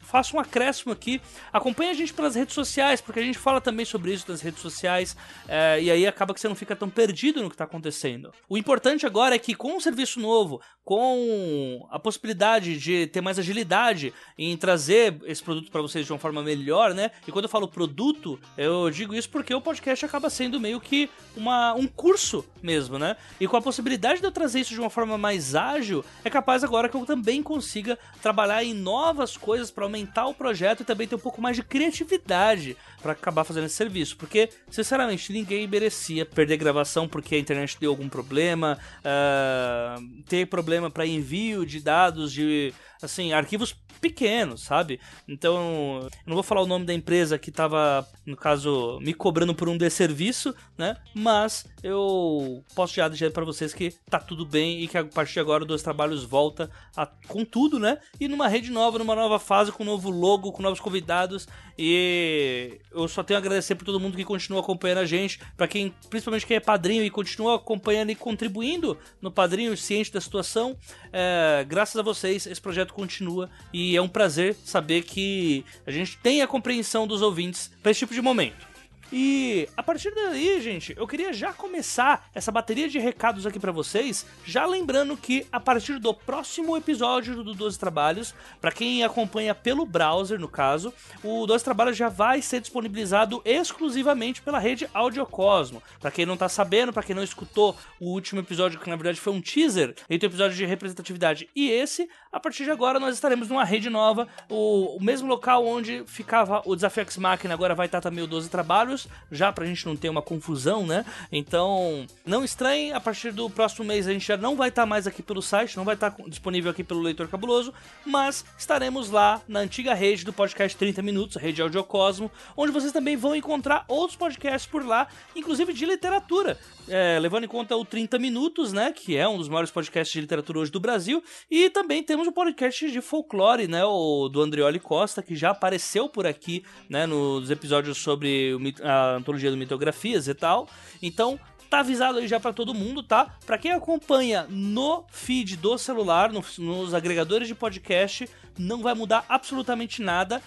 faço 0.09 0.36
um 0.36 0.40
acréscimo 0.40 0.93
aqui. 0.93 1.20
Acompanhe 1.52 1.90
a 1.90 1.94
gente 1.94 2.14
pelas 2.14 2.35
redes 2.35 2.55
sociais, 2.55 3.01
porque 3.01 3.20
a 3.20 3.22
gente 3.22 3.39
fala 3.39 3.60
também 3.60 3.85
sobre 3.85 4.12
isso 4.12 4.24
nas 4.30 4.40
redes 4.40 4.60
sociais. 4.60 5.14
É, 5.47 5.80
e 5.82 5.90
aí 5.90 6.06
acaba 6.06 6.32
que 6.32 6.40
você 6.40 6.48
não 6.48 6.56
fica 6.56 6.74
tão 6.74 6.89
perdido 6.89 7.43
no 7.43 7.48
que 7.48 7.55
está 7.55 7.64
acontecendo. 7.64 8.32
O 8.48 8.56
importante 8.56 9.05
agora 9.05 9.35
é 9.35 9.39
que 9.39 9.55
com 9.55 9.76
um 9.76 9.80
serviço 9.80 10.18
novo, 10.18 10.60
com 10.82 11.86
a 11.90 11.98
possibilidade 11.98 12.78
de 12.78 13.06
ter 13.09 13.20
mais 13.20 13.39
agilidade 13.39 14.14
em 14.39 14.56
trazer 14.56 15.20
esse 15.26 15.43
produto 15.43 15.70
para 15.70 15.82
vocês 15.82 16.06
de 16.06 16.12
uma 16.12 16.18
forma 16.18 16.43
melhor, 16.43 16.94
né? 16.94 17.10
E 17.26 17.30
quando 17.30 17.44
eu 17.44 17.51
falo 17.51 17.68
produto, 17.68 18.40
eu 18.56 18.89
digo 18.90 19.14
isso 19.14 19.28
porque 19.28 19.55
o 19.55 19.60
podcast 19.60 20.06
acaba 20.06 20.30
sendo 20.30 20.59
meio 20.59 20.80
que 20.80 21.10
uma, 21.36 21.74
um 21.74 21.86
curso 21.86 22.43
mesmo, 22.62 22.98
né? 22.98 23.16
E 23.39 23.47
com 23.47 23.59
a 23.59 23.60
possibilidade 23.60 24.20
de 24.20 24.26
eu 24.26 24.32
trazer 24.32 24.60
isso 24.60 24.72
de 24.72 24.80
uma 24.80 24.89
forma 24.89 25.18
mais 25.18 25.55
ágil, 25.55 26.02
é 26.24 26.30
capaz 26.30 26.64
agora 26.64 26.89
que 26.89 26.97
eu 26.97 27.05
também 27.05 27.43
consiga 27.43 27.98
trabalhar 28.22 28.64
em 28.64 28.72
novas 28.72 29.36
coisas 29.36 29.70
para 29.70 29.85
aumentar 29.85 29.98
o 30.27 30.35
projeto 30.35 30.81
e 30.81 30.85
também 30.85 31.07
ter 31.07 31.15
um 31.15 31.19
pouco 31.19 31.41
mais 31.41 31.57
de 31.57 31.62
criatividade 31.62 32.77
para 33.03 33.12
acabar 33.12 33.45
fazendo 33.45 33.66
esse 33.66 33.75
serviço. 33.75 34.16
Porque, 34.16 34.49
sinceramente, 34.70 35.33
ninguém 35.33 35.66
merecia 35.66 36.27
perder 36.27 36.57
gravação 36.57 37.09
porque 37.09 37.35
a 37.35 37.39
internet 37.39 37.77
deu 37.81 37.91
algum 37.91 38.09
problema, 38.09 38.79
uh, 39.01 40.23
ter 40.25 40.47
problema 40.47 40.91
para 40.91 41.07
envio 41.07 41.65
de 41.65 41.81
dados 41.81 42.33
de 42.33 42.73
assim, 43.03 43.33
arquivos 43.33 43.75
pequenos, 44.01 44.62
sabe? 44.62 45.01
Então, 45.27 46.01
eu 46.03 46.11
não 46.27 46.35
vou 46.35 46.43
falar 46.43 46.62
o 46.62 46.66
nome 46.66 46.85
da 46.85 46.95
empresa 46.95 47.39
que 47.39 47.51
estava, 47.51 48.07
no 48.25 48.37
caso, 48.37 48.99
me 49.01 49.12
cobrando 49.12 49.55
por 49.55 49.69
um 49.69 49.77
desserviço, 49.77 50.55
né? 50.77 50.97
Mas 51.15 51.66
eu 51.83 52.65
posso 52.75 52.95
já 52.95 53.09
dizer 53.09 53.33
para 53.33 53.45
vocês 53.45 53.75
que 53.75 53.91
tá 54.09 54.19
tudo 54.19 54.47
bem 54.47 54.83
e 54.83 54.89
que 54.89 54.97
a 54.97 55.05
partir 55.05 55.35
de 55.35 55.41
agora 55.41 55.65
o 55.65 55.66
Dois 55.66 55.83
Trabalhos 55.83 56.25
volta 56.25 56.70
a, 56.97 57.07
com 57.07 57.45
tudo, 57.45 57.79
né? 57.79 57.99
E 58.20 58.29
numa 58.29 58.49
rede 58.49 58.70
nova, 58.70 58.99
numa 58.99 59.15
nova 59.15 59.39
fase, 59.39 59.73
com 59.73 59.83
um 59.83 59.87
novo 59.87 60.11
logo, 60.11 60.53
com 60.53 60.62
novos 60.62 60.81
convidados. 60.81 61.49
E 61.77 62.81
eu 62.91 63.07
só 63.07 63.23
tenho 63.23 63.39
a 63.39 63.41
agradecer 63.41 63.75
por 63.77 63.85
todo 63.85 64.01
mundo 64.01 64.16
que 64.16 64.25
continua 64.25 64.61
acompanhando 64.61 64.99
a 64.99 65.07
gente, 65.07 65.39
para 65.57 65.69
quem, 65.69 65.95
principalmente 66.11 66.47
quem 66.47 66.57
é 66.57 66.61
padrinho 66.61 67.05
e 67.05 67.11
continua 67.11 67.57
acompanhando 67.57 68.11
e 68.11 68.16
contribuindo 68.16 68.99
no 69.20 69.31
padrinho, 69.31 69.77
ciente 69.77 70.12
da 70.12 70.20
situação. 70.20 70.77
É, 71.12 71.65
graças 71.69 71.97
a 71.97 72.03
vocês, 72.03 72.47
esse 72.47 72.61
projeto 72.61 72.88
continua 72.93 73.51
e 73.73 73.97
é 73.97 74.02
um 74.02 74.09
prazer 74.09 74.56
saber 74.65 75.02
que 75.02 75.65
a 75.86 75.90
gente 75.90 76.19
tem 76.19 76.43
a 76.43 76.47
compreensão 76.47 77.06
dos 77.06 77.23
ouvintes 77.23 77.70
para 77.82 77.90
esse 77.90 78.01
tipo 78.01 78.15
de 78.15 78.23
momento. 78.23 78.66
E 79.10 79.66
a 79.74 79.82
partir 79.82 80.14
daí, 80.14 80.60
gente, 80.60 80.94
eu 80.94 81.06
queria 81.06 81.32
já 81.32 81.51
começar 81.51 82.28
essa 82.35 82.52
bateria 82.52 82.89
de 82.89 82.98
recados 82.98 83.47
aqui 83.47 83.59
para 83.59 83.72
vocês, 83.72 84.26
já 84.44 84.66
lembrando 84.66 85.16
que 85.16 85.47
a 85.51 85.59
partir 85.59 85.98
do 85.98 86.12
próximo 86.12 86.76
episódio 86.76 87.43
do 87.43 87.55
12 87.55 87.78
Trabalhos, 87.78 88.35
para 88.60 88.70
quem 88.70 89.02
acompanha 89.02 89.55
pelo 89.55 89.86
browser, 89.86 90.39
no 90.39 90.48
caso, 90.48 90.93
o 91.24 91.47
12 91.47 91.64
Trabalhos 91.64 91.97
já 91.97 92.10
vai 92.10 92.43
ser 92.43 92.60
disponibilizado 92.60 93.40
exclusivamente 93.47 94.43
pela 94.43 94.59
rede 94.59 94.86
Audiocosmo. 94.93 95.82
Para 96.01 96.10
quem 96.10 96.26
não 96.26 96.36
tá 96.36 96.48
sabendo, 96.48 96.93
para 96.93 97.02
quem 97.02 97.16
não 97.16 97.22
escutou 97.22 97.74
o 97.98 98.10
último 98.10 98.40
episódio, 98.40 98.78
que 98.78 98.90
na 98.90 98.97
verdade 98.97 99.18
foi 99.18 99.32
um 99.32 99.40
teaser 99.40 99.94
entre 100.10 100.26
o 100.26 100.30
episódio 100.30 100.56
de 100.56 100.66
representatividade 100.66 101.48
e 101.56 101.70
esse, 101.70 102.10
a 102.30 102.39
partir 102.39 102.64
de 102.64 102.70
agora 102.70 103.01
nós 103.01 103.14
estaremos 103.14 103.48
numa 103.48 103.64
rede 103.64 103.89
nova, 103.89 104.28
o, 104.51 104.97
o 104.98 105.02
mesmo 105.02 105.26
local 105.26 105.66
onde 105.66 106.05
ficava 106.06 106.60
o 106.66 106.74
Desafio 106.74 107.05
X 107.05 107.16
Machina, 107.16 107.55
agora 107.55 107.74
vai 107.74 107.86
estar 107.86 108.02
também 108.02 108.22
o 108.22 108.26
12 108.26 108.51
Trabalhos 108.51 108.98
já 109.31 109.53
pra 109.53 109.66
gente 109.66 109.87
não 109.87 109.97
ter 109.97 110.09
uma 110.09 110.23
confusão, 110.23 110.87
né? 110.87 111.05
Então, 111.31 112.07
não 112.25 112.45
estranhe, 112.45 112.93
a 112.93 113.01
partir 113.01 113.33
do 113.33 113.49
próximo 113.51 113.85
mês 113.85 114.09
a 114.09 114.12
gente 114.12 114.27
já 114.27 114.37
não 114.37 114.57
vai 114.57 114.70
estar 114.70 114.83
tá 114.83 114.87
mais 114.87 115.07
aqui 115.07 115.23
pelo 115.23 115.43
site, 115.43 115.77
não 115.77 115.85
vai 115.85 115.95
estar 115.95 116.11
tá 116.11 116.25
disponível 116.27 116.70
aqui 116.70 116.83
pelo 116.83 117.01
Leitor 117.01 117.29
Cabuloso, 117.29 117.73
mas 118.05 118.45
estaremos 118.57 119.11
lá 119.11 119.41
na 119.47 119.61
antiga 119.61 119.95
rede 119.95 120.25
do 120.25 120.33
podcast 120.33 120.77
30 120.77 121.03
Minutos, 121.03 121.37
a 121.37 121.41
rede 121.41 121.61
Audiocosmo, 121.61 122.31
onde 122.57 122.73
vocês 122.73 122.93
também 122.93 123.16
vão 123.16 123.35
encontrar 123.37 123.85
outros 123.87 124.16
podcasts 124.16 124.70
por 124.70 124.85
lá, 124.85 125.09
inclusive 125.37 125.73
de 125.73 125.85
literatura. 125.85 126.59
É, 126.89 127.19
levando 127.20 127.45
em 127.45 127.49
conta 127.49 127.77
o 127.77 127.85
30 127.85 128.19
Minutos, 128.19 128.73
né? 128.73 128.93
Que 128.93 129.16
é 129.16 129.29
um 129.29 129.37
dos 129.37 129.49
maiores 129.49 129.70
podcasts 129.70 130.12
de 130.12 130.20
literatura 130.20 130.59
hoje 130.59 130.73
do 130.73 130.81
Brasil. 130.81 131.23
E 131.51 131.69
também 131.69 132.03
temos 132.03 132.27
o 132.27 132.33
podcast 132.33 132.91
de 132.91 133.01
folclore, 133.01 133.69
né? 133.69 133.85
O 133.85 134.29
do 134.29 134.41
Andrioli 134.41 134.81
Costa, 134.81 135.23
que 135.23 135.37
já 135.37 135.51
apareceu 135.51 136.09
por 136.09 136.27
aqui, 136.27 136.65
né? 136.89 137.07
Nos 137.07 137.51
episódios 137.51 137.99
sobre 137.99 138.57
a 138.89 139.16
antologia 139.16 139.51
do 139.51 139.56
Mitografias 139.56 140.28
e 140.28 140.35
tal. 140.35 140.69
Então, 141.02 141.39
tá 141.69 141.81
avisado 141.81 142.19
aí 142.19 142.27
já 142.27 142.40
para 142.40 142.52
todo 142.52 142.74
mundo, 142.74 143.02
tá? 143.02 143.36
Para 143.44 143.59
quem 143.59 143.73
acompanha 143.73 144.47
no 144.48 145.05
feed 145.10 145.56
do 145.56 145.77
celular, 145.77 146.32
no, 146.32 146.44
nos 146.59 146.94
agregadores 146.94 147.47
de 147.47 147.55
podcast, 147.55 148.28
não 148.59 148.82
vai 148.82 148.94
mudar 148.94 149.24
absolutamente 149.28 150.02
nada. 150.02 150.43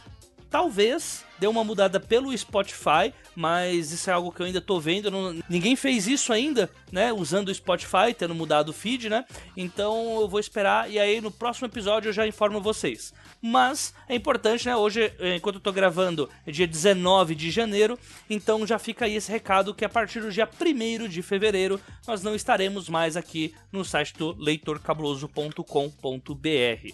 Talvez 0.50 1.24
dê 1.40 1.48
uma 1.48 1.64
mudada 1.64 1.98
pelo 1.98 2.38
Spotify, 2.38 3.14
mas 3.34 3.94
isso 3.94 4.10
é 4.10 4.14
algo 4.14 4.34
que 4.34 4.42
eu 4.42 4.46
ainda 4.46 4.60
tô 4.60 4.82
vendo. 4.82 5.10
Não, 5.10 5.40
ninguém 5.50 5.78
fez 5.78 6.08
isso 6.08 6.34
ainda, 6.34 6.70
né? 6.92 7.14
Usando 7.14 7.48
o 7.48 7.56
Spotify, 7.56 8.14
tendo 8.18 8.36
mudado 8.36 8.70
o 8.70 8.74
feed, 8.74 9.10
né? 9.10 9.24
Então 9.56 10.20
eu 10.20 10.28
vou 10.28 10.42
esperar 10.42 10.92
e 10.92 11.00
aí 11.00 11.22
no 11.22 11.32
próximo 11.32 11.68
episódio 11.68 12.10
eu 12.10 12.14
já 12.14 12.28
informo 12.28 12.60
vocês. 12.60 13.14
Mas 13.42 13.94
é 14.08 14.14
importante, 14.14 14.68
né? 14.68 14.76
Hoje, 14.76 15.12
enquanto 15.36 15.56
eu 15.56 15.62
tô 15.62 15.72
gravando, 15.72 16.30
é 16.46 16.52
dia 16.52 16.68
19 16.68 17.34
de 17.34 17.50
janeiro, 17.50 17.98
então 18.30 18.68
já 18.68 18.78
fica 18.78 19.06
aí 19.06 19.16
esse 19.16 19.32
recado 19.32 19.74
que 19.74 19.84
a 19.84 19.90
partir 19.90 20.22
do 20.22 20.32
dia 20.32 20.48
1 20.48 21.08
de 21.08 21.24
fevereiro 21.24 21.82
nós 22.08 22.22
não 22.22 22.36
estaremos 22.36 22.88
mais 22.88 23.18
aqui 23.18 23.56
no 23.72 23.84
site 23.84 24.14
do 24.14 24.36
leitorcabuloso.com.br. 24.38 26.94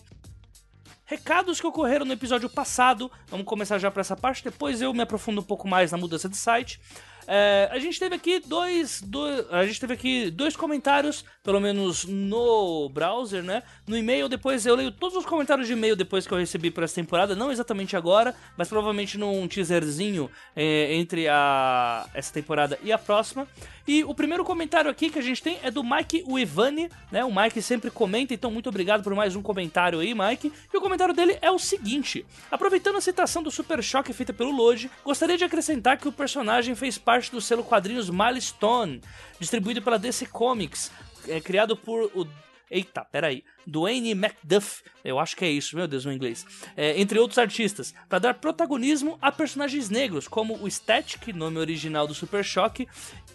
Recados 1.04 1.60
que 1.60 1.68
ocorreram 1.68 2.06
no 2.06 2.14
episódio 2.14 2.50
passado, 2.50 3.12
vamos 3.28 3.46
começar 3.46 3.78
já 3.78 3.90
para 3.90 4.02
essa 4.02 4.16
parte, 4.16 4.44
depois 4.44 4.82
eu 4.82 4.94
me 4.94 5.02
aprofundo 5.02 5.42
um 5.42 5.44
pouco 5.44 5.68
mais 5.68 5.92
na 5.92 5.98
mudança 5.98 6.28
de 6.28 6.38
site. 6.38 6.80
É, 7.28 7.68
a 7.72 7.78
gente 7.78 8.00
teve 8.00 8.16
aqui 8.16 8.40
dois, 8.40 9.02
dois, 9.02 9.46
a 9.52 9.66
gente 9.66 9.82
teve 9.82 9.94
aqui 9.94 10.32
dois 10.32 10.56
comentários, 10.56 11.26
pelo 11.44 11.60
menos 11.60 12.06
no 12.06 12.88
browser, 12.90 13.44
né? 13.44 13.64
No 13.86 13.98
e-mail, 13.98 14.30
depois 14.30 14.66
eu 14.66 14.76
leio 14.76 14.92
todos 14.94 15.18
os 15.18 15.26
comentários 15.26 15.68
de 15.68 15.74
e-mail 15.74 15.96
depois 15.96 16.26
que 16.26 16.34
eu 16.34 16.38
recebi 16.38 16.72
por 16.72 16.84
essa 16.84 16.96
temporada, 16.96 17.36
não 17.36 17.52
exatamente 17.52 17.98
agora, 17.98 18.34
mas 18.56 18.70
provavelmente 18.70 19.18
num 19.18 19.46
teaserzinho 19.46 20.32
é, 20.56 20.96
entre 20.96 21.28
a 21.28 22.08
essa 22.14 22.34
temporada 22.34 22.80
e 22.82 22.94
a 22.94 22.98
próxima. 22.98 23.46
E 23.86 24.04
o 24.04 24.14
primeiro 24.14 24.44
comentário 24.44 24.92
aqui 24.92 25.10
que 25.10 25.18
a 25.18 25.22
gente 25.22 25.42
tem 25.42 25.58
é 25.64 25.72
do 25.72 25.82
Mike 25.82 26.24
Uevani, 26.28 26.90
né? 27.10 27.24
O 27.24 27.34
Mike 27.34 27.62
sempre 27.62 27.90
comenta, 27.90 28.34
então 28.34 28.52
muito 28.52 28.68
obrigado 28.68 29.02
por 29.02 29.16
mais 29.16 29.34
um 29.34 29.42
comentário 29.42 30.00
aí, 30.00 30.14
Mike. 30.14 30.52
E 30.74 30.78
o 30.78 30.82
comentário 30.82 31.14
dele 31.14 31.38
é 31.42 31.50
o 31.50 31.58
seguinte: 31.58 32.26
aproveitando 32.52 32.98
a 32.98 33.02
citação 33.02 33.42
do 33.42 33.50
Super 33.50 33.82
Choque 33.82 34.12
feita 34.12 34.34
pelo 34.34 34.52
Lodge, 34.52 34.92
gostaria 35.06 35.38
de 35.38 35.46
acrescentar 35.46 35.98
que 35.98 36.08
o 36.08 36.12
personagem 36.12 36.76
fez 36.76 36.98
parte 36.98 37.17
do 37.30 37.42
selo 37.42 37.64
quadrinhos 37.64 38.10
Milestone, 38.10 39.02
distribuído 39.40 39.82
pela 39.82 39.98
DC 39.98 40.28
Comics, 40.28 40.92
é, 41.28 41.42
criado 41.42 41.76
por 41.76 42.12
o 42.16 42.26
Eita, 42.70 43.06
peraí. 43.06 43.44
Dwayne 43.66 44.12
McDuff, 44.12 44.84
eu 45.04 45.18
acho 45.20 45.38
que 45.38 45.46
é 45.46 45.50
isso, 45.50 45.76
meu 45.76 45.88
Deus, 45.88 46.04
no 46.04 46.12
inglês. 46.12 46.46
É, 46.76 47.00
entre 47.00 47.18
outros 47.18 47.38
artistas, 47.38 47.94
para 48.10 48.20
dar 48.20 48.34
protagonismo 48.34 49.18
a 49.22 49.32
personagens 49.32 49.90
negros, 49.90 50.28
como 50.28 50.62
o 50.62 50.70
Static, 50.70 51.32
nome 51.34 51.60
original 51.60 52.06
do 52.06 52.14
Super 52.14 52.44
Choque, 52.44 52.88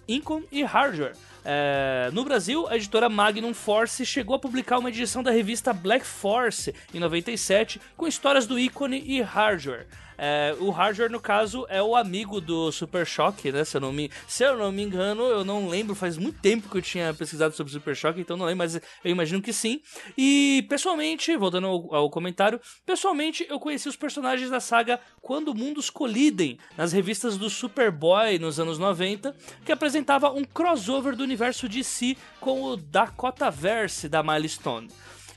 Incon 0.07 0.43
e 0.53 0.63
Hardware. 0.63 1.17
É, 1.45 2.11
no 2.13 2.25
Brasil, 2.25 2.69
a 2.69 2.77
editora 2.77 3.09
Magnum 3.09 3.55
Force 3.55 4.05
chegou 4.05 4.37
a 4.37 4.39
publicar 4.39 4.79
uma 4.79 4.91
edição 4.91 5.23
da 5.23 5.31
revista 5.31 5.73
Black 5.73 6.05
Force 6.05 6.75
em 6.93 7.01
97 7.01 7.81
com 7.97 8.07
histórias 8.07 8.47
do 8.47 8.59
Icone 8.59 9.03
e 9.05 9.23
Hardware. 9.23 9.87
É, 10.17 10.55
o 10.61 10.71
Hardware, 10.71 11.11
no 11.11 11.21
caso, 11.21 11.67
é 11.69 11.83
o 11.83 11.97
amigo 11.97 12.41
do 12.41 12.71
Super 12.71 13.07
Shock, 13.07 13.51
né? 13.51 13.65
Se 13.65 13.77
eu, 13.77 13.81
não 13.81 13.93
me, 13.93 14.11
se 14.27 14.45
eu 14.45 14.57
não 14.57 14.71
me 14.71 14.83
engano, 14.83 15.23
eu 15.23 15.45
não 15.45 15.69
lembro, 15.69 15.95
faz 15.95 16.17
muito 16.17 16.39
tempo 16.41 16.69
que 16.69 16.77
eu 16.77 16.83
tinha 16.83 17.13
pesquisado 17.15 17.55
sobre 17.55 17.73
Super 17.73 17.97
Shock, 17.97 18.21
então 18.21 18.37
não 18.37 18.47
lembro, 18.47 18.59
mas 18.59 18.77
eu 18.77 19.11
imagino 19.11 19.43
que 19.43 19.53
sim. 19.53 19.81
E, 20.17 20.65
pessoalmente, 20.69 21.37
voltando 21.37 21.67
ao, 21.67 21.95
ao 21.95 22.11
comentário, 22.11 22.61
pessoalmente 22.85 23.47
eu 23.49 23.59
conheci 23.59 23.89
os 23.89 23.97
personagens 23.97 24.51
da 24.51 24.61
saga 24.61 25.01
Quando 25.21 25.55
Mundos 25.55 25.91
Colidem, 25.91 26.59
nas 26.77 26.93
revistas 26.93 27.37
do 27.37 27.49
Superboy 27.49 28.39
nos 28.39 28.59
anos 28.59 28.79
90, 28.79 29.35
que 29.65 29.73
apresentava 29.73 30.31
um 30.31 30.45
crossover 30.45 31.17
do 31.17 31.23
universo 31.23 31.69
DC 31.69 32.17
com 32.41 32.63
o 32.63 32.77
Dakota 32.77 33.51
Verse 33.51 34.09
da 34.09 34.23
Milestone. 34.23 34.89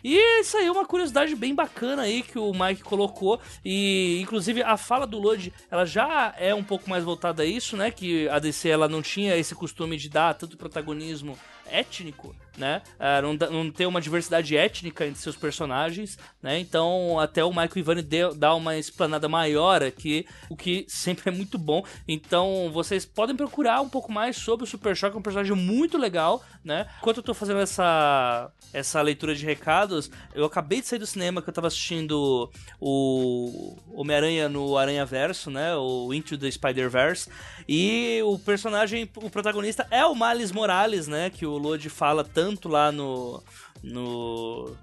E 0.07 0.39
isso 0.39 0.55
aí 0.55 0.67
é 0.67 0.71
uma 0.71 0.85
curiosidade 0.85 1.35
bem 1.35 1.55
bacana 1.55 2.03
aí 2.03 2.21
que 2.21 2.37
o 2.37 2.53
Mike 2.53 2.83
colocou. 2.83 3.41
E 3.65 4.19
inclusive 4.21 4.61
a 4.61 4.77
fala 4.77 5.07
do 5.07 5.17
Lodge, 5.17 5.51
ela 5.71 5.83
já 5.83 6.31
é 6.37 6.53
um 6.53 6.63
pouco 6.63 6.87
mais 6.87 7.03
voltada 7.03 7.41
a 7.41 7.45
isso, 7.45 7.75
né? 7.75 7.89
Que 7.89 8.29
a 8.29 8.37
DC 8.37 8.69
ela 8.69 8.87
não 8.87 9.01
tinha 9.01 9.35
esse 9.35 9.55
costume 9.55 9.97
de 9.97 10.07
dar 10.07 10.35
tanto 10.35 10.57
protagonismo 10.57 11.35
étnico 11.65 12.35
né? 12.57 12.81
Uh, 12.95 13.21
não, 13.21 13.63
não 13.63 13.71
ter 13.71 13.85
uma 13.85 14.01
diversidade 14.01 14.55
étnica 14.55 15.05
entre 15.05 15.21
seus 15.21 15.35
personagens, 15.35 16.17
né? 16.41 16.59
Então, 16.59 17.19
até 17.19 17.43
o 17.43 17.49
Michael 17.49 17.71
Ivani 17.75 18.01
deu, 18.01 18.33
dá 18.33 18.53
uma 18.55 18.77
explanada 18.77 19.27
maior 19.27 19.83
aqui, 19.83 20.25
o 20.49 20.55
que 20.55 20.85
sempre 20.87 21.29
é 21.29 21.31
muito 21.31 21.57
bom. 21.57 21.83
Então, 22.07 22.69
vocês 22.71 23.05
podem 23.05 23.35
procurar 23.35 23.81
um 23.81 23.89
pouco 23.89 24.11
mais 24.11 24.37
sobre 24.37 24.63
o 24.63 24.67
Super 24.67 24.95
Shock, 24.95 25.15
é 25.15 25.19
um 25.19 25.21
personagem 25.21 25.55
muito 25.55 25.97
legal, 25.97 26.43
né? 26.63 26.87
Enquanto 26.99 27.17
eu 27.17 27.23
tô 27.23 27.33
fazendo 27.33 27.59
essa, 27.59 28.51
essa 28.73 29.01
leitura 29.01 29.35
de 29.35 29.45
recados, 29.45 30.09
eu 30.33 30.45
acabei 30.45 30.81
de 30.81 30.87
sair 30.87 30.99
do 30.99 31.07
cinema 31.07 31.41
que 31.41 31.49
eu 31.49 31.53
tava 31.53 31.67
assistindo 31.67 32.49
o 32.79 33.77
Homem-Aranha 33.93 34.49
no 34.49 34.77
Aranha 34.77 35.05
Verso, 35.05 35.49
né? 35.49 35.75
O 35.75 36.13
Into 36.13 36.37
the 36.37 36.49
Spider-Verse. 36.49 37.29
E 37.67 38.21
o 38.23 38.37
personagem, 38.39 39.09
o 39.15 39.29
protagonista 39.29 39.87
é 39.91 40.05
o 40.05 40.15
Miles 40.15 40.51
Morales, 40.51 41.07
né? 41.07 41.29
Que 41.29 41.45
o 41.45 41.57
Lodi 41.57 41.89
fala 41.89 42.23
tanto 42.23 42.44
lá 42.65 42.91
no. 42.91 43.41
no 43.83 44.75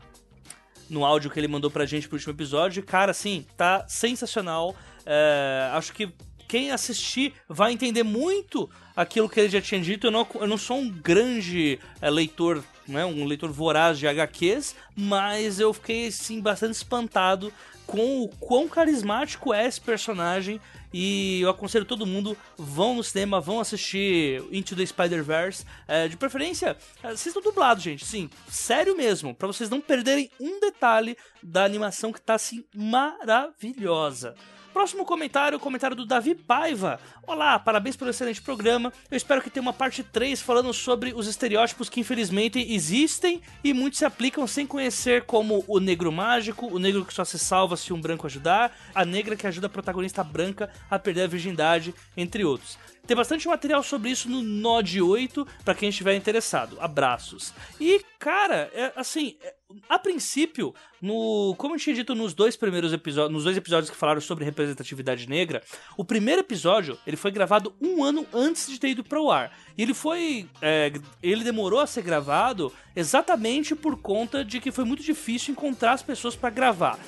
no 0.91 1.07
áudio 1.07 1.31
que 1.31 1.41
ele 1.41 1.49
mandou 1.49 1.71
pra 1.71 1.87
gente 1.87 2.07
pro 2.07 2.17
último 2.17 2.35
episódio. 2.35 2.83
Cara, 2.83 3.13
assim, 3.13 3.47
tá 3.57 3.87
sensacional. 3.89 4.77
É, 5.07 5.71
acho 5.73 5.91
que 5.95 6.13
quem 6.47 6.71
assistir 6.71 7.33
vai 7.49 7.73
entender 7.73 8.03
muito 8.03 8.69
aquilo 8.95 9.27
que 9.27 9.41
ele 9.41 9.49
já 9.49 9.61
tinha 9.61 9.81
dito. 9.81 10.07
Eu 10.07 10.11
não, 10.11 10.27
eu 10.35 10.47
não 10.47 10.59
sou 10.59 10.77
um 10.77 10.91
grande 10.91 11.79
é, 11.99 12.11
leitor, 12.11 12.63
né, 12.87 13.07
um 13.07 13.25
leitor 13.25 13.51
voraz 13.51 13.99
de 13.99 14.07
HQs, 14.07 14.77
mas 14.95 15.59
eu 15.59 15.73
fiquei 15.73 16.09
assim, 16.09 16.43
bastante 16.43 16.75
espantado 16.75 17.51
com 17.87 18.23
o 18.23 18.29
quão 18.29 18.69
carismático 18.69 19.55
é 19.55 19.67
esse 19.67 19.81
personagem. 19.81 20.61
E 20.93 21.41
eu 21.41 21.49
aconselho 21.49 21.85
todo 21.85 22.07
mundo, 22.07 22.37
vão 22.57 22.95
no 22.95 23.05
cinema, 23.05 23.41
vão 23.41 23.61
assistir 23.61 24.43
Into 24.53 24.77
the 24.77 24.85
Spider-Verse. 24.85 25.65
É, 25.89 26.09
de 26.09 26.17
preferência, 26.17 26.77
assistam 27.03 27.41
dublado, 27.41 27.81
gente. 27.81 28.05
Sim, 28.05 28.29
sério 28.49 28.97
mesmo. 28.97 29.35
para 29.35 29.47
vocês 29.47 29.71
não 29.71 29.81
perderem 29.81 30.31
um 30.41 30.61
detalhe 30.61 31.17
da 31.43 31.65
animação 31.65 32.13
que 32.13 32.21
tá 32.21 32.35
assim 32.35 32.65
maravilhosa. 32.75 34.35
Próximo 34.73 35.05
comentário, 35.05 35.59
o 35.59 35.61
comentário 35.61 35.95
do 35.95 36.07
Davi 36.07 36.35
Paiva. 36.35 36.99
Olá, 37.27 37.59
parabéns 37.59 37.95
pelo 37.95 38.11
excelente 38.11 38.41
programa. 38.41 38.91
Eu 39.11 39.17
espero 39.19 39.43
que 39.43 39.51
tenha 39.51 39.61
uma 39.61 39.73
parte 39.73 40.03
3 40.03 40.41
falando 40.41 40.73
sobre 40.73 41.13
os 41.13 41.27
estereótipos 41.27 41.91
que 41.91 42.01
infelizmente 42.01 42.59
existem 42.59 43.43
e 43.63 43.75
muitos 43.75 43.99
se 43.99 44.07
aplicam 44.07 44.47
sem 44.47 44.67
conhecer, 44.67 45.25
como 45.25 45.63
o 45.69 45.79
negro 45.79 46.11
mágico, 46.11 46.67
o 46.67 46.79
negro 46.79 47.05
que 47.05 47.13
só 47.13 47.23
se 47.23 47.39
salva 47.39 47.77
se 47.77 47.93
um 47.93 48.01
branco 48.01 48.27
ajudar, 48.27 48.75
a 48.95 49.05
negra 49.05 49.37
que 49.37 49.47
ajuda 49.47 49.67
a 49.67 49.71
protagonista 49.71 50.25
branca 50.25 50.71
a 50.91 50.99
perder 50.99 51.25
a 51.25 51.27
virgindade, 51.29 51.95
entre 52.17 52.43
outros. 52.43 52.79
Tem 53.05 53.17
bastante 53.17 53.49
material 53.49 53.83
sobre 53.83 54.11
isso 54.11 54.29
no 54.29 54.43
Node 54.43 55.03
8 55.03 55.47
para 55.65 55.75
quem 55.75 55.89
estiver 55.89 56.15
interessado. 56.15 56.77
Abraços. 56.81 57.53
E, 57.81 58.01
cara, 58.17 58.71
é, 58.73 58.93
assim, 58.95 59.37
é, 59.43 59.55
a 59.89 59.99
princípio, 59.99 60.73
no, 61.01 61.53
como 61.59 61.75
eu 61.75 61.81
tinha 61.81 61.97
dito 61.97 62.15
nos 62.15 62.33
dois 62.33 62.57
primeiros 62.57 62.93
episódios, 62.93 63.33
nos 63.33 63.43
dois 63.43 63.57
episódios 63.57 63.91
que 63.91 63.97
falaram 63.97 64.21
sobre 64.21 64.45
representatividade 64.45 65.29
negra, 65.29 65.65
o 65.97 66.05
primeiro 66.05 66.43
episódio 66.43 66.97
ele 67.05 67.17
foi 67.17 67.33
gravado 67.33 67.75
um 67.81 68.05
ano 68.05 68.25
antes 68.33 68.69
de 68.69 68.79
ter 68.79 68.91
ido 68.91 69.03
para 69.03 69.21
o 69.21 69.33
ar. 69.33 69.53
E 69.77 69.83
ele 69.83 69.95
foi, 69.95 70.49
é, 70.61 70.93
ele 71.21 71.43
demorou 71.43 71.81
a 71.81 71.89
ser 71.89 72.03
gravado 72.03 72.73
exatamente 72.95 73.75
por 73.75 74.01
conta 74.01 74.45
de 74.45 74.61
que 74.61 74.71
foi 74.71 74.85
muito 74.85 75.03
difícil 75.03 75.51
encontrar 75.51 75.95
as 75.95 76.03
pessoas 76.03 76.37
para 76.37 76.51
gravar 76.51 77.01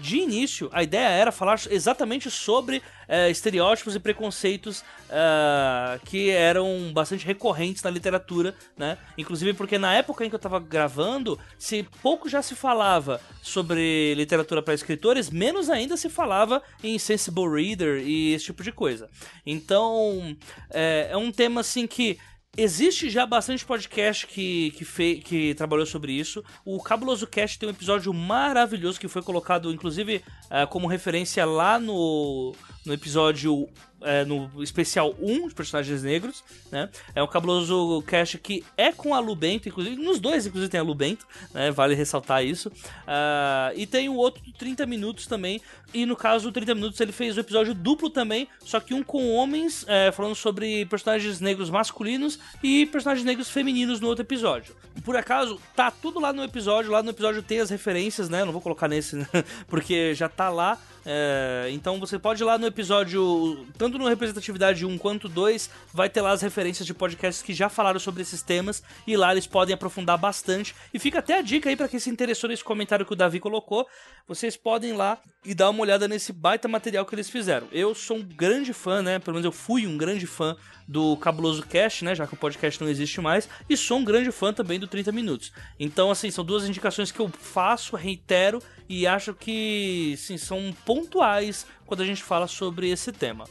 de 0.00 0.16
início, 0.16 0.68
a 0.72 0.82
ideia 0.82 1.08
era 1.08 1.30
falar 1.30 1.60
exatamente 1.70 2.30
sobre 2.30 2.82
é, 3.06 3.30
estereótipos 3.30 3.94
e 3.94 4.00
preconceitos 4.00 4.80
uh, 4.80 6.00
que 6.04 6.30
eram 6.30 6.90
bastante 6.92 7.26
recorrentes 7.26 7.82
na 7.82 7.90
literatura, 7.90 8.54
né? 8.76 8.96
Inclusive 9.18 9.52
porque 9.54 9.78
na 9.78 9.94
época 9.94 10.24
em 10.24 10.28
que 10.28 10.34
eu 10.34 10.38
estava 10.38 10.58
gravando, 10.58 11.38
se 11.58 11.86
pouco 12.02 12.28
já 12.28 12.40
se 12.40 12.54
falava 12.54 13.20
sobre 13.42 14.14
literatura 14.14 14.62
para 14.62 14.74
escritores, 14.74 15.28
menos 15.28 15.68
ainda 15.68 15.96
se 15.96 16.08
falava 16.08 16.62
em 16.82 16.98
sensible 16.98 17.48
reader 17.48 18.00
e 18.02 18.32
esse 18.32 18.46
tipo 18.46 18.62
de 18.62 18.72
coisa. 18.72 19.10
Então, 19.44 20.36
é, 20.70 21.08
é 21.10 21.16
um 21.16 21.32
tema 21.32 21.60
assim 21.60 21.86
que 21.86 22.18
Existe 22.56 23.08
já 23.08 23.24
bastante 23.24 23.64
podcast 23.64 24.26
que, 24.26 24.72
que, 24.72 24.84
fe, 24.84 25.16
que 25.24 25.54
trabalhou 25.54 25.86
sobre 25.86 26.12
isso. 26.12 26.44
O 26.64 26.82
Cabuloso 26.82 27.26
Cast 27.26 27.58
tem 27.58 27.68
um 27.68 27.72
episódio 27.72 28.12
maravilhoso 28.12 28.98
que 28.98 29.06
foi 29.06 29.22
colocado, 29.22 29.72
inclusive, 29.72 30.16
uh, 30.46 30.66
como 30.68 30.88
referência 30.88 31.44
lá 31.46 31.78
no, 31.78 32.52
no 32.84 32.92
episódio 32.92 33.68
é, 34.02 34.24
no 34.24 34.62
especial 34.62 35.14
1 35.20 35.48
de 35.48 35.54
personagens 35.54 36.02
negros, 36.02 36.42
né? 36.70 36.88
É 37.14 37.22
um 37.22 37.26
cabuloso 37.26 38.02
cast 38.06 38.38
que 38.38 38.64
é 38.76 38.92
com 38.92 39.14
a 39.14 39.20
Lu 39.20 39.34
Bento, 39.34 39.68
inclusive, 39.68 39.96
nos 39.96 40.18
dois, 40.18 40.46
inclusive, 40.46 40.70
tem 40.70 40.80
a 40.80 40.82
Lu 40.82 40.94
Bento, 40.94 41.26
né? 41.52 41.70
Vale 41.70 41.94
ressaltar 41.94 42.44
isso. 42.44 42.68
Uh, 42.68 43.76
e 43.76 43.86
tem 43.86 44.08
o 44.08 44.14
outro 44.14 44.42
30 44.58 44.86
minutos 44.86 45.26
também. 45.26 45.60
E 45.92 46.06
no 46.06 46.16
caso, 46.16 46.48
o 46.48 46.52
30 46.52 46.74
minutos 46.74 47.00
ele 47.00 47.12
fez 47.12 47.36
o 47.36 47.40
episódio 47.40 47.74
duplo 47.74 48.08
também, 48.08 48.46
só 48.60 48.78
que 48.78 48.94
um 48.94 49.02
com 49.02 49.32
homens, 49.34 49.84
é, 49.88 50.12
falando 50.12 50.36
sobre 50.36 50.86
personagens 50.86 51.40
negros 51.40 51.68
masculinos 51.68 52.38
e 52.62 52.86
personagens 52.86 53.26
negros 53.26 53.50
femininos 53.50 54.00
no 54.00 54.06
outro 54.06 54.22
episódio. 54.22 54.74
Por 55.04 55.16
acaso, 55.16 55.60
tá 55.74 55.90
tudo 55.90 56.20
lá 56.20 56.32
no 56.32 56.44
episódio, 56.44 56.92
lá 56.92 57.02
no 57.02 57.10
episódio 57.10 57.42
tem 57.42 57.58
as 57.58 57.70
referências, 57.70 58.28
né? 58.28 58.44
não 58.44 58.52
vou 58.52 58.60
colocar 58.60 58.86
nesse, 58.86 59.16
porque 59.66 60.14
já 60.14 60.28
tá 60.28 60.48
lá. 60.48 60.78
É, 61.04 61.68
então 61.70 61.98
você 61.98 62.18
pode 62.18 62.42
ir 62.42 62.44
lá 62.44 62.58
no 62.58 62.66
episódio, 62.66 63.66
tanto 63.78 63.98
no 63.98 64.08
Representatividade 64.08 64.84
1 64.84 64.98
quanto 64.98 65.28
2, 65.28 65.70
vai 65.92 66.08
ter 66.08 66.20
lá 66.20 66.32
as 66.32 66.42
referências 66.42 66.86
de 66.86 66.92
podcasts 66.92 67.42
que 67.42 67.54
já 67.54 67.68
falaram 67.68 67.98
sobre 67.98 68.22
esses 68.22 68.42
temas 68.42 68.82
e 69.06 69.16
lá 69.16 69.32
eles 69.32 69.46
podem 69.46 69.74
aprofundar 69.74 70.18
bastante. 70.18 70.74
E 70.92 70.98
fica 70.98 71.20
até 71.20 71.38
a 71.38 71.42
dica 71.42 71.68
aí 71.68 71.76
para 71.76 71.88
quem 71.88 71.98
se 71.98 72.10
interessou 72.10 72.48
nesse 72.48 72.64
comentário 72.64 73.06
que 73.06 73.12
o 73.12 73.16
Davi 73.16 73.40
colocou, 73.40 73.86
vocês 74.26 74.56
podem 74.56 74.90
ir 74.90 74.96
lá 74.96 75.18
e 75.44 75.54
dar 75.54 75.70
uma 75.70 75.80
olhada 75.80 76.06
nesse 76.06 76.32
baita 76.32 76.68
material 76.68 77.06
que 77.06 77.14
eles 77.14 77.30
fizeram. 77.30 77.66
Eu 77.72 77.94
sou 77.94 78.18
um 78.18 78.22
grande 78.22 78.72
fã, 78.72 79.02
né? 79.02 79.18
Pelo 79.18 79.34
menos 79.34 79.44
eu 79.44 79.52
fui 79.52 79.86
um 79.86 79.96
grande 79.96 80.26
fã 80.26 80.56
do 80.90 81.16
Cabuloso 81.18 81.62
Cast, 81.62 82.04
né? 82.04 82.16
Já 82.16 82.26
que 82.26 82.34
o 82.34 82.36
podcast 82.36 82.80
não 82.82 82.90
existe 82.90 83.20
mais, 83.20 83.48
e 83.68 83.76
sou 83.76 83.98
um 83.98 84.04
grande 84.04 84.32
fã 84.32 84.52
também 84.52 84.76
do 84.76 84.88
30 84.88 85.12
Minutos. 85.12 85.52
Então, 85.78 86.10
assim, 86.10 86.32
são 86.32 86.44
duas 86.44 86.68
indicações 86.68 87.12
que 87.12 87.20
eu 87.20 87.28
faço, 87.28 87.94
reitero 87.94 88.60
e 88.88 89.06
acho 89.06 89.32
que, 89.32 90.16
sim, 90.18 90.36
são 90.36 90.74
pontuais 90.84 91.64
quando 91.86 92.00
a 92.00 92.06
gente 92.06 92.24
fala 92.24 92.48
sobre 92.48 92.90
esse 92.90 93.12
tema. 93.12 93.44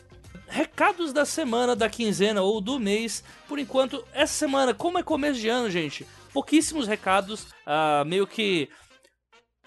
Recados 0.49 1.13
da 1.13 1.23
semana, 1.23 1.77
da 1.77 1.89
quinzena 1.89 2.41
ou 2.41 2.59
do 2.59 2.77
mês. 2.77 3.23
Por 3.47 3.57
enquanto, 3.57 4.03
essa 4.11 4.33
semana, 4.33 4.73
como 4.73 4.97
é 4.97 5.03
começo 5.03 5.39
de 5.39 5.47
ano, 5.47 5.69
gente, 5.71 6.05
pouquíssimos 6.33 6.87
recados, 6.87 7.43
uh, 7.43 8.03
meio 8.05 8.27
que 8.27 8.67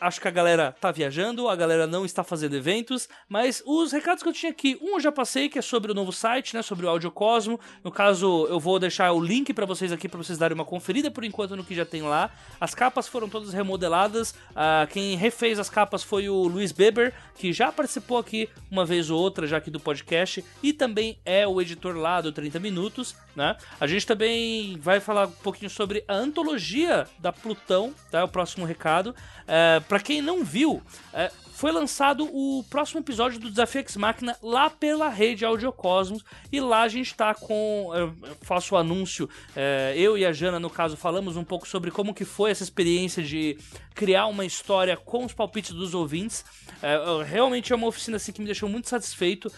acho 0.02 0.20
que 0.20 0.28
a 0.28 0.30
galera 0.30 0.74
tá 0.80 0.90
viajando, 0.90 1.48
a 1.48 1.54
galera 1.54 1.86
não 1.86 2.04
está 2.04 2.24
fazendo 2.24 2.56
eventos, 2.56 3.08
mas 3.28 3.62
os 3.64 3.92
recados 3.92 4.22
que 4.22 4.28
eu 4.28 4.32
tinha 4.32 4.50
aqui, 4.50 4.76
um 4.82 4.94
eu 4.94 5.00
já 5.00 5.12
passei, 5.12 5.48
que 5.48 5.58
é 5.58 5.62
sobre 5.62 5.92
o 5.92 5.94
novo 5.94 6.12
site, 6.12 6.54
né, 6.54 6.62
sobre 6.62 6.86
o 6.86 6.88
Audiocosmo. 6.88 7.58
No 7.84 7.90
caso, 7.90 8.46
eu 8.50 8.58
vou 8.58 8.78
deixar 8.78 9.12
o 9.12 9.20
link 9.20 9.54
para 9.54 9.64
vocês 9.64 9.92
aqui 9.92 10.08
para 10.08 10.18
vocês 10.18 10.38
darem 10.38 10.54
uma 10.54 10.64
conferida 10.64 11.10
por 11.10 11.24
enquanto 11.24 11.56
no 11.56 11.64
que 11.64 11.74
já 11.74 11.84
tem 11.84 12.02
lá. 12.02 12.30
As 12.60 12.74
capas 12.74 13.06
foram 13.06 13.28
todas 13.28 13.52
remodeladas. 13.52 14.32
Uh, 14.50 14.86
quem 14.90 15.16
refez 15.16 15.58
as 15.58 15.70
capas 15.70 16.02
foi 16.02 16.28
o 16.28 16.48
Luiz 16.48 16.72
Beber, 16.72 17.14
que 17.36 17.52
já 17.52 17.70
participou 17.70 18.18
aqui 18.18 18.48
uma 18.70 18.84
vez 18.84 19.08
ou 19.08 19.20
outra 19.20 19.46
já 19.46 19.58
aqui 19.58 19.70
do 19.70 19.78
podcast 19.78 20.44
e 20.62 20.72
também 20.72 21.18
é 21.24 21.46
o 21.46 21.60
editor 21.60 21.96
lá 21.96 22.20
do 22.20 22.32
30 22.32 22.58
minutos, 22.58 23.14
né? 23.36 23.56
A 23.80 23.86
gente 23.86 24.06
também 24.06 24.76
vai 24.78 24.98
falar 24.98 25.28
um 25.28 25.32
pouquinho 25.32 25.70
sobre 25.70 26.04
a 26.08 26.14
antologia 26.14 27.06
da 27.18 27.32
Plutão, 27.32 27.94
tá? 28.10 28.24
O 28.24 28.28
próximo 28.28 28.66
recado. 28.66 29.14
É, 29.46 29.80
para 29.92 30.00
quem 30.00 30.22
não 30.22 30.42
viu, 30.42 30.80
é, 31.12 31.30
foi 31.52 31.70
lançado 31.70 32.24
o 32.24 32.64
próximo 32.70 33.00
episódio 33.00 33.38
do 33.38 33.50
Desafio 33.50 33.82
X 33.82 33.94
Máquina 33.98 34.34
lá 34.42 34.70
pela 34.70 35.10
rede 35.10 35.44
Audiocosmos 35.44 36.24
e 36.50 36.58
lá 36.62 36.80
a 36.80 36.88
gente 36.88 37.14
tá 37.14 37.34
com, 37.34 37.90
eu 37.94 38.14
faço 38.40 38.74
o 38.74 38.78
anúncio, 38.78 39.28
é, 39.54 39.92
eu 39.94 40.16
e 40.16 40.24
a 40.24 40.32
Jana 40.32 40.58
no 40.58 40.70
caso 40.70 40.96
falamos 40.96 41.36
um 41.36 41.44
pouco 41.44 41.68
sobre 41.68 41.90
como 41.90 42.14
que 42.14 42.24
foi 42.24 42.50
essa 42.50 42.62
experiência 42.62 43.22
de 43.22 43.58
criar 43.94 44.28
uma 44.28 44.46
história 44.46 44.96
com 44.96 45.26
os 45.26 45.34
palpites 45.34 45.72
dos 45.72 45.92
ouvintes. 45.92 46.42
É, 46.82 46.98
realmente 47.24 47.70
é 47.70 47.76
uma 47.76 47.86
oficina 47.86 48.16
assim 48.16 48.32
que 48.32 48.40
me 48.40 48.46
deixou 48.46 48.70
muito 48.70 48.88
satisfeito, 48.88 49.52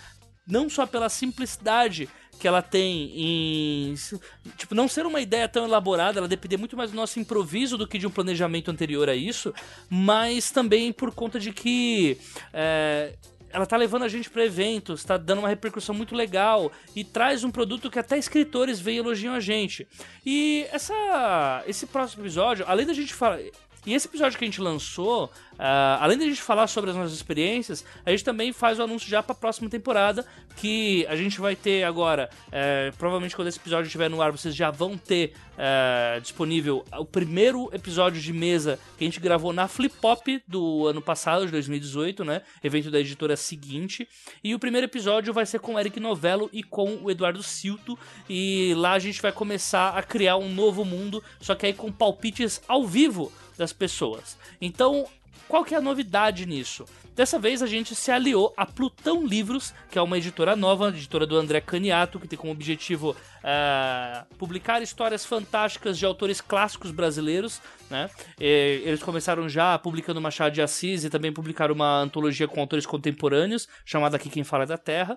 não 0.47 0.69
só 0.69 0.87
pela 0.87 1.09
simplicidade 1.09 2.09
que 2.39 2.49
ela 2.49 2.62
tem 2.62 3.12
em. 3.15 3.95
Tipo, 4.57 4.75
não 4.75 4.89
ser 4.89 5.07
uma 5.07 5.21
ideia 5.21 5.49
tão 5.49 5.65
elaborada, 5.65 6.19
ela 6.19 6.29
depender 6.29 6.57
muito 6.57 6.77
mais 6.77 6.91
do 6.91 6.97
nosso 6.97 7.19
improviso 7.19 7.79
do 7.79 7.87
que 7.87 7.99
de 7.99 8.07
um 8.07 8.11
planejamento 8.11 8.71
anterior 8.71 9.09
a 9.09 9.15
isso, 9.15 9.55
mas 9.89 10.51
também 10.51 10.93
por 10.93 11.12
conta 11.12 11.39
de 11.39 11.53
que. 11.53 12.19
É, 12.53 13.15
ela 13.51 13.66
tá 13.66 13.77
levando 13.77 14.03
a 14.03 14.09
gente 14.09 14.29
para 14.29 14.45
eventos, 14.45 15.05
tá 15.05 15.16
dando 15.16 15.39
uma 15.39 15.49
repercussão 15.49 15.95
muito 15.95 16.12
legal 16.12 16.73
e 16.95 17.05
traz 17.05 17.45
um 17.45 17.53
produto 17.53 17.89
que 17.89 18.01
até 18.01 18.19
escritores 18.19 18.81
vêm 18.81 18.97
e 18.97 18.99
elogiam 18.99 19.33
a 19.33 19.39
gente. 19.39 19.87
E 20.27 20.66
essa 20.73 21.62
esse 21.65 21.87
próximo 21.87 22.25
episódio, 22.25 22.65
além 22.66 22.85
da 22.85 22.93
gente 22.93 23.15
falar, 23.15 23.39
E 23.86 23.94
esse 23.94 24.06
episódio 24.06 24.39
que 24.39 24.44
a 24.44 24.48
gente 24.48 24.61
lançou, 24.61 25.31
Uh, 25.55 26.01
além 26.01 26.19
de 26.19 26.24
a 26.24 26.28
gente 26.28 26.43
falar 26.43 26.66
sobre 26.66 26.90
as 26.90 26.97
nossas 26.97 27.12
experiências, 27.12 27.85
a 28.05 28.11
gente 28.11 28.24
também 28.24 28.52
faz 28.52 28.78
o 28.78 28.82
anúncio 28.82 29.09
já 29.09 29.23
para 29.23 29.32
a 29.32 29.36
próxima 29.36 29.70
temporada, 29.70 30.27
que 30.56 31.06
a 31.06 31.15
gente 31.15 31.40
vai 31.40 31.55
ter 31.55 31.85
agora. 31.85 32.28
Uh, 32.48 32.97
provavelmente 32.97 33.36
quando 33.36 33.48
esse 33.48 33.59
episódio 33.59 33.86
estiver 33.86 34.11
no 34.11 34.20
ar, 34.20 34.32
vocês 34.32 34.55
já 34.55 34.70
vão 34.70 34.98
ter 34.98 35.32
uh, 35.52 36.20
disponível 36.20 36.85
o 36.98 37.05
primeiro 37.05 37.70
episódio 37.73 38.20
de 38.20 38.32
mesa 38.32 38.78
que 38.98 39.05
a 39.05 39.06
gente 39.06 39.20
gravou 39.20 39.52
na 39.52 39.69
Flip 39.69 39.94
Pop 40.01 40.43
do 40.47 40.86
ano 40.89 41.01
passado, 41.01 41.47
de 41.47 41.52
2018, 41.52 42.24
né? 42.24 42.43
Evento 42.62 42.90
da 42.90 42.98
editora 42.98 43.36
seguinte. 43.36 44.09
E 44.43 44.55
o 44.55 44.59
primeiro 44.59 44.86
episódio 44.86 45.32
vai 45.32 45.47
ser 45.47 45.61
com 45.61 45.74
o 45.74 45.78
Eric 45.78 46.01
Novello 46.01 46.51
e 46.52 46.62
com 46.65 46.98
o 47.01 47.11
Eduardo 47.11 47.43
Silto. 47.43 47.97
E 48.28 48.74
lá 48.77 48.93
a 48.93 48.98
gente 48.98 49.23
vai 49.23 49.31
começar 49.31 49.97
a 49.97 50.02
criar 50.02 50.36
um 50.36 50.52
novo 50.52 50.85
mundo, 50.85 51.23
só 51.40 51.55
que 51.55 51.66
aí 51.66 51.73
com 51.73 51.93
palpites 51.93 52.61
ao 52.66 52.85
vivo 52.85 53.32
das 53.56 53.72
pessoas. 53.72 54.36
Então, 54.60 55.06
qual 55.48 55.64
que 55.64 55.74
é 55.74 55.78
a 55.78 55.81
novidade 55.81 56.47
nisso? 56.47 56.85
Dessa 57.14 57.39
vez 57.39 57.62
a 57.62 57.66
gente 57.66 57.94
se 57.94 58.10
aliou 58.10 58.52
a 58.56 58.66
Plutão 58.66 59.24
Livros, 59.24 59.72
que 59.89 59.97
é 59.97 60.02
uma 60.02 60.18
editora 60.18 60.56
nova, 60.56 60.89
editora 60.89 61.24
do 61.24 61.36
André 61.36 61.60
Caniato, 61.60 62.18
que 62.18 62.26
tem 62.26 62.36
como 62.36 62.52
objetivo 62.52 63.10
uh, 63.10 64.35
publicar 64.36 64.82
histórias 64.82 65.24
fantásticas 65.24 65.97
de 65.97 66.05
autores 66.05 66.40
clássicos 66.40 66.90
brasileiros. 66.90 67.62
Né? 67.89 68.10
E 68.40 68.82
eles 68.85 69.01
começaram 69.01 69.48
já 69.48 69.78
publicando 69.78 70.20
Machado 70.20 70.52
de 70.52 70.60
Assis 70.60 71.05
e 71.05 71.10
também 71.10 71.32
publicaram 71.32 71.72
uma 71.72 72.01
antologia 72.01 72.48
com 72.48 72.60
autores 72.60 72.85
contemporâneos, 72.85 73.68
chamada 73.85 74.16
Aqui 74.16 74.28
Quem 74.28 74.43
Fala 74.43 74.64
é 74.64 74.66
da 74.66 74.78
Terra. 74.78 75.16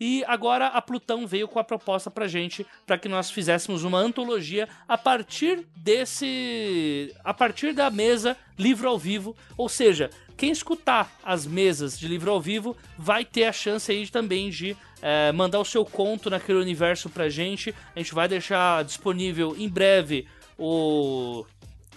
E 0.00 0.24
agora 0.26 0.68
a 0.68 0.80
Plutão 0.80 1.26
veio 1.26 1.48
com 1.48 1.58
a 1.58 1.64
proposta 1.64 2.10
pra 2.10 2.28
gente 2.28 2.66
para 2.86 2.98
que 2.98 3.08
nós 3.08 3.30
fizéssemos 3.30 3.84
uma 3.84 3.98
antologia 3.98 4.68
a 4.86 4.96
partir 4.96 5.66
desse. 5.76 7.14
a 7.24 7.34
partir 7.34 7.72
da 7.72 7.90
mesa 7.90 8.36
livro 8.58 8.88
ao 8.88 8.98
vivo. 8.98 9.36
Ou 9.56 9.68
seja, 9.68 10.10
quem 10.36 10.50
escutar 10.50 11.10
as 11.24 11.46
mesas 11.46 11.98
de 11.98 12.06
livro 12.06 12.30
ao 12.30 12.40
vivo 12.40 12.76
vai 12.96 13.24
ter 13.24 13.44
a 13.44 13.52
chance 13.52 13.90
aí 13.90 14.08
também 14.08 14.50
de 14.50 14.76
é, 15.02 15.32
mandar 15.32 15.58
o 15.58 15.64
seu 15.64 15.84
conto 15.84 16.30
naquele 16.30 16.58
universo 16.58 17.10
pra 17.10 17.28
gente. 17.28 17.74
A 17.94 17.98
gente 17.98 18.14
vai 18.14 18.28
deixar 18.28 18.84
disponível 18.84 19.56
em 19.58 19.68
breve 19.68 20.26
o 20.56 21.44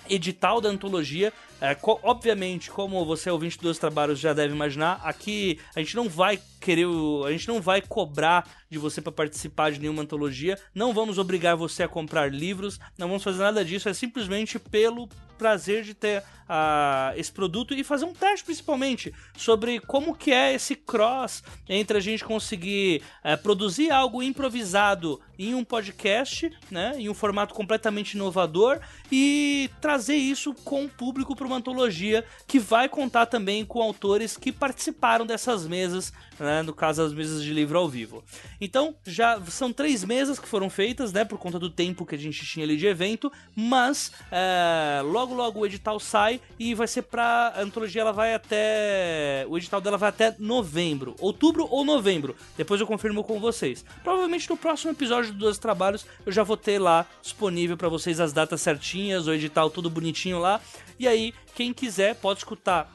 edital 0.10 0.62
da 0.62 0.70
antologia. 0.70 1.32
É, 1.60 1.76
co 1.76 2.00
obviamente, 2.02 2.72
como 2.72 3.06
você 3.06 3.30
é 3.30 3.32
ouvinte 3.32 3.60
dos 3.60 3.78
trabalhos 3.78 4.20
já 4.20 4.34
deve 4.34 4.54
imaginar, 4.54 5.00
aqui 5.04 5.60
a 5.76 5.80
gente 5.80 5.96
não 5.96 6.10
vai 6.10 6.40
querer, 6.60 6.88
a 7.26 7.32
gente 7.32 7.48
não 7.48 7.62
vai 7.62 7.82
cobrar 7.82 8.50
de 8.68 8.80
você 8.80 9.00
para 9.00 9.12
participar 9.12 9.72
de 9.72 9.80
nenhuma 9.80 10.02
antologia, 10.02 10.58
não 10.74 10.92
vamos 10.92 11.20
obrigar 11.20 11.56
você 11.56 11.84
a 11.84 11.88
comprar 11.88 12.34
livros, 12.34 12.80
não 12.98 13.08
vamos 13.08 13.24
fazer 13.24 13.44
nada 13.44 13.64
disso, 13.64 13.88
é 13.88 13.94
simplesmente 13.94 14.58
pelo 14.58 15.08
prazer 15.42 15.82
de 15.84 15.96
ter 15.96 16.22
uh, 16.52 17.18
esse 17.18 17.32
produto 17.32 17.74
e 17.74 17.84
fazer 17.84 18.06
um 18.06 18.14
teste 18.14 18.46
principalmente 18.46 19.12
sobre 19.36 19.80
como 19.80 20.14
que 20.14 20.32
é 20.32 20.54
esse 20.54 20.76
cross 20.76 21.44
entre 21.68 21.98
a 21.98 22.00
gente 22.00 22.24
conseguir 22.24 23.02
uh, 23.24 23.42
produzir 23.42 23.90
algo 23.90 24.22
improvisado 24.22 25.20
em 25.40 25.56
um 25.56 25.64
podcast, 25.64 26.52
né, 26.70 26.94
em 26.98 27.10
um 27.10 27.16
formato 27.16 27.56
completamente 27.56 28.14
inovador 28.14 28.80
e 29.12 29.72
trazer 29.82 30.16
isso 30.16 30.54
com 30.54 30.86
o 30.86 30.90
público 30.90 31.36
para 31.36 31.48
uma 31.48 31.56
antologia 31.56 32.24
que 32.46 32.60
vai 32.60 32.88
contar 32.88 33.26
também 33.26 33.66
com 33.66 33.82
autores 33.82 34.38
que 34.38 34.52
participaram 34.52 35.26
dessas 35.26 35.66
mesas, 35.66 36.14
né, 36.40 36.62
no 36.62 36.74
caso 36.74 37.02
as 37.02 37.14
mesas 37.14 37.42
de 37.42 37.52
livro 37.52 37.80
ao 37.80 37.90
vivo. 37.90 38.24
Então 38.60 38.96
já 39.04 39.42
são 39.48 39.74
três 39.74 40.04
mesas 40.04 40.38
que 40.38 40.48
foram 40.48 40.70
feitas, 40.70 41.12
né, 41.12 41.26
por 41.26 41.40
conta 41.40 41.58
do 41.58 41.72
tempo 41.72 42.06
que 42.06 42.14
a 42.14 42.20
gente 42.20 42.46
tinha 42.46 42.64
ali 42.64 42.78
de 42.78 42.86
evento, 42.86 43.32
mas 43.56 44.12
uh, 44.28 45.04
logo 45.08 45.31
logo 45.36 45.52
logo 45.52 45.60
o 45.60 45.66
edital 45.66 46.00
sai 46.00 46.40
e 46.58 46.74
vai 46.74 46.88
ser 46.88 47.04
pra. 47.04 47.54
A 47.56 47.62
antologia 47.62 48.02
ela 48.02 48.14
vai 48.14 48.34
até. 48.34 49.46
O 49.48 49.58
edital 49.58 49.82
dela 49.82 49.98
vai 49.98 50.10
até 50.10 50.36
novembro. 50.40 51.16
Outubro 51.20 51.68
ou 51.70 51.84
novembro. 51.84 52.36
Depois 52.58 52.80
eu 52.80 52.88
confirmo 52.88 53.24
com 53.24 53.40
vocês. 53.40 53.84
Provavelmente 54.04 54.50
no 54.50 54.58
próximo 54.58 54.92
episódio 54.92 55.34
do 55.34 55.40
12 55.40 55.60
Trabalhos 55.60 56.06
eu 56.26 56.32
já 56.32 56.44
vou 56.44 56.58
ter 56.58 56.80
lá 56.80 57.06
disponível 57.22 57.76
para 57.76 57.90
vocês 57.90 58.20
as 58.20 58.32
datas 58.32 58.62
certinhas, 58.62 59.28
o 59.28 59.34
edital 59.34 59.70
tudo 59.70 59.90
bonitinho 59.90 60.40
lá. 60.40 60.62
E 60.98 61.08
aí, 61.08 61.34
quem 61.56 61.74
quiser 61.74 62.16
pode 62.16 62.40
escutar 62.40 62.92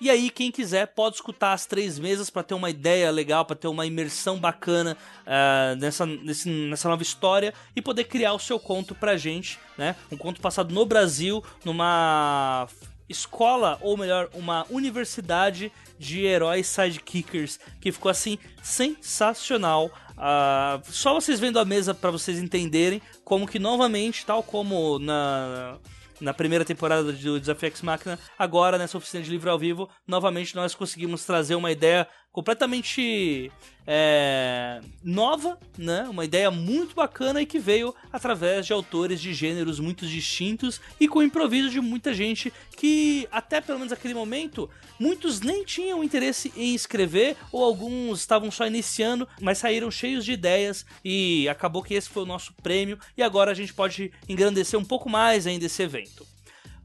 e 0.00 0.08
aí, 0.08 0.30
quem 0.30 0.50
quiser 0.50 0.86
pode 0.86 1.16
escutar 1.16 1.52
as 1.52 1.66
três 1.66 1.98
mesas 1.98 2.30
para 2.30 2.42
ter 2.42 2.54
uma 2.54 2.70
ideia 2.70 3.10
legal, 3.10 3.44
para 3.44 3.54
ter 3.54 3.68
uma 3.68 3.84
imersão 3.84 4.38
bacana 4.38 4.96
uh, 5.26 5.76
nessa, 5.76 6.06
nesse, 6.06 6.48
nessa 6.48 6.88
nova 6.88 7.02
história 7.02 7.52
e 7.76 7.82
poder 7.82 8.04
criar 8.04 8.32
o 8.32 8.38
seu 8.38 8.58
conto 8.58 8.94
pra 8.94 9.18
gente, 9.18 9.58
né? 9.76 9.94
Um 10.10 10.16
conto 10.16 10.40
passado 10.40 10.72
no 10.72 10.86
Brasil, 10.86 11.44
numa 11.64 12.66
escola, 13.10 13.78
ou 13.82 13.96
melhor, 13.96 14.30
uma 14.32 14.64
universidade 14.70 15.70
de 15.98 16.24
heróis 16.24 16.66
sidekickers, 16.66 17.60
que 17.80 17.92
ficou 17.92 18.10
assim 18.10 18.38
sensacional. 18.62 19.90
Uh, 20.12 20.80
só 20.90 21.12
vocês 21.12 21.38
vendo 21.38 21.58
a 21.58 21.64
mesa 21.64 21.92
para 21.92 22.10
vocês 22.10 22.38
entenderem 22.38 23.02
como 23.22 23.46
que 23.46 23.58
novamente, 23.58 24.24
tal 24.24 24.42
como 24.42 24.98
na 24.98 25.78
na 26.20 26.34
primeira 26.34 26.64
temporada 26.64 27.04
do 27.04 27.40
Desafio 27.40 27.68
X 27.68 27.82
Machina, 27.82 28.18
agora 28.38 28.76
nessa 28.76 28.98
oficina 28.98 29.22
de 29.22 29.30
livro 29.30 29.50
ao 29.50 29.58
vivo, 29.58 29.88
novamente 30.06 30.54
nós 30.54 30.74
conseguimos 30.74 31.24
trazer 31.24 31.54
uma 31.54 31.72
ideia 31.72 32.06
completamente 32.32 33.50
é, 33.86 34.80
nova, 35.02 35.58
né? 35.76 36.06
Uma 36.08 36.24
ideia 36.24 36.50
muito 36.50 36.94
bacana 36.94 37.42
e 37.42 37.46
que 37.46 37.58
veio 37.58 37.94
através 38.12 38.66
de 38.66 38.72
autores 38.72 39.20
de 39.20 39.34
gêneros 39.34 39.80
muito 39.80 40.06
distintos 40.06 40.80
e 41.00 41.08
com 41.08 41.22
improviso 41.22 41.70
de 41.70 41.80
muita 41.80 42.14
gente 42.14 42.52
que 42.76 43.26
até 43.32 43.60
pelo 43.60 43.78
menos 43.78 43.90
naquele 43.90 44.14
momento 44.14 44.70
muitos 44.98 45.40
nem 45.40 45.64
tinham 45.64 46.04
interesse 46.04 46.52
em 46.56 46.74
escrever 46.74 47.36
ou 47.50 47.64
alguns 47.64 48.20
estavam 48.20 48.50
só 48.50 48.66
iniciando, 48.66 49.26
mas 49.40 49.58
saíram 49.58 49.90
cheios 49.90 50.24
de 50.24 50.32
ideias 50.32 50.86
e 51.04 51.48
acabou 51.48 51.82
que 51.82 51.94
esse 51.94 52.08
foi 52.08 52.22
o 52.22 52.26
nosso 52.26 52.52
prêmio 52.62 52.98
e 53.16 53.22
agora 53.22 53.50
a 53.50 53.54
gente 53.54 53.74
pode 53.74 54.12
engrandecer 54.28 54.78
um 54.78 54.84
pouco 54.84 55.08
mais 55.08 55.46
ainda 55.46 55.66
esse 55.66 55.82
evento. 55.82 56.29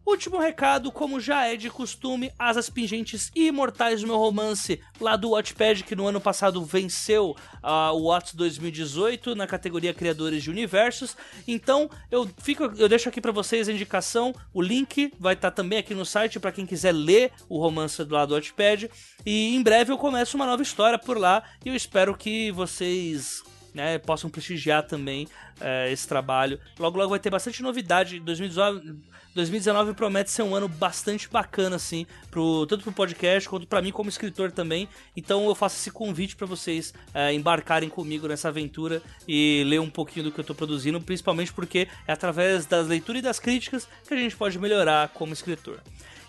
Último 0.06 0.38
recado, 0.38 0.91
como 0.91 1.19
já 1.19 1.48
é 1.48 1.56
de 1.56 1.68
costume, 1.68 2.32
asas 2.38 2.69
pingentes 2.69 3.32
e 3.36 3.48
imortais 3.48 4.02
do 4.02 4.07
meu 4.07 4.18
romance 4.18 4.80
lá 5.02 5.15
do 5.15 5.32
Watchpad, 5.32 5.84
que 5.84 5.95
no 5.95 6.06
ano 6.06 6.22
passado 6.22 6.64
venceu 6.64 7.36
uh, 7.64 7.91
o 7.91 8.10
Watts 8.10 8.36
2018 8.36 9.34
na 9.34 9.48
categoria 9.48 9.95
Criadores 9.95 10.44
de 10.44 10.52
Universos. 10.52 11.18
Então, 11.48 11.90
eu 12.11 12.30
fico, 12.38 12.65
eu 12.77 12.88
deixo 12.88 13.10
aqui 13.10 13.19
para 13.19 13.32
vocês 13.32 13.68
a 13.68 13.73
indicação, 13.73 14.32
o 14.53 14.61
link 14.61 15.11
vai 15.19 15.34
estar 15.34 15.49
tá 15.49 15.56
também 15.56 15.80
aqui 15.80 15.95
no 15.95 16.06
site 16.06 16.40
para 16.40 16.52
quem 16.52 16.68
quiser 16.68 16.91
ler 16.91 17.32
o 17.49 17.60
romance 17.60 18.03
do 18.03 18.14
lado 18.14 18.30
do 18.30 18.36
Watchpad. 18.36 18.91
E 19.26 19.56
em 19.56 19.64
breve 19.64 19.91
eu 19.91 19.98
começo 19.98 20.38
uma 20.38 20.45
nova 20.45 20.61
história 20.61 20.99
por 20.99 21.18
lá 21.18 21.41
e 21.65 21.69
eu 21.69 21.76
espero 21.76 22.15
que 22.15 22.52
vocês 22.52 23.44
né, 23.76 23.97
possam 23.97 24.30
prestigiar 24.30 24.84
também 24.84 25.26
uh, 25.60 25.91
esse 25.91 26.07
trabalho. 26.07 26.60
Logo, 26.80 26.97
logo 26.97 27.10
vai 27.10 27.19
ter 27.19 27.30
bastante 27.30 27.61
novidade. 27.61 28.19
2019, 28.22 28.95
2019 29.35 29.93
promete 29.93 30.31
ser 30.31 30.43
um 30.43 30.56
ano 30.56 30.69
bastante 30.69 31.30
bacana, 31.30 31.76
assim, 31.76 32.07
pro, 32.31 32.65
tanto 32.65 32.84
pro 32.84 32.93
podcast 32.93 33.49
quanto 33.49 33.68
para 33.68 33.81
mim 33.81 33.91
como 33.91 34.10
escritor 34.10 34.49
também. 34.52 34.88
Então 35.15 35.45
eu 35.45 35.53
faço 35.53 35.76
esse 35.76 35.91
convite 35.91 36.38
para 36.38 36.47
vocês 36.47 36.93
uh, 37.14 37.31
embarcarem 37.34 37.89
comigo 37.89 38.27
nessa 38.27 38.47
aventura 38.47 39.03
e 39.27 39.64
ler 39.68 39.81
um 39.81 39.89
pouquinho 39.89 40.26
do 40.26 40.31
que 40.31 40.39
eu 40.39 40.45
tô 40.45 40.56
produzindo, 40.56 40.99
principalmente 41.02 41.52
porque 41.52 41.89
é 42.07 42.14
através 42.14 42.65
das 42.65 42.88
leituras 42.88 43.19
e 43.19 43.23
das 43.23 43.39
críticas 43.39 43.88
que 44.07 44.14
a 44.14 44.18
gente 44.18 44.38
pode 44.38 44.57
melhorar 44.57 45.10
como 45.10 45.34
escritor. 45.34 45.81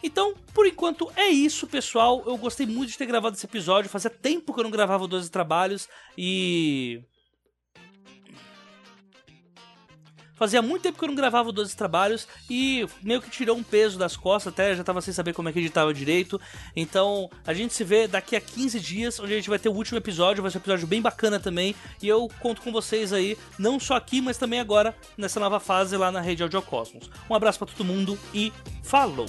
Então, 0.02 0.34
por 0.52 0.66
enquanto 0.66 1.10
é 1.16 1.28
isso, 1.28 1.66
pessoal. 1.66 2.22
Eu 2.26 2.36
gostei 2.36 2.66
muito 2.66 2.90
de 2.90 2.98
ter 2.98 3.06
gravado 3.06 3.36
esse 3.36 3.46
episódio. 3.46 3.90
Fazia 3.90 4.10
tempo 4.10 4.52
que 4.52 4.60
eu 4.60 4.64
não 4.64 4.70
gravava 4.70 5.06
12 5.06 5.30
trabalhos 5.30 5.88
e 6.16 7.02
Fazia 10.36 10.60
muito 10.60 10.82
tempo 10.82 10.98
que 10.98 11.04
eu 11.04 11.08
não 11.08 11.14
gravava 11.14 11.50
12 11.50 11.74
trabalhos 11.74 12.28
e 12.48 12.86
meio 13.02 13.22
que 13.22 13.30
tirou 13.30 13.56
um 13.56 13.62
peso 13.62 13.98
das 13.98 14.16
costas, 14.16 14.52
até 14.52 14.74
já 14.74 14.84
tava 14.84 15.00
sem 15.00 15.12
saber 15.12 15.32
como 15.32 15.48
é 15.48 15.52
que 15.52 15.58
editava 15.58 15.92
direito. 15.92 16.40
Então 16.76 17.30
a 17.46 17.54
gente 17.54 17.72
se 17.72 17.82
vê 17.82 18.06
daqui 18.06 18.36
a 18.36 18.40
15 18.40 18.78
dias, 18.78 19.18
onde 19.18 19.32
a 19.32 19.36
gente 19.36 19.48
vai 19.48 19.58
ter 19.58 19.70
o 19.70 19.72
último 19.72 19.98
episódio, 19.98 20.42
vai 20.42 20.50
ser 20.50 20.58
um 20.58 20.60
episódio 20.60 20.86
bem 20.86 21.00
bacana 21.00 21.40
também. 21.40 21.74
E 22.02 22.06
eu 22.06 22.28
conto 22.40 22.60
com 22.60 22.70
vocês 22.70 23.12
aí, 23.12 23.36
não 23.58 23.80
só 23.80 23.96
aqui, 23.96 24.20
mas 24.20 24.36
também 24.36 24.60
agora 24.60 24.94
nessa 25.16 25.40
nova 25.40 25.58
fase 25.58 25.96
lá 25.96 26.12
na 26.12 26.20
rede 26.20 26.42
Audiocosmos. 26.42 27.10
Um 27.30 27.34
abraço 27.34 27.58
para 27.58 27.68
todo 27.68 27.84
mundo 27.84 28.18
e 28.34 28.52
falou! 28.82 29.26